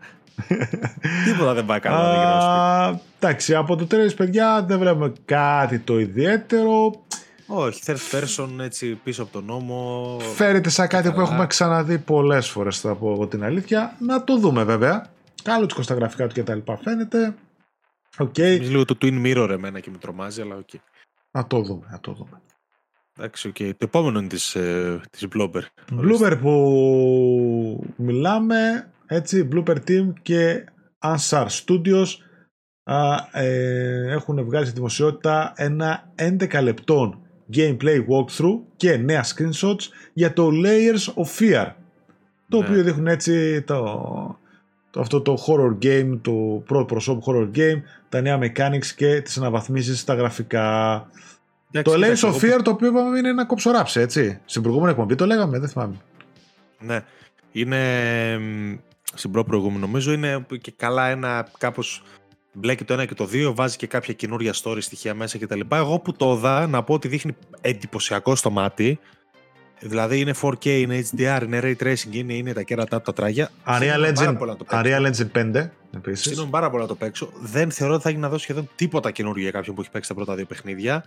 Τίποτα 1.27 1.55
δεν 1.55 1.64
πάει 1.64 1.81
καλά 1.81 2.02
να 2.02 2.14
γυρνά 2.14 2.40
στο 2.40 2.90
σπίτι. 2.90 3.05
Εντάξει, 3.18 3.55
από 3.55 3.77
το 3.77 3.86
τέλο, 3.86 4.12
παιδιά, 4.16 4.62
δεν 4.62 4.78
βλέπουμε 4.78 5.12
κάτι 5.24 5.78
το 5.78 5.98
ιδιαίτερο. 5.98 7.05
Όχι, 7.47 7.82
third 7.86 8.14
person 8.14 8.48
έτσι 8.60 8.94
πίσω 8.94 9.23
από 9.23 9.32
τον 9.32 9.44
νόμο. 9.44 10.16
Φέρεται 10.35 10.68
σαν 10.68 10.89
κάτι 10.89 11.12
που 11.12 11.20
έχουμε 11.20 11.47
ξαναδεί 11.47 11.98
πολλές 11.98 12.48
φορές, 12.48 12.81
θα 12.81 12.94
πω 12.94 13.12
εγώ 13.12 13.27
την 13.27 13.44
αλήθεια. 13.44 13.97
Να 13.98 14.24
το 14.24 14.39
δούμε 14.39 14.64
βέβαια. 14.64 15.10
Καλό 15.43 15.66
τους 15.66 15.85
στα 15.85 15.94
γραφικά 15.94 16.27
του 16.27 16.35
και 16.35 16.43
τα 16.43 16.55
λοιπά 16.55 16.77
φαίνεται. 16.77 17.35
Okay. 18.18 18.60
Λίγο 18.60 18.85
το 18.85 18.98
Twin 19.02 19.27
Mirror 19.27 19.48
εμένα 19.51 19.81
και 19.81 19.90
με 19.90 19.98
τρομάζει, 19.98 20.40
αλλά 20.40 20.56
OK. 20.57 20.69
Okay. 20.73 20.78
Να 21.31 21.47
το 21.47 21.60
δούμε, 21.60 21.86
να 21.90 22.01
το 22.01 22.12
δούμε. 22.12 22.40
Εντάξει, 23.18 23.52
okay. 23.55 23.70
Το 23.70 23.84
επόμενο 23.84 24.18
είναι 24.18 24.28
της, 24.28 24.55
ε, 24.55 25.01
της 25.10 25.26
Bloober. 25.34 25.62
Bloober 26.01 26.38
που 26.40 27.86
μιλάμε 27.97 28.90
έτσι, 29.06 29.48
Bloober 29.53 29.77
Team 29.88 30.12
και 30.22 30.64
Anshar 30.98 31.47
Studios 31.47 32.06
α, 32.82 33.16
ε, 33.40 34.12
έχουν 34.12 34.44
βγάλει 34.44 34.66
στη 34.66 34.74
δημοσιότητα 34.74 35.52
ένα 35.56 36.12
11 36.14 36.62
λεπτών 36.62 37.20
gameplay 37.55 38.05
walkthrough 38.09 38.60
και 38.76 38.97
νέα 38.97 39.24
screenshots 39.24 39.88
για 40.12 40.32
το 40.32 40.51
Layers 40.52 41.14
of 41.14 41.38
Fear 41.38 41.72
το 42.48 42.59
ναι. 42.59 42.66
οποίο 42.66 42.82
δείχνουν 42.82 43.06
έτσι 43.06 43.62
το, 43.62 43.76
το, 44.90 45.01
αυτό 45.01 45.20
το 45.20 45.36
horror 45.47 45.84
game, 45.84 46.18
το 46.22 46.62
πρώτο 46.66 46.84
προσώπου 46.84 47.24
horror 47.26 47.56
game, 47.56 47.82
τα 48.09 48.20
νέα 48.20 48.38
mechanics 48.43 48.86
και 48.97 49.20
τις 49.20 49.36
αναβαθμίσεις 49.36 50.01
στα 50.01 50.14
γραφικά. 50.14 51.06
Το 51.82 51.93
Layers 51.94 52.31
of 52.31 52.35
Fear 52.35 52.61
το 52.62 52.70
οποίο 52.70 52.89
είπαμε 52.89 53.19
είναι 53.19 53.28
ένα 53.28 53.44
κοψοράψε 53.44 54.01
έτσι. 54.01 54.40
Στην 54.44 54.62
προηγούμενη 54.62 54.93
εκπομπή 54.93 55.15
το 55.15 55.27
λέγαμε, 55.27 55.59
δεν 55.59 55.69
θυμάμαι. 55.69 55.94
Ναι, 56.78 57.05
είναι 57.53 57.81
στην 59.15 59.31
πρώτη 59.31 59.48
προηγούμενη 59.48 59.81
νομίζω 59.81 60.12
είναι 60.12 60.47
και 60.61 60.73
καλά 60.77 61.07
ένα 61.09 61.48
κάπως 61.59 62.03
μπλέκει 62.53 62.85
το 62.85 62.93
ένα 62.93 63.05
και 63.05 63.15
το 63.15 63.24
δύο, 63.24 63.55
βάζει 63.55 63.77
και 63.77 63.86
κάποια 63.86 64.15
καινούρια 64.15 64.55
story 64.62 64.78
στοιχεία 64.81 65.15
μέσα 65.15 65.39
κτλ. 65.39 65.61
Εγώ 65.73 65.98
που 65.98 66.12
το 66.12 66.35
είδα 66.39 66.66
να 66.66 66.82
πω 66.82 66.94
ότι 66.94 67.09
δείχνει 67.09 67.36
εντυπωσιακό 67.61 68.35
στο 68.35 68.51
μάτι. 68.51 68.98
Δηλαδή 69.81 70.20
είναι 70.20 70.35
4K, 70.43 70.65
είναι 70.65 71.05
HDR, 71.11 71.40
είναι 71.44 71.61
Ray 71.62 71.77
Tracing, 71.82 72.12
είναι, 72.12 72.35
είναι 72.35 72.53
τα 72.53 72.62
κέρατα 72.62 73.01
τα 73.01 73.12
τράγια. 73.12 73.51
Unreal 73.66 74.15
Engine, 74.15 74.36
Unreal 74.70 75.12
Engine 75.12 75.55
5 75.55 75.69
επίσης. 75.97 76.24
Συγγνώμη 76.24 76.51
πάρα 76.51 76.70
πολλά 76.70 76.82
να 76.82 76.89
το 76.89 76.94
παίξω. 76.94 77.32
Δεν 77.40 77.70
θεωρώ 77.70 77.94
ότι 77.94 78.03
θα 78.03 78.11
γίνει 78.11 78.23
να 78.23 78.28
δώσει 78.28 78.43
σχεδόν 78.43 78.69
τίποτα 78.74 79.11
καινούργιο 79.11 79.43
για 79.43 79.51
κάποιον 79.51 79.74
που 79.74 79.81
έχει 79.81 79.90
παίξει 79.90 80.09
τα 80.09 80.15
πρώτα 80.15 80.35
δύο 80.35 80.47
παιχνίδια. 80.47 81.05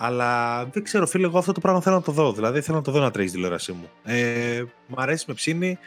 Αλλά 0.00 0.64
δεν 0.64 0.82
ξέρω, 0.82 1.06
φίλε, 1.06 1.26
εγώ 1.26 1.38
αυτό 1.38 1.52
το 1.52 1.60
πράγμα 1.60 1.80
θέλω 1.80 1.96
να 1.96 2.02
το 2.02 2.12
δω. 2.12 2.32
Δηλαδή 2.32 2.60
θέλω 2.60 2.76
να 2.76 2.82
το 2.82 2.90
δω 2.90 3.00
να 3.00 3.10
τρέχεις 3.10 3.32
τηλεόρασή 3.32 3.72
μου. 3.72 3.88
Ε, 4.04 4.62
μ' 4.86 5.00
αρέσει 5.00 5.24
με 5.28 5.34
ψήνει. 5.34 5.78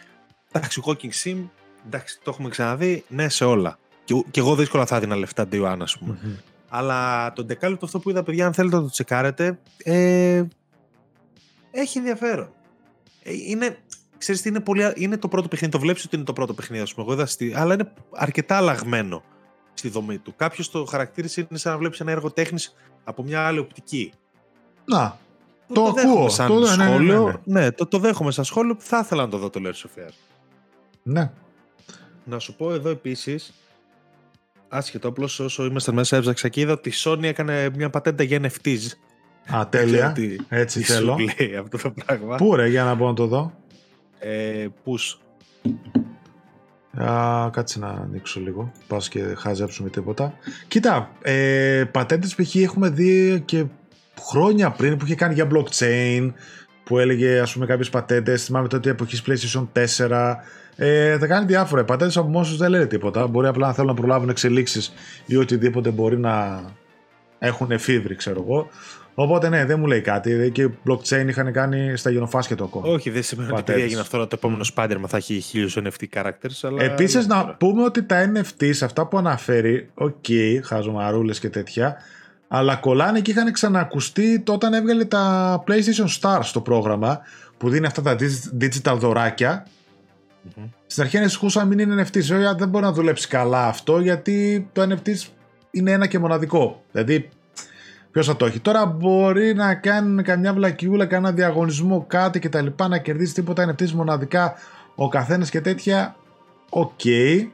Εντάξει, 0.52 0.82
Walking 0.86 1.12
Sim, 1.24 1.38
εντάξει, 1.86 2.20
το 2.24 2.32
έχουμε 2.32 2.50
ξαναδεί. 2.50 3.04
Ναι, 3.08 3.30
σε 3.30 3.46
όλα. 3.46 3.80
Και, 4.04 4.24
και 4.32 4.40
εγώ 4.40 4.56
δύσκολα 4.56 4.86
θα 4.86 4.96
έδινα 4.96 5.16
λεφτά 5.16 5.48
Day 5.52 5.74
One, 5.74 5.78
ας 5.80 5.98
πούμε. 5.98 6.20
Mm-hmm. 6.24 6.42
Αλλά 6.70 7.34
το 7.34 7.44
δεκάλεπτο 7.44 7.86
αυτό 7.86 8.00
που 8.00 8.10
είδα, 8.10 8.24
παιδιά, 8.24 8.46
αν 8.46 8.54
θέλετε 8.54 8.76
να 8.76 8.82
το 8.82 8.90
τσεκάρετε, 8.90 9.60
ε, 9.78 10.44
έχει 11.72 11.98
ενδιαφέρον. 11.98 12.54
Ε, 13.24 13.34
είναι, 13.48 13.78
ξέρεις, 14.18 14.46
είναι, 14.46 14.60
πολύ, 14.60 14.94
είναι 14.96 15.18
το 15.18 15.28
πρώτο 15.28 15.48
παιχνίδι. 15.48 15.74
Το 15.74 15.80
βλέπεις 15.80 16.06
ότι 16.06 16.16
είναι 16.16 16.26
το 16.26 16.34
πρώτο 16.34 16.54
παιχνίδι, 16.54 16.84
ας 16.84 16.94
πούμε. 16.94 17.14
Εγώ 17.14 17.26
στη, 17.26 17.54
αλλά 17.56 17.74
είναι 17.74 17.94
αρκετά 18.16 18.58
αλλαγμένο 18.58 19.24
στη 19.82 19.90
δομή 19.90 20.18
του. 20.18 20.34
Κάποιος 20.36 20.72
το 20.72 20.86
χαρακτήρισε 20.86 21.48
είναι 21.50 21.60
σαν 21.60 21.72
να 21.72 21.78
βλέπεις 21.78 22.00
ένα 22.00 22.12
έργο 22.12 22.32
τέχνης 22.32 22.76
από 23.04 23.24
μια 23.24 23.46
άλλη 23.46 23.60
οπτική. 23.60 24.14
Να. 24.86 25.18
Το, 25.68 25.74
το 25.74 25.94
ακούω. 26.02 26.30
Σαν 26.30 26.48
το, 26.48 26.66
σχόλιο, 26.66 27.24
ναι, 27.24 27.32
ναι, 27.32 27.40
ναι. 27.46 27.60
ναι, 27.60 27.72
το, 27.72 27.86
το 27.86 27.98
δέχομαι 27.98 28.32
σαν 28.32 28.44
σχόλιο 28.44 28.76
που 28.76 28.82
θα 28.82 29.00
ήθελα 29.04 29.24
να 29.24 29.30
το 29.30 29.38
δω 29.38 29.50
το 29.50 29.60
Λέρο 29.60 29.74
Σοφία. 29.74 30.12
Ναι. 31.04 31.32
Να 32.24 32.40
σου 32.40 32.56
πω 32.56 32.74
εδώ 32.74 32.90
επίσης. 32.90 33.54
Άσχετο, 34.68 35.08
απλώς 35.08 35.40
όσο 35.40 35.66
είμαστε 35.66 35.92
μέσα 35.92 36.18
έψαξα 36.18 36.50
και 36.50 36.62
είδα 36.62 36.72
ότι 36.72 36.90
η 36.90 36.94
Sony 36.96 37.24
έκανε 37.24 37.70
μια 37.76 37.90
πατέντα 37.90 38.24
για 38.24 38.40
NFTs. 38.42 38.88
Α, 39.56 39.68
τέλεια. 39.68 40.16
Έτσι 40.50 40.80
τι 40.80 40.86
θέλω. 40.86 41.18
Σου 41.18 41.26
λέει 41.38 41.56
αυτό 41.56 41.78
το 41.78 41.94
πράγμα. 42.06 42.36
Πού 42.36 42.56
ρε, 42.56 42.68
για 42.68 42.84
να 42.84 42.94
μπορώ 42.94 43.10
να 43.10 43.16
το 43.16 43.26
δω. 43.28 43.54
Ε, 44.20 44.68
πούς. 44.84 45.20
Α, 46.98 47.50
κάτσε 47.50 47.80
να 47.80 47.88
ανοίξω 47.88 48.40
λίγο. 48.40 48.72
Πας 48.88 49.10
και 49.10 49.34
χαζέψουμε 49.38 49.90
τίποτα. 49.90 50.34
Κοίτα, 50.68 51.12
ε, 51.22 51.84
πατέντες 51.92 52.36
π.χ. 52.36 52.56
έχουμε 52.56 52.90
δει 52.90 53.42
και 53.46 53.66
χρόνια 54.20 54.70
πριν 54.70 54.98
που 54.98 55.06
είχε 55.06 55.16
κάνει 55.16 55.34
για 55.34 55.48
blockchain, 55.52 56.32
που 56.84 57.00
έλεγε 57.00 57.40
ας 57.40 57.54
πούμε 57.54 57.66
κάποιες 57.66 57.90
πατέντες, 57.90 58.44
θυμάμαι 58.44 58.68
τότε 58.68 58.90
εποχής 58.90 59.24
PlayStation 59.28 59.68
4, 59.74 60.36
ε, 60.76 61.18
θα 61.18 61.28
κάνει 61.28 61.46
διάφορα. 61.46 61.84
Πατέντες 61.84 62.18
από 62.18 62.28
μόνος 62.28 62.58
δεν 62.58 62.70
λένε 62.70 62.86
τίποτα. 62.86 63.28
Μπορεί 63.28 63.48
απλά 63.48 63.68
να 63.68 63.74
θέλουν 63.74 63.90
να 63.90 63.96
προλάβουν 63.96 64.30
εξελίξεις 64.30 64.94
ή 65.26 65.36
οτιδήποτε 65.36 65.90
μπορεί 65.90 66.18
να 66.18 66.64
έχουν 67.40 67.72
εφεύρει, 67.72 68.16
ξέρω 68.16 68.42
εγώ. 68.48 68.70
Οπότε 69.14 69.50
ναι, 69.50 69.66
δεν 69.66 69.80
μου 69.80 69.86
λέει 69.86 70.02
κάτι. 70.02 70.30
Δηλαδή 70.30 70.52
και 70.52 70.70
blockchain 70.88 71.26
είχαν 71.28 71.52
κάνει 71.52 71.98
στα 71.98 72.10
γεννοφάσκια 72.10 72.56
του 72.56 72.64
ακόμα. 72.64 72.88
Όχι, 72.88 73.10
δεν 73.10 73.24
σημαίνει 73.24 73.52
ότι 73.52 73.74
έγινε 73.74 74.00
αυτό 74.00 74.18
το 74.28 74.36
επόμενο 74.36 74.66
Spider-Man 74.76 75.08
θα 75.08 75.18
έχει 75.18 75.40
χίλιους 75.40 75.78
NFT 75.78 76.06
characters. 76.14 76.60
Αλλά... 76.62 76.84
Επίσης 76.84 77.28
να 77.28 77.46
πούμε 77.46 77.84
ότι 77.84 78.04
τα 78.04 78.32
NFT, 78.36 78.72
αυτά 78.84 79.08
που 79.08 79.18
αναφέρει, 79.18 79.90
OK, 79.94 80.16
okay, 80.28 80.60
χαζομαρούλες 80.64 81.40
και 81.40 81.50
τέτοια, 81.50 81.96
αλλά 82.48 82.76
κολλάνε 82.76 83.20
και 83.20 83.32
είχαν 83.32 83.52
ξανακουστεί 83.52 84.44
όταν 84.48 84.74
έβγαλε 84.74 85.06
τα 85.06 85.64
PlayStation 85.68 86.20
Stars 86.20 86.44
στο 86.44 86.62
πρόγραμμα 86.62 87.20
που 87.58 87.70
δίνει 87.70 87.86
αυτά 87.86 88.02
τα 88.02 88.16
digital 88.60 88.96
δωράκια. 88.98 89.66
Mm-hmm. 89.66 90.70
Στην 90.86 91.04
αρχή 91.04 91.18
ανησυχούσα 91.18 91.66
μην 91.66 91.80
είναι 91.80 92.04
NFT. 92.04 92.20
Βέβαια 92.22 92.56
δεν 92.56 92.70
μπορεί 92.70 92.84
να 92.84 92.92
δουλέψει 92.92 93.28
καλά 93.28 93.68
αυτό 93.68 94.00
γιατί 94.00 94.68
το 94.72 94.82
NFT 94.82 95.10
είναι 95.72 95.92
ένα 95.92 96.08
και 96.08 96.20
μοναδικό. 96.20 96.84
Δηλαδή 96.92 97.30
Ποιος 98.12 98.28
θα 98.28 98.36
το 98.36 98.46
έχει. 98.46 98.60
Τώρα 98.60 98.86
μπορεί 98.86 99.54
να 99.54 99.76
κάνει 99.76 100.24
καμιά 100.24 100.54
βλακιούλα, 100.54 101.06
κανένα 101.06 101.34
διαγωνισμό, 101.34 102.06
κάτι 102.08 102.40
κτλ. 102.40 102.66
Να 102.90 102.98
κερδίσει 102.98 103.34
τίποτα 103.34 103.76
NFT 103.76 103.90
μοναδικά 103.92 104.54
ο 104.96 105.08
καθένας 105.08 105.50
και 105.50 105.62
τέτοια. 105.62 106.16
OK. 106.70 106.92
Okay. 107.04 107.48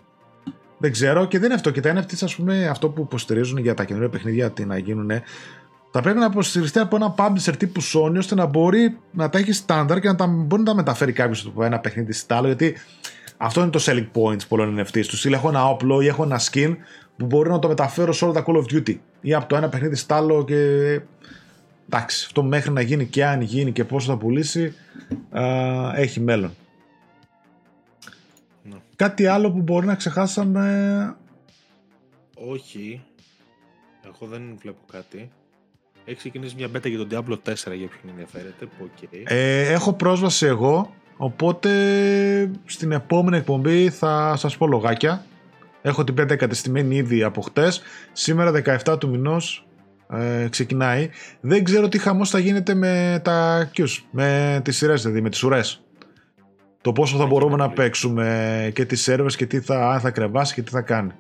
Δεν 0.78 0.92
ξέρω 0.92 1.26
και 1.26 1.38
δεν 1.38 1.46
είναι 1.46 1.56
αυτό. 1.56 1.72
Και 1.72 1.82
τα 1.82 1.94
NFT, 1.96 2.14
ας 2.22 2.36
πούμε, 2.36 2.68
αυτό 2.68 2.90
που 2.90 3.02
υποστηρίζουν 3.02 3.58
για 3.58 3.74
τα 3.74 3.84
καινούργια 3.84 4.10
παιχνίδια 4.10 4.52
τι 4.52 4.66
να 4.66 4.78
γίνουν, 4.78 5.12
θα 5.92 6.02
πρέπει 6.02 6.20
να 6.20 6.26
υποστηριστεί 6.26 6.80
από 6.80 6.96
ένα 6.96 7.16
publisher 7.18 7.54
τύπου 7.58 7.82
Sony 7.84 8.18
ώστε 8.18 8.36
να 8.36 8.46
μπορεί 8.46 8.98
να 9.12 9.30
τα 9.30 9.38
έχει 9.38 9.52
στάνταρ 9.52 10.00
και 10.00 10.08
να 10.08 10.16
τα, 10.16 10.28
μπορεί 10.28 10.62
να 10.62 10.68
τα 10.68 10.76
μεταφέρει 10.76 11.12
κάποιος 11.12 11.46
από 11.46 11.64
ένα 11.64 11.80
παιχνίδι 11.80 12.14
στο 12.14 12.36
άλλο. 12.36 12.48
Γιατί 12.48 12.76
αυτό 13.38 13.62
είναι 13.62 13.70
το 13.70 13.84
selling 13.86 14.08
point 14.14 14.48
πολλών 14.48 14.80
NFT. 14.80 15.06
Τους 15.08 15.26
έχω 15.26 15.50
ένα 15.50 15.70
όπλο 15.70 16.02
ή 16.02 16.08
έχω 16.08 16.24
ένα 16.24 16.40
skin 16.40 16.76
που 17.18 17.26
μπορεί 17.26 17.50
να 17.50 17.60
το 17.60 17.68
μεταφέρω 17.68 18.14
σε 18.14 18.26
όλα 18.26 18.34
τα 18.34 18.44
Call 18.48 18.56
of 18.56 18.74
Duty 18.74 18.96
ή 19.22 19.34
από 19.34 19.48
το 19.48 19.56
ένα 19.56 19.70
παιχνίδι 19.70 19.96
στο 19.96 20.14
άλλο 20.14 20.44
και 20.44 20.56
εντάξει, 21.90 22.24
αυτό 22.26 22.44
μέχρι 22.44 22.72
να 22.72 22.82
γίνει 22.82 23.06
και 23.06 23.26
αν 23.26 23.42
γίνει 23.42 23.72
και 23.72 23.84
πόσο 23.84 24.12
θα 24.12 24.18
πουλήσει 24.18 24.74
α, 25.30 25.44
έχει 25.96 26.20
μέλλον. 26.20 26.54
Ναι. 28.64 28.76
Κάτι 28.96 29.26
άλλο 29.26 29.52
που 29.52 29.62
μπορεί 29.62 29.86
να 29.86 29.96
ξεχάσαμε; 29.96 31.16
Όχι 32.34 33.02
εγώ 34.06 34.32
δεν 34.32 34.58
βλέπω 34.60 34.80
κάτι 34.92 35.32
έχει 36.10 36.18
ξεκινήσει 36.18 36.56
μια 36.56 36.68
μπέτα 36.68 36.90
για 36.90 36.98
τον 36.98 37.08
Diablo 37.12 37.34
4 37.34 37.54
για 37.56 37.88
ποιον 37.88 38.10
ενδιαφέρεται 38.10 38.68
okay. 38.82 39.22
ε, 39.24 39.72
έχω 39.72 39.94
πρόσβαση 39.94 40.46
εγώ 40.46 40.94
οπότε 41.18 41.72
στην 42.66 42.92
επόμενη 42.92 43.38
εκπομπή 43.38 43.90
θα 43.90 44.36
σας 44.36 44.58
πω 44.58 44.68
λογάκια 44.68 45.26
Έχω 45.82 46.04
την 46.04 46.16
5 46.22 46.30
εγκατεστημένη 46.30 46.96
ήδη 46.96 47.24
από 47.24 47.42
χτες. 47.42 47.82
Σήμερα 48.12 48.52
17 48.86 49.00
του 49.00 49.10
μηνός 49.10 49.68
ε, 50.10 50.48
ξεκινάει. 50.50 51.10
Δεν 51.42 51.64
ξέρω 51.64 51.88
τι 51.88 51.98
χαμός 51.98 52.30
θα 52.30 52.40
γίνεται 52.40 52.74
με 52.74 53.22
τα 53.24 53.70
Qs, 53.78 54.04
με 54.12 54.60
τις 54.64 54.78
σειρές 54.78 55.02
δηλαδή, 55.02 55.22
με 55.22 55.30
τις 55.30 55.44
ουρές. 55.44 55.82
Το 56.82 56.92
πόσο 56.92 57.18
θα 57.18 57.26
μπορούμε 57.26 57.56
να 57.56 57.70
παίξουμε 57.70 58.72
και 58.74 58.86
τις 58.86 59.02
σερβες 59.02 59.36
και 59.36 59.46
τι 59.46 59.60
θα, 59.60 60.00
θα 60.00 60.12
κρεβάσει 60.12 60.54
και 60.54 60.62
τι 60.62 60.72
θα 60.72 60.82
κάνει. 60.82 61.12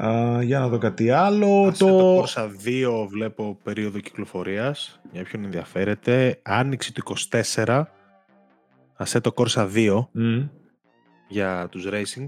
Uh, 0.00 0.40
για 0.42 0.58
να 0.58 0.68
δω 0.68 0.78
κάτι 0.78 1.10
άλλο. 1.10 1.72
το 1.78 1.86
το 1.86 2.22
Corsa 2.22 2.42
2 2.42 3.06
βλέπω 3.08 3.58
περίοδο 3.62 3.98
κυκλοφορίας. 3.98 5.00
Για 5.12 5.22
ποιον 5.22 5.44
ενδιαφέρεται. 5.44 6.38
Άνοιξη 6.42 6.92
του 6.92 7.02
24. 7.64 7.84
το 9.20 9.34
Corsa 9.36 9.68
2. 9.74 10.06
Mm 10.18 10.48
για 11.28 11.68
τους 11.70 11.86
racing. 11.90 12.26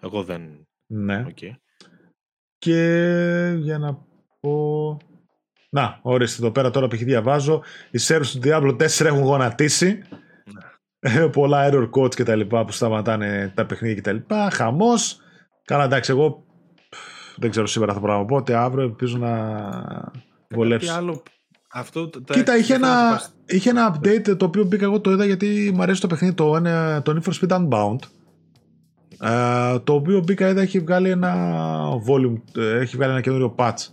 Εγώ 0.00 0.22
δεν... 0.22 0.66
Ναι. 0.86 1.26
Okay. 1.28 1.50
Και 2.58 3.54
για 3.58 3.78
να 3.78 3.98
πω... 4.40 4.96
Να, 5.70 5.98
ορίστε 6.02 6.42
εδώ 6.42 6.52
πέρα 6.52 6.70
τώρα 6.70 6.88
που 6.88 6.94
έχει 6.94 7.04
διαβάζω. 7.04 7.62
Οι 7.90 7.98
servers 8.00 8.26
του 8.26 8.40
Diablo 8.42 8.76
4 8.76 9.04
έχουν 9.04 9.22
γονατίσει. 9.22 10.02
Ναι. 11.00 11.28
Πολλά 11.28 11.70
error 11.70 11.90
codes 11.90 12.14
και 12.14 12.24
τα 12.24 12.34
λοιπά 12.36 12.64
που 12.64 12.72
σταματάνε 12.72 13.52
τα 13.54 13.66
παιχνίδια 13.66 13.94
και 13.94 14.02
τα 14.02 14.12
λοιπά. 14.12 14.50
Χαμός. 14.50 15.20
Καλά 15.64 15.84
εντάξει, 15.84 16.10
εγώ 16.10 16.44
δεν 17.36 17.50
ξέρω 17.50 17.66
σήμερα 17.66 17.92
θα 17.92 18.00
πράγμα 18.00 18.22
οπότε 18.22 18.54
αύριο 18.54 18.84
ελπίζω 18.84 19.18
να 19.18 20.12
βολέψει. 20.48 20.88
άλλο 20.88 21.22
αυτό, 21.78 22.10
Κοίτα, 22.30 22.56
είχε 22.56 22.74
ένα, 22.74 23.20
είχε 23.46 23.70
ένα 23.70 23.96
update 23.96 24.36
το 24.36 24.44
οποίο 24.44 24.64
μπήκα 24.64 24.84
εγώ 24.84 25.00
το 25.00 25.10
είδα 25.10 25.24
γιατί 25.24 25.70
μου 25.74 25.82
αρέσει 25.82 26.00
το 26.00 26.06
παιχνίδι 26.06 26.34
το, 26.34 26.60
το 27.02 27.16
Need 27.16 27.30
for 27.30 27.32
Speed 27.40 27.56
Unbound. 27.56 27.98
Ε, 29.20 29.78
το 29.78 29.94
οποίο 29.94 30.20
μπήκα 30.20 30.48
είδα 30.48 30.60
έχει 30.60 30.78
βγάλει 30.80 31.10
ένα 31.10 31.34
volume, 32.08 32.40
ε, 32.56 32.78
έχει 32.78 32.96
βγάλει 32.96 33.12
ένα 33.12 33.20
καινούριο 33.20 33.54
patch 33.58 33.86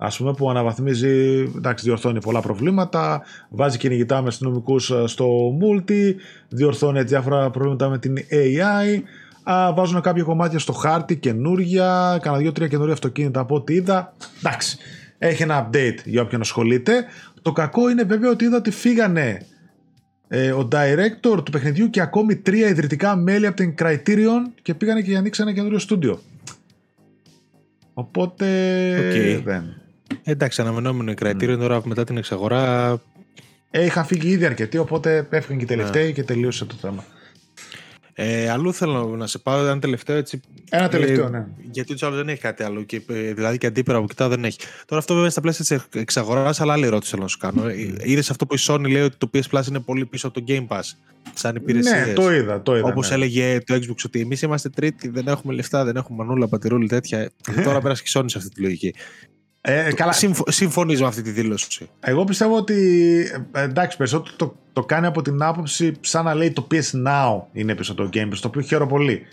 ας 0.00 0.16
πούμε 0.16 0.32
που 0.32 0.50
αναβαθμίζει, 0.50 1.38
εντάξει 1.56 1.84
διορθώνει 1.84 2.20
πολλά 2.20 2.40
προβλήματα, 2.40 3.22
βάζει 3.50 3.78
κυνηγητά 3.78 4.22
με 4.22 4.28
αστυνομικούς 4.28 4.90
ε, 4.90 5.06
στο 5.06 5.26
multi, 5.60 6.14
διορθώνει 6.48 7.02
διάφορα 7.02 7.50
προβλήματα 7.50 7.88
με 7.88 7.98
την 7.98 8.14
AI, 8.30 9.02
α, 9.42 9.72
βάζουν 9.72 10.00
κάποια 10.00 10.22
κομμάτια 10.22 10.58
στο 10.58 10.72
χάρτη 10.72 11.16
καινούρια, 11.16 12.18
κάνα 12.22 12.36
δύο-τρία 12.36 12.68
καινούρια 12.68 12.92
αυτοκίνητα 12.92 13.40
από 13.40 13.54
ό,τι 13.54 13.74
είδα, 13.74 14.14
εντάξει, 14.38 14.78
έχει 15.18 15.42
ένα 15.42 15.70
update 15.70 15.98
για 16.04 16.22
όποιον 16.22 16.40
ασχολείται. 16.40 17.04
Το 17.48 17.54
κακό 17.54 17.90
είναι 17.90 18.02
βέβαια 18.02 18.30
ότι 18.30 18.44
είδα 18.44 18.56
ότι 18.56 18.70
φύγανε 18.70 19.46
ε, 20.28 20.52
ο 20.52 20.68
director 20.72 21.44
του 21.44 21.50
παιχνιδιού 21.50 21.90
και 21.90 22.00
ακόμη 22.00 22.36
τρία 22.36 22.68
ιδρυτικά 22.68 23.16
μέλη 23.16 23.46
από 23.46 23.56
την 23.56 23.74
Criterion 23.78 24.50
και 24.62 24.74
πήγανε 24.74 25.02
και 25.02 25.16
ανοίξανε 25.16 25.48
ένα 25.50 25.58
καινούριο 25.58 25.78
στούντιο. 25.78 26.20
Οπότε 27.92 28.46
okay. 28.98 29.42
δεν. 29.44 29.82
Εντάξει, 30.24 30.60
αναμενόμενο 30.60 31.10
η 31.10 31.14
Criterion 31.20 31.54
mm. 31.54 31.58
τώρα 31.58 31.80
μετά 31.84 32.04
την 32.04 32.16
εξαγορά. 32.16 32.92
Ε, 33.70 33.84
είχαν 33.84 34.04
φύγει 34.04 34.28
ήδη 34.28 34.44
αρκετοί, 34.44 34.78
οπότε 34.78 35.26
έφυγαν 35.30 35.58
και 35.58 35.64
οι 35.64 35.66
τελευταίοι 35.66 36.10
yeah. 36.10 36.12
και 36.12 36.22
τελείωσε 36.22 36.64
το 36.64 36.74
θέμα. 36.80 37.04
Ε, 38.20 38.50
αλλού 38.50 38.72
θέλω 38.72 39.16
να 39.16 39.26
σε 39.26 39.38
πάω 39.38 39.66
ένα 39.66 39.78
τελευταίο 39.78 40.16
έτσι. 40.16 40.40
Ένα 40.70 40.88
τελευταίο, 40.88 41.26
ε, 41.26 41.28
ναι. 41.28 41.46
Γιατί 41.70 41.94
του 41.94 42.06
άλλου 42.06 42.16
δεν 42.16 42.28
έχει 42.28 42.40
κάτι 42.40 42.62
άλλο. 42.62 42.82
Και, 42.82 43.02
ε, 43.06 43.32
δηλαδή 43.32 43.58
και 43.58 43.66
αντίπερα 43.66 43.98
από 43.98 44.06
κοιτάω 44.06 44.28
δεν 44.28 44.44
έχει. 44.44 44.58
Τώρα 44.86 45.00
αυτό 45.00 45.14
βέβαια 45.14 45.30
στα 45.30 45.40
πλαίσια 45.40 45.64
της 45.64 46.00
εξαγοράς, 46.00 46.60
αλλά 46.60 46.72
άλλη 46.72 46.86
ερώτηση 46.86 47.10
θέλω 47.10 47.22
να 47.22 47.28
σου 47.28 47.38
κάνω. 47.38 47.62
Mm. 47.64 48.04
Είδες 48.04 48.30
αυτό 48.30 48.46
που 48.46 48.54
η 48.54 48.58
Sony 48.60 48.88
λέει 48.90 49.02
ότι 49.02 49.16
το 49.16 49.30
PS 49.34 49.42
Plus 49.50 49.66
είναι 49.68 49.80
πολύ 49.80 50.06
πίσω 50.06 50.26
από 50.26 50.40
το 50.40 50.44
Game 50.48 50.66
Pass. 50.66 50.82
Σαν 51.34 51.56
υπηρεσία. 51.56 52.06
Ναι, 52.06 52.12
το 52.12 52.34
είδα. 52.34 52.62
Το 52.62 52.76
είδα 52.76 52.88
Όπως 52.88 53.08
ναι. 53.08 53.14
έλεγε 53.14 53.60
το 53.66 53.74
Xbox 53.74 53.96
ότι 54.04 54.20
εμείς 54.20 54.42
είμαστε 54.42 54.68
τρίτη, 54.68 55.08
δεν 55.08 55.28
έχουμε 55.28 55.54
λεφτά, 55.54 55.84
δεν 55.84 55.96
έχουμε 55.96 56.24
μανούλα, 56.24 56.48
πατηρούλη 56.48 56.88
τέτοια. 56.88 57.30
Τώρα 57.64 57.80
πέρασε 57.80 58.02
και 58.02 58.10
η 58.14 58.20
Sony 58.20 58.30
σε 58.30 58.38
αυτή 58.38 58.50
τη 58.50 58.60
λογική. 58.60 58.94
Ε, 59.70 59.92
καλά. 59.92 60.12
συμφωνήσω 60.46 61.02
με 61.02 61.08
αυτή 61.08 61.22
τη 61.22 61.30
δήλωση. 61.30 61.88
Εγώ 62.00 62.24
πιστεύω 62.24 62.56
ότι 62.56 62.76
ε, 63.52 63.62
εντάξει, 63.62 63.96
περισσότερο 63.96 64.34
το, 64.36 64.54
το 64.72 64.84
κάνει 64.84 65.06
από 65.06 65.22
την 65.22 65.42
άποψη 65.42 65.92
σαν 66.00 66.24
να 66.24 66.34
λέει 66.34 66.50
το 66.50 66.66
PS 66.70 67.06
Now 67.06 67.42
είναι 67.52 67.74
πίσω 67.74 67.94
το 67.94 68.08
Game 68.12 68.28
Pass, 68.28 68.38
το 68.40 68.48
οποίο 68.48 68.60
χαίρομαι 68.60 68.90
πολύ. 68.90 69.26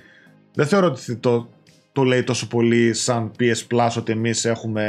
Δεν 0.54 0.68
θεωρώ 0.68 0.88
ότι 0.88 1.16
το, 1.16 1.50
το 1.92 2.04
λέει 2.04 2.24
τόσο 2.24 2.48
πολύ 2.48 2.94
σαν 2.94 3.32
PS 3.40 3.76
Plus 3.76 3.90
ότι 3.98 4.12
εμείς 4.12 4.46
έχουμε. 4.46 4.84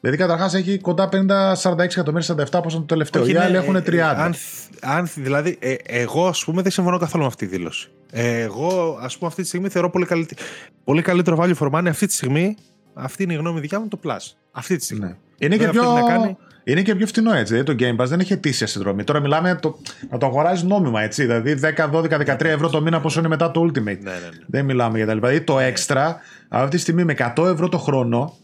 Δηλαδή, 0.00 0.18
καταρχάς 0.22 0.54
έχει 0.54 0.78
κοντά 0.78 1.08
50-46 1.12 1.78
εκατομμύρια 1.78 2.34
47 2.34 2.44
όπω 2.52 2.68
το 2.68 2.80
τελευταίο. 2.80 3.22
Όχι, 3.22 3.32
Οι 3.32 3.36
άλλοι 3.36 3.52
ναι, 3.52 3.58
έχουν 3.58 3.76
30. 3.76 3.98
Αν, 3.98 4.34
αν, 4.80 5.10
δηλαδή, 5.14 5.56
ε, 5.60 5.74
εγώ 5.84 6.26
ας 6.26 6.44
πούμε 6.44 6.62
δεν 6.62 6.70
συμφωνώ 6.70 6.98
καθόλου 6.98 7.22
με 7.22 7.28
αυτή 7.28 7.46
τη 7.46 7.56
δήλωση. 7.56 7.88
Ε, 8.10 8.40
εγώ 8.40 8.98
ας 9.00 9.16
πούμε 9.16 9.28
αυτή 9.28 9.42
τη 9.42 9.48
στιγμή 9.48 9.68
θεωρώ 9.68 9.90
πολύ, 9.90 10.06
καλύτερο, 10.06 10.40
πολύ 10.84 11.02
καλύτερο 11.02 11.36
value 11.40 11.54
for 11.58 11.70
money 11.70 11.88
αυτή 11.88 12.06
τη 12.06 12.12
στιγμή 12.12 12.56
αυτή 12.94 13.22
είναι 13.22 13.32
η 13.32 13.36
γνώμη 13.36 13.60
δικιά 13.60 13.80
μου 13.80 13.88
το 13.88 13.98
Plus. 14.04 14.32
Αυτή 14.52 14.76
τη 14.76 14.84
στιγμή. 14.84 15.06
Ναι. 15.06 15.16
Είναι, 15.38 15.56
και 15.56 15.68
πιο... 15.68 15.82
κάνει... 16.08 16.36
είναι 16.64 16.82
και 16.82 16.94
πιο 16.94 17.06
φθηνό 17.06 17.32
έτσι. 17.34 17.54
Δηλαδή 17.54 17.74
το 17.74 17.84
Game 17.84 18.02
Pass 18.02 18.06
δεν 18.06 18.20
έχει 18.20 18.32
αιτήσια 18.32 18.66
συνδρομή. 18.66 19.04
Τώρα 19.04 19.20
μιλάμε 19.20 19.54
το... 19.54 19.78
να 20.10 20.18
το 20.18 20.26
αγοράζεις 20.26 20.62
νόμιμα 20.62 21.02
έτσι. 21.02 21.22
Δηλαδή 21.22 21.58
10, 21.76 21.90
12, 21.90 22.36
13 22.36 22.44
ευρώ 22.44 22.68
το 22.68 22.80
μήνα 22.80 23.00
πόσο 23.00 23.18
είναι 23.18 23.28
μετά 23.28 23.50
το 23.50 23.62
Ultimate. 23.62 23.82
Ναι, 23.82 23.92
ναι, 23.92 24.10
ναι. 24.10 24.28
Δεν 24.46 24.64
μιλάμε 24.64 24.96
για 24.96 25.06
τα 25.06 25.14
λοιπά. 25.14 25.28
Δηλαδή 25.28 25.46
το 25.46 25.56
ναι. 25.56 25.72
extra 25.74 26.14
αυτή 26.48 26.76
τη 26.76 26.82
στιγμή 26.82 27.04
με 27.04 27.14
100 27.36 27.46
ευρώ 27.46 27.68
το 27.68 27.78
χρόνο, 27.78 28.36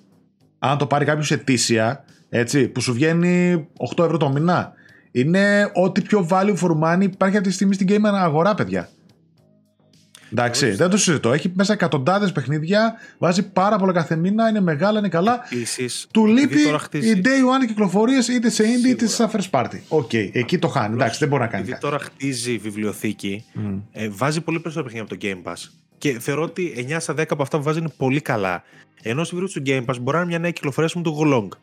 αν 0.59 0.79
το 0.79 0.87
πάρει 0.87 1.05
κάποιος 1.05 1.31
ετήσια, 1.31 2.05
έτσι, 2.29 2.69
που 2.69 2.81
σου 2.81 2.93
βγαίνει 2.93 3.67
8 3.97 4.05
ευρώ 4.05 4.17
το 4.17 4.29
μήνα. 4.29 4.73
Είναι 5.13 5.71
ό,τι 5.75 6.03
πιο 6.03 6.27
value 6.31 6.57
for 6.57 6.71
money 6.83 7.03
υπάρχει 7.03 7.37
αυτή 7.37 7.49
τη 7.49 7.55
στιγμή 7.55 7.75
στην 7.75 7.87
game 7.91 8.05
αγορά, 8.05 8.55
παιδιά. 8.55 8.89
Εντάξει, 10.33 10.71
δεν 10.71 10.91
το 10.91 10.97
συζητώ. 10.97 11.33
Έχει 11.33 11.53
μέσα 11.55 11.73
εκατοντάδες 11.73 12.33
παιχνίδια, 12.33 12.95
βάζει 13.19 13.51
πάρα 13.51 13.79
πολλά 13.79 13.93
κάθε 13.93 14.17
μήνα, 14.17 14.49
είναι 14.49 14.61
μεγάλα, 14.61 14.99
είναι 14.99 15.09
καλά. 15.09 15.41
Επίσης, 15.53 16.07
του 16.11 16.27
λείπει 16.27 16.61
οι 16.93 17.21
day 17.25 17.63
one 17.63 17.67
κυκλοφορίες 17.67 18.29
είτε 18.29 18.51
σε 18.51 18.65
indie 18.65 18.89
είτε 18.89 19.07
σε 19.07 19.31
first 19.33 19.51
party. 19.51 19.79
Okay, 19.89 20.31
εκεί 20.33 20.59
το 20.59 20.69
χάνει. 20.69 20.95
Εντάξει, 20.95 21.19
δεν 21.19 21.29
μπορεί 21.29 21.43
να 21.43 21.49
κάνει. 21.49 21.65
Γιατί 21.65 21.81
τώρα 21.81 21.99
χτίζει 21.99 22.59
βιβλιοθήκη, 22.59 23.45
mm. 23.55 23.81
ε, 23.93 24.09
βάζει 24.09 24.41
πολύ 24.41 24.61
περισσότερο 24.61 24.91
παιχνίδια 24.91 25.17
από 25.17 25.21
το 25.21 25.45
Game 25.47 25.53
Pass. 25.53 25.71
Και 25.99 26.19
θεωρώ 26.19 26.43
ότι 26.43 26.87
9 26.91 26.97
στα 26.99 27.15
10 27.15 27.25
από 27.29 27.43
αυτά 27.43 27.57
που 27.57 27.63
βάζει 27.63 27.79
είναι 27.79 27.93
πολύ 27.97 28.21
καλά. 28.21 28.63
Ενώ 29.03 29.25
στη 29.25 29.37
του 29.37 29.63
Game 29.67 29.85
Pass 29.85 29.97
μπορεί 30.01 30.17
να 30.17 30.19
είναι 30.19 30.27
μια 30.27 30.39
νέα 30.39 30.51
κυκλοφορία 30.51 30.91
μου 30.95 31.03
του 31.03 31.19
Wo 31.21 31.31
Long. 31.31 31.57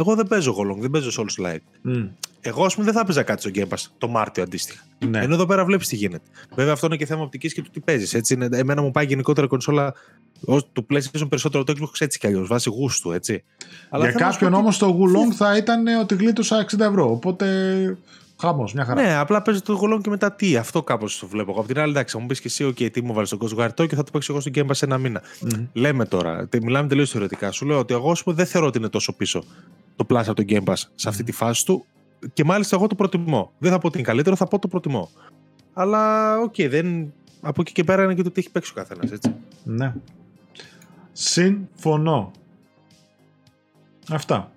Εγώ 0.00 0.14
δεν 0.14 0.26
παίζω 0.26 0.56
Wo 0.58 0.64
Long, 0.64 0.78
δεν 0.78 0.90
παίζω 0.90 1.10
Soulslike. 1.22 1.88
Mm. 1.88 2.08
Εγώ, 2.40 2.64
ας 2.64 2.74
πούμε, 2.74 2.84
δεν 2.84 2.94
θα 2.94 3.00
έπαιζα 3.00 3.22
κάτι 3.22 3.40
στο 3.40 3.50
Game 3.54 3.74
Pass 3.74 3.86
το 3.98 4.08
Μάρτιο 4.08 4.42
αντίστοιχα. 4.42 4.84
Ναι. 5.08 5.18
Ενώ 5.18 5.34
εδώ 5.34 5.46
πέρα 5.46 5.64
βλέπεις 5.64 5.88
τι 5.88 5.96
γίνεται. 5.96 6.24
Βέβαια, 6.54 6.72
αυτό 6.72 6.86
είναι 6.86 6.96
και 6.96 7.06
θέμα 7.06 7.22
οπτικής 7.22 7.54
και 7.54 7.62
του 7.62 7.70
τι 7.70 7.80
παίζεις. 7.80 8.14
Έτσι, 8.14 8.34
είναι, 8.34 8.48
εμένα 8.52 8.82
μου 8.82 8.90
πάει 8.90 9.06
γενικότερα 9.06 9.46
κονσόλα 9.46 9.94
του 10.72 10.86
PlayStation 10.90 11.26
περισσότερο 11.28 11.64
το 11.64 11.72
Xbox 11.78 11.90
έτσι 11.98 12.18
κι 12.18 12.26
αλλιώς, 12.26 12.48
βάσει 12.48 12.70
γούστου, 12.70 13.12
έτσι. 13.12 13.44
Αλλά 13.90 14.08
Για 14.08 14.18
κάποιον 14.18 14.54
όμως 14.54 14.78
το 14.78 14.98
Gulong 14.98 15.34
θα 15.34 15.56
ήταν 15.56 15.86
ότι 16.00 16.14
γλίτωσα 16.14 16.66
60 16.70 16.78
ευρώ. 16.80 17.10
Οπότε 17.10 17.46
Χαμός, 18.40 18.72
μια 18.72 18.84
χαρά. 18.84 19.02
Ναι, 19.02 19.14
απλά 19.14 19.42
παίζει 19.42 19.60
το 19.60 19.72
γολόν 19.72 20.02
και 20.02 20.10
μετά 20.10 20.32
τι. 20.32 20.56
Αυτό 20.56 20.82
κάπως 20.82 21.18
το 21.18 21.26
βλέπω. 21.26 21.52
Από 21.52 21.66
την 21.66 21.78
άλλη, 21.78 21.90
εντάξει, 21.90 22.14
θα 22.14 22.20
μου 22.20 22.26
πεις 22.26 22.40
και 22.40 22.48
εσύ, 22.48 22.64
OK, 22.68 22.90
τι 22.92 23.02
μου 23.02 23.12
βάλεις 23.12 23.28
στον 23.28 23.40
κόσμο 23.40 23.58
γαρτό 23.58 23.86
και 23.86 23.94
θα 23.94 24.02
το 24.02 24.10
παίξω 24.10 24.32
εγώ 24.32 24.40
στο 24.40 24.50
Game 24.54 24.66
Pass 24.66 24.82
ένα 24.82 24.98
μήνα. 24.98 25.22
Mm-hmm. 25.22 25.66
Λέμε 25.72 26.04
τώρα, 26.04 26.48
μιλάμε 26.62 26.88
τελείως 26.88 27.10
θεωρητικά. 27.10 27.50
Σου 27.50 27.66
λέω 27.66 27.78
ότι 27.78 27.94
εγώ 27.94 28.14
σου 28.14 28.32
δεν 28.32 28.46
θεωρώ 28.46 28.66
ότι 28.66 28.78
είναι 28.78 28.88
τόσο 28.88 29.12
πίσω 29.12 29.44
το 30.04 30.16
Plus 30.16 30.22
από 30.26 30.34
το 30.34 30.44
Game 30.48 30.64
Pass 30.64 30.82
σε 30.94 31.08
αυτή 31.08 31.22
τη 31.22 31.32
φάση 31.32 31.64
του 31.64 31.86
και 32.32 32.44
μάλιστα 32.44 32.76
εγώ 32.76 32.86
το 32.86 32.94
προτιμώ. 32.94 33.52
Δεν 33.58 33.70
θα 33.70 33.78
πω 33.78 33.86
ότι 33.86 33.98
είναι 33.98 34.06
καλύτερο, 34.06 34.36
θα 34.36 34.46
πω 34.46 34.58
το 34.58 34.68
προτιμώ. 34.68 35.10
Αλλά 35.72 36.36
okay, 36.38 36.68
δεν... 36.70 37.12
από 37.40 37.60
εκεί 37.60 37.72
και 37.72 37.84
πέρα 37.84 38.04
είναι 38.04 38.14
και 38.14 38.22
το 38.22 38.30
τι 38.30 38.40
έχει 38.40 38.50
παίξει 38.50 38.70
ο 38.70 38.74
καθένας, 38.74 39.10
έτσι. 39.10 39.34
Ναι. 39.64 39.94
Συμφωνώ. 41.12 42.30
Αυτά. 44.10 44.52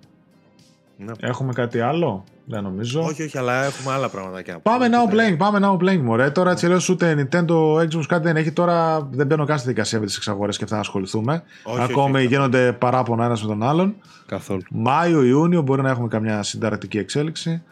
Ναι. 0.96 1.12
Έχουμε 1.20 1.52
κάτι 1.52 1.80
άλλο; 1.80 2.24
Δεν 2.46 2.62
νομίζω. 2.62 3.02
Όχι, 3.02 3.22
όχι, 3.22 3.38
αλλά 3.38 3.64
έχουμε 3.64 3.92
άλλα 3.92 4.08
πράγματα. 4.08 4.58
Πάμε 4.62 4.88
now 4.90 5.12
playing, 5.12 5.36
πάμε 5.38 5.58
now 5.62 5.76
playing, 5.76 6.00
μωρέ. 6.00 6.30
Τώρα 6.30 6.50
έτσι 6.50 6.66
λέω 6.66 6.78
ούτε 6.90 7.28
Nintendo, 7.30 7.76
Xbox 7.76 8.02
κάτι 8.08 8.22
δεν 8.26 8.36
έχει. 8.36 8.52
Τώρα 8.52 9.08
δεν 9.10 9.26
μπαίνω 9.26 9.44
καν 9.44 9.58
στη 9.58 9.68
διαδικασία 9.68 10.00
με 10.00 10.06
τις 10.06 10.16
εξαγορές 10.16 10.56
και 10.56 10.64
αυτά 10.64 10.76
να 10.76 10.82
ασχοληθούμε. 10.82 11.42
Όχι, 11.62 11.82
Ακόμη 11.82 12.16
όχι, 12.16 12.26
γίνονται 12.26 12.72
παράπονα 12.72 13.24
ένας 13.24 13.42
με 13.42 13.48
τον 13.48 13.62
άλλον. 13.62 13.94
Καθόλου. 14.26 14.62
Μάιο-Ιούνιο 14.70 15.62
μπορεί 15.62 15.82
να 15.82 15.90
έχουμε 15.90 16.08
καμιά 16.08 16.42
συνταρακτική 16.42 16.98
εξέλιξη. 16.98 17.62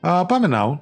Α, 0.00 0.26
πάμε 0.26 0.48
now. 0.50 0.78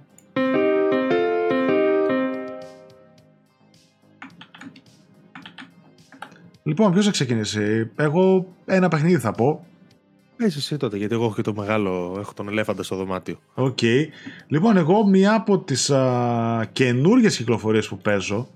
Λοιπόν, 6.62 6.93
ποιος 6.93 7.05
θα 7.05 7.10
ξεκινήσει; 7.10 7.90
Εγώ 7.97 8.47
ένα 8.64 8.88
παιχνίδι 8.88 9.18
θα 9.18 9.32
πω. 9.32 9.66
Είσαι 10.39 10.59
εσύ 10.59 10.77
τότε, 10.77 10.97
γιατί 10.97 11.15
εγώ 11.15 11.25
έχω 11.25 11.35
και 11.35 11.43
το 11.43 11.55
μεγάλο, 11.55 12.17
έχω 12.19 12.33
τον 12.35 12.49
ελέφαντα 12.49 12.83
στο 12.83 12.97
δωμάτιο. 12.97 13.39
Okay. 13.55 14.05
Λοιπόν, 14.49 14.77
εγώ 14.77 15.07
μία 15.07 15.35
από 15.35 15.59
τις 15.59 15.93
καινούργιες 16.73 17.37
κυκλοφορίες 17.37 17.89
που 17.89 17.99
παίζω, 17.99 18.49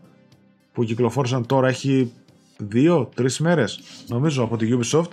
που 0.73 0.85
κυκλοφόρησαν 0.85 1.47
τώρα 1.47 1.69
έχει 1.69 2.12
δύο-τρεις 2.57 3.39
μέρες, 3.39 3.81
νομίζω, 4.09 4.43
από 4.43 4.57
τη 4.57 4.69
Ubisoft, 4.73 5.11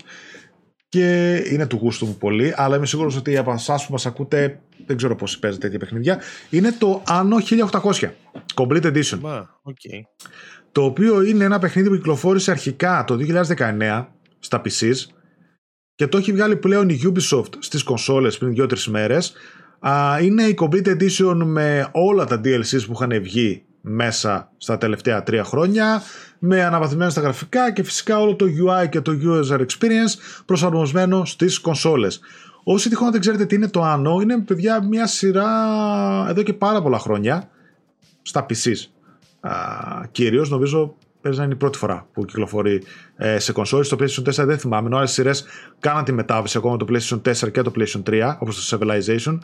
και 0.90 1.36
είναι 1.52 1.68
του 1.68 1.76
γούστου 1.76 2.06
μου 2.06 2.16
πολύ, 2.16 2.54
αλλά 2.56 2.76
είμαι 2.76 2.86
σίγουρος 2.86 3.16
ότι 3.16 3.38
από 3.38 3.52
εσάς 3.52 3.86
που 3.86 3.92
μας 3.92 4.06
ακούτε, 4.06 4.60
δεν 4.86 4.98
ξέρω 4.98 5.16
πώς 5.16 5.40
παίζετε 5.40 5.64
τέτοια 5.64 5.80
παιχνίδια, 5.80 6.22
είναι 6.50 6.72
το 6.72 7.04
Anno 7.08 7.68
1800, 7.70 8.12
Complete 8.56 8.84
Edition. 8.84 9.20
okay. 9.64 10.02
Το 10.72 10.84
οποίο 10.84 11.22
είναι 11.22 11.44
ένα 11.44 11.60
παιχνίδι 11.60 11.90
που 11.90 11.96
κυκλοφόρησε 11.96 12.52
αρχικά 12.52 13.04
το 13.08 13.18
2019 13.58 14.06
στα 14.40 14.62
PCs, 14.66 14.96
και 15.98 16.08
το 16.08 16.18
έχει 16.18 16.32
βγάλει 16.32 16.56
πλέον 16.56 16.90
η 16.90 17.00
Ubisoft 17.04 17.50
στις 17.60 17.84
κονσόλες 17.84 18.38
πριν 18.38 18.54
2-3 18.58 18.80
μέρες. 18.84 19.34
είναι 20.22 20.44
η 20.44 20.58
Complete 20.62 20.88
Edition 20.88 21.36
με 21.44 21.90
όλα 21.92 22.26
τα 22.26 22.42
DLCs 22.44 22.86
που 22.86 22.94
είχαν 22.94 23.22
βγει 23.22 23.64
μέσα 23.82 24.52
στα 24.58 24.78
τελευταία 24.78 25.24
τρία 25.24 25.44
χρόνια 25.44 26.02
με 26.40 26.64
αναβαθμισμένα 26.64 27.10
στα 27.10 27.22
γραφικά 27.22 27.72
και 27.72 27.84
φυσικά 27.84 28.20
όλο 28.20 28.36
το 28.36 28.46
UI 28.46 28.90
και 28.90 29.02
το 29.02 29.12
user 29.24 29.60
experience 29.60 30.42
προσαρμοσμένο 30.46 31.26
στις 31.26 31.60
κονσόλες. 31.60 32.20
Όσοι 32.64 32.90
τυχόν 32.90 33.12
δεν 33.12 33.20
ξέρετε 33.20 33.46
τι 33.46 33.56
είναι 33.56 33.70
το 33.70 33.82
Anno, 33.94 34.22
είναι 34.22 34.40
παιδιά 34.40 34.84
μια 34.84 35.08
σειρά 35.08 35.50
εδώ 36.30 36.44
και 36.44 36.54
πάρα 36.54 36.82
πολλά 36.82 37.00
χρόνια 37.00 37.50
στα 38.22 38.46
PCs. 38.50 38.86
Κυρίως 40.12 40.50
νομίζω 40.50 40.96
παίζει 41.28 41.40
να 41.40 41.46
είναι 41.46 41.54
η 41.54 41.58
πρώτη 41.58 41.78
φορά 41.78 42.08
που 42.14 42.26
κυκλοφορεί 42.26 42.84
ε, 43.18 43.40
σε 43.40 43.52
κονσόλες. 43.52 43.86
Στο 43.86 43.98
PlayStation 44.00 44.44
4 44.44 44.46
δεν 44.46 44.58
θυμάμαι, 44.58 44.88
ενώ 44.88 44.98
άλλε 44.98 45.08
σειρές 45.08 45.46
κάναν 45.80 46.04
τη 46.04 46.12
μετάβαση 46.12 46.58
ακόμα 46.58 46.78
το 46.78 46.86
PlayStation 46.90 47.22
4 47.22 47.52
και 47.52 47.62
το 47.62 47.72
PlayStation 47.76 48.04
3, 48.10 48.36
όπως 48.40 48.70
το 48.70 48.78
Civilization. 48.78 49.38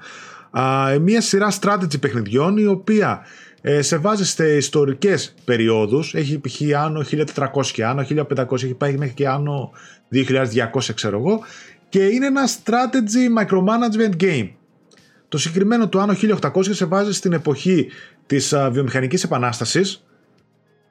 Ε, 0.94 0.98
μια 1.00 1.22
σειρά 1.22 1.52
strategy 1.62 2.00
παιχνιδιών 2.00 2.58
η 2.58 2.66
οποία 2.66 3.26
ε, 3.62 3.82
σε 3.82 3.98
βάζει 3.98 4.26
σε 4.26 4.56
ιστορικές 4.56 5.34
περιόδους. 5.46 6.14
Έχει 6.14 6.40
π.χ. 6.40 6.62
άνω 6.78 7.04
1400 7.36 7.66
και 7.74 7.86
άνω 7.86 8.06
1500, 8.10 8.54
έχει 8.54 8.74
πάει 8.74 8.98
μέχρι 8.98 9.14
και 9.14 9.28
άνω 9.28 9.72
2200, 10.14 10.94
ξέρω 10.94 11.18
εγώ. 11.18 11.40
Και 11.90 12.04
είναι 12.04 12.26
ένα 12.26 12.48
strategy 12.48 13.42
micromanagement 13.44 14.24
game. 14.24 14.50
Το 15.28 15.38
συγκεκριμένο 15.38 15.90
του 15.90 16.00
άνω 16.00 16.14
1800 16.42 16.50
σε 16.70 16.86
βάζει 16.86 17.14
στην 17.14 17.34
εποχή 17.34 17.88
της 18.26 18.54
α, 18.54 18.70
βιομηχανικής 18.70 19.24
επανάστασης 19.24 20.04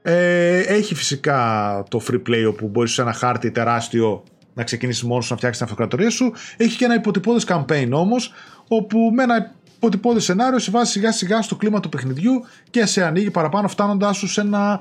ε, 0.02 0.58
έχει 0.58 0.94
φυσικά 0.94 1.82
το 1.88 2.00
free 2.10 2.22
play 2.28 2.44
όπου 2.48 2.68
μπορείς 2.68 2.92
σε 2.92 3.02
ένα 3.02 3.12
χάρτη 3.12 3.50
τεράστιο 3.50 4.24
να 4.54 4.64
ξεκινήσεις 4.64 5.02
μόνος 5.02 5.30
να 5.30 5.36
φτιάξεις 5.36 5.62
την 5.62 5.70
αυτοκρατορία 5.70 6.10
σου. 6.10 6.32
Έχει 6.56 6.76
και 6.76 6.84
ένα 6.84 6.94
υποτυπώδες 6.94 7.44
campaign 7.48 7.88
όμως, 7.92 8.32
όπου 8.68 8.98
με 9.14 9.22
ένα 9.22 9.54
υποτυπώδες 9.76 10.24
σενάριο 10.24 10.58
σε 10.58 10.70
βάζει 10.70 10.90
σιγά 10.90 11.12
σιγά 11.12 11.42
στο 11.42 11.56
κλίμα 11.56 11.80
του 11.80 11.88
παιχνιδιού 11.88 12.44
και 12.70 12.86
σε 12.86 13.04
ανοίγει 13.04 13.30
παραπάνω, 13.30 13.68
φτάνοντάς 13.68 14.16
σου 14.16 14.28
σε 14.28 14.40
ένα 14.40 14.80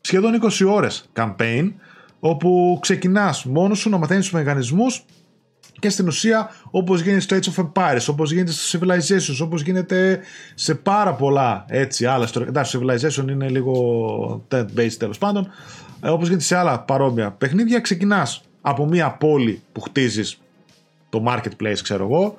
σχεδόν 0.00 0.40
20 0.42 0.66
ώρες 0.66 1.10
campaign, 1.16 1.72
όπου 2.20 2.78
ξεκινάς 2.80 3.44
μόνος 3.44 3.78
σου 3.78 3.90
να 3.90 3.98
μαθαίνεις 3.98 4.28
τους 4.28 4.40
μηχανισμούς 4.40 5.04
και 5.84 5.90
στην 5.90 6.06
ουσία 6.06 6.50
όπως 6.70 7.00
γίνεται 7.00 7.20
στο 7.20 7.36
Age 7.36 7.54
of 7.54 7.64
Empires, 7.72 8.06
όπως 8.08 8.32
γίνεται 8.32 8.52
στο 8.52 8.78
Civilizations, 8.78 9.38
όπως 9.42 9.62
γίνεται 9.62 10.20
σε 10.54 10.74
πάρα 10.74 11.14
πολλά 11.14 11.64
έτσι 11.68 12.06
άλλα. 12.06 12.28
Εντάξει, 12.48 12.78
το 12.78 12.86
Civilization 12.86 13.30
είναι 13.30 13.48
λίγο 13.48 14.46
based 14.50 14.92
τέλος 14.98 15.18
πάντων. 15.18 15.50
Ε, 16.00 16.08
όπως 16.08 16.26
γίνεται 16.26 16.44
σε 16.44 16.56
άλλα 16.56 16.80
παρόμοια 16.80 17.30
παιχνίδια, 17.30 17.80
ξεκινάς 17.80 18.42
από 18.60 18.86
μια 18.86 19.10
πόλη 19.10 19.62
που 19.72 19.80
χτίζεις 19.80 20.38
το 21.08 21.24
marketplace 21.26 21.78
ξέρω 21.82 22.04
εγώ 22.04 22.36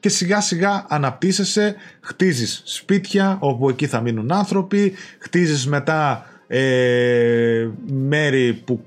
και 0.00 0.08
σιγά 0.08 0.40
σιγά 0.40 0.84
αναπτύσσεσαι, 0.88 1.74
χτίζεις 2.00 2.62
σπίτια 2.64 3.36
όπου 3.40 3.68
εκεί 3.68 3.86
θα 3.86 4.00
μείνουν 4.00 4.32
άνθρωποι, 4.32 4.92
χτίζεις 5.18 5.66
μετά 5.66 6.26
ε, 6.46 7.68
μέρη 7.86 8.62
που 8.64 8.84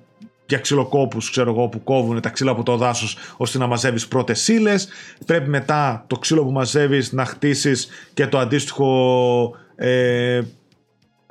για 0.47 0.57
ξυλοκόπου, 0.57 1.17
ξέρω 1.17 1.51
εγώ, 1.51 1.67
που 1.67 1.83
κόβουν 1.83 2.21
τα 2.21 2.29
ξύλα 2.29 2.51
από 2.51 2.63
το 2.63 2.77
δάσος 2.77 3.17
ώστε 3.37 3.57
να 3.57 3.67
μαζεύεις 3.67 4.07
πρώτες 4.07 4.47
ύλες. 4.47 4.87
Πρέπει 5.25 5.49
μετά 5.49 6.03
το 6.07 6.17
ξύλο 6.17 6.43
που 6.43 6.51
μαζεύεις 6.51 7.11
να 7.11 7.25
χτίσεις 7.25 7.87
και 8.13 8.27
το 8.27 8.37
αντίστοιχο 8.37 9.55
ε, 9.75 10.41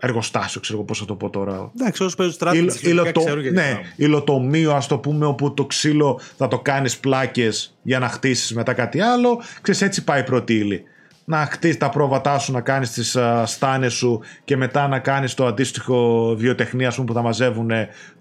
εργοστάσιο, 0.01 0.61
ξέρω 0.61 0.79
εγώ 0.79 0.87
πώς 0.87 0.99
θα 0.99 1.05
το 1.05 1.15
πω 1.15 1.31
τώρα. 1.31 1.71
Εντάξει, 1.81 2.03
όσο 2.03 2.17
παίζει 2.17 2.33
στράτη, 2.33 2.67
υλοτο... 2.81 3.23
Ναι, 3.53 3.81
υλοτομείο, 3.97 4.73
ας 4.73 4.87
το 4.87 4.99
πούμε, 4.99 5.27
όπου 5.27 5.55
το 5.55 5.65
ξύλο 5.65 6.21
θα 6.37 6.49
το 6.49 6.59
κάνεις 6.59 6.99
πλάκες 6.99 7.77
για 7.83 7.99
να 7.99 8.09
χτίσεις 8.09 8.55
μετά 8.55 8.73
κάτι 8.73 9.01
άλλο. 9.01 9.43
Ξέρεις, 9.61 9.83
έτσι 9.83 10.05
πάει 10.05 10.21
η 10.21 10.25
πρώτη 10.25 10.55
ύλη 10.55 10.85
να 11.29 11.47
χτίσει 11.47 11.77
τα 11.77 11.89
πρόβατά 11.89 12.39
σου, 12.39 12.53
να 12.53 12.61
κάνεις 12.61 12.91
τις 12.91 13.17
στάνες 13.45 13.93
σου 13.93 14.21
και 14.45 14.57
μετά 14.57 14.89
να 14.89 14.99
κάνεις 14.99 15.35
το 15.35 15.47
αντίστοιχο 15.47 16.35
βιοτεχνία 16.37 16.91
σου 16.91 17.05
που 17.05 17.13
θα 17.13 17.23
μαζεύουν 17.23 17.71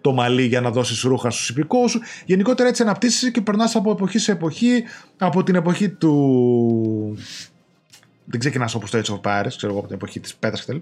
το 0.01 0.13
μαλλί 0.13 0.43
για 0.43 0.61
να 0.61 0.69
δώσεις 0.69 1.01
ρούχα 1.01 1.29
στους 1.29 1.49
υπηκόους 1.49 1.91
σου. 1.91 1.99
Γενικότερα 2.25 2.69
έτσι 2.69 2.81
αναπτύσσει 2.81 3.31
και 3.31 3.41
περνάς 3.41 3.75
από 3.75 3.91
εποχή 3.91 4.17
σε 4.17 4.31
εποχή, 4.31 4.83
από 5.17 5.43
την 5.43 5.55
εποχή 5.55 5.89
του. 5.89 7.17
Δεν 8.25 8.39
ξεκινάς 8.39 8.75
όπως 8.75 8.91
το 8.91 8.97
έτσι 8.97 9.21
of 9.23 9.47
ξέρω 9.57 9.71
εγώ 9.71 9.77
από 9.77 9.87
την 9.87 9.95
εποχή 9.95 10.19
της 10.19 10.35
πέτρας 10.35 10.65
κτλ. 10.65 10.77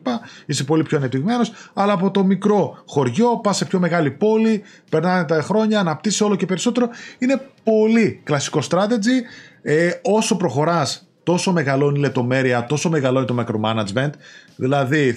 Είσαι 0.46 0.64
πολύ 0.64 0.84
πιο 0.84 0.98
ανεπτυγμένος, 0.98 1.52
αλλά 1.74 1.94
από 1.94 2.12
το 2.12 2.24
μικρό 2.24 2.84
χωριό 2.86 3.40
πας 3.44 3.58
σε 3.58 3.66
πιο 3.66 3.80
μεγάλη 3.80 4.12
πόλη, 4.12 4.64
περνάνε 4.90 5.24
τα 5.24 5.42
χρόνια, 5.42 5.80
αναπτύσσει 5.80 6.24
όλο 6.24 6.36
και 6.36 6.46
περισσότερο. 6.46 6.90
Είναι 7.18 7.42
πολύ 7.64 8.22
κλασικό 8.24 8.60
strategy. 8.70 9.22
Ε, 9.62 9.92
όσο 10.02 10.38
προχωράς 10.38 11.08
τόσο 11.24 11.52
μεγαλώνει 11.52 11.98
η 12.00 12.02
λεπτομέρεια, 12.02 12.66
τόσο 12.66 12.90
μεγαλώνει 12.90 13.26
το 13.26 13.36
micromanagement. 13.40 14.10
Δηλαδή, 14.56 15.12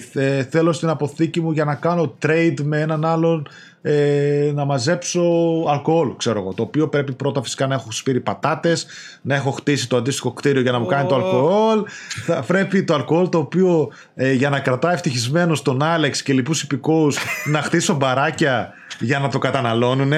θέλω 0.49 0.73
στην 0.73 0.89
αποθήκη 0.89 1.41
μου 1.41 1.51
για 1.51 1.65
να 1.65 1.75
κάνω 1.75 2.15
trade 2.25 2.57
με 2.63 2.79
έναν 2.79 3.05
άλλον 3.05 3.47
ε, 3.81 4.51
να 4.53 4.65
μαζέψω 4.65 5.21
αλκοόλ, 5.67 6.15
ξέρω 6.17 6.39
εγώ. 6.39 6.53
Το 6.53 6.63
οποίο 6.63 6.87
πρέπει 6.87 7.13
πρώτα 7.13 7.43
φυσικά 7.43 7.67
να 7.67 7.75
έχω 7.75 7.91
σπείρει 7.91 8.19
πατάτες, 8.19 8.87
να 9.21 9.35
έχω 9.35 9.51
χτίσει 9.51 9.89
το 9.89 9.97
αντίστοιχο 9.97 10.31
κτίριο 10.31 10.61
για 10.61 10.71
να 10.71 10.79
μου 10.79 10.85
κάνει 10.85 11.07
το 11.07 11.15
αλκοόλ. 11.15 11.83
Θα 12.25 12.43
πρέπει 12.47 12.83
το 12.83 12.93
αλκοόλ 12.93 13.29
το 13.29 13.37
οποίο 13.37 13.91
ε, 14.15 14.31
για 14.31 14.49
να 14.49 14.59
κρατάει 14.59 14.93
ευτυχισμένο 14.93 15.57
τον 15.63 15.83
Άλεξ 15.83 16.21
και 16.21 16.33
λοιπούς 16.33 16.61
υπηκόους 16.61 17.17
να 17.45 17.61
χτίσω 17.61 17.93
μπαράκια 17.93 18.73
για 18.99 19.19
να 19.19 19.29
το 19.29 19.39
καταναλώνουν. 19.39 20.13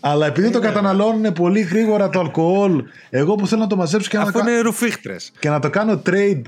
Αλλά 0.00 0.26
επειδή 0.26 0.50
το 0.50 0.60
καταναλώνουν 0.60 1.32
πολύ 1.32 1.60
γρήγορα 1.60 2.08
το 2.08 2.20
αλκοόλ, 2.20 2.84
εγώ 3.10 3.34
που 3.34 3.46
θέλω 3.46 3.60
να 3.60 3.66
το 3.66 3.76
μαζέψω 3.76 4.08
και, 4.10 4.18
να, 4.18 4.24
και 5.38 5.48
να 5.48 5.58
το 5.60 5.70
κάνω 5.70 6.02
trade, 6.06 6.42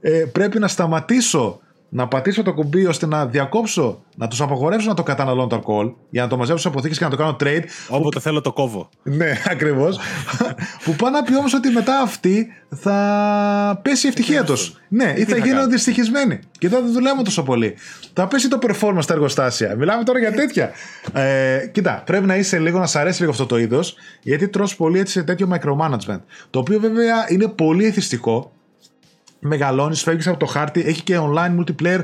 ε, 0.00 0.24
πρέπει 0.32 0.58
να 0.58 0.68
σταματήσω 0.68 1.60
να 1.88 2.08
πατήσω 2.08 2.42
το 2.42 2.54
κουμπί 2.54 2.86
ώστε 2.86 3.06
να 3.06 3.26
διακόψω, 3.26 4.02
να 4.16 4.28
τους 4.28 4.40
απαγορεύσω 4.40 4.88
να 4.88 4.94
το 4.94 5.02
καταναλώνω 5.02 5.46
το 5.46 5.56
αλκοόλ, 5.56 5.90
για 6.10 6.22
να 6.22 6.28
το 6.28 6.36
μαζέψω 6.36 6.62
σε 6.62 6.68
αποθήκες 6.68 6.98
και 6.98 7.04
να 7.04 7.10
το 7.10 7.16
κάνω 7.16 7.36
trade. 7.40 7.62
Όποτε 7.88 8.16
που... 8.16 8.20
θέλω 8.20 8.40
το 8.40 8.52
κόβω. 8.52 8.88
ναι, 9.02 9.32
ακριβώς. 9.52 9.98
που 10.84 10.94
πάνε 10.94 11.18
να 11.18 11.24
πει 11.24 11.36
όμως 11.36 11.54
ότι 11.54 11.68
μετά 11.68 12.00
αυτοί 12.00 12.46
θα 12.68 13.80
πέσει 13.82 14.06
η 14.06 14.08
ευτυχία 14.08 14.44
τους. 14.44 14.80
Ναι, 14.88 15.14
ή 15.16 15.24
θα, 15.24 15.36
θα 15.36 15.46
γίνουν 15.46 15.70
δυστυχισμένοι. 15.70 16.38
Και 16.58 16.68
δεν 16.68 16.80
θα 16.80 16.92
δουλεύουν 16.92 17.24
τόσο 17.24 17.42
πολύ. 17.42 17.74
Θα 18.12 18.28
πέσει 18.28 18.48
το 18.48 18.58
performance 18.62 18.98
στα 19.02 19.14
εργοστάσια. 19.14 19.76
Μιλάμε 19.76 20.04
τώρα 20.04 20.18
για 20.18 20.32
τέτοια. 20.32 20.70
ε, 21.12 21.66
κοίτα, 21.72 22.02
πρέπει 22.06 22.26
να 22.26 22.36
είσαι 22.36 22.58
λίγο, 22.58 22.78
να 22.78 22.86
σ' 22.86 22.96
αρέσει 22.96 23.20
λίγο 23.20 23.32
αυτό 23.32 23.46
το 23.46 23.58
είδος, 23.58 23.94
γιατί 24.22 24.48
τρως 24.48 24.76
πολύ 24.76 24.98
έτσι 24.98 25.12
σε 25.12 25.22
τέτοιο 25.22 25.48
micromanagement. 25.52 26.20
Το 26.50 26.58
οποίο 26.58 26.80
βέβαια 26.80 27.26
είναι 27.28 27.48
πολύ 27.48 27.86
εθιστικό 27.86 28.52
μεγαλώνεις, 29.38 30.02
φεύγεις 30.02 30.26
από 30.26 30.38
το 30.38 30.46
χάρτη, 30.46 30.80
έχει 30.80 31.02
και 31.02 31.18
online 31.20 31.58
multiplayer. 31.58 32.00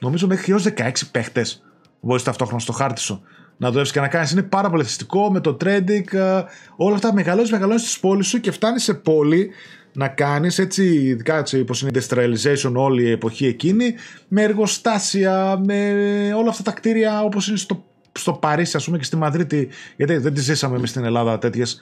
Νομίζω 0.00 0.26
μέχρι 0.26 0.52
έως 0.52 0.62
16 0.62 0.90
παίχτες 1.10 1.62
μπορείς 2.00 2.22
ταυτόχρονα 2.22 2.60
στο 2.60 2.72
χάρτη 2.72 3.00
σου 3.00 3.22
να 3.56 3.70
δουλεύει 3.70 3.90
και 3.90 4.00
να 4.00 4.08
κάνεις. 4.08 4.30
Είναι 4.30 4.42
πάρα 4.42 4.70
πολύ 4.70 4.84
θετικό 4.84 5.30
με 5.32 5.40
το 5.40 5.56
trading, 5.64 6.12
ε, 6.12 6.42
όλα 6.76 6.94
αυτά. 6.94 7.14
Μεγαλώνεις, 7.14 7.50
μεγαλώνεις 7.50 7.92
τη 7.92 7.98
πόλη 8.00 8.22
σου 8.22 8.40
και 8.40 8.50
φτάνεις 8.50 8.82
σε 8.82 8.94
πόλη 8.94 9.50
να 9.92 10.08
κάνεις 10.08 10.58
έτσι, 10.58 10.84
ειδικά 10.84 11.38
έτσι 11.38 11.60
όπως 11.60 11.82
είναι 11.82 11.90
η 11.94 12.00
industrialization 12.00 12.72
όλη 12.74 13.02
η 13.02 13.10
εποχή 13.10 13.46
εκείνη, 13.46 13.94
με 14.28 14.42
εργοστάσια, 14.42 15.60
με 15.64 15.92
όλα 16.36 16.48
αυτά 16.48 16.62
τα 16.62 16.72
κτίρια 16.72 17.22
όπως 17.22 17.48
είναι 17.48 17.56
στο 17.56 17.84
στο 18.12 18.32
Παρίσι, 18.32 18.76
ας 18.76 18.84
πούμε, 18.84 18.98
και 18.98 19.04
στη 19.04 19.16
Μαδρίτη, 19.16 19.68
γιατί 19.96 20.16
δεν 20.16 20.34
τη 20.34 20.40
ζήσαμε 20.40 20.76
εμείς 20.76 20.90
στην 20.90 21.04
Ελλάδα 21.04 21.38
τέτοιες 21.38 21.80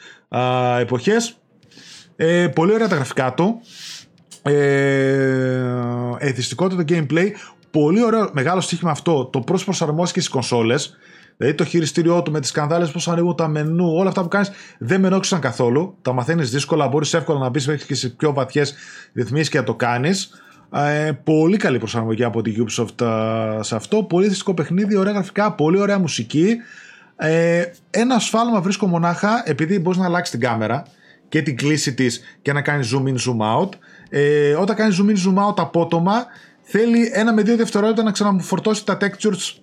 εποχές. 0.79 1.37
Ε, 2.16 2.49
πολύ 2.49 2.73
ωραία 2.73 2.89
τα 2.89 2.95
γραφικά 2.95 3.35
του 3.35 3.61
ε, 4.43 5.65
εθιστικότητα 6.19 6.85
το 6.85 6.94
gameplay. 6.94 7.28
Πολύ 7.70 8.02
ωραίο 8.02 8.31
μεγάλο 8.32 8.60
στοίχημα 8.60 8.90
αυτό 8.90 9.24
το 9.24 9.40
πώς 9.40 9.65
προσαρμόστηκε 9.65 10.20
στις 10.20 10.32
κονσόλες. 10.32 10.97
Δηλαδή 11.36 11.56
το 11.56 11.65
χειριστήριό 11.65 12.23
του 12.23 12.31
με 12.31 12.40
τις 12.40 12.51
κανδάλε, 12.51 12.86
πώς 12.86 13.09
ανοίγουν 13.09 13.36
τα 13.36 13.48
μενού, 13.48 13.94
όλα 13.94 14.09
αυτά 14.09 14.23
που 14.23 14.28
κάνεις 14.28 14.51
δεν 14.78 15.01
με 15.01 15.06
ενόχλησαν 15.06 15.40
καθόλου. 15.40 15.97
Τα 16.02 16.12
μαθαίνεις 16.12 16.51
δύσκολα, 16.51 16.89
μπορείς 16.89 17.15
εύκολα 17.15 17.39
να 17.39 17.48
μπεις 17.48 17.66
μέχρι 17.66 17.86
και 17.86 17.94
σε 17.94 18.09
πιο 18.09 18.32
βαθιές 18.32 18.74
ρυθμίσεις 19.15 19.48
και 19.48 19.59
να 19.59 19.65
το 19.65 19.74
κάνεις. 19.74 20.31
Ε, 20.73 21.10
πολύ 21.24 21.56
καλή 21.56 21.78
προσαρμογή 21.78 22.24
από 22.24 22.43
την 22.43 22.66
Ubisoft 22.66 23.01
ε, 23.01 23.62
σε 23.62 23.77
αυτό. 23.77 24.02
Πολύ 24.02 24.28
θετικό 24.28 24.55
παιχνίδι, 24.55 24.97
ωραία 24.97 25.12
γραφικά, 25.12 25.52
πολύ 25.52 25.81
ωραία 25.81 25.98
μουσική. 25.98 26.56
Ε, 27.16 27.65
ένα 27.90 28.19
σφάλμα 28.19 28.60
βρίσκω 28.60 28.86
μονάχα 28.86 29.43
επειδή 29.44 29.78
μπορείς 29.78 29.98
να 29.98 30.05
αλλάξεις 30.05 30.31
την 30.31 30.48
κάμερα 30.48 30.82
και 31.28 31.43
την 31.43 31.56
κλίση 31.56 31.94
της 31.94 32.20
και 32.43 32.52
να 32.52 32.62
κάνεις 32.62 32.94
zoom 32.94 33.09
in, 33.09 33.15
zoom 33.15 33.60
out 33.60 33.69
ε, 34.09 34.55
όταν 34.55 34.76
κάνει 34.76 34.97
zoom 34.98 35.10
in, 35.10 35.14
zoom 35.14 35.48
out 35.48 35.55
απότομα, 35.56 36.26
θέλει 36.62 37.10
ένα 37.12 37.32
με 37.32 37.43
δύο 37.43 37.56
δευτερόλεπτα 37.56 38.02
να 38.02 38.10
ξαναφορτώσει 38.10 38.85
τα 38.86 38.98
textures. 39.01 39.59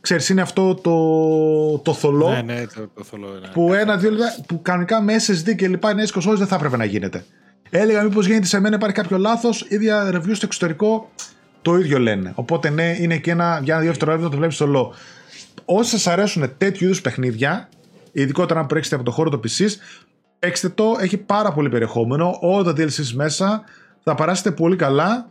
Ξέρεις, 0.00 0.28
είναι 0.28 0.40
αυτό 0.40 0.74
το, 0.74 1.78
το 1.78 1.92
θολό. 1.92 2.28
Ναι, 2.28 2.42
ναι, 2.42 2.66
το, 2.66 2.90
το 2.94 3.04
θολό. 3.04 3.28
Ναι. 3.40 3.48
Που 3.48 3.74
ένα-δύο 3.74 4.10
λεπτά, 4.10 4.36
που 4.46 4.62
κανονικά 4.62 5.02
με 5.02 5.14
SSD 5.26 5.54
και 5.56 5.68
λοιπά 5.68 5.90
είναι 5.90 6.02
έσχος 6.02 6.38
δεν 6.38 6.46
θα 6.46 6.54
έπρεπε 6.54 6.76
να 6.76 6.84
γίνεται. 6.84 7.24
Έλεγα 7.70 8.02
μήπως 8.02 8.26
γίνεται 8.26 8.46
σε 8.46 8.60
μένα 8.60 8.76
υπάρχει 8.76 8.96
κάποιο 8.96 9.18
λάθος, 9.18 9.66
ίδια 9.68 10.10
review 10.14 10.30
στο 10.32 10.46
εξωτερικό 10.46 11.10
το 11.62 11.76
ίδιο 11.76 11.98
λένε. 11.98 12.32
Οπότε 12.34 12.70
ναι, 12.70 12.96
είναι 12.98 13.16
και 13.16 13.30
ένα 13.30 13.60
για 13.62 13.74
ένα-δύο 13.74 13.90
δευτερόλεπτα 13.90 14.28
το 14.28 14.36
βλέπεις 14.36 14.56
θολό. 14.56 14.94
Όσοι 15.64 15.90
σας 15.90 16.06
αρέσουν 16.06 16.52
τέτοιου 16.58 16.84
είδους 16.84 17.00
παιχνίδια, 17.00 17.68
ειδικότερα 18.12 18.60
αν 18.60 18.66
προέρχεστε 18.66 18.96
από 18.96 19.04
το 19.04 19.10
χώρο 19.10 19.30
του 19.30 19.40
PC, 19.44 19.66
παίξτε 20.38 20.68
το, 20.68 20.96
έχει 21.00 21.16
πάρα 21.16 21.52
πολύ 21.52 21.68
περιεχόμενο, 21.68 22.38
όλα 22.40 22.62
τα 22.62 22.72
DLCs 22.76 23.10
μέσα, 23.14 23.64
θα 24.02 24.14
περάσετε 24.14 24.50
πολύ 24.50 24.76
καλά. 24.76 25.30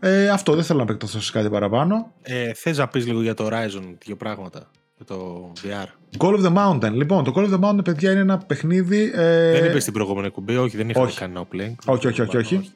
Ε, 0.00 0.28
αυτό 0.28 0.54
δεν 0.54 0.64
θέλω 0.64 0.78
να 0.78 0.84
επεκταθώ 0.84 1.20
σε 1.20 1.32
κάτι 1.32 1.50
παραπάνω. 1.50 2.12
Ε, 2.22 2.52
Θες 2.54 2.78
να 2.78 2.88
πεις 2.88 3.06
λίγο 3.06 3.22
για 3.22 3.34
το 3.34 3.48
Horizon, 3.50 3.94
δύο 4.04 4.16
πράγματα. 4.16 4.70
Για 4.96 5.04
το 5.06 5.52
VR. 5.62 5.86
Call 6.18 6.38
of 6.38 6.44
the 6.44 6.54
Mountain. 6.56 6.92
Λοιπόν, 6.92 7.24
το 7.24 7.32
Call 7.36 7.50
of 7.50 7.52
the 7.52 7.68
Mountain, 7.68 7.84
παιδιά, 7.84 8.10
είναι 8.10 8.20
ένα 8.20 8.38
παιχνίδι. 8.38 9.12
Ε... 9.14 9.50
Δεν 9.50 9.64
είπες 9.64 9.82
στην 9.82 9.94
προηγούμενη 9.94 10.30
κουμπί, 10.30 10.56
όχι, 10.56 10.76
δεν 10.76 10.88
είχαμε 10.88 11.12
κανένα 11.14 11.46
play. 11.52 11.74
Όχι, 11.84 12.06
όχι, 12.06 12.20
όχι, 12.20 12.36
όχι. 12.36 12.70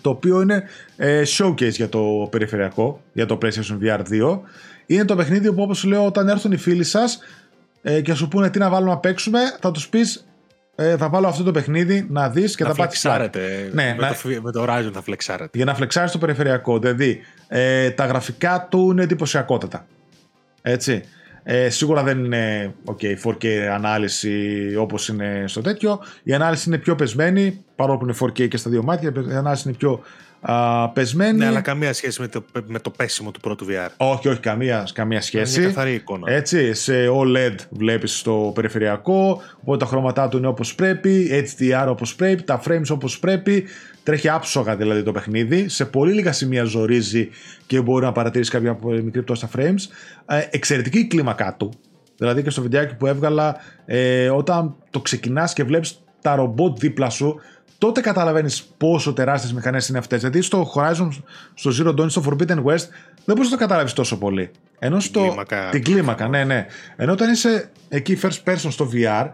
Το 0.00 0.10
οποίο 0.10 0.40
είναι 0.40 0.62
ε, 0.96 1.22
showcase 1.26 1.72
για 1.72 1.88
το 1.88 2.28
περιφερειακό, 2.30 3.00
για 3.12 3.26
το 3.26 3.38
PlayStation 3.42 3.78
VR 3.82 4.00
2. 4.10 4.40
Είναι 4.86 5.04
το 5.04 5.16
παιχνίδι 5.16 5.52
που, 5.52 5.62
όπως 5.62 5.84
λέω, 5.84 6.06
όταν 6.06 6.28
έρθουν 6.28 6.52
οι 6.52 6.56
φίλοι 6.56 6.84
σας 6.84 7.18
ε, 7.82 8.00
και 8.00 8.14
σου 8.14 8.28
πούνε 8.28 8.50
τι 8.50 8.58
να 8.58 8.70
βάλουμε 8.70 8.90
να 8.90 8.98
παίξουμε, 8.98 9.40
θα 9.60 9.70
τους 9.70 9.88
πεις 9.88 10.26
ε, 10.76 10.96
θα 10.96 11.08
βάλω 11.08 11.26
αυτό 11.26 11.42
το 11.42 11.50
παιχνίδι 11.50 12.06
να 12.10 12.28
δεις 12.28 12.56
και 12.56 12.62
να 12.62 12.68
θα 12.68 12.74
φλεξάρετε. 12.74 13.70
Ναι, 13.72 13.94
με, 13.98 14.06
να... 14.06 14.08
το, 14.08 14.42
με 14.42 14.52
το 14.52 14.64
Horizon 14.68 14.90
θα 14.92 15.02
φλεξάρετε. 15.02 15.50
Για 15.54 15.64
να 15.64 15.74
φλεξάρεις 15.74 16.12
το 16.12 16.18
περιφερειακό. 16.18 16.78
Δηλαδή, 16.78 17.20
ε, 17.48 17.90
τα 17.90 18.06
γραφικά 18.06 18.66
του 18.70 18.90
είναι 18.90 19.02
εντυπωσιακότατα. 19.02 19.86
Έτσι. 20.62 21.02
Ε, 21.42 21.68
σίγουρα 21.68 22.02
δεν 22.02 22.24
είναι 22.24 22.74
okay, 22.84 23.14
4K 23.24 23.46
ανάλυση 23.48 24.74
όπως 24.78 25.08
είναι 25.08 25.44
στο 25.46 25.60
τέτοιο. 25.60 26.00
Η 26.22 26.34
ανάλυση 26.34 26.68
είναι 26.68 26.78
πιο 26.78 26.94
πεσμένη, 26.94 27.64
παρόλο 27.76 27.98
που 27.98 28.04
είναι 28.04 28.14
4K 28.20 28.48
και 28.48 28.56
στα 28.56 28.70
δύο 28.70 28.82
μάτια. 28.82 29.12
Η 29.30 29.34
ανάλυση 29.34 29.68
είναι 29.68 29.76
πιο 29.76 30.02
α, 30.44 30.88
πεσμένη. 30.88 31.38
Ναι, 31.38 31.46
αλλά 31.46 31.60
καμία 31.60 31.92
σχέση 31.92 32.20
με 32.20 32.28
το, 32.28 32.44
με 32.66 32.78
το 32.78 32.90
πέσιμο 32.90 33.30
του 33.30 33.40
πρώτου 33.40 33.66
VR. 33.68 33.88
Όχι, 33.96 34.28
όχι, 34.28 34.40
καμία, 34.40 34.88
καμία 34.92 35.20
σχέση. 35.20 35.58
Είναι 35.58 35.68
καθαρή 35.68 35.94
εικόνα. 35.94 36.32
Έτσι, 36.32 36.74
σε 36.74 36.92
OLED 37.08 37.54
βλέπεις 37.70 38.22
το 38.22 38.52
περιφερειακό, 38.54 39.42
οπότε 39.60 39.78
τα 39.78 39.90
χρώματά 39.90 40.28
του 40.28 40.36
είναι 40.36 40.46
όπως 40.46 40.74
πρέπει, 40.74 41.44
HDR 41.58 41.86
όπως 41.88 42.14
πρέπει, 42.14 42.42
τα 42.42 42.62
frames 42.66 42.88
όπως 42.90 43.18
πρέπει. 43.18 43.64
Τρέχει 44.02 44.28
άψογα 44.28 44.76
δηλαδή 44.76 45.02
το 45.02 45.12
παιχνίδι. 45.12 45.68
Σε 45.68 45.84
πολύ 45.84 46.12
λίγα 46.12 46.32
σημεία 46.32 46.64
ζορίζει 46.64 47.28
και 47.66 47.80
μπορεί 47.80 48.04
να 48.04 48.12
παρατηρήσει 48.12 48.50
κάποια 48.50 48.78
μικρή 48.82 49.22
πτώση 49.22 49.46
στα 49.46 49.60
frames. 49.60 49.80
Ε, 50.26 50.42
εξαιρετική 50.50 50.98
η 50.98 51.06
κλίμακά 51.06 51.54
του. 51.58 51.72
Δηλαδή 52.16 52.42
και 52.42 52.50
στο 52.50 52.62
βιντεάκι 52.62 52.94
που 52.94 53.06
έβγαλα, 53.06 53.56
ε, 53.84 54.28
όταν 54.28 54.76
το 54.90 55.00
ξεκινάς 55.00 55.52
και 55.52 55.64
βλέπεις 55.64 56.04
τα 56.20 56.34
ρομπότ 56.34 56.78
δίπλα 56.78 57.10
σου, 57.10 57.40
τότε 57.78 58.00
καταλαβαίνεις 58.00 58.62
πόσο 58.62 59.12
τεράστιες 59.12 59.52
μηχανές 59.52 59.88
είναι 59.88 59.98
αυτές. 59.98 60.20
Δηλαδή 60.20 60.40
στο 60.40 60.72
Horizon, 60.74 61.08
στο 61.54 61.70
Zero 61.78 62.00
Dawn, 62.00 62.10
στο 62.10 62.22
Forbidden 62.26 62.64
West, 62.64 62.86
δεν 63.24 63.34
μπορείς 63.36 63.50
να 63.50 63.56
το 63.56 63.56
καταλάβεις 63.56 63.92
τόσο 63.92 64.18
πολύ. 64.18 64.50
Ενώ 64.78 65.00
στο. 65.00 65.20
Κλίμακα. 65.20 65.68
Την 65.70 65.84
κλίμακα, 65.84 66.28
ναι, 66.28 66.44
ναι. 66.44 66.66
Ενώ 66.96 67.12
όταν 67.12 67.32
είσαι 67.32 67.70
εκεί 67.88 68.18
first 68.22 68.52
person 68.52 68.68
στο 68.70 68.88
VR, 68.92 69.28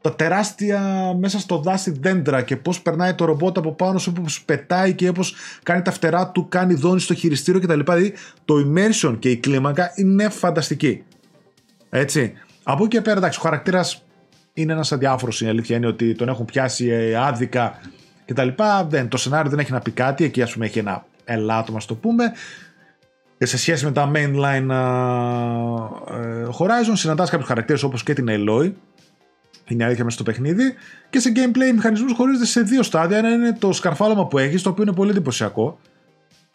τα 0.00 0.14
τεράστια 0.14 1.12
μέσα 1.18 1.38
στο 1.38 1.58
δάση 1.58 1.90
δέντρα 2.00 2.42
και 2.42 2.56
πώς 2.56 2.80
περνάει 2.80 3.14
το 3.14 3.24
ρομπότ 3.24 3.58
από 3.58 3.72
πάνω 3.72 3.98
σου, 3.98 4.12
πώς 4.12 4.42
πετάει 4.42 4.94
και 4.94 5.12
πώς 5.12 5.34
κάνει 5.62 5.82
τα 5.82 5.90
φτερά 5.90 6.28
του, 6.28 6.48
κάνει 6.48 6.74
δόνη 6.74 7.00
στο 7.00 7.14
χειριστήριο 7.14 7.60
κτλ. 7.60 7.80
Δηλαδή 7.80 8.14
το 8.44 8.54
immersion 8.54 9.16
και 9.18 9.30
η 9.30 9.36
κλίμακα 9.36 9.92
είναι 9.94 10.28
φανταστική. 10.28 11.02
Έτσι. 11.90 12.32
Από 12.62 12.84
εκεί 12.84 12.96
και 12.96 13.02
πέρα, 13.02 13.16
εντάξει, 13.16 13.38
ο 13.38 13.42
χαρακτήρας 13.42 14.02
είναι 14.52 14.72
ένας 14.72 14.92
αδιάφορος. 14.92 15.40
Η 15.40 15.48
αλήθεια 15.48 15.76
είναι 15.76 15.86
ότι 15.86 16.14
τον 16.14 16.28
έχουν 16.28 16.44
πιάσει 16.44 16.88
ε, 16.88 17.16
άδικα 17.16 17.80
κτλ. 18.24 18.48
Δεν, 18.88 19.08
το 19.08 19.16
σενάριο 19.16 19.50
δεν 19.50 19.58
έχει 19.58 19.72
να 19.72 19.80
πει 19.80 19.90
κάτι. 19.90 20.24
Εκεί, 20.24 20.42
ας 20.42 20.52
πούμε, 20.52 20.66
έχει 20.66 20.78
ένα 20.78 21.04
ελάττωμα, 21.24 21.78
ας 21.78 21.86
το 21.86 21.94
πούμε. 21.94 22.32
Και 23.38 23.46
σε 23.46 23.58
σχέση 23.58 23.84
με 23.84 23.92
τα 23.92 24.10
mainline 24.14 24.70
uh, 24.70 25.86
Horizon, 26.58 26.92
συναντάς 26.92 27.30
κάποιους 27.30 27.48
χαρακτήρες 27.48 27.82
όπως 27.82 28.02
και 28.02 28.12
την 28.12 28.26
Eloy, 28.28 28.72
είναι 29.68 29.82
η 29.82 29.86
αλήθεια 29.86 30.04
μέσα 30.04 30.16
στο 30.16 30.22
παιχνίδι. 30.22 30.74
Και 31.10 31.18
σε 31.18 31.32
gameplay 31.34 31.68
οι 31.68 31.72
μηχανισμούς 31.72 32.12
χωρίζονται 32.12 32.46
σε 32.46 32.60
δύο 32.60 32.82
στάδια. 32.82 33.18
Ένα 33.18 33.28
είναι 33.28 33.52
το 33.52 33.72
σκαρφάλωμα 33.72 34.26
που 34.26 34.38
έχεις, 34.38 34.62
το 34.62 34.70
οποίο 34.70 34.82
είναι 34.82 34.92
πολύ 34.92 35.10
εντυπωσιακό. 35.10 35.78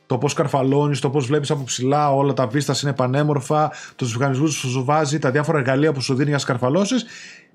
Το 0.07 0.17
πώς 0.17 0.33
καρφαλώνεις, 0.33 0.99
το 0.99 1.09
πώς 1.09 1.25
βλέπεις 1.25 1.51
από 1.51 1.63
ψηλά, 1.63 2.13
όλα 2.13 2.33
τα 2.33 2.47
βίστας 2.47 2.81
είναι 2.81 2.93
πανέμορφα, 2.93 3.71
τους 3.95 4.17
μηχανισμούς 4.17 4.61
που 4.61 4.67
σου 4.67 4.83
βάζει, 4.83 5.19
τα 5.19 5.31
διάφορα 5.31 5.57
εργαλεία 5.57 5.93
που 5.93 6.01
σου 6.01 6.15
δίνει 6.15 6.29
για 6.29 6.37
σκαρφαλώσεις. 6.37 7.05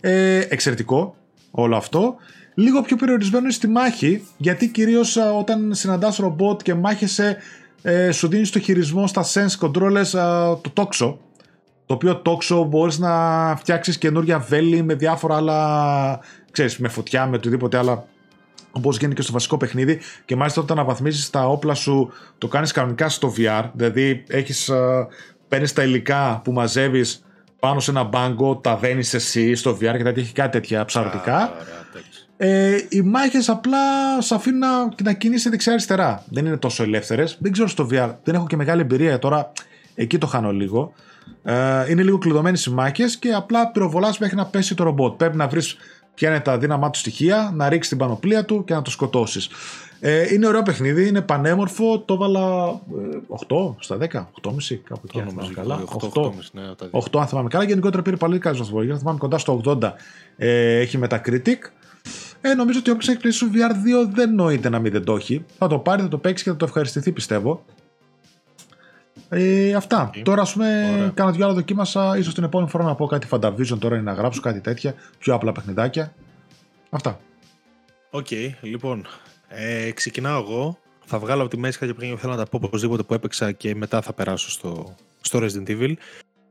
Ε, 0.00 0.46
εξαιρετικό 0.48 1.14
όλο 1.50 1.76
αυτό. 1.76 2.16
Λίγο 2.54 2.82
πιο 2.82 2.96
περιορισμένο 2.96 3.44
είναι 3.44 3.52
στη 3.52 3.68
μάχη, 3.68 4.24
γιατί 4.36 4.68
κυρίως 4.68 5.16
όταν 5.38 5.74
συναντάς 5.74 6.16
ρομπότ 6.16 6.62
και 6.62 6.74
μάχεσαι, 6.74 7.36
ε, 7.82 8.10
σου 8.10 8.28
δίνεις 8.28 8.50
το 8.50 8.58
χειρισμό 8.58 9.06
στα 9.06 9.24
sense 9.24 9.66
controllers 9.66 10.10
το 10.60 10.70
τόξο, 10.72 11.18
το 11.86 11.94
οποίο 11.94 12.16
τόξο 12.16 12.64
μπορείς 12.64 12.98
να 12.98 13.56
φτιάξεις 13.56 13.98
καινούργια 13.98 14.38
βέλη 14.38 14.82
με 14.82 14.94
διάφορα 14.94 15.36
άλλα, 15.36 16.20
ξέρεις, 16.50 16.78
με 16.78 16.88
φωτιά, 16.88 17.26
με 17.26 17.36
οτιδήποτε 17.36 17.78
άλλα 17.78 18.06
Όπως 18.72 18.96
γίνεται 18.96 19.14
και 19.14 19.22
στο 19.22 19.32
βασικό 19.32 19.56
παιχνίδι, 19.56 20.00
και 20.24 20.36
μάλιστα 20.36 20.60
όταν 20.60 20.78
αναβαθμίζεις 20.78 21.30
τα 21.30 21.46
όπλα 21.48 21.74
σου, 21.74 22.12
το 22.38 22.48
κάνεις 22.48 22.72
κανονικά 22.72 23.08
στο 23.08 23.34
VR. 23.36 23.70
Δηλαδή, 23.72 24.24
έχεις, 24.28 24.70
παίρνεις 25.48 25.72
τα 25.72 25.82
υλικά 25.82 26.40
που 26.44 26.52
μαζεύεις 26.52 27.24
πάνω 27.58 27.80
σε 27.80 27.90
ένα 27.90 28.02
μπάγκο, 28.02 28.56
τα 28.56 28.76
δένεις 28.76 29.14
εσύ 29.14 29.54
στο 29.54 29.70
VR 29.70 29.78
και 29.78 29.96
δηλαδή 29.96 30.20
έχει 30.20 30.32
κάτι 30.32 30.50
τέτοια 30.50 30.84
ψαρωτικά. 30.84 31.52
Ε, 32.36 32.76
οι 32.88 33.00
μάχες 33.00 33.48
απλά 33.48 33.78
σε 34.20 34.34
αφήνουν 34.34 34.58
να, 34.58 34.88
να 35.02 35.12
κινείσαι 35.12 35.50
δεξιά-αριστερά. 35.50 36.24
Δεν 36.30 36.46
είναι 36.46 36.56
τόσο 36.56 36.82
ελεύθερες. 36.82 37.36
Δεν 37.40 37.52
ξέρω 37.52 37.68
στο 37.68 37.88
VR, 37.90 38.14
δεν 38.22 38.34
έχω 38.34 38.46
και 38.46 38.56
μεγάλη 38.56 38.80
εμπειρία 38.80 39.18
τώρα. 39.18 39.52
Εκεί 39.94 40.18
το 40.18 40.26
χάνω 40.26 40.52
λίγο. 40.52 40.92
Ε, 41.42 41.90
είναι 41.90 42.02
λίγο 42.02 42.18
κλειδωμένες 42.18 42.64
οι 42.64 42.70
μάχες 42.70 43.16
και 43.16 43.32
απλά 43.32 43.70
πυροβολάς 43.70 44.18
μέχρι 44.18 44.36
να 44.36 44.46
πέσει 44.46 44.74
το 44.74 44.84
ρομπότ. 44.84 45.16
Πρέπει 45.16 45.36
να 45.36 45.48
βρεις 45.48 45.76
ποια 46.14 46.28
είναι 46.28 46.40
τα 46.40 46.58
δύναμά 46.58 46.90
του 46.90 46.98
στοιχεία, 46.98 47.52
να 47.54 47.68
ρίξει 47.68 47.88
την 47.88 47.98
πανοπλία 47.98 48.44
του 48.44 48.64
και 48.64 48.74
να 48.74 48.82
το 48.82 48.90
σκοτώσεις. 48.90 49.48
Ε, 50.04 50.34
είναι 50.34 50.46
ωραίο 50.46 50.62
παιχνίδι, 50.62 51.08
είναι 51.08 51.20
πανέμορφο. 51.20 51.98
Το 51.98 52.14
έβαλα 52.14 52.66
8 52.68 52.76
ε, 52.90 53.74
στα 53.78 53.96
10, 53.96 54.00
8,5 54.00 54.78
κάπου 54.84 55.00
εκεί. 55.04 55.20
Αν 55.20 55.28
θυμάμαι 55.28 55.52
καλά. 55.54 55.84
8, 56.00 56.08
8, 56.14 56.22
8, 56.22 56.30
ναι, 56.52 56.62
8 56.90 57.20
αν 57.20 57.26
θυμάμαι 57.26 57.48
καλά. 57.48 57.64
Γενικότερα 57.64 58.02
πήρε 58.02 58.16
πολύ 58.16 58.38
καλή 58.38 58.58
βαθμολογία. 58.58 58.92
Αν 58.92 58.98
θυμάμαι 58.98 59.18
κοντά 59.18 59.38
στο 59.38 59.60
80 59.64 59.92
ε, 60.36 60.78
έχει 60.78 60.98
Metacritic. 61.02 61.58
Ε, 62.40 62.54
νομίζω 62.54 62.78
ότι 62.78 62.90
όποιος 62.90 63.08
έχει 63.08 63.18
PlayStation 63.22 63.56
VR 63.56 64.04
2 64.04 64.08
δεν 64.14 64.34
νοείται 64.34 64.68
να 64.68 64.78
μην 64.78 64.92
δεν 64.92 65.04
το 65.04 65.14
έχει. 65.16 65.44
Θα 65.58 65.66
το 65.66 65.78
πάρει, 65.78 66.02
θα 66.02 66.08
το 66.08 66.18
παίξει 66.18 66.44
και 66.44 66.50
θα 66.50 66.56
το 66.56 66.64
ευχαριστηθεί 66.64 67.12
πιστεύω. 67.12 67.64
Ε, 69.34 69.74
αυτά. 69.74 70.10
Τώρα, 70.22 70.42
ας 70.42 70.52
πούμε, 70.52 71.12
κάνα 71.14 71.30
δυο 71.30 71.44
άλλα 71.44 71.54
δοκίμασα. 71.54 72.16
ίσως 72.16 72.34
την 72.34 72.44
επόμενη 72.44 72.70
φορά 72.70 72.84
να 72.84 72.94
πω 72.94 73.06
κάτι 73.06 73.26
Fantavision 73.30 73.78
τώρα 73.78 73.94
είναι 73.94 74.04
να 74.04 74.12
γράψω 74.12 74.40
κάτι 74.40 74.60
τέτοια. 74.60 74.94
Πιο 75.18 75.34
απλά 75.34 75.52
παιχνιδάκια. 75.52 76.14
Αυτά. 76.90 77.20
Okay, 78.10 78.50
λοιπόν. 78.60 79.06
Ε, 79.48 79.90
ξεκινάω 79.90 80.40
εγώ. 80.40 80.78
Θα 81.04 81.18
βγάλω 81.18 81.40
από 81.42 81.50
τη 81.50 81.56
μέση 81.56 81.78
κάποια 81.78 81.94
παιχνίδια 81.94 82.16
που 82.16 82.22
θέλω 82.22 82.36
να 82.36 82.44
τα 82.44 82.48
πω 82.50 82.66
οπωσδήποτε 82.66 83.02
που 83.02 83.14
έπαιξα 83.14 83.52
και 83.52 83.74
μετά 83.74 84.02
θα 84.02 84.12
περάσω 84.12 84.50
στο, 84.50 84.94
στο 85.20 85.38
Resident 85.42 85.68
Evil. 85.68 85.94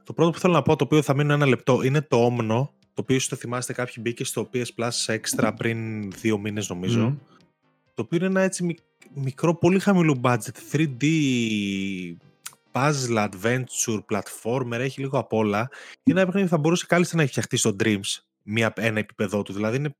Το 0.04 0.14
πρώτο 0.14 0.32
που 0.32 0.40
θέλω 0.40 0.54
να 0.54 0.62
πω, 0.62 0.76
το 0.76 0.84
οποίο 0.84 1.02
θα 1.02 1.16
μείνω 1.16 1.34
ένα 1.34 1.46
λεπτό, 1.46 1.82
είναι 1.84 2.02
το 2.02 2.28
Omno. 2.28 2.68
Το 2.94 3.02
οποίο 3.02 3.16
ίσως 3.16 3.30
το 3.30 3.36
θυμάστε, 3.36 3.74
κάποιοι 3.74 3.96
μπήκε 4.00 4.24
στο 4.24 4.50
PS 4.54 4.66
Plus 4.78 5.16
Extra 5.16 5.52
πριν 5.58 6.12
δύο 6.12 6.38
μήνες 6.38 6.70
νομίζω. 6.70 7.18
Το 7.94 8.02
οποίο 8.02 8.18
είναι 8.18 8.28
ένα 8.28 8.42
έτσι 8.42 8.78
μικρό, 9.14 9.56
πολύ 9.56 9.80
χαμηλό 9.80 10.20
budget 10.24 10.56
3D 10.72 11.06
puzzle, 12.72 13.30
adventure, 13.30 14.00
platformer, 14.12 14.80
έχει 14.80 15.00
λίγο 15.02 15.20
απ' 15.20 15.34
όλα. 15.34 15.70
Είναι 16.04 16.20
ένα 16.20 16.26
παιχνίδι 16.26 16.48
που 16.48 16.56
θα 16.56 16.62
μπορούσε 16.62 16.86
κάλλιστα 16.86 17.16
να 17.16 17.22
έχει 17.22 17.32
φτιαχτεί 17.32 17.58
στο 17.58 17.76
Dreams 17.80 18.20
μια, 18.44 18.74
ένα 18.76 19.00
επίπεδο 19.00 19.42
του. 19.42 19.54
Δηλαδή 19.54 19.78
είναι 19.78 19.96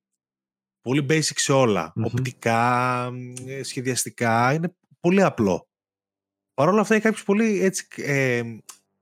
πολύ 0.82 1.06
basic 1.10 1.36
σε 1.36 1.52
όλα. 1.52 1.94
Οπτικά, 1.96 3.04
ε, 3.48 3.64
σχεδιαστικά, 3.64 4.54
είναι 4.54 4.76
πολύ 5.00 5.24
απλό. 5.24 5.68
Παρ' 6.54 6.68
όλα 6.68 6.82
αυτά 6.82 6.94
έχει 6.94 7.04
κάποιες 7.04 7.24
πολύ 7.24 7.64
έτσι, 7.64 7.88
ε, 7.96 8.42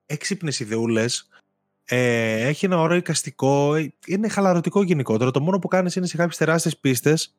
έξυπνες 0.06 0.60
ιδεούλες. 0.60 1.28
Ε, 1.86 2.48
έχει 2.48 2.66
ένα 2.66 2.80
ωραίο 2.80 2.98
εικαστικό, 2.98 3.76
ε, 3.76 3.94
είναι 4.06 4.28
χαλαρωτικό 4.28 4.84
γενικότερα. 4.84 5.32
Το 5.32 5.42
μόνο 5.42 5.60
που 5.60 5.68
κάνεις 5.68 5.96
είναι 5.96 6.08
σε 6.08 6.18
κάποιες 6.18 6.38
τεράστιες 6.38 6.78
πίστες, 6.78 7.39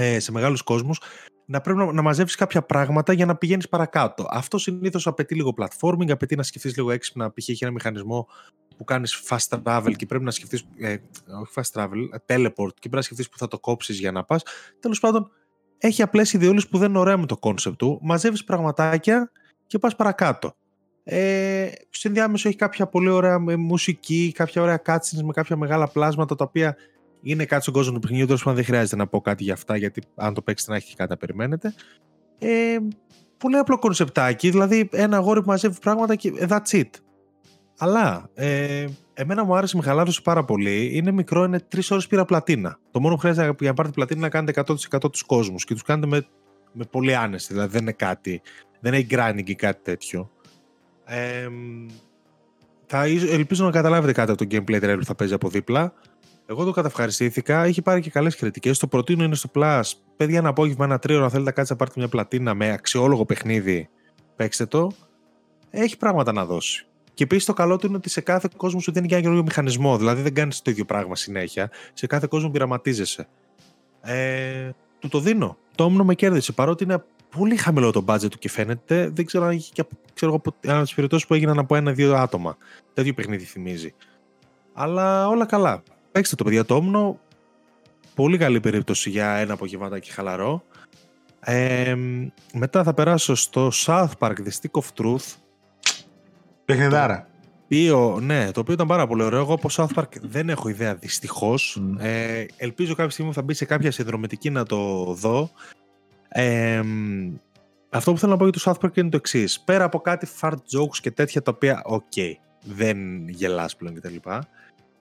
ε, 0.00 0.18
σε 0.18 0.32
μεγάλους 0.32 0.62
κόσμους, 0.62 1.00
να 1.44 1.60
πρέπει 1.60 1.78
να, 1.78 1.92
να 1.92 2.02
μαζεύεις 2.02 2.34
κάποια 2.34 2.62
πράγματα 2.62 3.12
για 3.12 3.26
να 3.26 3.36
πηγαίνεις 3.36 3.68
παρακάτω. 3.68 4.26
Αυτό 4.30 4.58
συνήθως 4.58 5.06
απαιτεί 5.06 5.34
λίγο 5.34 5.54
platforming, 5.58 6.10
απαιτεί 6.10 6.36
να 6.36 6.42
σκεφτείς 6.42 6.76
λίγο 6.76 6.90
έξυπνα. 6.90 7.32
Π.χ. 7.32 7.48
έχει 7.48 7.64
ένα 7.64 7.72
μηχανισμό 7.72 8.28
που 8.76 8.84
κάνεις 8.84 9.22
fast 9.28 9.62
travel 9.62 9.92
και 9.96 10.06
πρέπει 10.06 10.24
να 10.24 10.30
σκεφτείς. 10.30 10.64
Ε, 10.78 10.96
όχι 11.40 11.52
fast 11.54 11.80
travel, 11.80 12.18
teleport 12.26 12.74
και 12.74 12.88
πρέπει 12.88 12.94
να 12.94 13.02
σκεφτείς 13.02 13.28
που 13.28 13.38
θα 13.38 13.48
το 13.48 13.58
κόψεις 13.58 13.98
για 13.98 14.12
να 14.12 14.24
πας. 14.24 14.42
Τέλος 14.80 15.00
πάντων, 15.00 15.30
έχει 15.78 16.02
απλές 16.02 16.32
ιδεούλε 16.32 16.60
που 16.70 16.78
δεν 16.78 16.88
είναι 16.88 16.98
ωραία 16.98 17.16
με 17.16 17.26
το 17.26 17.38
concept 17.40 17.76
του. 17.78 17.98
Μαζεύεις 18.02 18.44
πραγματάκια 18.44 19.32
και 19.66 19.78
πας 19.78 19.96
παρακάτω. 19.96 20.56
Ε, 21.04 21.70
στο 21.90 22.08
ενδιάμεσο 22.08 22.48
έχει 22.48 22.56
κάποια 22.56 22.86
πολύ 22.86 23.08
ωραία 23.08 23.38
μουσική, 23.58 24.32
κάποια 24.34 24.62
ωραία 24.62 24.82
cutscenes 24.86 25.22
με 25.22 25.32
κάποια 25.32 25.56
μεγάλα 25.56 25.88
πλάσματα 25.88 26.34
τα 26.34 26.44
οποία 26.44 26.76
είναι 27.22 27.44
κάτι 27.44 27.62
στον 27.62 27.74
κόσμο 27.74 27.92
του 27.92 28.00
παιχνιδιού, 28.00 28.26
τέλος 28.26 28.42
πάντων 28.42 28.56
δεν 28.56 28.64
χρειάζεται 28.64 28.96
να 28.96 29.06
πω 29.06 29.20
κάτι 29.20 29.44
για 29.44 29.52
αυτά, 29.52 29.76
γιατί 29.76 30.02
αν 30.14 30.34
το 30.34 30.42
παίξετε 30.42 30.70
να 30.70 30.76
έχει 30.76 30.96
κάτι 30.96 31.10
να 31.10 31.16
περιμένετε. 31.16 31.74
Ε, 32.38 32.76
πολύ 33.38 33.56
απλό 33.56 33.78
κονσεπτάκι, 33.78 34.50
δηλαδή 34.50 34.88
ένα 34.92 35.16
αγόρι 35.16 35.40
που 35.40 35.48
μαζεύει 35.48 35.78
πράγματα 35.80 36.14
και 36.14 36.32
that's 36.48 36.70
it. 36.70 36.90
Αλλά 37.78 38.30
ε, 38.34 38.86
εμένα 39.14 39.44
μου 39.44 39.56
άρεσε, 39.56 39.76
με 39.76 39.82
χαλάρωσε 39.82 40.20
πάρα 40.20 40.44
πολύ. 40.44 40.96
Είναι 40.96 41.10
μικρό, 41.10 41.44
είναι 41.44 41.60
τρεις 41.60 41.90
ώρες 41.90 42.06
πήρα 42.06 42.24
πλατίνα. 42.24 42.78
Το 42.90 43.00
μόνο 43.00 43.14
που 43.14 43.20
χρειάζεται 43.20 43.54
για 43.58 43.68
να 43.68 43.74
πάρετε 43.74 43.94
πλατίνα 43.94 44.18
είναι 44.18 44.26
να 44.26 44.52
κάνετε 44.52 44.74
100% 44.98 45.10
τους 45.12 45.22
κόσμους 45.22 45.64
και 45.64 45.72
τους 45.72 45.82
κάνετε 45.82 46.06
με, 46.06 46.26
με 46.72 46.84
πολύ 46.90 47.14
άνεση. 47.14 47.52
Δηλαδή 47.52 47.70
δεν 47.70 47.82
είναι 47.82 47.92
κάτι, 47.92 48.40
δεν 48.80 48.94
έχει 48.94 49.06
grinding 49.10 49.44
ή 49.44 49.54
κάτι 49.54 49.82
τέτοιο. 49.82 50.30
Ε, 51.04 51.48
θα, 52.86 53.04
ελπίζω 53.30 53.64
να 53.64 53.70
καταλάβετε 53.70 54.12
κάτι 54.12 54.30
από 54.30 54.46
το 54.46 54.56
gameplay 54.56 54.82
trailer 54.82 54.96
που 54.98 55.04
θα 55.04 55.14
παίζει 55.14 55.34
από 55.34 55.48
δίπλα. 55.48 55.92
Εγώ 56.50 56.64
το 56.64 56.70
καταυχαριστήθηκα. 56.70 57.64
Έχει 57.64 57.82
πάρει 57.82 58.00
και 58.00 58.10
καλές 58.10 58.36
κριτικές. 58.36 58.78
Το 58.78 58.86
προτείνω 58.86 59.24
είναι 59.24 59.34
στο 59.34 59.50
Plus. 59.54 59.82
Παιδιά, 60.16 60.38
ένα 60.38 60.48
απόγευμα, 60.48 60.84
ένα 60.84 60.98
τρίο, 60.98 61.22
αν 61.22 61.30
θέλετε 61.30 61.48
να 61.48 61.52
κάτσετε 61.52 61.72
να 61.72 61.78
πάρετε 61.78 62.00
μια 62.00 62.08
πλατίνα 62.08 62.54
με 62.54 62.72
αξιόλογο 62.72 63.24
παιχνίδι, 63.24 63.88
παίξτε 64.36 64.66
το. 64.66 64.90
Έχει 65.70 65.96
πράγματα 65.96 66.32
να 66.32 66.44
δώσει. 66.44 66.86
Και 67.14 67.24
επίσης 67.24 67.44
το 67.44 67.52
καλό 67.52 67.76
του 67.76 67.86
είναι 67.86 67.96
ότι 67.96 68.08
σε 68.08 68.20
κάθε 68.20 68.48
κόσμο 68.56 68.80
σου 68.80 68.92
δίνει 68.92 69.06
και 69.06 69.12
ένα 69.12 69.22
καινούργιο 69.22 69.46
μηχανισμό. 69.46 69.98
Δηλαδή 69.98 70.22
δεν 70.22 70.34
κάνεις 70.34 70.62
το 70.62 70.70
ίδιο 70.70 70.84
πράγμα 70.84 71.16
συνέχεια. 71.16 71.70
Σε 71.92 72.06
κάθε 72.06 72.26
κόσμο 72.30 72.50
πειραματίζεσαι. 72.50 73.28
Ε, 74.00 74.70
του 74.98 75.08
το 75.08 75.20
δίνω. 75.20 75.56
Το 75.74 75.84
όμνο 75.84 76.04
με 76.04 76.14
κέρδισε. 76.14 76.52
Παρότι 76.52 76.84
είναι 76.84 77.04
πολύ 77.36 77.56
χαμηλό 77.56 77.90
το 77.90 78.04
budget 78.06 78.30
του 78.30 78.38
και 78.38 78.48
φαίνεται, 78.48 79.08
δεν 79.08 79.24
ξέρω 79.24 79.44
αν 79.44 79.50
έχει 79.50 79.72
και 79.72 79.84
ξέρω, 80.14 80.40
ένα 80.60 80.74
από 80.74 80.84
τις 80.84 80.94
περιπτώσεις 80.94 81.26
που 81.26 81.34
έγιναν 81.34 81.58
από 81.58 81.76
ένα-δύο 81.76 82.16
άτομα. 82.16 82.56
Τέτοιο 82.94 83.14
παιχνίδι 83.14 83.44
θυμίζει. 83.44 83.94
Αλλά 84.72 85.28
όλα 85.28 85.46
καλά. 85.46 85.82
Παίξτε 86.18 86.36
το 86.36 86.44
παιδιά 86.44 86.64
το 86.64 86.74
όμνο. 86.74 87.20
Πολύ 88.14 88.38
καλή 88.38 88.60
περίπτωση 88.60 89.10
για 89.10 89.30
ένα 89.30 89.52
απογευματάκι 89.52 90.10
χαλαρό. 90.10 90.62
Ε, 91.40 91.96
μετά 92.52 92.82
θα 92.82 92.94
περάσω 92.94 93.34
στο 93.34 93.70
South 93.72 94.10
Park 94.18 94.32
The 94.32 94.50
Stick 94.60 94.80
of 94.80 94.84
Truth. 94.96 95.34
Παιχνιδάρα. 96.64 97.28
Οποίο, 97.64 98.18
ναι, 98.22 98.50
το 98.50 98.60
οποίο 98.60 98.74
ήταν 98.74 98.86
πάρα 98.86 99.06
πολύ 99.06 99.22
ωραίο. 99.22 99.40
Εγώ 99.40 99.54
από 99.54 99.68
South 99.72 99.94
Park 99.94 100.20
δεν 100.20 100.48
έχω 100.48 100.68
ιδέα 100.68 100.94
δυστυχώς. 100.94 101.82
Ε, 101.98 102.44
ελπίζω 102.56 102.94
κάποια 102.94 103.10
στιγμή 103.10 103.32
θα 103.32 103.42
μπει 103.42 103.54
σε 103.54 103.64
κάποια 103.64 103.90
συνδρομητική 103.90 104.50
να 104.50 104.64
το 104.64 105.04
δω. 105.04 105.50
Ε, 106.28 106.82
αυτό 107.90 108.12
που 108.12 108.18
θέλω 108.18 108.32
να 108.32 108.38
πω 108.38 108.44
για 108.44 108.52
το 108.52 108.62
South 108.64 108.86
Park 108.86 108.96
είναι 108.96 109.08
το 109.08 109.16
εξής. 109.16 109.60
Πέρα 109.60 109.84
από 109.84 110.00
κάτι 110.00 110.28
fart 110.40 110.50
jokes 110.50 110.96
και 111.00 111.10
τέτοια 111.10 111.42
τα 111.42 111.52
οποία, 111.54 111.82
okay, 111.84 112.32
δεν 112.64 113.28
γελάς 113.28 113.76
πλέον 113.76 113.94
κτλ. 113.94 114.16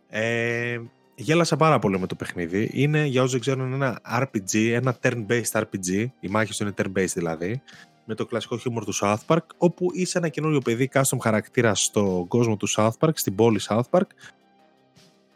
Ε, 0.09 0.79
γέλασα 1.17 1.55
πάρα 1.55 1.79
πολύ 1.79 1.99
με 1.99 2.07
το 2.07 2.15
παιχνίδι. 2.15 2.69
Είναι, 2.73 3.05
για 3.05 3.21
όσους 3.21 3.31
δεν 3.31 3.41
ξέρουν, 3.41 3.73
ένα 3.73 3.99
RPG, 4.19 4.71
ένα 4.71 4.97
turn-based 5.01 5.61
RPG. 5.61 6.05
Η 6.19 6.27
μάχη 6.27 6.53
του 6.53 6.63
είναι 6.63 6.73
turn-based 6.77 7.13
δηλαδή. 7.13 7.61
Με 8.05 8.15
το 8.15 8.25
κλασικό 8.25 8.57
χιούμορ 8.57 8.83
του 8.85 8.95
South 9.01 9.25
Park, 9.27 9.45
όπου 9.57 9.87
είσαι 9.93 10.17
ένα 10.17 10.27
καινούριο 10.27 10.59
παιδί, 10.59 10.89
custom 10.93 11.17
χαρακτήρα 11.21 11.75
στον 11.75 12.27
κόσμο 12.27 12.57
του 12.57 12.69
South 12.69 12.97
Park, 12.99 13.11
στην 13.13 13.35
πόλη 13.35 13.59
South 13.69 13.89
Park, 13.89 14.07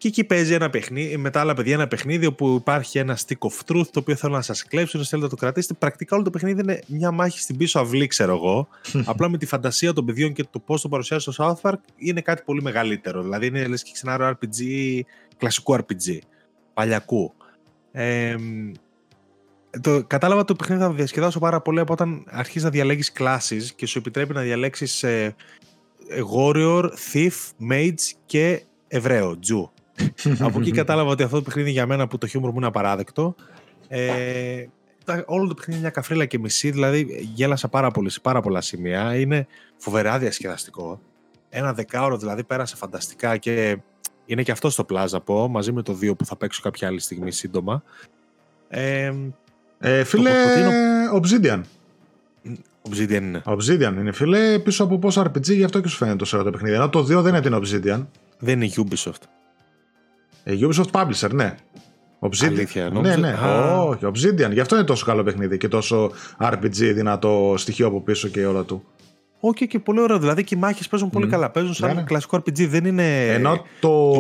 και 0.02 0.08
εκεί 0.08 0.24
παίζει 0.24 0.54
ένα 0.54 0.70
παιχνίδι, 0.70 1.18
με 1.18 1.30
τα 1.30 1.40
άλλα 1.40 1.54
παιδιά 1.54 1.74
ένα 1.74 1.88
παιχνίδι 1.88 2.26
όπου 2.26 2.56
υπάρχει 2.56 2.98
ένα 2.98 3.18
stick 3.18 3.38
of 3.50 3.72
truth 3.72 3.88
το 3.92 4.00
οποίο 4.00 4.16
θέλω 4.16 4.34
να 4.34 4.42
σας 4.42 4.64
κλέψουν, 4.64 5.06
θέλετε 5.06 5.28
να 5.28 5.34
το 5.34 5.36
κρατήσετε. 5.36 5.74
Πρακτικά 5.74 6.16
όλο 6.16 6.24
το 6.24 6.30
παιχνίδι 6.30 6.62
είναι 6.62 6.80
μια 6.88 7.12
μάχη 7.12 7.40
στην 7.40 7.58
πίσω 7.58 7.80
αυλή, 7.80 8.08
ξέρω 8.08 8.36
εγώ. 8.36 8.68
Απλά 9.12 9.30
με 9.30 9.38
τη 9.38 9.46
φαντασία 9.46 9.94
των 9.94 10.06
παιδιών 10.06 10.34
και 10.34 10.46
το 10.50 10.60
πώς 10.60 10.82
το 10.82 10.90
παρουσιάζει 10.90 11.32
στο 11.32 11.34
South 11.62 11.70
Park 11.70 11.78
είναι 11.96 12.22
κάτι 12.22 12.42
πολύ 12.46 12.62
μεγαλύτερο. 12.62 13.22
Δηλαδή 13.22 13.46
είναι 13.46 13.68
λες 13.68 13.84
και 13.84 13.92
ξενάριο 13.94 14.30
RPG, 14.30 15.00
κλασικού 15.38 15.76
RPG, 15.76 16.18
παλιακού. 16.74 17.34
Ε, 17.92 18.36
το, 19.82 20.04
κατάλαβα 20.04 20.44
το 20.44 20.56
παιχνίδι 20.56 20.82
θα 20.82 20.88
το 20.88 20.94
διασκεδάσω 20.94 21.40
πάρα 21.40 21.62
πολύ 21.62 21.80
από 21.80 21.94
όταν 21.94 22.24
αρχίζεις 22.30 22.64
να 22.64 22.70
διαλέγεις 22.70 23.12
classes 23.20 23.64
και 23.76 23.86
σου 23.86 23.98
επιτρέπει 23.98 24.34
να 24.34 24.42
διαλέξεις 24.42 25.04
ε, 25.04 25.36
Warrior, 26.36 26.90
Thief, 27.14 27.32
Mage 27.72 28.12
και 28.26 28.64
Εβραίο, 28.88 29.40
Jew. 29.50 29.81
Από 30.40 30.60
εκεί 30.60 30.72
κατάλαβα 30.72 31.10
ότι 31.10 31.24
αυτό 31.24 31.36
το 31.36 31.42
παιχνίδι 31.42 31.72
για 31.72 31.86
μένα 31.86 32.08
που 32.08 32.18
το 32.18 32.28
χιούμορ 32.28 32.50
μου 32.50 32.58
είναι 32.58 32.68
απαράδεκτο. 32.68 33.36
Ε, 33.88 34.66
όλο 35.26 35.48
το 35.48 35.54
παιχνίδι 35.54 35.72
είναι 35.72 35.80
μια 35.80 35.90
καφρίλα 35.90 36.26
και 36.26 36.40
μισή, 36.40 36.72
δηλαδή 36.72 37.30
γέλασα 37.36 37.68
πάρα 37.68 37.92
πολύ 37.92 38.10
σε 38.10 38.20
πάρα 38.20 38.42
πολλά 38.42 38.62
σημεία. 38.62 39.16
Είναι 39.16 39.48
φοβερά 39.78 40.18
διασκεδαστικό. 40.20 41.00
Ένα 41.50 41.74
δεκάωρο 41.74 42.18
δηλαδή 42.18 42.44
πέρασε 42.44 42.76
φανταστικά 42.76 43.38
και 43.38 43.78
είναι 44.26 44.44
και 44.44 44.52
αυτό 44.52 44.70
στο 44.70 44.84
πλάζα 44.84 45.22
πω, 45.22 45.48
μαζί 45.48 45.72
με 45.72 45.82
το 45.82 45.94
δύο 45.94 46.16
που 46.16 46.26
θα 46.26 46.36
παίξω 46.36 46.62
κάποια 46.62 46.88
άλλη 46.88 47.00
στιγμή 47.00 47.32
σύντομα. 47.32 47.84
Ε, 48.70 49.14
ε, 49.80 50.04
φίλε, 50.04 50.32
Obsidian. 51.14 51.62
Obsidian 52.90 53.12
είναι. 53.12 53.42
Obsidian 53.46 53.94
είναι, 54.00 54.12
φίλε, 54.12 54.60
πίσω 54.60 54.84
από 54.84 55.00
πόσο 55.00 55.22
RPG, 55.22 55.56
γι' 55.56 55.64
αυτό 55.64 55.82
και 55.82 55.88
σου 55.88 55.98
φαίνεται 55.98 56.18
τόσο 56.18 56.44
το 56.44 56.50
παιχνίδι. 56.50 56.76
Ενώ 56.76 56.90
το 56.90 57.00
2 57.00 57.06
δεν 57.06 57.36
είναι 57.36 57.42
την 57.42 57.56
Obsidian. 57.56 58.06
Δεν 58.40 58.62
είναι 58.62 58.74
Ubisoft. 58.76 59.22
Ε, 60.44 60.58
Ubisoft 60.62 60.92
Publisher, 60.92 61.32
ναι. 61.32 61.56
Obsidian. 62.20 62.46
Αλήθεια, 62.46 62.90
ναι, 62.90 63.16
ναι. 63.16 63.36
Όχι, 63.78 64.06
Obsidian. 64.06 64.52
Γι' 64.52 64.60
αυτό 64.60 64.76
είναι 64.76 64.86
τόσο 64.86 65.06
καλό 65.06 65.24
παιχνίδι 65.24 65.58
και 65.58 65.68
τόσο 65.68 66.12
RPG 66.40 66.92
δυνατό 66.94 67.54
στοιχείο 67.58 67.88
από 67.88 68.02
πίσω 68.02 68.28
και 68.28 68.46
όλα 68.46 68.64
του. 68.64 68.84
Όχι, 69.40 69.68
και 69.68 69.80
πολύ 69.80 70.02
ωραίο. 70.02 70.20
Δηλαδή 70.20 70.44
και 70.44 70.56
οι 70.56 70.60
μάχες 70.60 70.88
παίζουν 70.88 71.10
πολύ 71.10 71.28
καλά. 71.28 71.50
Παίζουν 71.50 71.74
σαν 71.74 71.90
ναι, 71.90 71.96
ναι. 71.96 72.04
κλασικό 72.04 72.38
RPG. 72.38 72.68
Δεν 72.68 72.86
είναι. 72.86 73.28
Ενώ 73.28 73.66
το, 73.80 74.12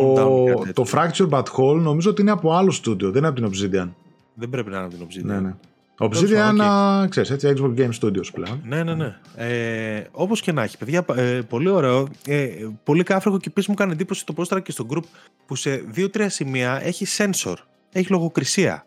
το, 0.73 0.85
Fracture 0.91 1.29
But 1.29 1.43
Whole 1.43 1.79
νομίζω 1.81 2.09
ότι 2.09 2.21
είναι 2.21 2.31
από 2.31 2.53
άλλο 2.53 2.73
studio, 2.85 3.01
δεν 3.01 3.15
είναι 3.15 3.27
από 3.27 3.41
την 3.41 3.49
Obsidian. 3.49 3.89
Δεν 4.33 4.49
πρέπει 4.49 4.69
να 4.69 4.77
είναι 4.77 4.85
από 4.85 4.95
την 4.95 5.05
Obsidian. 5.07 5.25
Ναι, 5.25 5.39
ναι. 5.39 5.55
Obsidian, 6.01 6.57
okay. 6.59 7.09
ξέρεις, 7.09 7.29
έτσι, 7.29 7.53
Xbox 7.57 7.79
Game 7.79 7.91
Studios 7.99 8.33
πλέον. 8.33 8.61
Ναι, 8.63 8.83
ναι, 8.83 8.95
ναι. 8.95 9.15
Ε, 9.35 10.03
όπως 10.11 10.41
και 10.41 10.51
να 10.51 10.63
έχει, 10.63 10.77
παιδιά, 10.77 11.05
ε, 11.15 11.41
πολύ 11.49 11.69
ωραίο. 11.69 12.07
Ε, 12.25 12.49
πολύ 12.83 13.03
κάφρικο 13.03 13.37
και 13.37 13.47
επίσης 13.47 13.69
μου 13.69 13.75
κάνει 13.75 13.91
εντύπωση 13.91 14.25
το 14.25 14.33
πόστρα 14.33 14.59
και 14.59 14.71
στο 14.71 14.85
group 14.89 15.03
που 15.45 15.55
σε 15.55 15.75
δύο-τρία 15.75 16.29
σημεία 16.29 16.79
έχει 16.83 17.05
sensor, 17.17 17.55
έχει 17.91 18.11
λογοκρισία. 18.11 18.85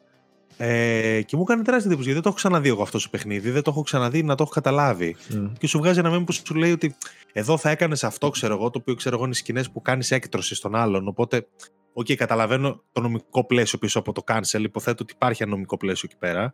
Ε, 0.57 1.23
και 1.23 1.37
μου 1.37 1.43
έκανε 1.43 1.63
τεράστια 1.63 1.91
εντύπωση 1.91 2.11
γιατί 2.11 2.13
δεν 2.13 2.23
το 2.23 2.29
έχω 2.29 2.37
ξαναδεί 2.37 2.69
εγώ 2.69 2.83
αυτό 2.83 2.99
στο 2.99 3.09
παιχνίδι, 3.09 3.51
δεν 3.51 3.63
το 3.63 3.71
έχω 3.71 3.83
ξαναδεί 3.83 4.23
να 4.23 4.35
το 4.35 4.43
έχω 4.43 4.53
καταλάβει. 4.53 5.17
Mm. 5.33 5.51
Και 5.59 5.67
σου 5.67 5.79
βγάζει 5.79 5.99
ένα 5.99 6.09
μήνυμα 6.09 6.27
που 6.27 6.33
σου 6.33 6.55
λέει 6.55 6.73
ότι 6.73 6.97
εδώ 7.33 7.57
θα 7.57 7.71
έκανες 7.71 8.05
αυτό, 8.05 8.31
ξέρω 8.31 8.55
εγώ, 8.55 8.71
το 8.71 8.79
οποίο 8.79 8.95
ξέρω 8.95 9.17
εγώ 9.17 9.25
είναι 9.25 9.35
σκηνές 9.35 9.71
που 9.71 9.83
κάνεις 9.83 10.11
έκτρωση 10.11 10.55
στον 10.55 10.75
άλλον. 10.75 11.09
Οπότε, 11.09 11.47
okay, 11.93 12.15
καταλαβαίνω 12.15 12.83
το 12.93 13.01
νομικό 13.01 13.47
πλαίσιο 13.47 13.79
πίσω 13.79 13.99
από 13.99 14.13
το 14.13 14.23
cancel. 14.27 14.61
Υποθέτω 14.61 15.03
ότι 15.03 15.13
υπάρχει 15.13 15.43
ένα 15.43 15.51
νομικό 15.51 15.77
πλαίσιο 15.77 16.09
εκεί 16.11 16.19
πέρα. 16.19 16.53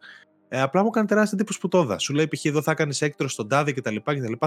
Ε, 0.53 0.61
απλά 0.61 0.83
μου 0.83 0.89
έκανε 0.89 1.07
τεράστια 1.07 1.39
εντύπωση 1.39 1.61
που 1.61 1.69
το 1.69 1.81
είδα. 1.81 1.99
Σου 1.99 2.15
λέει 2.15 2.29
π.χ. 2.29 2.45
εδώ 2.45 2.63
θα 2.63 2.75
κάνει 2.75 2.97
έκτρωση 3.01 3.33
στον 3.35 3.49
τάδε 3.49 3.73
κτλ. 3.73 3.97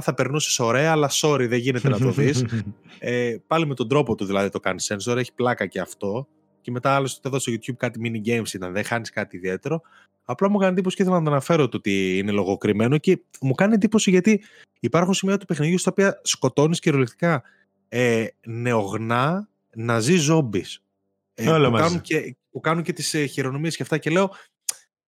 Θα 0.02 0.14
περνούσες 0.14 0.60
ωραία, 0.60 0.92
αλλά 0.92 1.10
sorry, 1.12 1.46
δεν 1.50 1.60
γίνεται 1.60 1.90
να 1.90 2.00
το 2.00 2.12
δεις. 2.12 2.46
ε, 3.00 3.36
πάλι 3.48 3.68
με 3.68 3.76
τον 3.76 3.88
τρόπο 3.88 4.16
του 4.16 4.26
δηλαδή 4.26 4.50
το 4.50 4.60
κάνει 4.60 4.84
sensor, 4.88 5.18
έχει 5.18 5.34
πλάκα 5.34 5.66
και 5.66 5.80
αυτό 5.80 6.28
και 6.62 6.72
μετά 6.72 6.96
άλλο 6.96 7.14
εδώ 7.22 7.40
στο 7.40 7.52
YouTube 7.52 7.76
κάτι 7.78 8.00
mini 8.04 8.30
games 8.30 8.54
ήταν, 8.54 8.74
δεν 8.74 8.84
χάνεις 8.84 9.10
κάτι 9.10 9.36
ιδιαίτερο. 9.36 9.82
Απλά 10.24 10.50
μου 10.50 10.58
κάνει 10.58 10.72
εντύπωση 10.72 10.96
και 10.96 11.02
ήθελα 11.02 11.18
να 11.18 11.24
το 11.24 11.32
αναφέρω 11.32 11.70
το 11.70 11.78
ότι 11.78 12.18
είναι 12.18 12.32
λογοκριμένο 12.32 12.98
και 12.98 13.22
μου 13.42 13.54
κάνει 13.54 13.74
εντύπωση 13.74 14.10
γιατί 14.10 14.44
υπάρχουν 14.80 15.14
σημεία 15.14 15.38
του 15.38 15.46
παιχνιδιού 15.46 15.78
στα 15.78 15.92
οποία 15.92 16.20
σκοτώνεις 16.24 16.80
κυριολεκτικά 16.80 17.44
ε, 17.88 18.28
νεογνά 18.46 19.50
να 19.76 20.00
ζει 20.00 20.16
ζόμπις. 20.16 20.84
Ε, 21.34 21.44
που, 21.44 21.72
κάνουν 21.72 22.02
και, 22.02 22.36
που 22.52 22.60
κάνουν 22.60 22.84
και 22.84 22.94
τις 22.94 23.14
ε, 23.14 23.26
χειρονομίες 23.26 23.76
και 23.76 23.84
αυτά 23.84 23.98
και 23.98 24.10
λέω. 24.10 24.32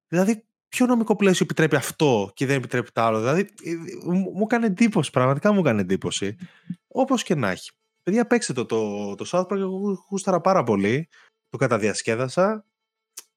Δηλαδή, 0.08 0.44
ποιο 0.76 0.86
νομικό 0.86 1.16
πλαίσιο 1.16 1.46
επιτρέπει 1.46 1.76
αυτό 1.76 2.32
και 2.34 2.46
δεν 2.46 2.58
επιτρέπει 2.58 2.92
το 2.92 3.02
άλλο; 3.02 3.20
Δηλαδή, 3.20 3.42
ε, 3.42 3.72
μου 4.34 4.46
κάνει 4.46 4.66
εντύπωση, 4.66 5.12
πραγματικά 5.12 5.52
μου 5.52 5.62
κάνει 5.62 5.82
εντύπωση. 5.82 6.38
Όπως 6.88 7.24
και 7.24 7.36
να 7.36 7.50
έχει. 7.50 7.72
Παιδιά, 8.04 8.28
παίξτε 8.28 8.54
το, 8.54 8.66
το, 8.66 9.16
το 9.16 9.26
South 9.32 9.48
Park, 9.48 9.58
εγώ 9.58 10.06
γούσταρα 10.10 10.42
πάρα 10.42 10.64
πολύ 10.64 11.10
το 11.50 11.58
καταδιασκέδασα. 11.58 12.66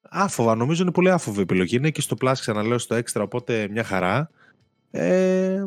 Άφοβα, 0.01 0.55
νομίζω 0.55 0.81
είναι 0.81 0.91
πολύ 0.91 1.11
άφοβη 1.11 1.41
επιλογή. 1.41 1.75
Είναι 1.75 1.89
και 1.89 2.01
στο 2.01 2.15
Plus, 2.21 2.33
ξαναλέω, 2.39 2.77
στο 2.77 2.95
Extra, 2.97 3.21
οπότε 3.21 3.67
μια 3.71 3.83
χαρά. 3.83 4.29
Ε, 4.91 5.65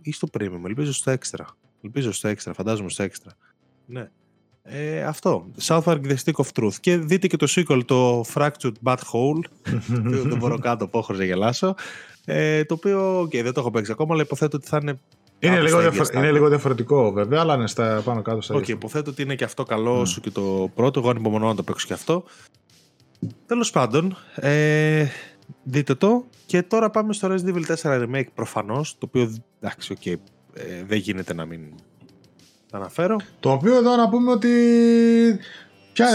ή 0.00 0.12
στο 0.12 0.28
Premium, 0.38 0.60
ελπίζω 0.64 0.92
στο 0.92 1.12
Extra. 1.12 1.44
Ελπίζω 1.82 2.12
στο 2.12 2.28
Extra, 2.30 2.52
φαντάζομαι 2.54 2.88
στο 2.88 3.04
Extra. 3.04 3.30
Ναι. 3.86 4.10
Ε, 4.66 5.02
αυτό. 5.02 5.46
South 5.62 5.82
Park 5.82 6.00
The 6.00 6.14
Stick 6.24 6.44
of 6.44 6.46
Truth. 6.54 6.74
Και 6.80 6.96
δείτε 6.96 7.26
και 7.26 7.36
το 7.36 7.46
sequel, 7.48 7.80
το 7.84 8.24
Fractured 8.34 8.72
Butthole. 8.82 9.44
δεν 10.28 10.36
μπορώ 10.38 10.58
κάτω 10.58 10.84
από 10.84 11.06
να 11.08 11.24
γελάσω. 11.24 11.74
Ε, 12.24 12.64
το 12.64 12.74
οποίο, 12.74 13.20
okay, 13.20 13.42
δεν 13.42 13.52
το 13.52 13.60
έχω 13.60 13.70
παίξει 13.70 13.92
ακόμα, 13.92 14.14
αλλά 14.14 14.22
υποθέτω 14.22 14.56
ότι 14.56 14.66
θα 14.66 14.78
είναι 14.82 14.98
είναι 15.38 15.60
λίγο, 15.60 15.80
είναι 16.14 16.32
λίγο 16.32 16.48
διαφορετικό 16.48 17.12
βέβαια, 17.12 17.40
αλλά 17.40 17.54
είναι 17.54 17.66
στα 17.66 18.02
πάνω 18.04 18.22
κάτω 18.22 18.40
στα 18.40 18.54
Οκ, 18.54 18.64
okay, 18.64 18.68
υποθέτω 18.68 19.10
ότι 19.10 19.22
είναι 19.22 19.34
και 19.34 19.44
αυτό 19.44 19.62
καλό 19.62 20.00
mm. 20.00 20.08
σου 20.08 20.20
και 20.20 20.30
το 20.30 20.70
πρώτο. 20.74 21.00
Εγώ 21.00 21.10
ανυπομονώ 21.10 21.46
να 21.46 21.54
το 21.54 21.62
παίξω 21.62 21.86
και 21.86 21.92
αυτό. 21.92 22.24
Τέλος 23.46 23.70
πάντων, 23.70 24.16
ε, 24.34 25.06
δείτε 25.62 25.94
το. 25.94 26.24
Και 26.46 26.62
τώρα 26.62 26.90
πάμε 26.90 27.12
στο 27.12 27.28
Resident 27.34 27.54
Evil 27.54 27.76
4 27.76 28.04
Remake 28.04 28.26
προφανώς. 28.34 28.98
Το 28.98 29.06
οποίο 29.08 29.34
εντάξει, 29.60 29.96
okay, 30.00 30.14
ε, 30.54 30.84
δεν 30.86 30.98
γίνεται 30.98 31.34
να 31.34 31.44
μην 31.44 31.60
το 32.74 32.80
αναφέρω. 32.80 33.16
Το 33.40 33.50
οποίο 33.50 33.76
εδώ 33.76 33.96
να 33.96 34.08
πούμε 34.08 34.30
ότι. 34.30 34.50
Ποια, 35.92 36.08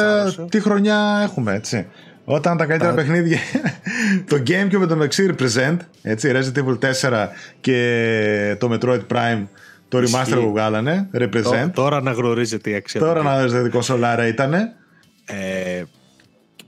τι 0.49 0.59
χρονιά 0.59 1.19
έχουμε, 1.23 1.53
έτσι. 1.53 1.87
Όταν 2.25 2.57
τα 2.57 2.65
καλύτερα 2.65 2.93
παιχνίδια. 2.93 3.37
το 4.29 4.35
Gamecube 4.47 4.77
με 4.77 4.85
το 4.85 4.97
Mexi 5.01 5.31
Represent, 5.31 5.77
έτσι, 6.01 6.31
Resident 6.33 6.63
Evil 6.63 6.77
4 7.01 7.27
και 7.61 8.55
το 8.59 8.71
Metroid 8.71 9.01
Prime, 9.13 9.47
το 9.87 9.97
remaster 9.97 10.39
που 10.41 10.49
βγάλανε, 10.49 11.09
Represent. 11.13 11.69
Τώρα 11.73 12.01
να 12.01 12.11
γνωρίζετε 12.11 12.69
η 12.69 12.75
αξία. 12.75 12.99
Τώρα 12.99 13.23
να 13.23 13.33
γνωρίζετε 13.33 13.63
τι 13.63 13.69
κονσολάρα 13.69 14.27
ήταν. 14.27 14.53
Ε, 14.53 15.83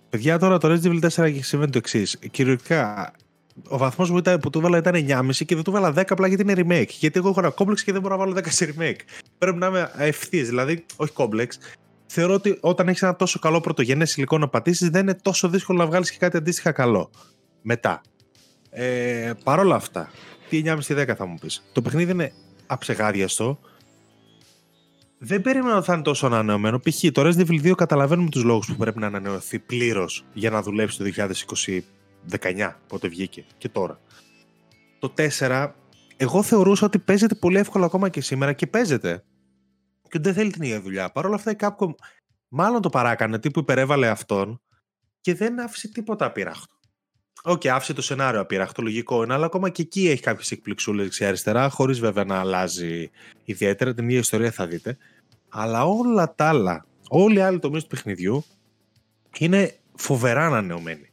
παιδιά, 0.10 0.40
τώρα 0.40 0.58
το 0.58 0.68
Resident 0.72 1.00
Evil 1.00 1.10
4 1.10 1.24
έχει 1.24 1.44
συμβαίνει 1.44 1.72
το 1.72 1.78
εξής. 1.78 2.18
Κυριολεκτικά, 2.32 3.12
ο 3.68 3.78
βαθμός 3.78 4.10
που, 4.10 4.22
που 4.42 4.50
του 4.50 4.60
έβαλα 4.60 4.78
ήταν 4.78 4.94
9,5 4.94 5.46
και 5.46 5.56
δεν 5.56 5.64
του 5.64 5.76
έβαλα 5.76 5.94
10 6.02 6.04
απλά 6.10 6.28
γιατί 6.28 6.42
είναι 6.42 6.54
remake. 6.58 6.90
Γιατί 6.90 7.20
εγώ 7.20 7.30
έχω 7.30 7.40
ένα 7.40 7.54
complex 7.58 7.80
και 7.80 7.92
δεν 7.92 8.02
μπορώ 8.02 8.18
να 8.18 8.26
βάλω 8.26 8.38
10 8.38 8.42
σε 8.48 8.74
remake. 8.78 9.00
Πρέπει 9.38 9.58
να 9.58 9.68
είμαι 9.68 9.92
ευθύς, 9.98 10.48
δηλαδή, 10.48 10.86
όχι 10.96 11.14
complex 11.16 11.48
θεωρώ 12.12 12.34
ότι 12.34 12.58
όταν 12.62 12.88
έχεις 12.88 13.02
ένα 13.02 13.16
τόσο 13.16 13.40
καλό 13.40 13.62
πρωτογενές 13.62 14.16
υλικό 14.16 14.38
να 14.38 14.48
πατήσεις, 14.48 14.90
δεν 14.90 15.02
είναι 15.02 15.14
τόσο 15.14 15.50
δύσκολο 15.50 15.78
να 15.78 15.86
βγάλεις 15.86 16.12
και 16.12 16.18
κάτι 16.18 16.38
αντίστοιχα 16.38 16.72
καλό. 16.72 17.10
Μετά. 17.62 18.02
Ε, 18.70 19.32
Παρ' 19.44 19.60
όλα 19.60 19.76
αυτά, 19.76 20.12
τι 20.50 20.62
9,5-10 20.66 21.16
θα 21.18 21.26
μου 21.26 21.38
πεις. 21.42 21.64
Το 21.72 21.82
παιχνίδι 21.82 22.12
είναι 22.12 22.34
αψεγάδιαστο. 22.68 23.60
Δεν 25.18 25.42
περίμενα 25.42 25.76
ότι 25.76 25.86
θα 25.86 25.94
είναι 25.94 26.02
τόσο 26.02 26.26
ανανεωμένο. 26.26 26.80
Π.χ. 26.80 27.12
το 27.12 27.22
Resident 27.28 27.48
Evil 27.48 27.70
2 27.70 27.76
καταλαβαίνουμε 27.76 28.30
τους 28.30 28.44
λόγους 28.44 28.68
που 28.68 28.76
πρέπει 28.76 29.00
να 29.00 29.08
ανανεωθεί 29.08 29.60
πλήρως 29.60 30.26
για 30.34 30.50
να 30.50 30.62
δουλέψει 30.62 30.98
το 30.98 31.04
2019, 32.30 32.74
πότε 32.88 33.08
βγήκε 33.08 33.46
και 33.58 33.70
τώρα. 33.70 34.00
Το 35.00 35.14
4, 35.18 35.72
εγώ 36.18 36.44
θεωρούσα 36.44 36.86
ότι 36.86 37.00
παίζεται 37.00 37.36
πολύ 37.36 37.58
εύκολα 37.58 37.86
ακόμα 37.86 38.10
και 38.10 38.22
σήμερα 38.22 38.54
και 38.54 38.68
παίζεται 38.68 39.24
και 40.10 40.20
δεν 40.20 40.34
θέλει 40.34 40.52
την 40.52 40.62
ίδια 40.62 40.82
δουλειά. 40.82 41.12
Παρ' 41.12 41.26
όλα 41.26 41.36
αυτά 41.36 41.52
η 41.52 41.56
Capcom 41.60 41.90
μάλλον 42.48 42.82
το 42.82 42.90
παράκανε, 42.90 43.40
τύπου 43.40 43.60
υπερέβαλε 43.60 44.08
αυτόν 44.08 44.62
και 45.22 45.36
δεν 45.36 45.60
άφησε 45.60 45.88
τίποτα 45.88 46.26
απείραχτο. 46.26 46.76
Okay, 47.44 47.68
άφησε 47.68 47.94
το 47.94 48.02
σενάριο 48.02 48.40
απείραχτο, 48.40 48.82
λογικό 48.82 49.24
είναι, 49.24 49.34
αλλά 49.34 49.46
ακόμα 49.46 49.70
και 49.70 49.82
εκεί 49.82 50.10
έχει 50.10 50.22
κάποιες 50.22 50.52
εκπληξούλες 50.52 51.04
δεξιά-αριστερά, 51.04 51.70
χωρίς 51.70 52.00
βέβαια 52.00 52.24
να 52.24 52.40
αλλάζει 52.40 53.10
ιδιαίτερα. 53.46 53.94
Την 53.94 54.06
ίδια 54.06 54.20
ιστορία 54.20 54.52
θα 54.52 54.68
δείτε. 54.68 54.98
Αλλά 55.50 55.86
όλα 55.86 56.36
τα 56.36 56.48
άλλα, 56.48 56.86
όλοι 57.10 57.38
οι 57.38 57.42
άλλοι 57.42 57.60
τομείς 57.60 57.84
του 57.84 57.90
παιχνιδιού 57.90 58.44
είναι 59.38 59.76
φοβερά 59.96 60.46
ανανεωμένοι. 60.46 61.11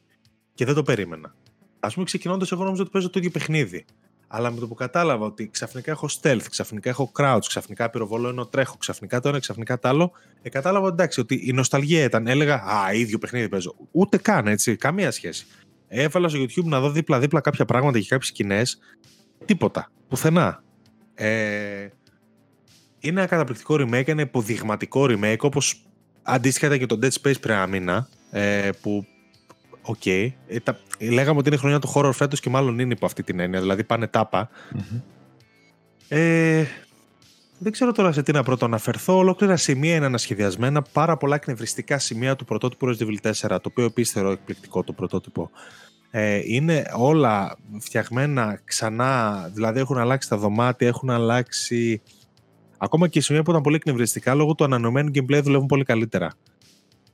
Και 0.59 0.65
δεν 0.65 0.75
το 0.75 0.83
περίμενα. 0.83 1.35
Α 1.81 1.89
πούμε, 1.89 2.05
ξεκινώντας, 2.05 2.53
εγώ 2.53 2.65
νόμιζα 2.65 2.83
ότι 2.83 2.91
παίζω 2.91 3.11
το 3.11 3.19
ίδιο 3.19 3.31
παιχνίδι. 3.31 3.85
Αλλά 4.27 4.51
με 4.51 4.61
το 4.61 4.69
που 4.69 4.75
κατάλαβα 4.75 5.25
ότι 5.27 5.49
ξαφνικά 5.49 5.91
έχω 5.91 6.09
stealth, 6.21 6.43
ξαφνικά 6.51 6.91
έχω 6.91 7.13
crouch, 7.19 7.41
ξαφνικά 7.47 7.91
πυροβολώ 7.91 8.29
ενώ 8.29 8.47
τρέχω, 8.47 8.77
ξαφνικά 8.77 9.21
το 9.21 9.29
ένα, 9.29 9.39
ξαφνικά 9.39 9.79
το 9.79 9.89
άλλο, 9.89 10.13
ε, 10.43 10.49
κατάλαβα 10.49 10.89
εντάξει 10.89 11.21
ότι 11.21 11.41
η 11.45 11.53
νοσταλγία 11.53 12.05
ήταν. 12.05 12.27
Έλεγα 12.27 12.55
Α, 12.55 12.93
ίδιο 12.93 13.19
παιχνίδι 13.19 13.49
παίζω. 13.49 13.75
Ούτε 13.91 14.17
καν 14.17 14.47
έτσι, 14.47 14.77
καμία 14.77 15.11
σχέση. 15.11 15.47
Έβαλα 15.89 16.29
στο 16.29 16.39
YouTube 16.39 16.65
να 16.65 16.81
δω 16.81 16.91
δίπλα-δίπλα 16.91 17.41
κάποια 17.41 17.65
πράγματα 17.65 17.99
και 17.99 18.07
κάποιες 18.09 18.29
σκηνές. 18.29 18.79
Τίποτα. 19.45 19.91
Πουθενά. 20.09 20.63
Ε, 21.15 21.89
είναι 22.99 23.21
ένα 23.21 23.27
καταπληκτικό 23.27 23.75
remake, 23.75 24.09
ένα 24.09 24.23
υποδειγματικό 24.23 25.07
remake, 25.09 25.41
όπως 25.41 25.83
αντίστοιχα 26.23 26.67
ήταν 26.67 26.79
και 26.79 26.87
το 26.87 26.99
Dead 27.03 27.11
Space 27.23 27.41
πριν 27.41 27.55
ένα 27.55 27.67
μήνα, 27.67 28.09
ε, 28.31 28.71
που 28.81 29.07
Okay. 29.89 30.29
Ε, 30.47 30.59
λέγαμε 31.11 31.39
ότι 31.39 31.49
είναι 31.49 31.57
χρονιά 31.57 31.79
του 31.79 31.93
horror 31.95 32.11
φέτος 32.13 32.41
και 32.41 32.51
μάλλον 32.51 32.79
είναι 32.79 32.93
υπό 32.93 33.07
αυτή 33.07 33.23
την 33.23 33.41
έννοια. 33.41 33.61
Δηλαδή 33.61 33.85
πάνε 33.85 34.11
Ε, 36.09 36.65
δεν 37.59 37.73
ξέρω 37.73 37.93
τώρα 37.93 38.13
σε 38.13 38.23
τι 38.23 38.33
να 38.33 38.43
πρώτο 38.43 38.65
αναφερθώ. 38.65 39.17
Ολόκληρα 39.17 39.57
σημεία 39.57 39.95
είναι 39.95 40.07
ανασχεδιασμένα. 40.07 40.83
Πάρα 40.83 41.17
πολλά 41.17 41.35
εκνευριστικά 41.35 41.99
σημεία 41.99 42.37
του 42.37 42.45
πρωτότυπου 42.45 42.87
Resident 42.87 43.03
Evil 43.03 43.33
4, 43.33 43.33
το 43.49 43.61
οποίο 43.63 43.85
επίσης 43.85 44.13
θεωρώ 44.13 44.31
εκπληκτικό 44.31 44.85
το 44.85 44.93
πρωτότυπο. 44.93 45.51
Ε, 46.11 46.41
είναι 46.45 46.85
όλα 46.97 47.59
φτιαγμένα 47.81 48.61
ξανά, 48.65 49.43
δηλαδή 49.55 49.81
έχουν 49.81 49.99
αλλάξει 49.99 50.29
τα 50.29 50.37
δωμάτια, 50.37 50.89
έχουν 50.89 51.11
αλλάξει. 51.11 52.03
Ακόμα 52.79 53.09
και 53.09 53.19
οι 53.19 53.23
σημεία 53.23 53.43
που 53.43 53.51
ήταν 53.51 53.63
πολύ 53.63 53.77
εκνευριστικά 53.77 54.35
λόγω 54.35 54.55
του 54.55 54.65
ανανεωμένου 54.65 55.11
gameplay 55.15 55.41
δουλεύουν 55.43 55.67
πολύ 55.67 55.85
καλύτερα. 55.85 56.33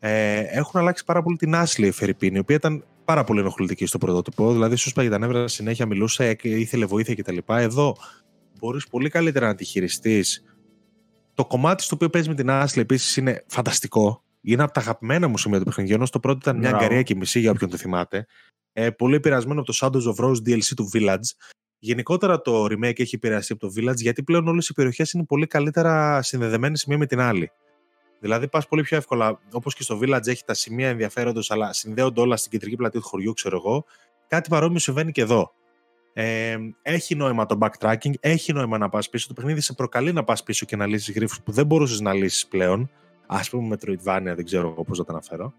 Ε, 0.06 0.46
έχουν 0.48 0.80
αλλάξει 0.80 1.04
πάρα 1.04 1.22
πολύ 1.22 1.36
την 1.36 1.52
Ashley 1.54 1.90
Φερρυπίνη, 1.92 2.36
η 2.36 2.38
οποία 2.38 2.56
ήταν 2.56 2.84
πάρα 3.04 3.24
πολύ 3.24 3.40
ενοχλητική 3.40 3.86
στο 3.86 3.98
πρωτότυπο. 3.98 4.52
Δηλαδή, 4.52 4.76
σου 4.76 4.88
σπάγει 4.88 5.08
τα 5.08 5.18
νεύρα, 5.18 5.48
συνέχεια 5.48 5.86
μιλούσε, 5.86 6.36
ήθελε 6.42 6.84
βοήθεια 6.84 7.14
κτλ. 7.14 7.38
Εδώ 7.46 7.96
μπορείς 8.58 8.88
πολύ 8.88 9.08
καλύτερα 9.08 9.46
να 9.46 9.54
τη 9.54 9.64
χειριστείς. 9.64 10.44
Το 11.34 11.46
κομμάτι 11.46 11.82
στο 11.82 11.94
οποίο 11.94 12.10
παίζει 12.10 12.28
με 12.28 12.34
την 12.34 12.48
Ashley 12.50 12.76
επίσης 12.76 13.16
είναι 13.16 13.44
φανταστικό. 13.46 14.22
Είναι 14.40 14.62
από 14.62 14.72
τα 14.72 14.80
αγαπημένα 14.80 15.28
μου 15.28 15.38
σημεία 15.38 15.58
του 15.58 15.64
παιχνιδιού. 15.64 15.94
Ενώ 15.94 16.06
το 16.10 16.20
πρώτο 16.20 16.38
ήταν 16.42 16.58
μια 16.58 16.74
αγκαρία 16.74 17.02
και 17.02 17.14
μισή 17.14 17.40
για 17.40 17.50
όποιον 17.50 17.70
το 17.70 17.76
θυμάται. 17.76 18.26
Ε, 18.72 18.90
πολύ 18.90 19.14
επηρεασμένο 19.14 19.60
από 19.60 19.72
το 19.72 19.78
Shadows 19.80 20.14
of 20.14 20.24
Rose 20.24 20.48
DLC 20.48 20.74
του 20.76 20.90
Village. 20.94 21.28
Γενικότερα 21.78 22.40
το 22.40 22.64
remake 22.64 23.00
έχει 23.00 23.14
επηρεαστεί 23.14 23.52
από 23.52 23.66
το 23.66 23.72
Village 23.76 23.96
γιατί 23.96 24.22
πλέον 24.22 24.48
όλες 24.48 24.68
οι 24.68 24.72
περιοχές 24.72 25.12
είναι 25.12 25.24
πολύ 25.24 25.46
καλύτερα 25.46 26.22
συνδεδεμένες 26.22 26.84
μία 26.84 26.98
με 26.98 27.06
την 27.06 27.20
άλλη. 27.20 27.50
Δηλαδή, 28.24 28.48
πας 28.48 28.68
πολύ 28.68 28.82
πιο 28.82 28.96
εύκολα, 28.96 29.40
όπως 29.52 29.74
και 29.74 29.82
στο 29.82 29.98
Village 30.02 30.26
έχει 30.26 30.44
τα 30.44 30.54
σημεία 30.54 30.88
ενδιαφέροντος, 30.88 31.50
αλλά 31.50 31.72
συνδέονται 31.72 32.20
όλα 32.20 32.36
στην 32.36 32.50
κεντρική 32.50 32.76
πλατεία 32.76 33.00
του 33.00 33.06
χωριού, 33.06 33.32
ξέρω 33.32 33.56
εγώ. 33.56 33.84
Κάτι 34.28 34.48
παρόμοιο 34.48 34.78
συμβαίνει 34.78 35.12
και 35.12 35.20
εδώ. 35.20 35.54
Ε, 36.12 36.56
έχει 36.82 37.14
νόημα 37.14 37.46
το 37.46 37.58
backtracking, 37.60 38.12
έχει 38.20 38.52
νόημα 38.52 38.78
να 38.78 38.88
πας 38.88 39.08
πίσω. 39.08 39.28
Το 39.28 39.34
παιχνίδι 39.34 39.60
σε 39.60 39.72
προκαλεί 39.72 40.12
να 40.12 40.24
πας 40.24 40.42
πίσω 40.42 40.66
και 40.66 40.76
να 40.76 40.86
λύσεις 40.86 41.14
γρήφου 41.14 41.42
που 41.42 41.52
δεν 41.52 41.66
μπορούσες 41.66 42.00
να 42.00 42.12
λύσεις 42.12 42.46
πλέον. 42.46 42.90
Α 43.26 43.40
πούμε, 43.50 43.68
με 43.68 43.76
Metroidvania, 43.76 44.34
δεν 44.36 44.44
ξέρω 44.44 44.70
πώς 44.70 44.98
να 44.98 45.04
τα 45.04 45.12
αναφέρω. 45.12 45.54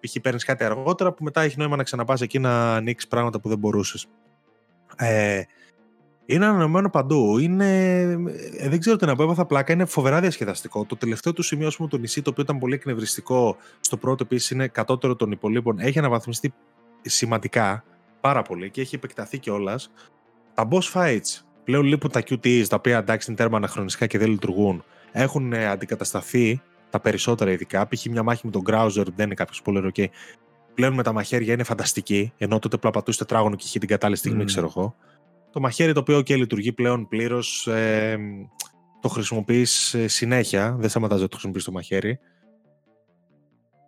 Π.χ. 0.00 0.20
παίρνεις 0.22 0.44
κάτι 0.44 0.64
αργότερα 0.64 1.12
που 1.12 1.24
μετά 1.24 1.40
έχει 1.40 1.58
νόημα 1.58 1.76
να 1.76 1.82
ξαναπάς 1.82 2.20
εκεί 2.20 2.38
να 2.38 2.74
ανοίξεις 2.74 3.08
πράγματα 3.08 3.40
που 3.40 3.48
δεν 3.48 3.58
μπορούσες. 3.58 4.06
Ε, 4.96 5.42
είναι 6.30 6.46
ανανεωμένο 6.46 6.90
παντού. 6.90 7.38
Είναι. 7.38 8.00
Ε, 8.56 8.68
δεν 8.68 8.80
ξέρω 8.80 8.96
τι 8.96 9.06
να 9.06 9.16
πω, 9.16 9.22
έπαθα 9.22 9.46
πλάκα. 9.46 9.72
Είναι 9.72 9.84
φοβερά 9.84 10.20
διασκεδαστικό. 10.20 10.84
Το 10.84 10.96
τελευταίο 10.96 11.32
του 11.32 11.42
σημείο, 11.42 11.66
ας 11.66 11.76
πούμε, 11.76 11.88
το 11.88 11.98
νησί, 11.98 12.22
το 12.22 12.30
οποίο 12.30 12.42
ήταν 12.42 12.58
πολύ 12.58 12.74
εκνευριστικό, 12.74 13.56
στο 13.80 13.96
πρώτο 13.96 14.24
επίσης 14.24 14.50
είναι 14.50 14.68
κατώτερο 14.68 15.16
των 15.16 15.30
υπολείπων, 15.30 15.78
έχει 15.78 15.98
αναβαθμιστεί 15.98 16.54
σημαντικά 17.02 17.84
πάρα 18.20 18.42
πολύ 18.42 18.70
και 18.70 18.80
έχει 18.80 18.94
επεκταθεί 18.94 19.38
κιόλας. 19.38 19.90
Τα 20.54 20.68
boss 20.70 20.92
fights 20.92 21.42
πλέον 21.64 21.84
λείπουν 21.84 22.10
τα 22.10 22.20
QTEs, 22.20 22.64
τα 22.68 22.76
οποία 22.76 22.98
εντάξει 22.98 23.30
είναι 23.30 23.38
τέρμα 23.38 23.56
αναχρονιστικά 23.56 24.06
και 24.06 24.18
δεν 24.18 24.28
λειτουργούν. 24.28 24.84
Έχουν 25.12 25.52
ε, 25.52 25.66
αντικατασταθεί 25.66 26.62
τα 26.90 27.00
περισσότερα 27.00 27.50
ειδικά. 27.50 27.88
Π.χ. 27.88 28.04
μια 28.04 28.22
μάχη 28.22 28.46
με 28.46 28.50
τον 28.52 28.62
Grouser 28.66 29.04
δεν 29.16 29.26
είναι 29.26 29.34
κάποιος 29.34 29.62
πολύ 29.62 29.92
ok. 29.94 30.04
Πλέον 30.74 30.94
με 30.94 31.02
τα 31.02 31.12
μαχαίρια 31.12 31.52
είναι 31.52 31.62
φανταστική, 31.62 32.32
ενώ 32.38 32.58
τότε 32.58 32.76
πλαπατούσε 32.76 33.18
τετράγωνο 33.18 33.56
και 33.56 33.64
είχε 33.66 33.78
την 33.78 33.88
κατάλληλη 33.88 34.18
στιγμή, 34.18 34.42
mm. 34.42 34.46
ξέρω 34.46 34.66
εγώ. 34.76 34.94
Το 35.52 35.60
μαχαίρι 35.60 35.92
το 35.92 36.00
οποίο 36.00 36.22
και 36.22 36.36
λειτουργεί 36.36 36.72
πλέον 36.72 37.08
πλήρως. 37.08 37.66
Ε, 37.66 38.18
το 39.00 39.08
χρησιμοποιείς 39.08 39.94
ε, 39.94 40.08
συνέχεια. 40.08 40.76
Δεν 40.78 40.88
σταματάζει 40.88 41.22
να 41.22 41.28
το 41.28 41.32
χρησιμοποιείς 41.32 41.64
το 41.64 41.72
μαχαίρι. 41.72 42.18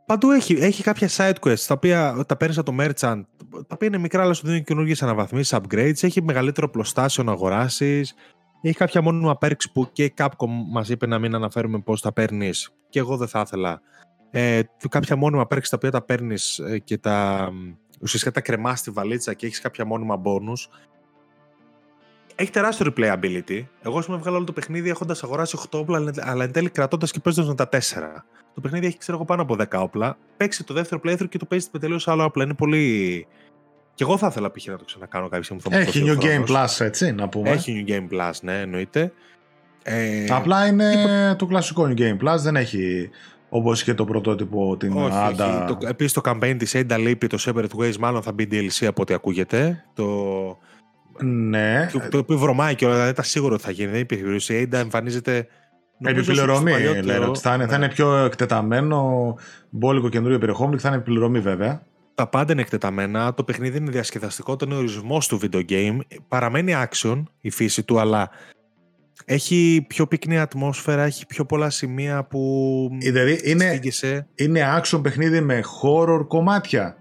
Παντού 0.06 0.30
έχει, 0.30 0.54
έχει 0.54 0.82
κάποια 0.82 1.08
side 1.16 1.34
quests 1.40 1.64
τα 1.66 1.74
οποία 1.74 2.24
τα 2.26 2.36
παίρνεις 2.36 2.58
από 2.58 2.72
το 2.72 2.76
merchant, 2.80 3.22
τα 3.50 3.74
οποία 3.74 3.88
είναι 3.88 3.98
μικρά, 3.98 4.22
αλλά 4.22 4.32
σου 4.32 4.46
δίνουν 4.46 4.64
καινούργιες 4.64 5.02
αναβαθμίσεις, 5.02 5.58
upgrades. 5.58 6.02
Έχει 6.02 6.22
μεγαλύτερο 6.22 6.70
πλωστάσιο 6.70 7.22
να 7.22 7.32
αγοράσεις. 7.32 8.14
Έχει 8.62 8.76
κάποια 8.76 9.02
μόνιμα 9.02 9.38
perks 9.40 9.64
που 9.72 9.88
και 9.92 10.04
η 10.04 10.14
Capcom 10.16 10.48
μας 10.72 10.88
είπε 10.88 11.06
να 11.06 11.18
μην 11.18 11.34
αναφέρουμε 11.34 11.78
πώς 11.78 12.00
τα 12.00 12.12
παίρνεις. 12.12 12.70
Και 12.88 12.98
εγώ 12.98 13.16
δεν 13.16 13.28
θα 13.28 13.40
ήθελα. 13.40 13.80
Ε, 14.30 14.60
κάποια 14.88 15.16
μόνιμα 15.16 15.42
perks 15.42 15.66
τα 15.68 15.76
οποία 15.76 15.90
τα 15.90 16.02
παίρνεις 16.02 16.58
ε, 16.58 16.78
και 16.78 16.98
τα 16.98 17.48
ουσιαστικά 18.00 18.32
τα 18.32 18.40
κρεμάς 18.40 18.78
στη 18.78 18.90
βαλίτσα 18.90 19.34
και 19.34 19.46
έχεις 19.46 19.60
κάποια 19.60 19.84
μόνιμα 19.84 20.22
bonus 20.24 20.72
έχει 22.40 22.50
τεράστιο 22.50 22.92
replayability. 22.96 23.64
Εγώ 23.82 24.02
σου 24.02 24.12
έβγαλα 24.12 24.36
όλο 24.36 24.44
το 24.44 24.52
παιχνίδι 24.52 24.90
έχοντας 24.90 25.22
αγοράσει 25.22 25.58
8 25.70 25.78
όπλα, 25.78 26.12
αλλά 26.20 26.44
εν 26.44 26.52
τέλει 26.52 26.70
κρατώντας 26.70 27.10
και 27.10 27.20
παίζοντας 27.20 27.54
τα 27.54 27.68
4. 27.68 28.22
Το 28.54 28.60
παιχνίδι 28.60 28.86
έχει 28.86 28.98
ξέρω 28.98 29.16
εγώ 29.16 29.26
πάνω 29.26 29.42
από 29.42 29.56
10 29.58 29.64
όπλα. 29.82 30.18
Παίξει 30.36 30.64
το 30.64 30.74
δεύτερο 30.74 31.00
playthrough 31.04 31.28
και 31.28 31.38
το 31.38 31.44
παίζεις 31.44 31.68
με 31.72 31.78
τελείως 31.78 32.08
άλλο 32.08 32.24
όπλα. 32.24 32.44
Είναι 32.44 32.54
πολύ. 32.54 33.26
Και 33.94 34.04
εγώ 34.04 34.16
θα 34.16 34.26
ήθελα 34.26 34.50
π.χ. 34.50 34.66
να 34.66 34.76
το 34.76 34.84
ξανακάνω 34.84 35.28
κάποια 35.28 35.56
στιγμή. 35.56 35.76
Έχει 35.76 36.04
New 36.06 36.22
Game 36.22 36.54
Plus, 36.54 36.84
έτσι 36.84 37.12
να 37.12 37.28
πούμε. 37.28 37.50
Έχει 37.50 37.84
New 37.86 37.90
Game 37.90 38.08
Plus, 38.14 38.32
ναι, 38.42 38.60
εννοείται. 38.60 39.12
Ε... 39.82 40.24
Απλά 40.30 40.66
είναι 40.66 40.94
το 41.38 41.46
κλασικό 41.46 41.88
New 41.88 42.00
Game 42.00 42.18
Plus, 42.18 42.38
δεν 42.38 42.56
έχει 42.56 43.10
Όπως 43.48 43.84
και 43.84 43.94
το 43.94 44.04
πρωτότυπο 44.04 44.76
την 44.76 44.96
όχι, 44.96 45.16
Άντα. 45.16 45.78
Επίσης 45.86 46.12
το 46.12 46.20
campaign 46.24 46.54
της 46.58 46.76
Ada 46.76 46.96
λείπει, 46.98 47.26
το 47.26 47.38
Separate 47.40 47.80
Ways, 47.80 47.96
μάλλον 47.96 48.22
θα 48.22 48.32
μπει 48.32 48.48
DLC 48.50 48.86
από 48.86 49.02
ό,τι 49.02 49.14
ακούγεται. 49.14 49.84
Το, 49.94 50.06
ναι. 51.24 51.88
Το 52.10 52.18
οποίο 52.18 52.38
βρωμάει 52.38 52.74
και 52.74 52.86
όλα, 52.86 52.96
δεν 52.96 53.08
ήταν 53.08 53.24
σίγουρο 53.24 53.54
ότι 53.54 53.62
θα 53.62 53.70
γίνει. 53.70 53.90
Δεν 53.90 54.00
υπήρχε 54.00 54.24
περίπτωση. 54.24 54.54
Η 54.54 54.68
Ada 54.70 54.74
εμφανίζεται. 54.74 55.46
Επιπληρωμή 56.04 56.72
λένε. 57.02 57.30
Θα 57.34 57.54
είναι, 57.54 57.66
θα 57.66 57.76
είναι 57.76 57.88
πιο 57.88 58.16
εκτεταμένο, 58.16 59.34
μπόλικο 59.70 60.08
καινούριο 60.08 60.38
περιεχόμενο 60.38 60.76
και 60.76 60.82
θα 60.82 60.88
είναι 60.88 60.96
επιπληρωμή 60.96 61.40
βέβαια. 61.40 61.82
Τα 62.14 62.26
πάντα 62.26 62.52
είναι 62.52 62.60
εκτεταμένα. 62.60 63.34
Το 63.34 63.44
παιχνίδι 63.44 63.78
είναι 63.78 63.90
διασκεδαστικό. 63.90 64.56
Το 64.56 64.66
είναι 64.68 64.76
ορισμός 64.76 65.28
του 65.28 65.40
video 65.42 65.62
game. 65.68 65.98
Παραμένει 66.28 66.74
action 66.76 67.22
η 67.40 67.50
φύση 67.50 67.82
του, 67.82 68.00
αλλά 68.00 68.30
έχει 69.24 69.84
πιο 69.88 70.06
πυκνή 70.06 70.38
ατμόσφαιρα, 70.38 71.02
έχει 71.02 71.26
πιο 71.26 71.44
πολλά 71.44 71.70
σημεία 71.70 72.24
που. 72.24 72.88
Δηλαδή 73.00 73.40
είναι, 73.44 73.80
είναι 74.34 74.80
action 74.80 75.00
παιχνίδι 75.02 75.40
με 75.40 75.60
horror 75.82 76.26
κομμάτια. 76.28 76.96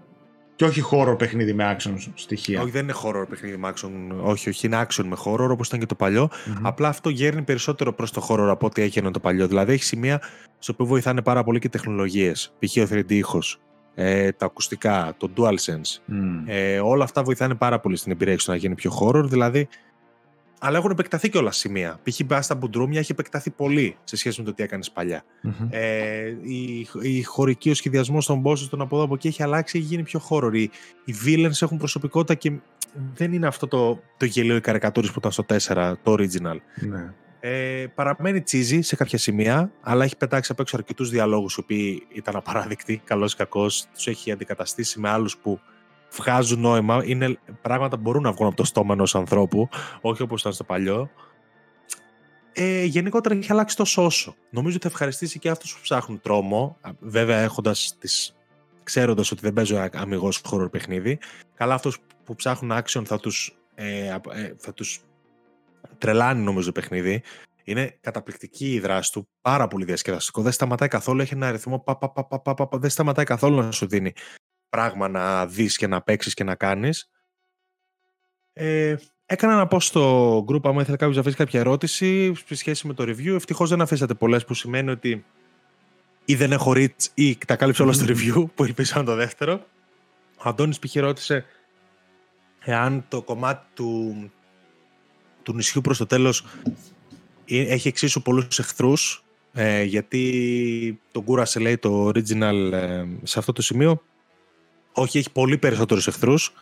Και 0.60 0.66
όχι 0.66 0.82
horror 0.90 1.18
παιχνίδι 1.18 1.52
με 1.52 1.76
action 1.76 1.94
στοιχεία. 2.14 2.60
Όχι, 2.60 2.70
δεν 2.70 2.82
είναι 2.82 2.94
horror 3.02 3.24
παιχνίδι 3.28 3.56
με 3.56 3.72
action. 3.74 3.90
Όχι, 4.22 4.48
όχι, 4.48 4.66
είναι 4.66 4.86
action 4.86 5.04
με 5.04 5.16
horror 5.24 5.48
όπως 5.50 5.66
ήταν 5.66 5.80
και 5.80 5.86
το 5.86 5.94
παλιο 5.94 6.30
Απλά 6.62 6.88
αυτό 6.88 7.08
γέρνει 7.08 7.42
περισσότερο 7.42 7.92
προς 7.92 8.10
το 8.10 8.26
horror 8.28 8.48
από 8.50 8.66
ό,τι 8.66 8.82
έγινε 8.82 9.10
το 9.10 9.20
παλιό. 9.20 9.46
Δηλαδή 9.46 9.72
έχει 9.72 9.84
σημεία 9.84 10.22
στο 10.58 10.72
οποίο 10.72 10.86
βοηθάνε 10.86 11.22
πάρα 11.22 11.44
πολύ 11.44 11.58
και 11.58 11.68
τεχνολογίες. 11.68 12.54
Π.χ. 12.58 12.76
ο 12.76 12.86
3D 12.90 13.12
ήχος, 13.12 13.60
ε, 13.94 14.32
τα 14.32 14.46
ακουστικά, 14.46 15.14
το 15.16 15.30
DualSense. 15.36 16.12
Mm. 16.12 16.42
Ε, 16.46 16.78
όλα 16.80 17.04
αυτά 17.04 17.22
βοηθάνε 17.22 17.54
πάρα 17.54 17.80
πολύ 17.80 17.96
στην 17.96 18.12
εμπειρία 18.12 18.36
να 18.46 18.56
γίνει 18.56 18.74
πιο 18.74 18.98
horror. 19.00 19.24
Δηλαδή 19.24 19.68
αλλά 20.62 20.78
έχουν 20.78 20.90
επεκταθεί 20.90 21.28
και 21.28 21.38
όλα 21.38 21.50
σημεία. 21.50 22.00
Π.χ. 22.02 22.20
μπα 22.24 22.42
στα 22.42 22.54
μπουντρούμια 22.54 22.98
έχει 22.98 23.12
επεκταθεί 23.12 23.50
πολύ 23.50 23.96
σε 24.04 24.16
σχέση 24.16 24.40
με 24.40 24.46
το 24.46 24.54
τι 24.54 24.62
έκανες 24.62 24.92
Ε, 25.70 26.26
η, 26.42 26.86
η 27.00 27.22
χωρική, 27.22 27.70
ο 27.70 27.74
σχεδιασμός 27.74 28.26
των 28.26 28.42
bosses 28.44 28.68
των 28.70 28.80
από 28.80 28.96
εδώ 28.96 29.04
από 29.04 29.14
εκεί 29.14 29.28
έχει 29.28 29.42
αλλάξει, 29.42 29.78
έχει 29.78 29.86
γίνει 29.86 30.02
πιο 30.02 30.20
horror. 30.28 30.50
Οι, 30.52 30.62
οι 31.04 31.14
villains 31.26 31.62
έχουν 31.62 31.78
προσωπικότητα 31.78 32.34
και 32.34 32.52
δεν 33.14 33.32
είναι 33.32 33.46
αυτό 33.46 33.66
το, 33.66 34.00
το 34.16 34.24
γελίο 34.24 34.56
η 34.56 34.60
καρικατούρη 34.60 35.06
που 35.06 35.14
ήταν 35.18 35.30
στο 35.30 35.44
4, 35.48 35.92
το 36.02 36.12
original. 36.12 36.56
Ναι. 36.74 37.12
Ε, 37.40 37.86
παραμένει 37.94 38.40
τσίζι 38.42 38.82
σε 38.82 38.96
κάποια 38.96 39.18
σημεία, 39.18 39.72
αλλά 39.80 40.04
έχει 40.04 40.16
πετάξει 40.16 40.52
απ' 40.52 40.60
έξω 40.60 40.76
αρκετούς 40.76 41.10
διαλόγους 41.10 41.56
οι 41.56 41.60
οποίοι 41.60 42.06
ήταν 42.12 42.36
απαράδεκτοι, 42.36 43.00
καλός 43.04 43.32
ή 43.32 43.36
κακός. 43.36 43.86
Τους 43.94 44.06
έχει 44.06 44.32
αντικαταστήσει 44.32 45.00
με 45.00 45.08
άλλους 45.08 45.36
που 45.36 45.60
βγάζουν 46.12 46.60
νόημα, 46.60 47.02
είναι 47.04 47.38
πράγματα 47.62 47.96
που 47.96 48.02
μπορούν 48.02 48.22
να 48.22 48.32
βγουν 48.32 48.46
από 48.46 48.56
το 48.56 48.64
στόμα 48.64 48.94
ενός 48.94 49.14
ανθρώπου, 49.14 49.68
όχι 50.00 50.22
όπως 50.22 50.40
ήταν 50.40 50.52
στο 50.52 50.64
παλιό. 50.64 51.10
Ε, 52.52 52.84
γενικότερα 52.84 53.34
έχει 53.34 53.52
αλλάξει 53.52 53.76
τόσο 53.76 54.04
όσο. 54.04 54.34
Νομίζω 54.50 54.76
ότι 54.76 54.86
θα 54.86 54.92
ευχαριστήσει 54.92 55.38
και 55.38 55.50
αυτούς 55.50 55.74
που 55.74 55.80
ψάχνουν 55.82 56.20
τρόμο, 56.20 56.76
βέβαια 56.98 57.38
έχοντας 57.38 57.96
τις 57.98 58.34
ξέροντας 58.82 59.30
ότι 59.30 59.40
δεν 59.40 59.52
παίζω 59.52 59.88
αμυγός 59.92 60.42
χώρο 60.46 60.70
παιχνίδι. 60.70 61.18
Καλά, 61.54 61.74
αυτούς 61.74 61.98
που 62.24 62.34
ψάχνουν 62.34 62.78
action 62.78 63.02
θα 63.04 63.18
τους 63.18 63.60
ε, 63.74 64.06
ε, 64.30 64.54
θα 64.56 64.72
τους 64.74 65.00
τρελάνει 65.98 66.42
νομίζω 66.42 66.66
το 66.66 66.80
παιχνίδι. 66.80 67.22
Είναι 67.64 67.98
καταπληκτική 68.00 68.72
η 68.72 68.80
δράση 68.80 69.12
του, 69.12 69.28
πάρα 69.40 69.68
πολύ 69.68 69.84
διασκεδαστικό. 69.84 70.42
Δεν 70.42 70.52
σταματάει 70.52 70.88
καθόλου, 70.88 71.20
έχει 71.20 71.34
ένα 71.34 71.46
αριθμό. 71.46 71.78
Πα, 71.78 71.96
πα, 71.96 72.10
πα, 72.10 72.24
πα, 72.24 72.40
πα, 72.40 72.54
πα, 72.54 72.78
δεν 72.78 72.90
σταματάει 72.90 73.24
καθόλου 73.24 73.56
να 73.56 73.70
σου 73.70 73.86
δίνει 73.86 74.12
πράγμα 74.70 75.08
να 75.08 75.46
δεις 75.46 75.76
και 75.76 75.86
να 75.86 76.02
παίξεις 76.02 76.34
και 76.34 76.44
να 76.44 76.54
κάνεις. 76.54 77.10
Ε, 78.52 78.96
Έκανα 79.32 79.52
ένα 79.52 79.68
post 79.70 79.82
στο 79.82 80.44
group 80.48 80.60
άμα 80.62 80.80
ήθελε 80.80 80.96
κάποιος 80.96 81.14
να 81.14 81.20
αφήσει 81.20 81.36
κάποια 81.36 81.60
ερώτηση 81.60 82.32
σε 82.46 82.54
σχέση 82.54 82.86
με 82.86 82.94
το 82.94 83.04
review. 83.04 83.34
Ευτυχώς 83.34 83.70
δεν 83.70 83.80
αφήσατε 83.80 84.14
πολλές 84.14 84.44
που 84.44 84.54
σημαίνει 84.54 84.90
ότι 84.90 85.24
ή 86.24 86.34
δεν 86.34 86.52
έχω 86.52 86.72
reach 86.74 87.06
ή 87.14 87.38
τα 87.46 87.56
κάλυψε 87.56 87.82
όλα 87.82 87.92
στο 87.92 88.04
review 88.08 88.44
που 88.54 88.64
ελπίζω 88.64 88.92
να 88.96 89.04
το 89.04 89.14
δεύτερο. 89.14 89.66
Ο 90.36 90.48
Αντώνης 90.48 90.78
π.χ. 90.78 90.94
ρώτησε 90.94 91.44
εάν 92.60 93.04
το 93.08 93.22
κομμάτι 93.22 93.66
του, 93.74 94.14
του 95.42 95.54
νησιού 95.54 95.80
προς 95.80 95.98
το 95.98 96.06
τέλος 96.06 96.44
έχει 97.46 97.88
εξίσου 97.88 98.22
πολλούς 98.22 98.58
εχθρούς 98.58 99.24
ε, 99.52 99.82
γιατί 99.82 101.00
τον 101.12 101.24
κούρασε 101.24 101.60
λέει 101.60 101.78
το 101.78 102.06
original 102.08 102.72
ε, 102.72 103.04
σε 103.22 103.38
αυτό 103.38 103.52
το 103.52 103.62
σημείο 103.62 104.02
όχι 104.92 105.18
έχει 105.18 105.30
πολύ 105.30 105.58
περισσότερους 105.58 106.06
εχθρούς 106.06 106.52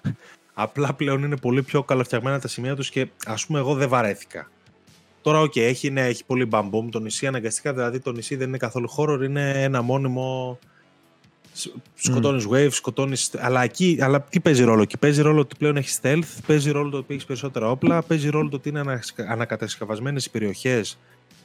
απλά 0.54 0.94
πλέον 0.94 1.22
είναι 1.22 1.36
πολύ 1.36 1.62
πιο 1.62 1.82
καλοφτιαγμένα 1.82 2.40
τα 2.40 2.48
σημεία 2.48 2.76
τους 2.76 2.90
και 2.90 3.08
ας 3.26 3.46
πούμε 3.46 3.58
εγώ 3.58 3.74
δεν 3.74 3.88
βαρέθηκα 3.88 4.48
Τώρα, 5.22 5.40
okay, 5.40 5.60
έχει, 5.60 5.90
ναι, 5.90 6.06
έχει 6.06 6.24
πολύ 6.24 6.44
μπαμπούμ 6.44 6.88
το 6.88 7.00
νησί 7.00 7.26
αναγκαστικά. 7.26 7.72
Δηλαδή, 7.72 8.00
το 8.00 8.12
νησί 8.12 8.36
δεν 8.36 8.48
είναι 8.48 8.56
καθόλου 8.56 8.88
horror, 8.88 9.24
είναι 9.24 9.62
ένα 9.62 9.82
μόνιμο. 9.82 10.58
Σκοτώνεις 11.94 12.46
mm. 12.50 12.54
waves, 12.54 12.72
σκοτώνεις. 12.72 13.30
Αλλά, 13.38 13.62
εκεί, 13.62 13.98
αλλά 14.00 14.22
τι 14.22 14.40
παίζει 14.40 14.64
ρόλο 14.64 14.82
εκεί. 14.82 14.98
Παίζει 14.98 15.22
ρόλο 15.22 15.40
ότι 15.40 15.56
πλέον 15.58 15.76
έχεις 15.76 16.00
stealth, 16.02 16.38
παίζει 16.46 16.70
ρόλο 16.70 16.96
ότι 16.96 17.14
έχεις 17.14 17.24
περισσότερα 17.24 17.70
όπλα, 17.70 18.02
παίζει 18.02 18.28
ρόλο 18.28 18.50
ότι 18.52 18.68
είναι 18.68 19.00
ανακατασκευασμένες 19.28 20.24
οι 20.26 20.30
περιοχές 20.30 20.98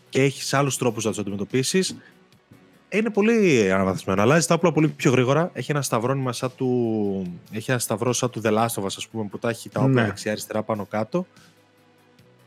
και 0.09 0.21
έχεις 0.21 0.53
άλλους 0.53 0.77
τρόπους 0.77 1.03
να 1.03 1.09
τους 1.09 1.19
αντιμετωπίσεις. 1.19 1.95
Είναι 2.93 3.09
πολύ 3.09 3.71
αναβαθμισμένο. 3.71 4.21
Αλλάζει 4.21 4.47
τα 4.47 4.53
όπλα 4.53 4.71
πολύ 4.71 4.87
πιο 4.87 5.11
γρήγορα. 5.11 5.49
Έχει 5.53 5.71
ένα 5.71 5.81
σταυρόνιμα 5.81 6.33
σαν 6.33 6.51
του. 6.55 7.39
Έχει 7.51 7.71
ένα 7.71 7.79
σταυρό 7.79 8.13
σαν 8.13 8.29
του 8.29 8.41
The 8.43 8.53
Last 8.53 8.81
of 8.81 8.83
Us, 8.83 8.85
ας 8.85 9.07
πούμε, 9.11 9.27
που 9.29 9.39
τα 9.39 9.49
έχει 9.49 9.69
τα 9.69 9.79
όπλα 9.79 10.01
ναι. 10.01 10.07
δεξιά-αριστερά 10.07 10.63
πάνω 10.63 10.85
κάτω. 10.85 11.27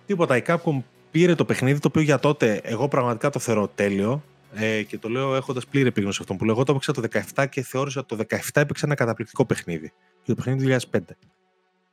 Τίποτα. 0.06 0.36
Η 0.36 0.42
Capcom 0.46 0.82
πήρε 1.10 1.34
το 1.34 1.44
παιχνίδι, 1.44 1.78
το 1.78 1.88
οποίο 1.88 2.02
για 2.02 2.18
τότε 2.18 2.60
εγώ 2.62 2.88
πραγματικά 2.88 3.30
το 3.30 3.38
θεωρώ 3.38 3.68
τέλειο. 3.68 4.22
Ε, 4.54 4.82
και 4.82 4.98
το 4.98 5.08
λέω 5.08 5.34
έχοντας 5.34 5.66
πλήρη 5.66 5.88
επίγνωση 5.88 6.18
αυτό 6.20 6.34
που 6.34 6.44
λέω. 6.44 6.54
Εγώ 6.54 6.64
το 6.64 6.72
έπαιξα 6.72 6.92
το 6.92 7.02
17 7.34 7.48
και 7.48 7.62
θεώρησα 7.62 8.00
ότι 8.00 8.16
το 8.16 8.24
17 8.36 8.38
έπαιξε 8.52 8.86
ένα 8.86 8.94
καταπληκτικό 8.94 9.44
παιχνίδι. 9.44 9.92
Και 10.22 10.34
το 10.34 10.42
παιχνίδι 10.42 10.76
2005. 10.90 10.98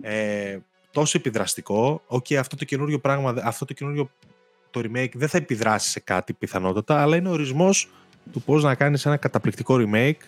Ε, 0.01 0.57
τόσο 0.91 1.17
επιδραστικό. 1.17 2.01
Okay, 2.07 2.35
αυτό 2.35 2.55
το 2.55 2.65
καινούριο 2.65 2.99
πράγμα, 2.99 3.35
αυτό 3.43 3.65
το 3.65 3.73
καινούριο 3.73 4.09
το 4.71 4.81
remake 4.83 5.11
δεν 5.13 5.27
θα 5.27 5.37
επιδράσει 5.37 5.89
σε 5.89 5.99
κάτι 5.99 6.33
πιθανότατα, 6.33 7.01
αλλά 7.01 7.15
είναι 7.15 7.29
ορισμός 7.29 7.89
του 8.31 8.41
πώς 8.41 8.63
να 8.63 8.75
κάνεις 8.75 9.05
ένα 9.05 9.17
καταπληκτικό 9.17 9.77
remake. 9.79 10.21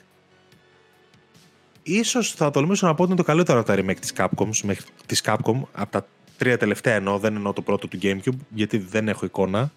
Ίσως 1.83 2.31
θα 2.31 2.51
τολμήσω 2.51 2.87
να 2.87 2.93
πω 2.93 3.01
ότι 3.01 3.11
είναι 3.11 3.21
το 3.21 3.27
καλύτερο 3.27 3.59
από 3.59 3.67
τα 3.67 3.75
remake 3.75 3.99
της 3.99 4.13
Capcom, 4.17 4.75
της 5.05 5.21
Capcom 5.25 5.61
από 5.71 5.91
τα 5.91 6.07
τρία 6.37 6.57
τελευταία 6.57 6.95
εννοώ, 6.95 7.17
δεν 7.17 7.35
εννοώ 7.35 7.53
το 7.53 7.61
πρώτο 7.61 7.87
του 7.87 7.99
Gamecube, 8.01 8.37
γιατί 8.49 8.77
δεν 8.77 9.07
έχω 9.07 9.25
εικόνα 9.25 9.71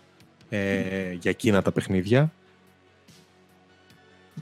ε, 0.49 1.13
για 1.13 1.31
εκείνα 1.31 1.63
τα 1.63 1.73
παιχνίδια. 1.73 2.33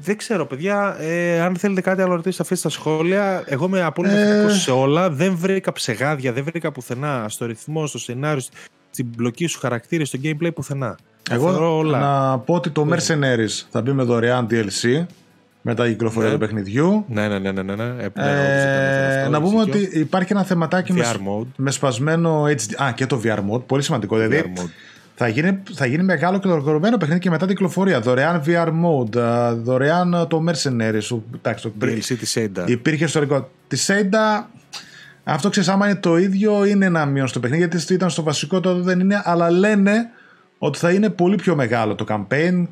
Δεν 0.03 0.16
ξέρω, 0.16 0.47
παιδιά. 0.47 0.97
Ε, 0.98 1.40
αν 1.40 1.57
θέλετε 1.57 1.81
κάτι 1.81 2.03
άλλο 2.03 2.15
ρωτήσετε, 2.15 2.43
αφήστε 2.43 2.69
στα 2.69 2.81
σχόλια. 2.81 3.44
Εγώ 3.47 3.66
είμαι 3.66 3.82
απόλυτα 3.82 4.15
ε... 4.15 4.48
σε 4.48 4.70
όλα. 4.70 5.11
Δεν 5.11 5.36
βρήκα 5.36 5.73
ψεγάδια, 5.73 6.32
δεν 6.32 6.44
βρήκα 6.44 6.73
πουθενά 6.73 7.27
στο 7.28 7.47
ρυθμό, 7.47 7.86
στο 7.86 7.98
σενάριο, 7.98 8.43
στην 8.90 9.07
μπλοκή 9.16 9.47
σου 9.47 9.59
χαρακτήρες, 9.59 10.09
στο 10.09 10.19
gameplay 10.23 10.55
πουθενά. 10.55 10.98
Εγώ 11.31 11.77
όλα. 11.77 11.98
να 11.98 12.39
πω 12.39 12.55
ότι 12.55 12.70
το 12.70 12.85
ναι. 12.85 12.97
Mercenaries 12.97 13.66
θα 13.70 13.82
μπει 13.82 13.93
με 13.93 14.03
δωρεάν 14.03 14.47
DLC 14.51 15.05
μετά 15.62 15.82
την 15.82 15.93
κυκλοφορία 15.93 16.28
ναι. 16.28 16.35
του 16.35 16.40
παιχνιδιού. 16.40 17.05
Ναι, 17.09 17.28
ναι, 17.28 17.39
ναι. 17.39 17.53
ναι, 17.53 17.62
ναι. 17.62 17.74
ναι. 17.74 17.94
Ε, 18.15 19.24
ε, 19.24 19.28
να 19.28 19.40
πούμε 19.40 19.61
ότι 19.61 19.90
υπάρχει 19.93 20.32
ένα 20.32 20.44
θεματάκι 20.44 20.93
με, 20.93 21.05
με, 21.57 21.70
σπασμένο 21.70 22.43
HD. 22.43 22.85
Α, 22.85 22.93
και 22.93 23.07
το 23.07 23.20
VR 23.24 23.39
mode. 23.51 23.62
Πολύ 23.66 23.82
σημαντικό. 23.82 24.16
Δηλαδή 24.16 24.53
θα 25.15 25.28
γίνει, 25.28 25.62
θα 25.74 25.86
γίνει 25.86 26.03
μεγάλο 26.03 26.39
και 26.39 26.48
ολοκληρωμένο 26.48 26.97
παιχνίδι 26.97 27.20
και 27.20 27.31
μετά 27.31 27.47
την 27.47 27.55
κυκλοφορία. 27.55 28.01
Δωρεάν 28.01 28.43
VR 28.47 28.69
mode, 28.69 29.20
δωρεάν 29.62 30.27
το 30.28 30.44
Mercenaries. 30.48 31.20
Εντάξει, 31.35 31.62
το 31.62 31.73
DLC 31.82 32.16
της 32.19 32.27
Ada. 32.27 32.65
Υπήρχε 32.66 33.05
ιστορικό. 33.05 33.51
Της 33.69 33.77
Ada. 33.77 34.51
Αυτό 35.24 35.48
ξέρεις, 35.48 35.69
άμα 35.69 35.86
είναι 35.86 35.98
το 35.98 36.16
ίδιο, 36.16 36.65
είναι 36.65 36.86
ένα 36.86 37.07
μείον 37.07 37.27
στο 37.27 37.40
παιχνίδι, 37.40 37.66
γιατί 37.69 37.94
ήταν 37.94 38.11
στο 38.11 38.23
βασικό, 38.23 38.61
τότε 38.61 38.81
δεν 38.81 39.01
είναι, 39.01 39.23
αλλά 39.24 39.51
λένε 39.51 40.11
ότι 40.59 40.78
θα 40.78 40.93
είναι 40.93 41.11
πολύ 41.11 41.37
πιο 41.37 41.55
μεγάλο 41.55 41.95
το 41.95 42.05
campaign 42.09 42.66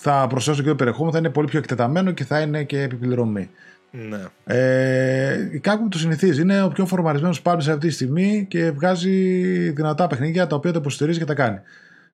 θα 0.00 0.26
προσθέσω 0.26 0.62
και 0.62 0.68
το 0.68 0.74
περιεχόμενο, 0.74 1.12
θα 1.12 1.18
είναι 1.18 1.30
πολύ 1.30 1.46
πιο 1.46 1.58
εκτεταμένο 1.58 2.10
και 2.10 2.24
θα 2.24 2.40
είναι 2.40 2.64
και 2.64 2.82
επί 2.82 3.01
πληρωμή. 3.01 3.50
Ναι. 3.90 4.22
Ε, 4.44 5.50
η 5.52 5.60
Capcom 5.64 5.88
το 5.90 5.98
συνηθίζει. 5.98 6.40
Είναι 6.40 6.62
ο 6.62 6.68
πιο 6.68 6.86
φορμαρισμένος 6.86 7.42
σε 7.58 7.72
αυτή 7.72 7.86
τη 7.86 7.90
στιγμή 7.90 8.46
και 8.48 8.70
βγάζει 8.70 9.10
δυνατά 9.70 10.06
παιχνίδια 10.06 10.46
τα 10.46 10.56
οποία 10.56 10.72
τα 10.72 10.78
υποστηρίζει 10.78 11.18
και 11.18 11.24
τα 11.24 11.34
κάνει. 11.34 11.58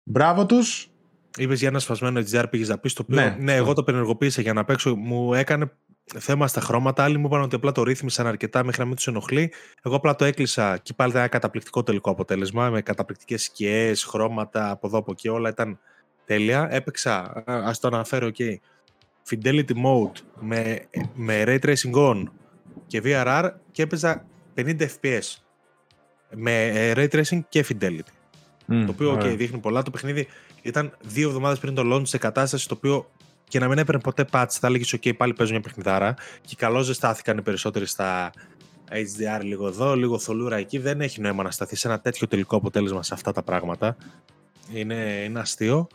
Μπράβο 0.02 0.46
τους. 0.46 0.90
Είπες 1.36 1.58
για 1.58 1.68
ένα 1.68 1.78
σφασμένο 1.78 2.20
HDR 2.20 2.44
πήγες 2.50 2.68
να 2.68 2.78
πεις 2.78 2.92
το 2.92 3.02
οποίο. 3.04 3.22
Ναι, 3.22 3.36
ναι, 3.40 3.54
εγώ 3.54 3.74
το 3.74 3.82
πενεργοποίησα 3.82 4.42
για 4.42 4.52
να 4.52 4.64
παίξω. 4.64 4.96
Μου 4.96 5.34
έκανε 5.34 5.70
θέμα 6.04 6.46
στα 6.46 6.60
χρώματα. 6.60 7.04
Άλλοι 7.04 7.18
μου 7.18 7.26
είπαν 7.26 7.42
ότι 7.42 7.54
απλά 7.54 7.72
το 7.72 7.82
ρύθμισαν 7.82 8.26
αρκετά 8.26 8.64
μέχρι 8.64 8.80
να 8.80 8.86
μην 8.86 8.96
τους 8.96 9.06
ενοχλεί. 9.06 9.52
Εγώ 9.82 9.96
απλά 9.96 10.14
το 10.14 10.24
έκλεισα 10.24 10.78
και 10.82 10.92
πάλι 10.94 11.10
ήταν 11.10 11.22
ένα 11.22 11.30
καταπληκτικό 11.30 11.82
τελικό 11.82 12.10
αποτέλεσμα 12.10 12.70
με 12.70 12.82
καταπληκτικές 12.82 13.42
σκιές, 13.42 14.04
χρώματα 14.04 14.70
από 14.70 14.86
εδώ 14.86 14.98
από 14.98 15.10
εκεί. 15.12 15.28
Όλα 15.28 15.48
ήταν 15.48 15.78
τέλεια. 16.24 16.68
Έπαιξα, 16.70 17.42
ας 17.46 17.80
το 17.80 17.88
αναφέρω 17.88 18.30
και 18.30 18.60
Fidelity 19.30 19.74
Mode 19.84 20.20
με, 20.40 20.88
με 21.14 21.42
Ray 21.46 21.58
Tracing 21.58 21.94
On 21.94 22.22
και 22.86 23.02
VRR 23.04 23.50
και 23.70 23.82
έπαιζα 23.82 24.26
50 24.56 24.80
FPS 24.80 25.36
με 26.34 26.66
ε, 26.66 26.92
Ray 26.96 27.08
Tracing 27.08 27.40
και 27.48 27.64
Fidelity. 27.68 28.12
το 28.66 28.86
οποίο 28.88 29.14
okay, 29.14 29.34
δείχνει 29.36 29.58
πολλά. 29.58 29.82
Το 29.82 29.90
παιχνίδι 29.90 30.26
ήταν 30.62 30.96
δύο 31.02 31.28
εβδομάδες 31.28 31.58
πριν 31.58 31.74
το 31.74 31.82
launch 31.94 32.06
σε 32.06 32.18
κατάσταση 32.18 32.68
το 32.68 32.74
οποίο 32.74 33.10
και 33.52 33.58
να 33.58 33.68
μην 33.68 33.78
έπαιρνε 33.78 34.00
ποτέ 34.00 34.24
patch 34.30 34.46
θα 34.48 34.66
έλεγες 34.66 34.94
ok 34.96 35.16
πάλι 35.16 35.32
παίζω 35.32 35.50
μια 35.50 35.60
παιχνιδάρα 35.60 36.14
και 36.40 36.54
καλώ 36.58 36.82
ζεστάθηκαν 36.82 37.38
οι 37.38 37.42
περισσότεροι 37.42 37.86
στα 37.86 38.32
HDR 38.90 39.42
λίγο 39.42 39.66
εδώ, 39.66 39.96
λίγο 39.96 40.18
θολούρα 40.18 40.56
εκεί. 40.56 40.78
Δεν 40.78 41.00
έχει 41.00 41.20
νόημα 41.20 41.42
να 41.42 41.50
σταθεί 41.50 41.76
σε 41.76 41.88
ένα 41.88 42.00
τέτοιο 42.00 42.26
τελικό 42.26 42.56
αποτέλεσμα 42.56 43.02
σε 43.02 43.14
αυτά 43.14 43.32
τα 43.32 43.42
πράγματα. 43.42 43.96
Είναι, 44.72 44.94
είναι 45.24 45.40
αστείο. 45.40 45.86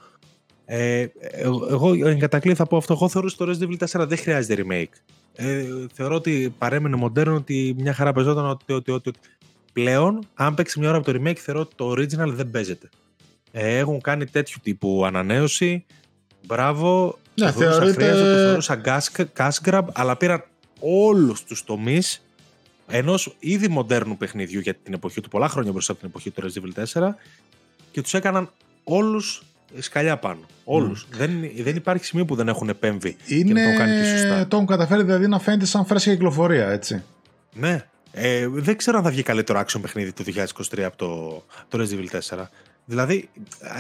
Ε, 0.66 1.08
εγώ 1.70 1.94
εν 1.94 2.20
κατακλείδη 2.20 2.58
θα 2.58 2.66
πω 2.66 2.78
αυτό. 2.78 2.94
Εγώ 2.94 3.10
θεωρώ 3.10 3.28
ότι 3.28 3.38
το 3.38 3.68
Resident 3.68 3.86
Evil 3.86 4.02
4 4.02 4.08
δεν 4.08 4.18
χρειάζεται 4.18 4.66
remake. 4.68 5.00
Ε, 5.36 5.66
θεωρώ 5.94 6.16
ότι 6.16 6.54
παρέμεινε 6.58 6.96
μοντέρνο, 6.96 7.36
ότι 7.36 7.76
μια 7.78 7.94
χαρά 7.94 8.14
παίζονταν 8.14 8.46
ότι, 8.46 8.74
ότι, 8.74 8.92
ότι, 8.92 9.12
πλέον, 9.74 10.28
αν 10.34 10.54
παίξει 10.54 10.80
μια 10.80 10.90
ώρα 10.90 10.98
από 10.98 11.12
το 11.12 11.20
remake, 11.22 11.38
θεωρώ 11.38 11.60
ότι 11.60 11.76
το 11.76 11.92
original 11.92 12.34
δεν 12.34 12.52
παίζεται. 12.52 12.90
Ε, 13.52 13.78
έχουν 13.78 14.02
κάνει 14.02 14.26
τέτοιου 14.26 14.60
τύπου 14.64 15.06
ανανέωση. 15.06 15.86
Μπράβο. 16.48 17.18
Ναι, 17.42 17.52
το 17.52 17.52
θεωρείται... 17.52 18.12
το 18.12 18.18
θεωρούσα 18.18 18.82
cash 19.36 19.70
grab, 19.70 19.84
αλλά 19.94 20.16
πήραν 20.18 20.44
όλους 20.80 21.44
τους 21.44 21.64
τομείς 21.64 22.22
ενός 22.88 23.36
ήδη 23.40 23.68
μοντέρνου 23.68 24.18
παιχνιδιού 24.18 24.60
για 24.60 24.74
την 24.74 24.94
εποχή 24.94 25.22
του, 25.22 25.30
πολλά 25.30 25.50
χρόνια 25.50 25.72
μπροστά 25.72 25.92
από 25.92 26.02
την 26.02 26.10
εποχή 26.10 26.32
του 26.32 26.44
Resident 26.44 26.76
Evil 26.76 27.04
4 27.04 27.10
και 27.92 28.02
τους 28.02 28.14
έκαναν 28.14 28.52
όλους 28.84 29.44
σκαλιά 29.80 30.18
πάνω. 30.18 30.40
Όλους. 30.64 31.04
Mm. 31.04 31.16
Δεν, 31.18 31.32
δεν 31.58 31.76
υπάρχει 31.76 32.06
σημείο 32.06 32.26
που 32.26 32.36
δεν 32.36 32.48
έχουν 32.48 32.70
επέμβει 32.70 33.18
Είναι... 33.26 33.44
και 33.44 33.54
να 33.54 33.72
το 33.72 33.78
κάνει 33.78 34.02
και 34.02 34.08
σωστά. 34.08 34.48
Το 34.48 34.56
έχουν 34.56 34.68
καταφέρει 34.68 35.04
δηλαδή 35.04 35.28
να 35.28 35.40
φαίνεται 35.40 35.66
σαν 35.66 35.86
φρέσκια 35.86 36.14
κυκλοφορία, 36.14 36.70
έτσι. 36.70 37.04
Ναι. 37.54 37.86
Ε, 38.12 38.48
δεν 38.48 38.78
ξέρω 38.78 38.98
αν 38.98 39.04
θα 39.04 39.10
βγει 39.10 39.24
καλύτερο 39.24 39.60
action 39.60 39.80
παιχνίδι 39.82 40.12
το 40.12 40.24
2023 40.28 40.80
από 40.82 40.98
το, 40.98 41.44
το 41.68 41.84
Resident 41.84 42.00
Evil 42.00 42.38
4. 42.38 42.44
Δηλαδή, 42.86 43.30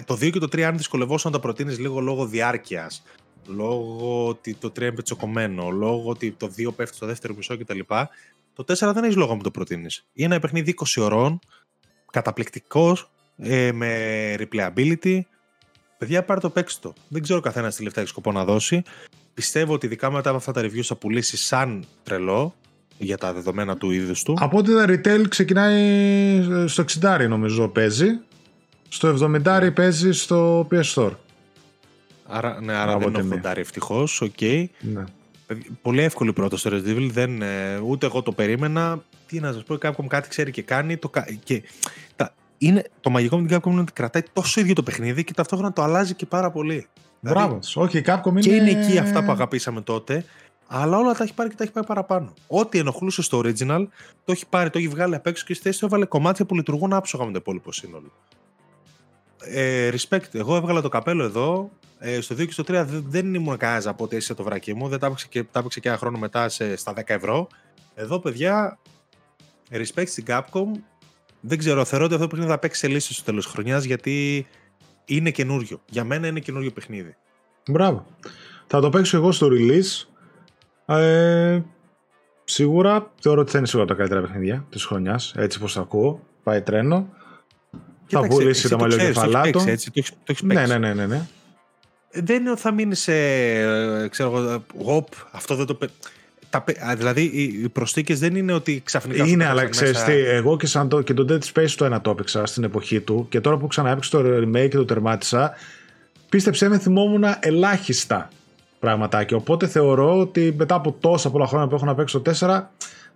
το 0.05 0.13
2 0.13 0.29
και 0.31 0.39
το 0.39 0.47
3, 0.51 0.61
αν 0.61 0.77
δυσκολευόσουν 0.77 1.31
να 1.31 1.37
το 1.37 1.43
προτείνεις 1.43 1.79
λίγο 1.79 1.99
λόγω 1.99 2.25
διάρκειας, 2.25 3.03
λόγω 3.47 4.27
ότι 4.27 4.53
το 4.53 4.67
3 4.67 4.81
είναι 4.81 4.91
πετσοκομμένο, 4.91 5.69
λόγω 5.69 6.09
ότι 6.09 6.31
το 6.31 6.51
2 6.57 6.75
πέφτει 6.75 6.95
στο 6.95 7.05
δεύτερο 7.05 7.33
μισό 7.35 7.57
κτλ. 7.57 7.79
Το 8.53 8.63
4 8.67 8.91
δεν 8.93 9.03
έχει 9.03 9.15
λόγο 9.15 9.35
να 9.35 9.43
το 9.43 9.51
προτείνεις. 9.51 10.05
Είναι 10.13 10.33
ένα 10.33 10.41
παιχνίδι 10.41 10.75
20 10.77 11.01
ωρών, 11.03 11.39
καταπληκτικός, 12.11 13.09
ε, 13.37 13.71
με 13.71 14.35
replayability, 14.39 15.21
Παιδιά, 15.97 16.23
πάρε 16.23 16.39
το 16.39 16.49
παίξτε 16.49 16.79
το. 16.87 16.93
Δεν 17.07 17.21
ξέρω 17.21 17.39
καθένας 17.39 17.75
τι 17.75 17.83
λεφτά 17.83 17.99
έχει 17.99 18.09
σκοπό 18.09 18.31
να 18.31 18.45
δώσει. 18.45 18.83
Πιστεύω 19.33 19.73
ότι 19.73 19.85
ειδικά 19.85 20.11
μετά 20.11 20.29
από 20.29 20.37
αυτά 20.37 20.51
τα 20.51 20.61
reviews 20.61 20.83
θα 20.83 20.95
πουλήσει 20.95 21.37
σαν 21.37 21.83
τρελό 22.03 22.55
για 22.97 23.17
τα 23.17 23.33
δεδομένα 23.33 23.77
του 23.77 23.91
είδους 23.91 24.23
του. 24.23 24.37
Από 24.39 24.57
ό,τι 24.57 24.73
τα 24.73 24.85
retail 24.87 25.25
ξεκινάει 25.29 26.41
στο 26.65 26.83
60 27.01 27.25
νομίζω 27.29 27.67
παίζει. 27.67 28.19
Στο 28.89 29.17
70 29.45 29.71
παίζει 29.75 30.11
στο 30.11 30.67
PS 30.71 30.93
Store. 30.93 31.11
Άρα, 32.27 32.61
ναι, 32.61 32.73
άρα 32.73 32.97
δεν 32.97 33.13
είναι 33.13 33.41
80 33.43 33.57
ευτυχώς. 33.57 34.23
Okay. 34.25 34.65
Ναι. 34.79 35.03
Πολύ 35.81 36.01
εύκολη 36.01 36.33
πρώτο 36.33 36.57
στο 36.57 36.69
Resident 36.73 36.87
Evil. 36.87 37.09
Δεν, 37.11 37.41
ε, 37.41 37.77
ούτε 37.77 38.05
εγώ 38.05 38.21
το 38.21 38.31
περίμενα. 38.31 39.03
Τι 39.27 39.39
να 39.39 39.53
σας 39.53 39.63
πω, 39.63 39.77
κάποιον 39.77 40.07
κάτι 40.07 40.29
ξέρει 40.29 40.51
και 40.51 40.61
κάνει. 40.61 40.97
Το, 40.97 41.11
και, 41.43 41.63
τα, 42.15 42.33
είναι, 42.57 42.83
το 43.01 43.09
μαγικό 43.09 43.39
με 43.39 43.47
την 43.47 43.57
Capcom 43.57 43.71
είναι 43.71 43.81
ότι 43.81 43.93
κρατάει 43.93 44.23
τόσο 44.33 44.59
ίδιο 44.59 44.73
το 44.73 44.83
παιχνίδι 44.83 45.23
και 45.23 45.33
ταυτόχρονα 45.33 45.73
το 45.73 45.81
αλλάζει 45.81 46.13
και 46.13 46.25
πάρα 46.25 46.51
πολύ. 46.51 46.87
Μπράβο. 47.19 47.59
Δηλαδή, 47.59 47.71
Όχι, 47.75 47.97
η 47.97 48.03
Capcom 48.05 48.29
είναι. 48.29 48.39
Και 48.39 48.55
είναι 48.55 48.69
εκεί 48.69 48.97
αυτά 48.97 49.23
που 49.23 49.31
αγαπήσαμε 49.31 49.81
τότε. 49.81 50.25
Αλλά 50.67 50.97
όλα 50.97 51.13
τα 51.13 51.23
έχει 51.23 51.33
πάρει 51.33 51.49
και 51.49 51.55
τα 51.55 51.63
έχει 51.63 51.71
πάει 51.71 51.85
παραπάνω. 51.85 52.33
Ό,τι 52.47 52.77
ενοχλούσε 52.79 53.21
στο 53.21 53.41
original, 53.43 53.87
το 54.25 54.31
έχει 54.31 54.45
πάρει, 54.49 54.69
το 54.69 54.77
έχει 54.77 54.87
βγάλει 54.87 55.15
απ' 55.15 55.27
έξω 55.27 55.45
και 55.45 55.53
στη 55.53 55.63
θέση 55.63 55.79
του 55.79 55.85
έβαλε 55.85 56.05
κομμάτια 56.05 56.45
που 56.45 56.55
λειτουργούν 56.55 56.93
άψογα 56.93 57.25
με 57.25 57.31
το 57.31 57.37
υπόλοιπο 57.41 57.71
σύνολο. 57.71 58.11
Ε, 59.39 59.89
respect. 59.93 60.33
Εγώ 60.33 60.55
έβγαλα 60.55 60.81
το 60.81 60.89
καπέλο 60.89 61.23
εδώ. 61.23 61.69
Ε, 61.99 62.21
στο 62.21 62.35
2 62.35 62.45
και 62.45 62.51
στο 62.51 62.63
3 62.67 62.85
δεν 62.87 63.33
ήμουν 63.33 63.57
κανένας 63.57 63.87
από 63.87 64.03
ότι 64.03 64.15
είσαι 64.15 64.33
το 64.33 64.43
βρακί 64.43 64.73
μου. 64.73 64.87
Δεν 64.87 64.99
τα 64.99 65.05
έπαιξε 65.05 65.27
και, 65.29 65.43
τα 65.43 65.65
και 65.69 65.89
ένα 65.89 65.97
χρόνο 65.97 66.17
μετά 66.17 66.49
σε, 66.49 66.75
στα 66.75 66.93
10 66.95 67.01
ευρώ. 67.05 67.47
Εδώ, 67.95 68.19
παιδιά, 68.19 68.79
respect 69.71 70.07
στην 70.07 70.25
Capcom. 70.27 70.71
Δεν 71.39 71.57
ξέρω, 71.57 71.85
θεωρώ 71.85 72.05
ότι 72.05 72.13
αυτό 72.13 72.25
το 72.25 72.31
παιχνίδι 72.31 72.51
θα 72.51 72.59
παίξει 72.59 72.79
σε 72.79 72.87
λύση 72.87 73.13
στο 73.13 73.23
τέλος 73.23 73.45
χρονιάς 73.45 73.83
γιατί 73.83 74.47
είναι 75.05 75.31
καινούριο. 75.31 75.81
Για 75.89 76.03
μένα 76.03 76.27
είναι 76.27 76.39
καινούριο 76.39 76.71
παιχνίδι. 76.71 77.15
Μπράβο. 77.69 78.05
Θα 78.67 78.79
το 78.79 78.89
παίξω 78.89 79.17
εγώ 79.17 79.31
στο 79.31 79.47
release. 79.51 80.07
Ε, 80.95 81.61
σίγουρα 82.43 83.11
θεωρώ 83.21 83.41
ότι 83.41 83.51
θα 83.51 83.57
είναι 83.57 83.67
σίγουρα 83.67 83.87
τα 83.87 83.93
καλύτερα 83.93 84.21
παιχνίδια 84.21 84.65
της 84.69 84.85
χρονιάς. 84.85 85.33
Έτσι 85.37 85.59
πώ 85.59 85.71
το 85.71 85.79
ακούω. 85.79 86.19
Πάει 86.43 86.61
τρένο. 86.61 87.09
θα 88.07 88.27
πουλήσει 88.27 88.69
τα 88.69 88.77
μαλλιοκεφαλά 88.77 89.51
του. 89.51 89.61
Ναι, 90.43 90.65
ναι, 90.65 90.77
ναι, 90.77 90.93
ναι, 90.93 91.05
ναι. 91.05 91.27
Δεν 92.23 92.35
είναι 92.39 92.51
ότι 92.51 92.61
θα 92.61 92.71
μείνει 92.71 92.95
σε. 92.95 93.13
Ε, 93.13 94.07
ξέρω 94.07 94.63
εγώ. 94.79 95.07
αυτό 95.31 95.55
δεν 95.55 95.65
το. 95.65 95.77
Τα, 96.49 96.63
δηλαδή 96.95 97.21
οι 97.21 97.69
προσθήκες 97.69 98.19
δεν 98.19 98.35
είναι 98.35 98.53
ότι 98.53 98.81
ξαφνικά. 98.85 99.25
Είναι, 99.25 99.45
αλλά 99.45 99.65
ξέρεις 99.65 100.03
τι, 100.03 100.11
εγώ 100.11 100.57
και, 100.57 100.67
σαν 100.67 100.89
το, 100.89 101.01
και 101.01 101.13
το 101.13 101.25
Dead 101.29 101.53
Space 101.53 101.69
το 101.69 101.85
ένα 101.85 102.01
το 102.01 102.09
έπαιξα 102.09 102.45
στην 102.45 102.63
εποχή 102.63 102.99
του 102.99 103.25
και 103.29 103.41
τώρα 103.41 103.57
που 103.57 103.67
ξαναέπαιξα 103.67 104.09
το 104.09 104.37
remake 104.37 104.69
και 104.69 104.77
το 104.77 104.85
τερμάτισα, 104.85 105.53
πίστεψέ 106.29 106.69
με, 106.69 106.79
θυμόμουν 106.79 107.23
ελάχιστα 107.39 108.29
πραγματάκια. 108.79 109.37
Οπότε 109.37 109.67
θεωρώ 109.67 110.19
ότι 110.19 110.53
μετά 110.57 110.75
από 110.75 110.95
τόσα 110.99 111.29
πολλά 111.29 111.47
χρόνια 111.47 111.67
που 111.67 111.75
έχω 111.75 111.85
να 111.85 111.95
παίξω 111.95 112.19
το 112.19 112.31
4, 112.39 112.61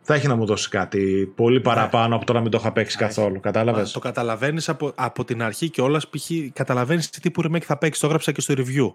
θα 0.02 0.14
έχει 0.14 0.28
να 0.28 0.36
μου 0.36 0.45
δώσει 0.45 0.69
κάτι 0.69 1.34
πολύ 1.36 1.57
ναι. 1.57 1.64
παραπάνω 1.64 2.15
από 2.15 2.26
το 2.26 2.34
να 2.34 2.41
μην 2.41 2.52
το 2.52 2.57
είχα 2.57 2.72
παίξει 2.72 2.98
καθόλου. 2.98 3.40
Κατάλαβες; 3.40 3.91
Το 3.91 3.99
καταλαβαίνεις 3.99 4.69
από, 4.69 4.91
από 4.95 5.23
την 5.23 5.41
αρχή 5.41 5.69
και 5.69 5.82
όλας. 5.82 6.10
Π.χ. 6.10 6.30
καταλαβαίνεις 6.53 7.10
τι 7.10 7.19
τύπου 7.19 7.41
remake 7.44 7.61
θα 7.61 7.78
παίξεις. 7.78 8.02
Το 8.02 8.07
έγραψα 8.07 8.32
και 8.32 8.41
στο 8.41 8.53
review. 8.57 8.91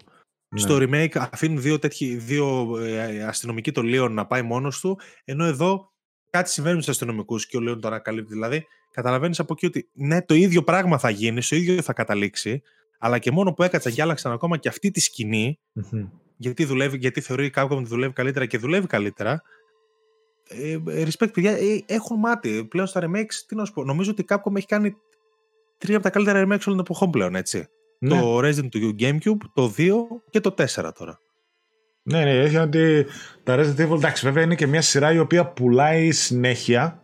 Ναι. 0.49 0.59
Στο 0.59 0.77
remake 0.79 1.27
αφήνουν 1.31 1.61
δύο, 1.61 1.79
τέτοιοι, 1.79 2.15
δύο 2.15 2.77
ε, 2.79 3.23
αστυνομικοί 3.23 3.71
το 3.71 3.81
Leon 3.85 4.09
να 4.09 4.25
πάει 4.25 4.41
μόνος 4.41 4.79
του, 4.79 4.99
ενώ 5.25 5.45
εδώ 5.45 5.91
κάτι 6.29 6.49
συμβαίνει 6.49 6.75
με 6.75 6.81
του 6.81 6.91
αστυνομικούς 6.91 7.47
και 7.47 7.57
ο 7.57 7.59
Leon 7.63 7.77
το 7.81 7.87
ανακαλύπτει. 7.87 8.33
Δηλαδή, 8.33 8.65
καταλαβαίνεις 8.91 9.39
από 9.39 9.53
εκεί 9.53 9.65
ότι 9.65 9.89
ναι, 9.93 10.21
το 10.21 10.33
ίδιο 10.33 10.63
πράγμα 10.63 10.97
θα 10.97 11.09
γίνει, 11.09 11.41
στο 11.41 11.55
ίδιο 11.55 11.81
θα 11.81 11.93
καταλήξει, 11.93 12.61
αλλά 12.99 13.19
και 13.19 13.31
μόνο 13.31 13.53
που 13.53 13.63
έκατσαν 13.63 13.93
και 13.93 14.01
άλλαξαν 14.01 14.31
ακόμα 14.31 14.57
και 14.57 14.69
αυτή 14.69 14.91
τη 14.91 14.99
σκηνη 14.99 15.59
γιατί, 16.37 16.65
δουλεύει, 16.65 16.97
γιατί 16.97 17.21
θεωρεί 17.21 17.45
η 17.45 17.51
Capcom 17.55 17.69
ότι 17.69 17.85
δουλεύει 17.85 18.13
καλύτερα 18.13 18.45
και 18.45 18.57
δουλεύει 18.57 18.87
καλύτερα. 18.87 19.41
Ε, 20.49 20.77
respect, 21.03 21.33
παιδιά, 21.33 21.51
ε, 21.51 21.83
έχουν 21.85 22.19
μάτι. 22.19 22.65
Πλέον 22.69 22.87
στα 22.87 23.01
remakes, 23.03 23.33
τι 23.47 23.55
να 23.55 23.65
σου 23.65 23.73
πω, 23.73 23.83
νομίζω 23.83 24.11
ότι 24.11 24.21
η 24.21 24.25
Capcom 24.29 24.55
έχει 24.55 24.65
κάνει 24.65 24.95
τρία 25.77 25.95
από 25.95 26.03
τα 26.03 26.09
καλύτερα 26.09 26.39
remakes 26.39 26.47
όλων 26.47 26.59
των 26.63 26.79
εποχών 26.79 27.11
πλέον, 27.11 27.35
έτσι. 27.35 27.67
Ναι. 27.99 28.19
Το 28.19 28.37
Resident 28.37 28.69
του 28.69 28.95
GameCube, 28.99 29.37
το 29.53 29.73
2 29.77 29.93
και 30.29 30.39
το 30.39 30.53
4 30.57 30.91
τώρα. 30.97 31.19
Ναι, 32.03 32.23
ναι, 32.23 32.31
έχει 32.31 32.57
ότι 32.57 33.05
τα 33.43 33.55
Resident 33.55 33.87
Evil, 33.87 33.95
εντάξει, 33.95 34.25
βέβαια 34.25 34.43
είναι 34.43 34.55
και 34.55 34.67
μια 34.67 34.81
σειρά 34.81 35.13
η 35.13 35.19
οποία 35.19 35.45
πουλάει 35.45 36.11
συνέχεια. 36.11 37.01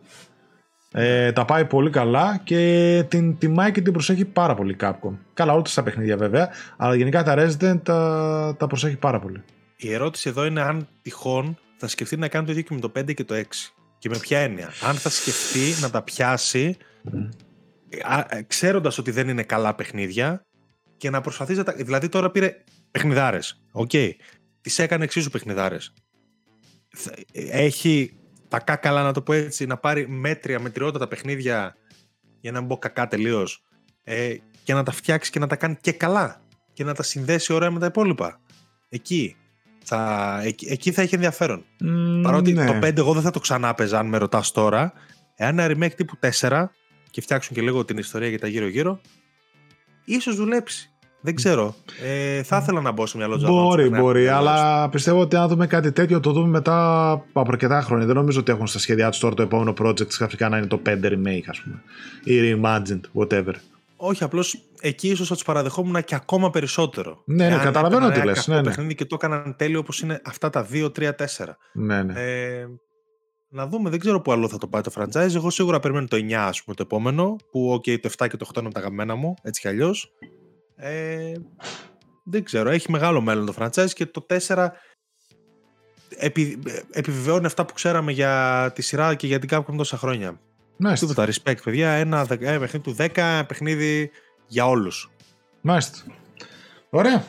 Ε, 0.92 1.32
τα 1.32 1.44
πάει 1.44 1.64
πολύ 1.64 1.90
καλά 1.90 2.40
και 2.44 3.04
την 3.08 3.38
τιμάει 3.38 3.72
και 3.72 3.80
την 3.80 3.92
προσέχει 3.92 4.24
πάρα 4.24 4.54
πολύ 4.54 4.76
Capcom. 4.80 5.16
Καλά, 5.34 5.52
όλα 5.52 5.62
τα 5.74 5.82
παιχνίδια 5.82 6.16
βέβαια, 6.16 6.50
αλλά 6.76 6.94
γενικά 6.94 7.22
τα 7.22 7.34
Resident 7.38 7.80
τα, 7.82 8.56
τα 8.58 8.66
προσέχει 8.66 8.96
πάρα 8.96 9.18
πολύ. 9.18 9.42
Η 9.76 9.92
ερώτηση 9.92 10.28
εδώ 10.28 10.44
είναι 10.44 10.60
αν 10.60 10.88
τυχόν 11.02 11.58
θα 11.84 11.90
σκεφτεί 11.90 12.16
να 12.16 12.28
κάνει 12.28 12.46
το 12.46 12.52
ίδιο 12.52 12.64
και 12.64 12.74
με 12.74 12.80
το 12.80 12.92
5 12.96 13.14
και 13.14 13.24
το 13.24 13.34
6. 13.34 13.42
Και 13.98 14.08
με 14.08 14.18
ποια 14.18 14.38
έννοια. 14.38 14.72
Αν 14.82 14.94
θα 14.94 15.10
σκεφτεί 15.10 15.80
να 15.80 15.90
τα 15.90 16.02
πιάσει, 16.02 16.76
mm. 17.04 17.28
ξέροντας 18.46 18.98
ότι 18.98 19.10
δεν 19.10 19.28
είναι 19.28 19.42
καλά 19.42 19.74
παιχνίδια, 19.74 20.44
και 20.96 21.10
να 21.10 21.20
προσπαθήσει 21.20 21.58
να 21.58 21.64
τα. 21.64 21.72
Δηλαδή 21.72 22.08
τώρα 22.08 22.30
πήρε 22.30 22.56
παιχνιδάρες. 22.90 23.62
OK. 23.72 23.90
Okay. 23.92 24.10
Τις 24.60 24.78
έκανε 24.78 25.04
εξίσου 25.04 25.30
παιχνιδάρες. 25.30 25.92
Έχει 27.32 28.16
τα 28.48 28.58
κάκαλα, 28.58 29.02
να 29.02 29.12
το 29.12 29.22
πω 29.22 29.32
έτσι, 29.32 29.66
να 29.66 29.76
πάρει 29.76 30.08
μέτρια, 30.08 30.60
μετριότατα 30.60 31.08
παιχνίδια 31.08 31.76
για 32.40 32.52
να 32.52 32.58
μην 32.58 32.68
πω 32.68 32.78
κακά 32.78 33.08
τελείως. 33.08 33.64
Ε, 34.04 34.36
και 34.62 34.74
να 34.74 34.82
τα 34.82 34.92
φτιάξει 34.92 35.30
και 35.30 35.38
να 35.38 35.46
τα 35.46 35.56
κάνει 35.56 35.76
και 35.80 35.92
καλά. 35.92 36.42
Και 36.72 36.84
να 36.84 36.94
τα 36.94 37.02
συνδέσει 37.02 37.52
ωραία 37.52 37.70
με 37.70 37.78
τα 37.78 37.86
υπόλοιπα. 37.86 38.40
Εκεί. 38.88 39.36
Θα, 39.84 40.40
εκεί, 40.44 40.66
εκεί 40.70 40.92
θα 40.92 41.02
έχει 41.02 41.14
ενδιαφέρον. 41.14 41.64
Mm, 41.84 42.20
Παρότι 42.22 42.52
ναι. 42.52 42.66
το 42.66 42.86
5 42.86 42.96
εγώ 42.96 43.12
δεν 43.12 43.22
θα 43.22 43.30
το 43.30 43.40
ξανά 43.40 43.74
παίζα, 43.74 43.98
αν 43.98 44.06
με 44.06 44.18
ρωτάς 44.18 44.52
τώρα. 44.52 44.92
Εάν 45.36 45.58
ένα 45.58 45.74
remake 45.74 45.92
τύπου 45.96 46.18
4 46.40 46.64
και 47.10 47.20
φτιάξουν 47.20 47.56
και 47.56 47.62
λίγο 47.62 47.84
την 47.84 47.98
ιστορία 47.98 48.28
για 48.28 48.38
τα 48.38 48.46
γύρω-γύρω, 48.46 49.00
ίσως 50.04 50.36
δουλέψει. 50.36 50.88
Δεν 51.20 51.34
ξέρω. 51.34 51.74
Ε, 52.02 52.42
θα 52.42 52.56
ήθελα 52.56 52.80
να 52.80 52.92
μπω 52.92 53.06
σε 53.06 53.16
μια 53.16 53.26
λότζα. 53.26 53.46
Μπορεί, 53.46 53.88
μπορεί, 53.88 54.28
αλλά 54.28 54.88
πιστεύω 54.88 55.20
ότι 55.20 55.36
αν 55.36 55.48
δούμε 55.48 55.66
κάτι 55.66 55.92
τέτοιο 55.92 56.20
το 56.20 56.32
δούμε 56.32 56.48
μετά 56.48 57.10
από 57.12 57.44
αρκετά 57.48 57.80
χρόνια. 57.80 58.06
Δεν 58.06 58.14
νομίζω 58.14 58.40
ότι 58.40 58.52
έχουν 58.52 58.66
στα 58.66 58.78
σχέδιά 58.78 59.10
τους 59.10 59.18
τώρα 59.18 59.34
το 59.34 59.42
επόμενο 59.42 59.74
project 59.82 60.06
ξαφνικά 60.06 60.48
να 60.48 60.56
είναι 60.56 60.66
το 60.66 60.82
5 60.86 60.90
remake, 60.90 61.44
ας 61.46 61.60
πούμε. 61.60 61.82
Ή 62.24 62.40
reimagined, 62.42 63.00
whatever. 63.14 63.52
Όχι, 63.96 64.24
απλώς 64.24 64.58
εκεί 64.84 65.08
ίσως 65.08 65.28
θα 65.28 65.34
τους 65.34 65.44
παραδεχόμουν 65.44 66.04
και 66.04 66.14
ακόμα 66.14 66.50
περισσότερο. 66.50 67.22
Ναι, 67.24 67.48
ναι, 67.48 67.56
καταλαβαίνω 67.56 68.10
τι 68.10 68.24
λες. 68.24 68.46
Ναι, 68.46 68.56
ναι. 68.56 68.62
παιχνίδι 68.62 68.94
και 68.94 69.04
το 69.04 69.14
έκαναν 69.14 69.56
τέλειο 69.56 69.78
όπως 69.78 70.00
είναι 70.00 70.20
αυτά 70.24 70.50
τα 70.50 70.66
2, 70.72 70.90
3, 70.98 71.10
4. 71.12 71.56
Ναι, 71.72 72.02
ναι. 72.02 72.12
Ε, 72.16 72.66
να 73.48 73.66
δούμε, 73.66 73.90
δεν 73.90 73.98
ξέρω 73.98 74.20
πού 74.20 74.32
άλλο 74.32 74.48
θα 74.48 74.58
το 74.58 74.66
πάει 74.66 74.82
το 74.82 74.92
franchise. 74.94 75.34
Εγώ 75.34 75.50
σίγουρα 75.50 75.80
περιμένω 75.80 76.06
το 76.06 76.16
9, 76.16 76.32
ας 76.32 76.62
πούμε, 76.62 76.76
το 76.76 76.82
επόμενο. 76.82 77.36
Που, 77.50 77.74
OK, 77.74 78.00
το 78.00 78.10
7 78.18 78.28
και 78.28 78.36
το 78.36 78.46
8 78.54 78.60
είναι 78.60 78.72
τα 78.72 78.80
γαμμένα 78.80 79.14
μου, 79.14 79.34
έτσι 79.42 79.60
κι 79.60 79.68
αλλιώς. 79.68 80.12
Ε, 80.76 81.32
δεν 82.24 82.44
ξέρω, 82.44 82.70
έχει 82.70 82.90
μεγάλο 82.90 83.20
μέλλον 83.20 83.46
το 83.46 83.54
franchise 83.58 83.90
και 83.90 84.06
το 84.06 84.26
4 84.46 84.68
επι, 86.16 86.58
επιβεβαιώνει 86.90 87.46
αυτά 87.46 87.64
που 87.64 87.74
ξέραμε 87.74 88.12
για 88.12 88.72
τη 88.74 88.82
σειρά 88.82 89.14
και 89.14 89.26
για 89.26 89.38
την 89.38 89.48
Capcom 89.52 89.74
τόσα 89.76 89.96
χρόνια. 89.96 90.40
Μάλιστα. 90.76 91.06
Τίποτα, 91.06 91.28
respect, 91.32 91.62
παιδιά. 91.64 91.90
Ένα, 91.90 92.26
ένα 92.40 92.58
παιχνίδι 92.58 92.78
του 92.78 92.96
10, 92.98 93.42
παιχνίδι 93.46 94.10
για 94.54 94.66
όλους. 94.66 95.10
Μάλιστα. 95.60 95.98
Ωραία. 96.90 97.24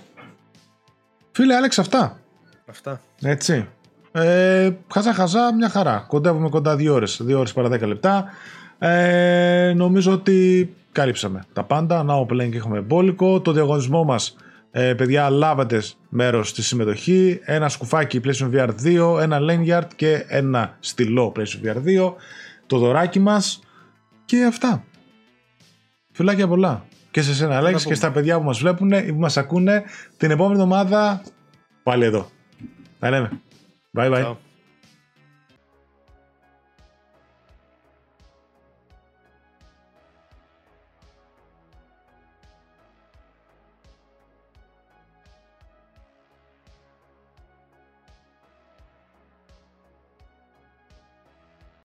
Φίλε, 1.32 1.56
Άλεξ, 1.56 1.80
αυτά. 1.80 2.20
Αυτά. 2.66 3.02
Έτσι. 3.22 3.68
Ε, 4.12 4.72
χαζά 4.94 5.14
χαζά, 5.14 5.54
μια 5.54 5.70
χαρά. 5.70 6.06
Κοντεύουμε 6.08 6.50
κοντά 6.50 6.76
δύο 6.76 6.94
ώρες, 6.94 7.20
δύο 7.24 7.40
ώρες 7.40 7.54
παρά 7.54 7.70
10 7.70 7.88
λεπτά. 7.88 8.26
Ε, 8.80 9.74
νομίζω 9.76 10.12
ότι 10.12 10.74
κάλυψαμε 10.92 11.46
τα 11.54 11.64
πάντα. 11.64 12.06
Now 12.10 12.34
Playing 12.34 12.54
έχουμε 12.54 12.82
μπόλικο. 12.82 13.42
Το 13.42 13.52
διαγωνισμό 13.52 14.04
μας, 14.04 14.36
ε, 14.72 14.94
παιδιά, 14.94 15.30
λάβατε 15.30 15.84
μέρος 16.10 16.50
στη 16.50 16.62
συμμετοχή. 16.62 17.40
Ένα 17.44 17.70
σκουφάκι 17.70 18.22
PlayStation 18.24 18.52
VR 18.54 18.70
2, 18.84 19.20
ένα 19.22 19.40
lanyard 19.42 19.88
και 19.96 20.26
ένα 20.28 20.78
στυλό 20.80 21.32
PlayStation 21.36 21.76
VR 21.76 21.82
2. 21.82 22.16
Το 22.68 22.78
δωράκι 22.78 23.20
μας. 23.20 23.60
Και 24.26 24.44
αυτά. 24.44 24.84
Φιλάκια 26.12 26.48
πολλά. 26.48 26.86
Και 27.16 27.22
σε 27.22 27.34
σένα, 27.34 27.58
Αλέξης, 27.58 27.86
και 27.86 27.94
στα 27.94 28.12
παιδιά 28.12 28.38
που 28.38 28.44
μας 28.44 28.60
βλέπουν 28.60 28.92
ή 28.92 29.14
που 29.14 29.20
μας 29.20 29.38
ακούνε 29.38 29.84
την 30.18 30.32
επόμενη 30.32 30.54
εβδομάδα 30.54 31.22
πάλι 31.84 32.06
εδώ. 32.06 32.30
Τα 33.00 33.10
λέμε. 33.10 33.42
Bye 33.98 34.12
bye. 34.12 34.36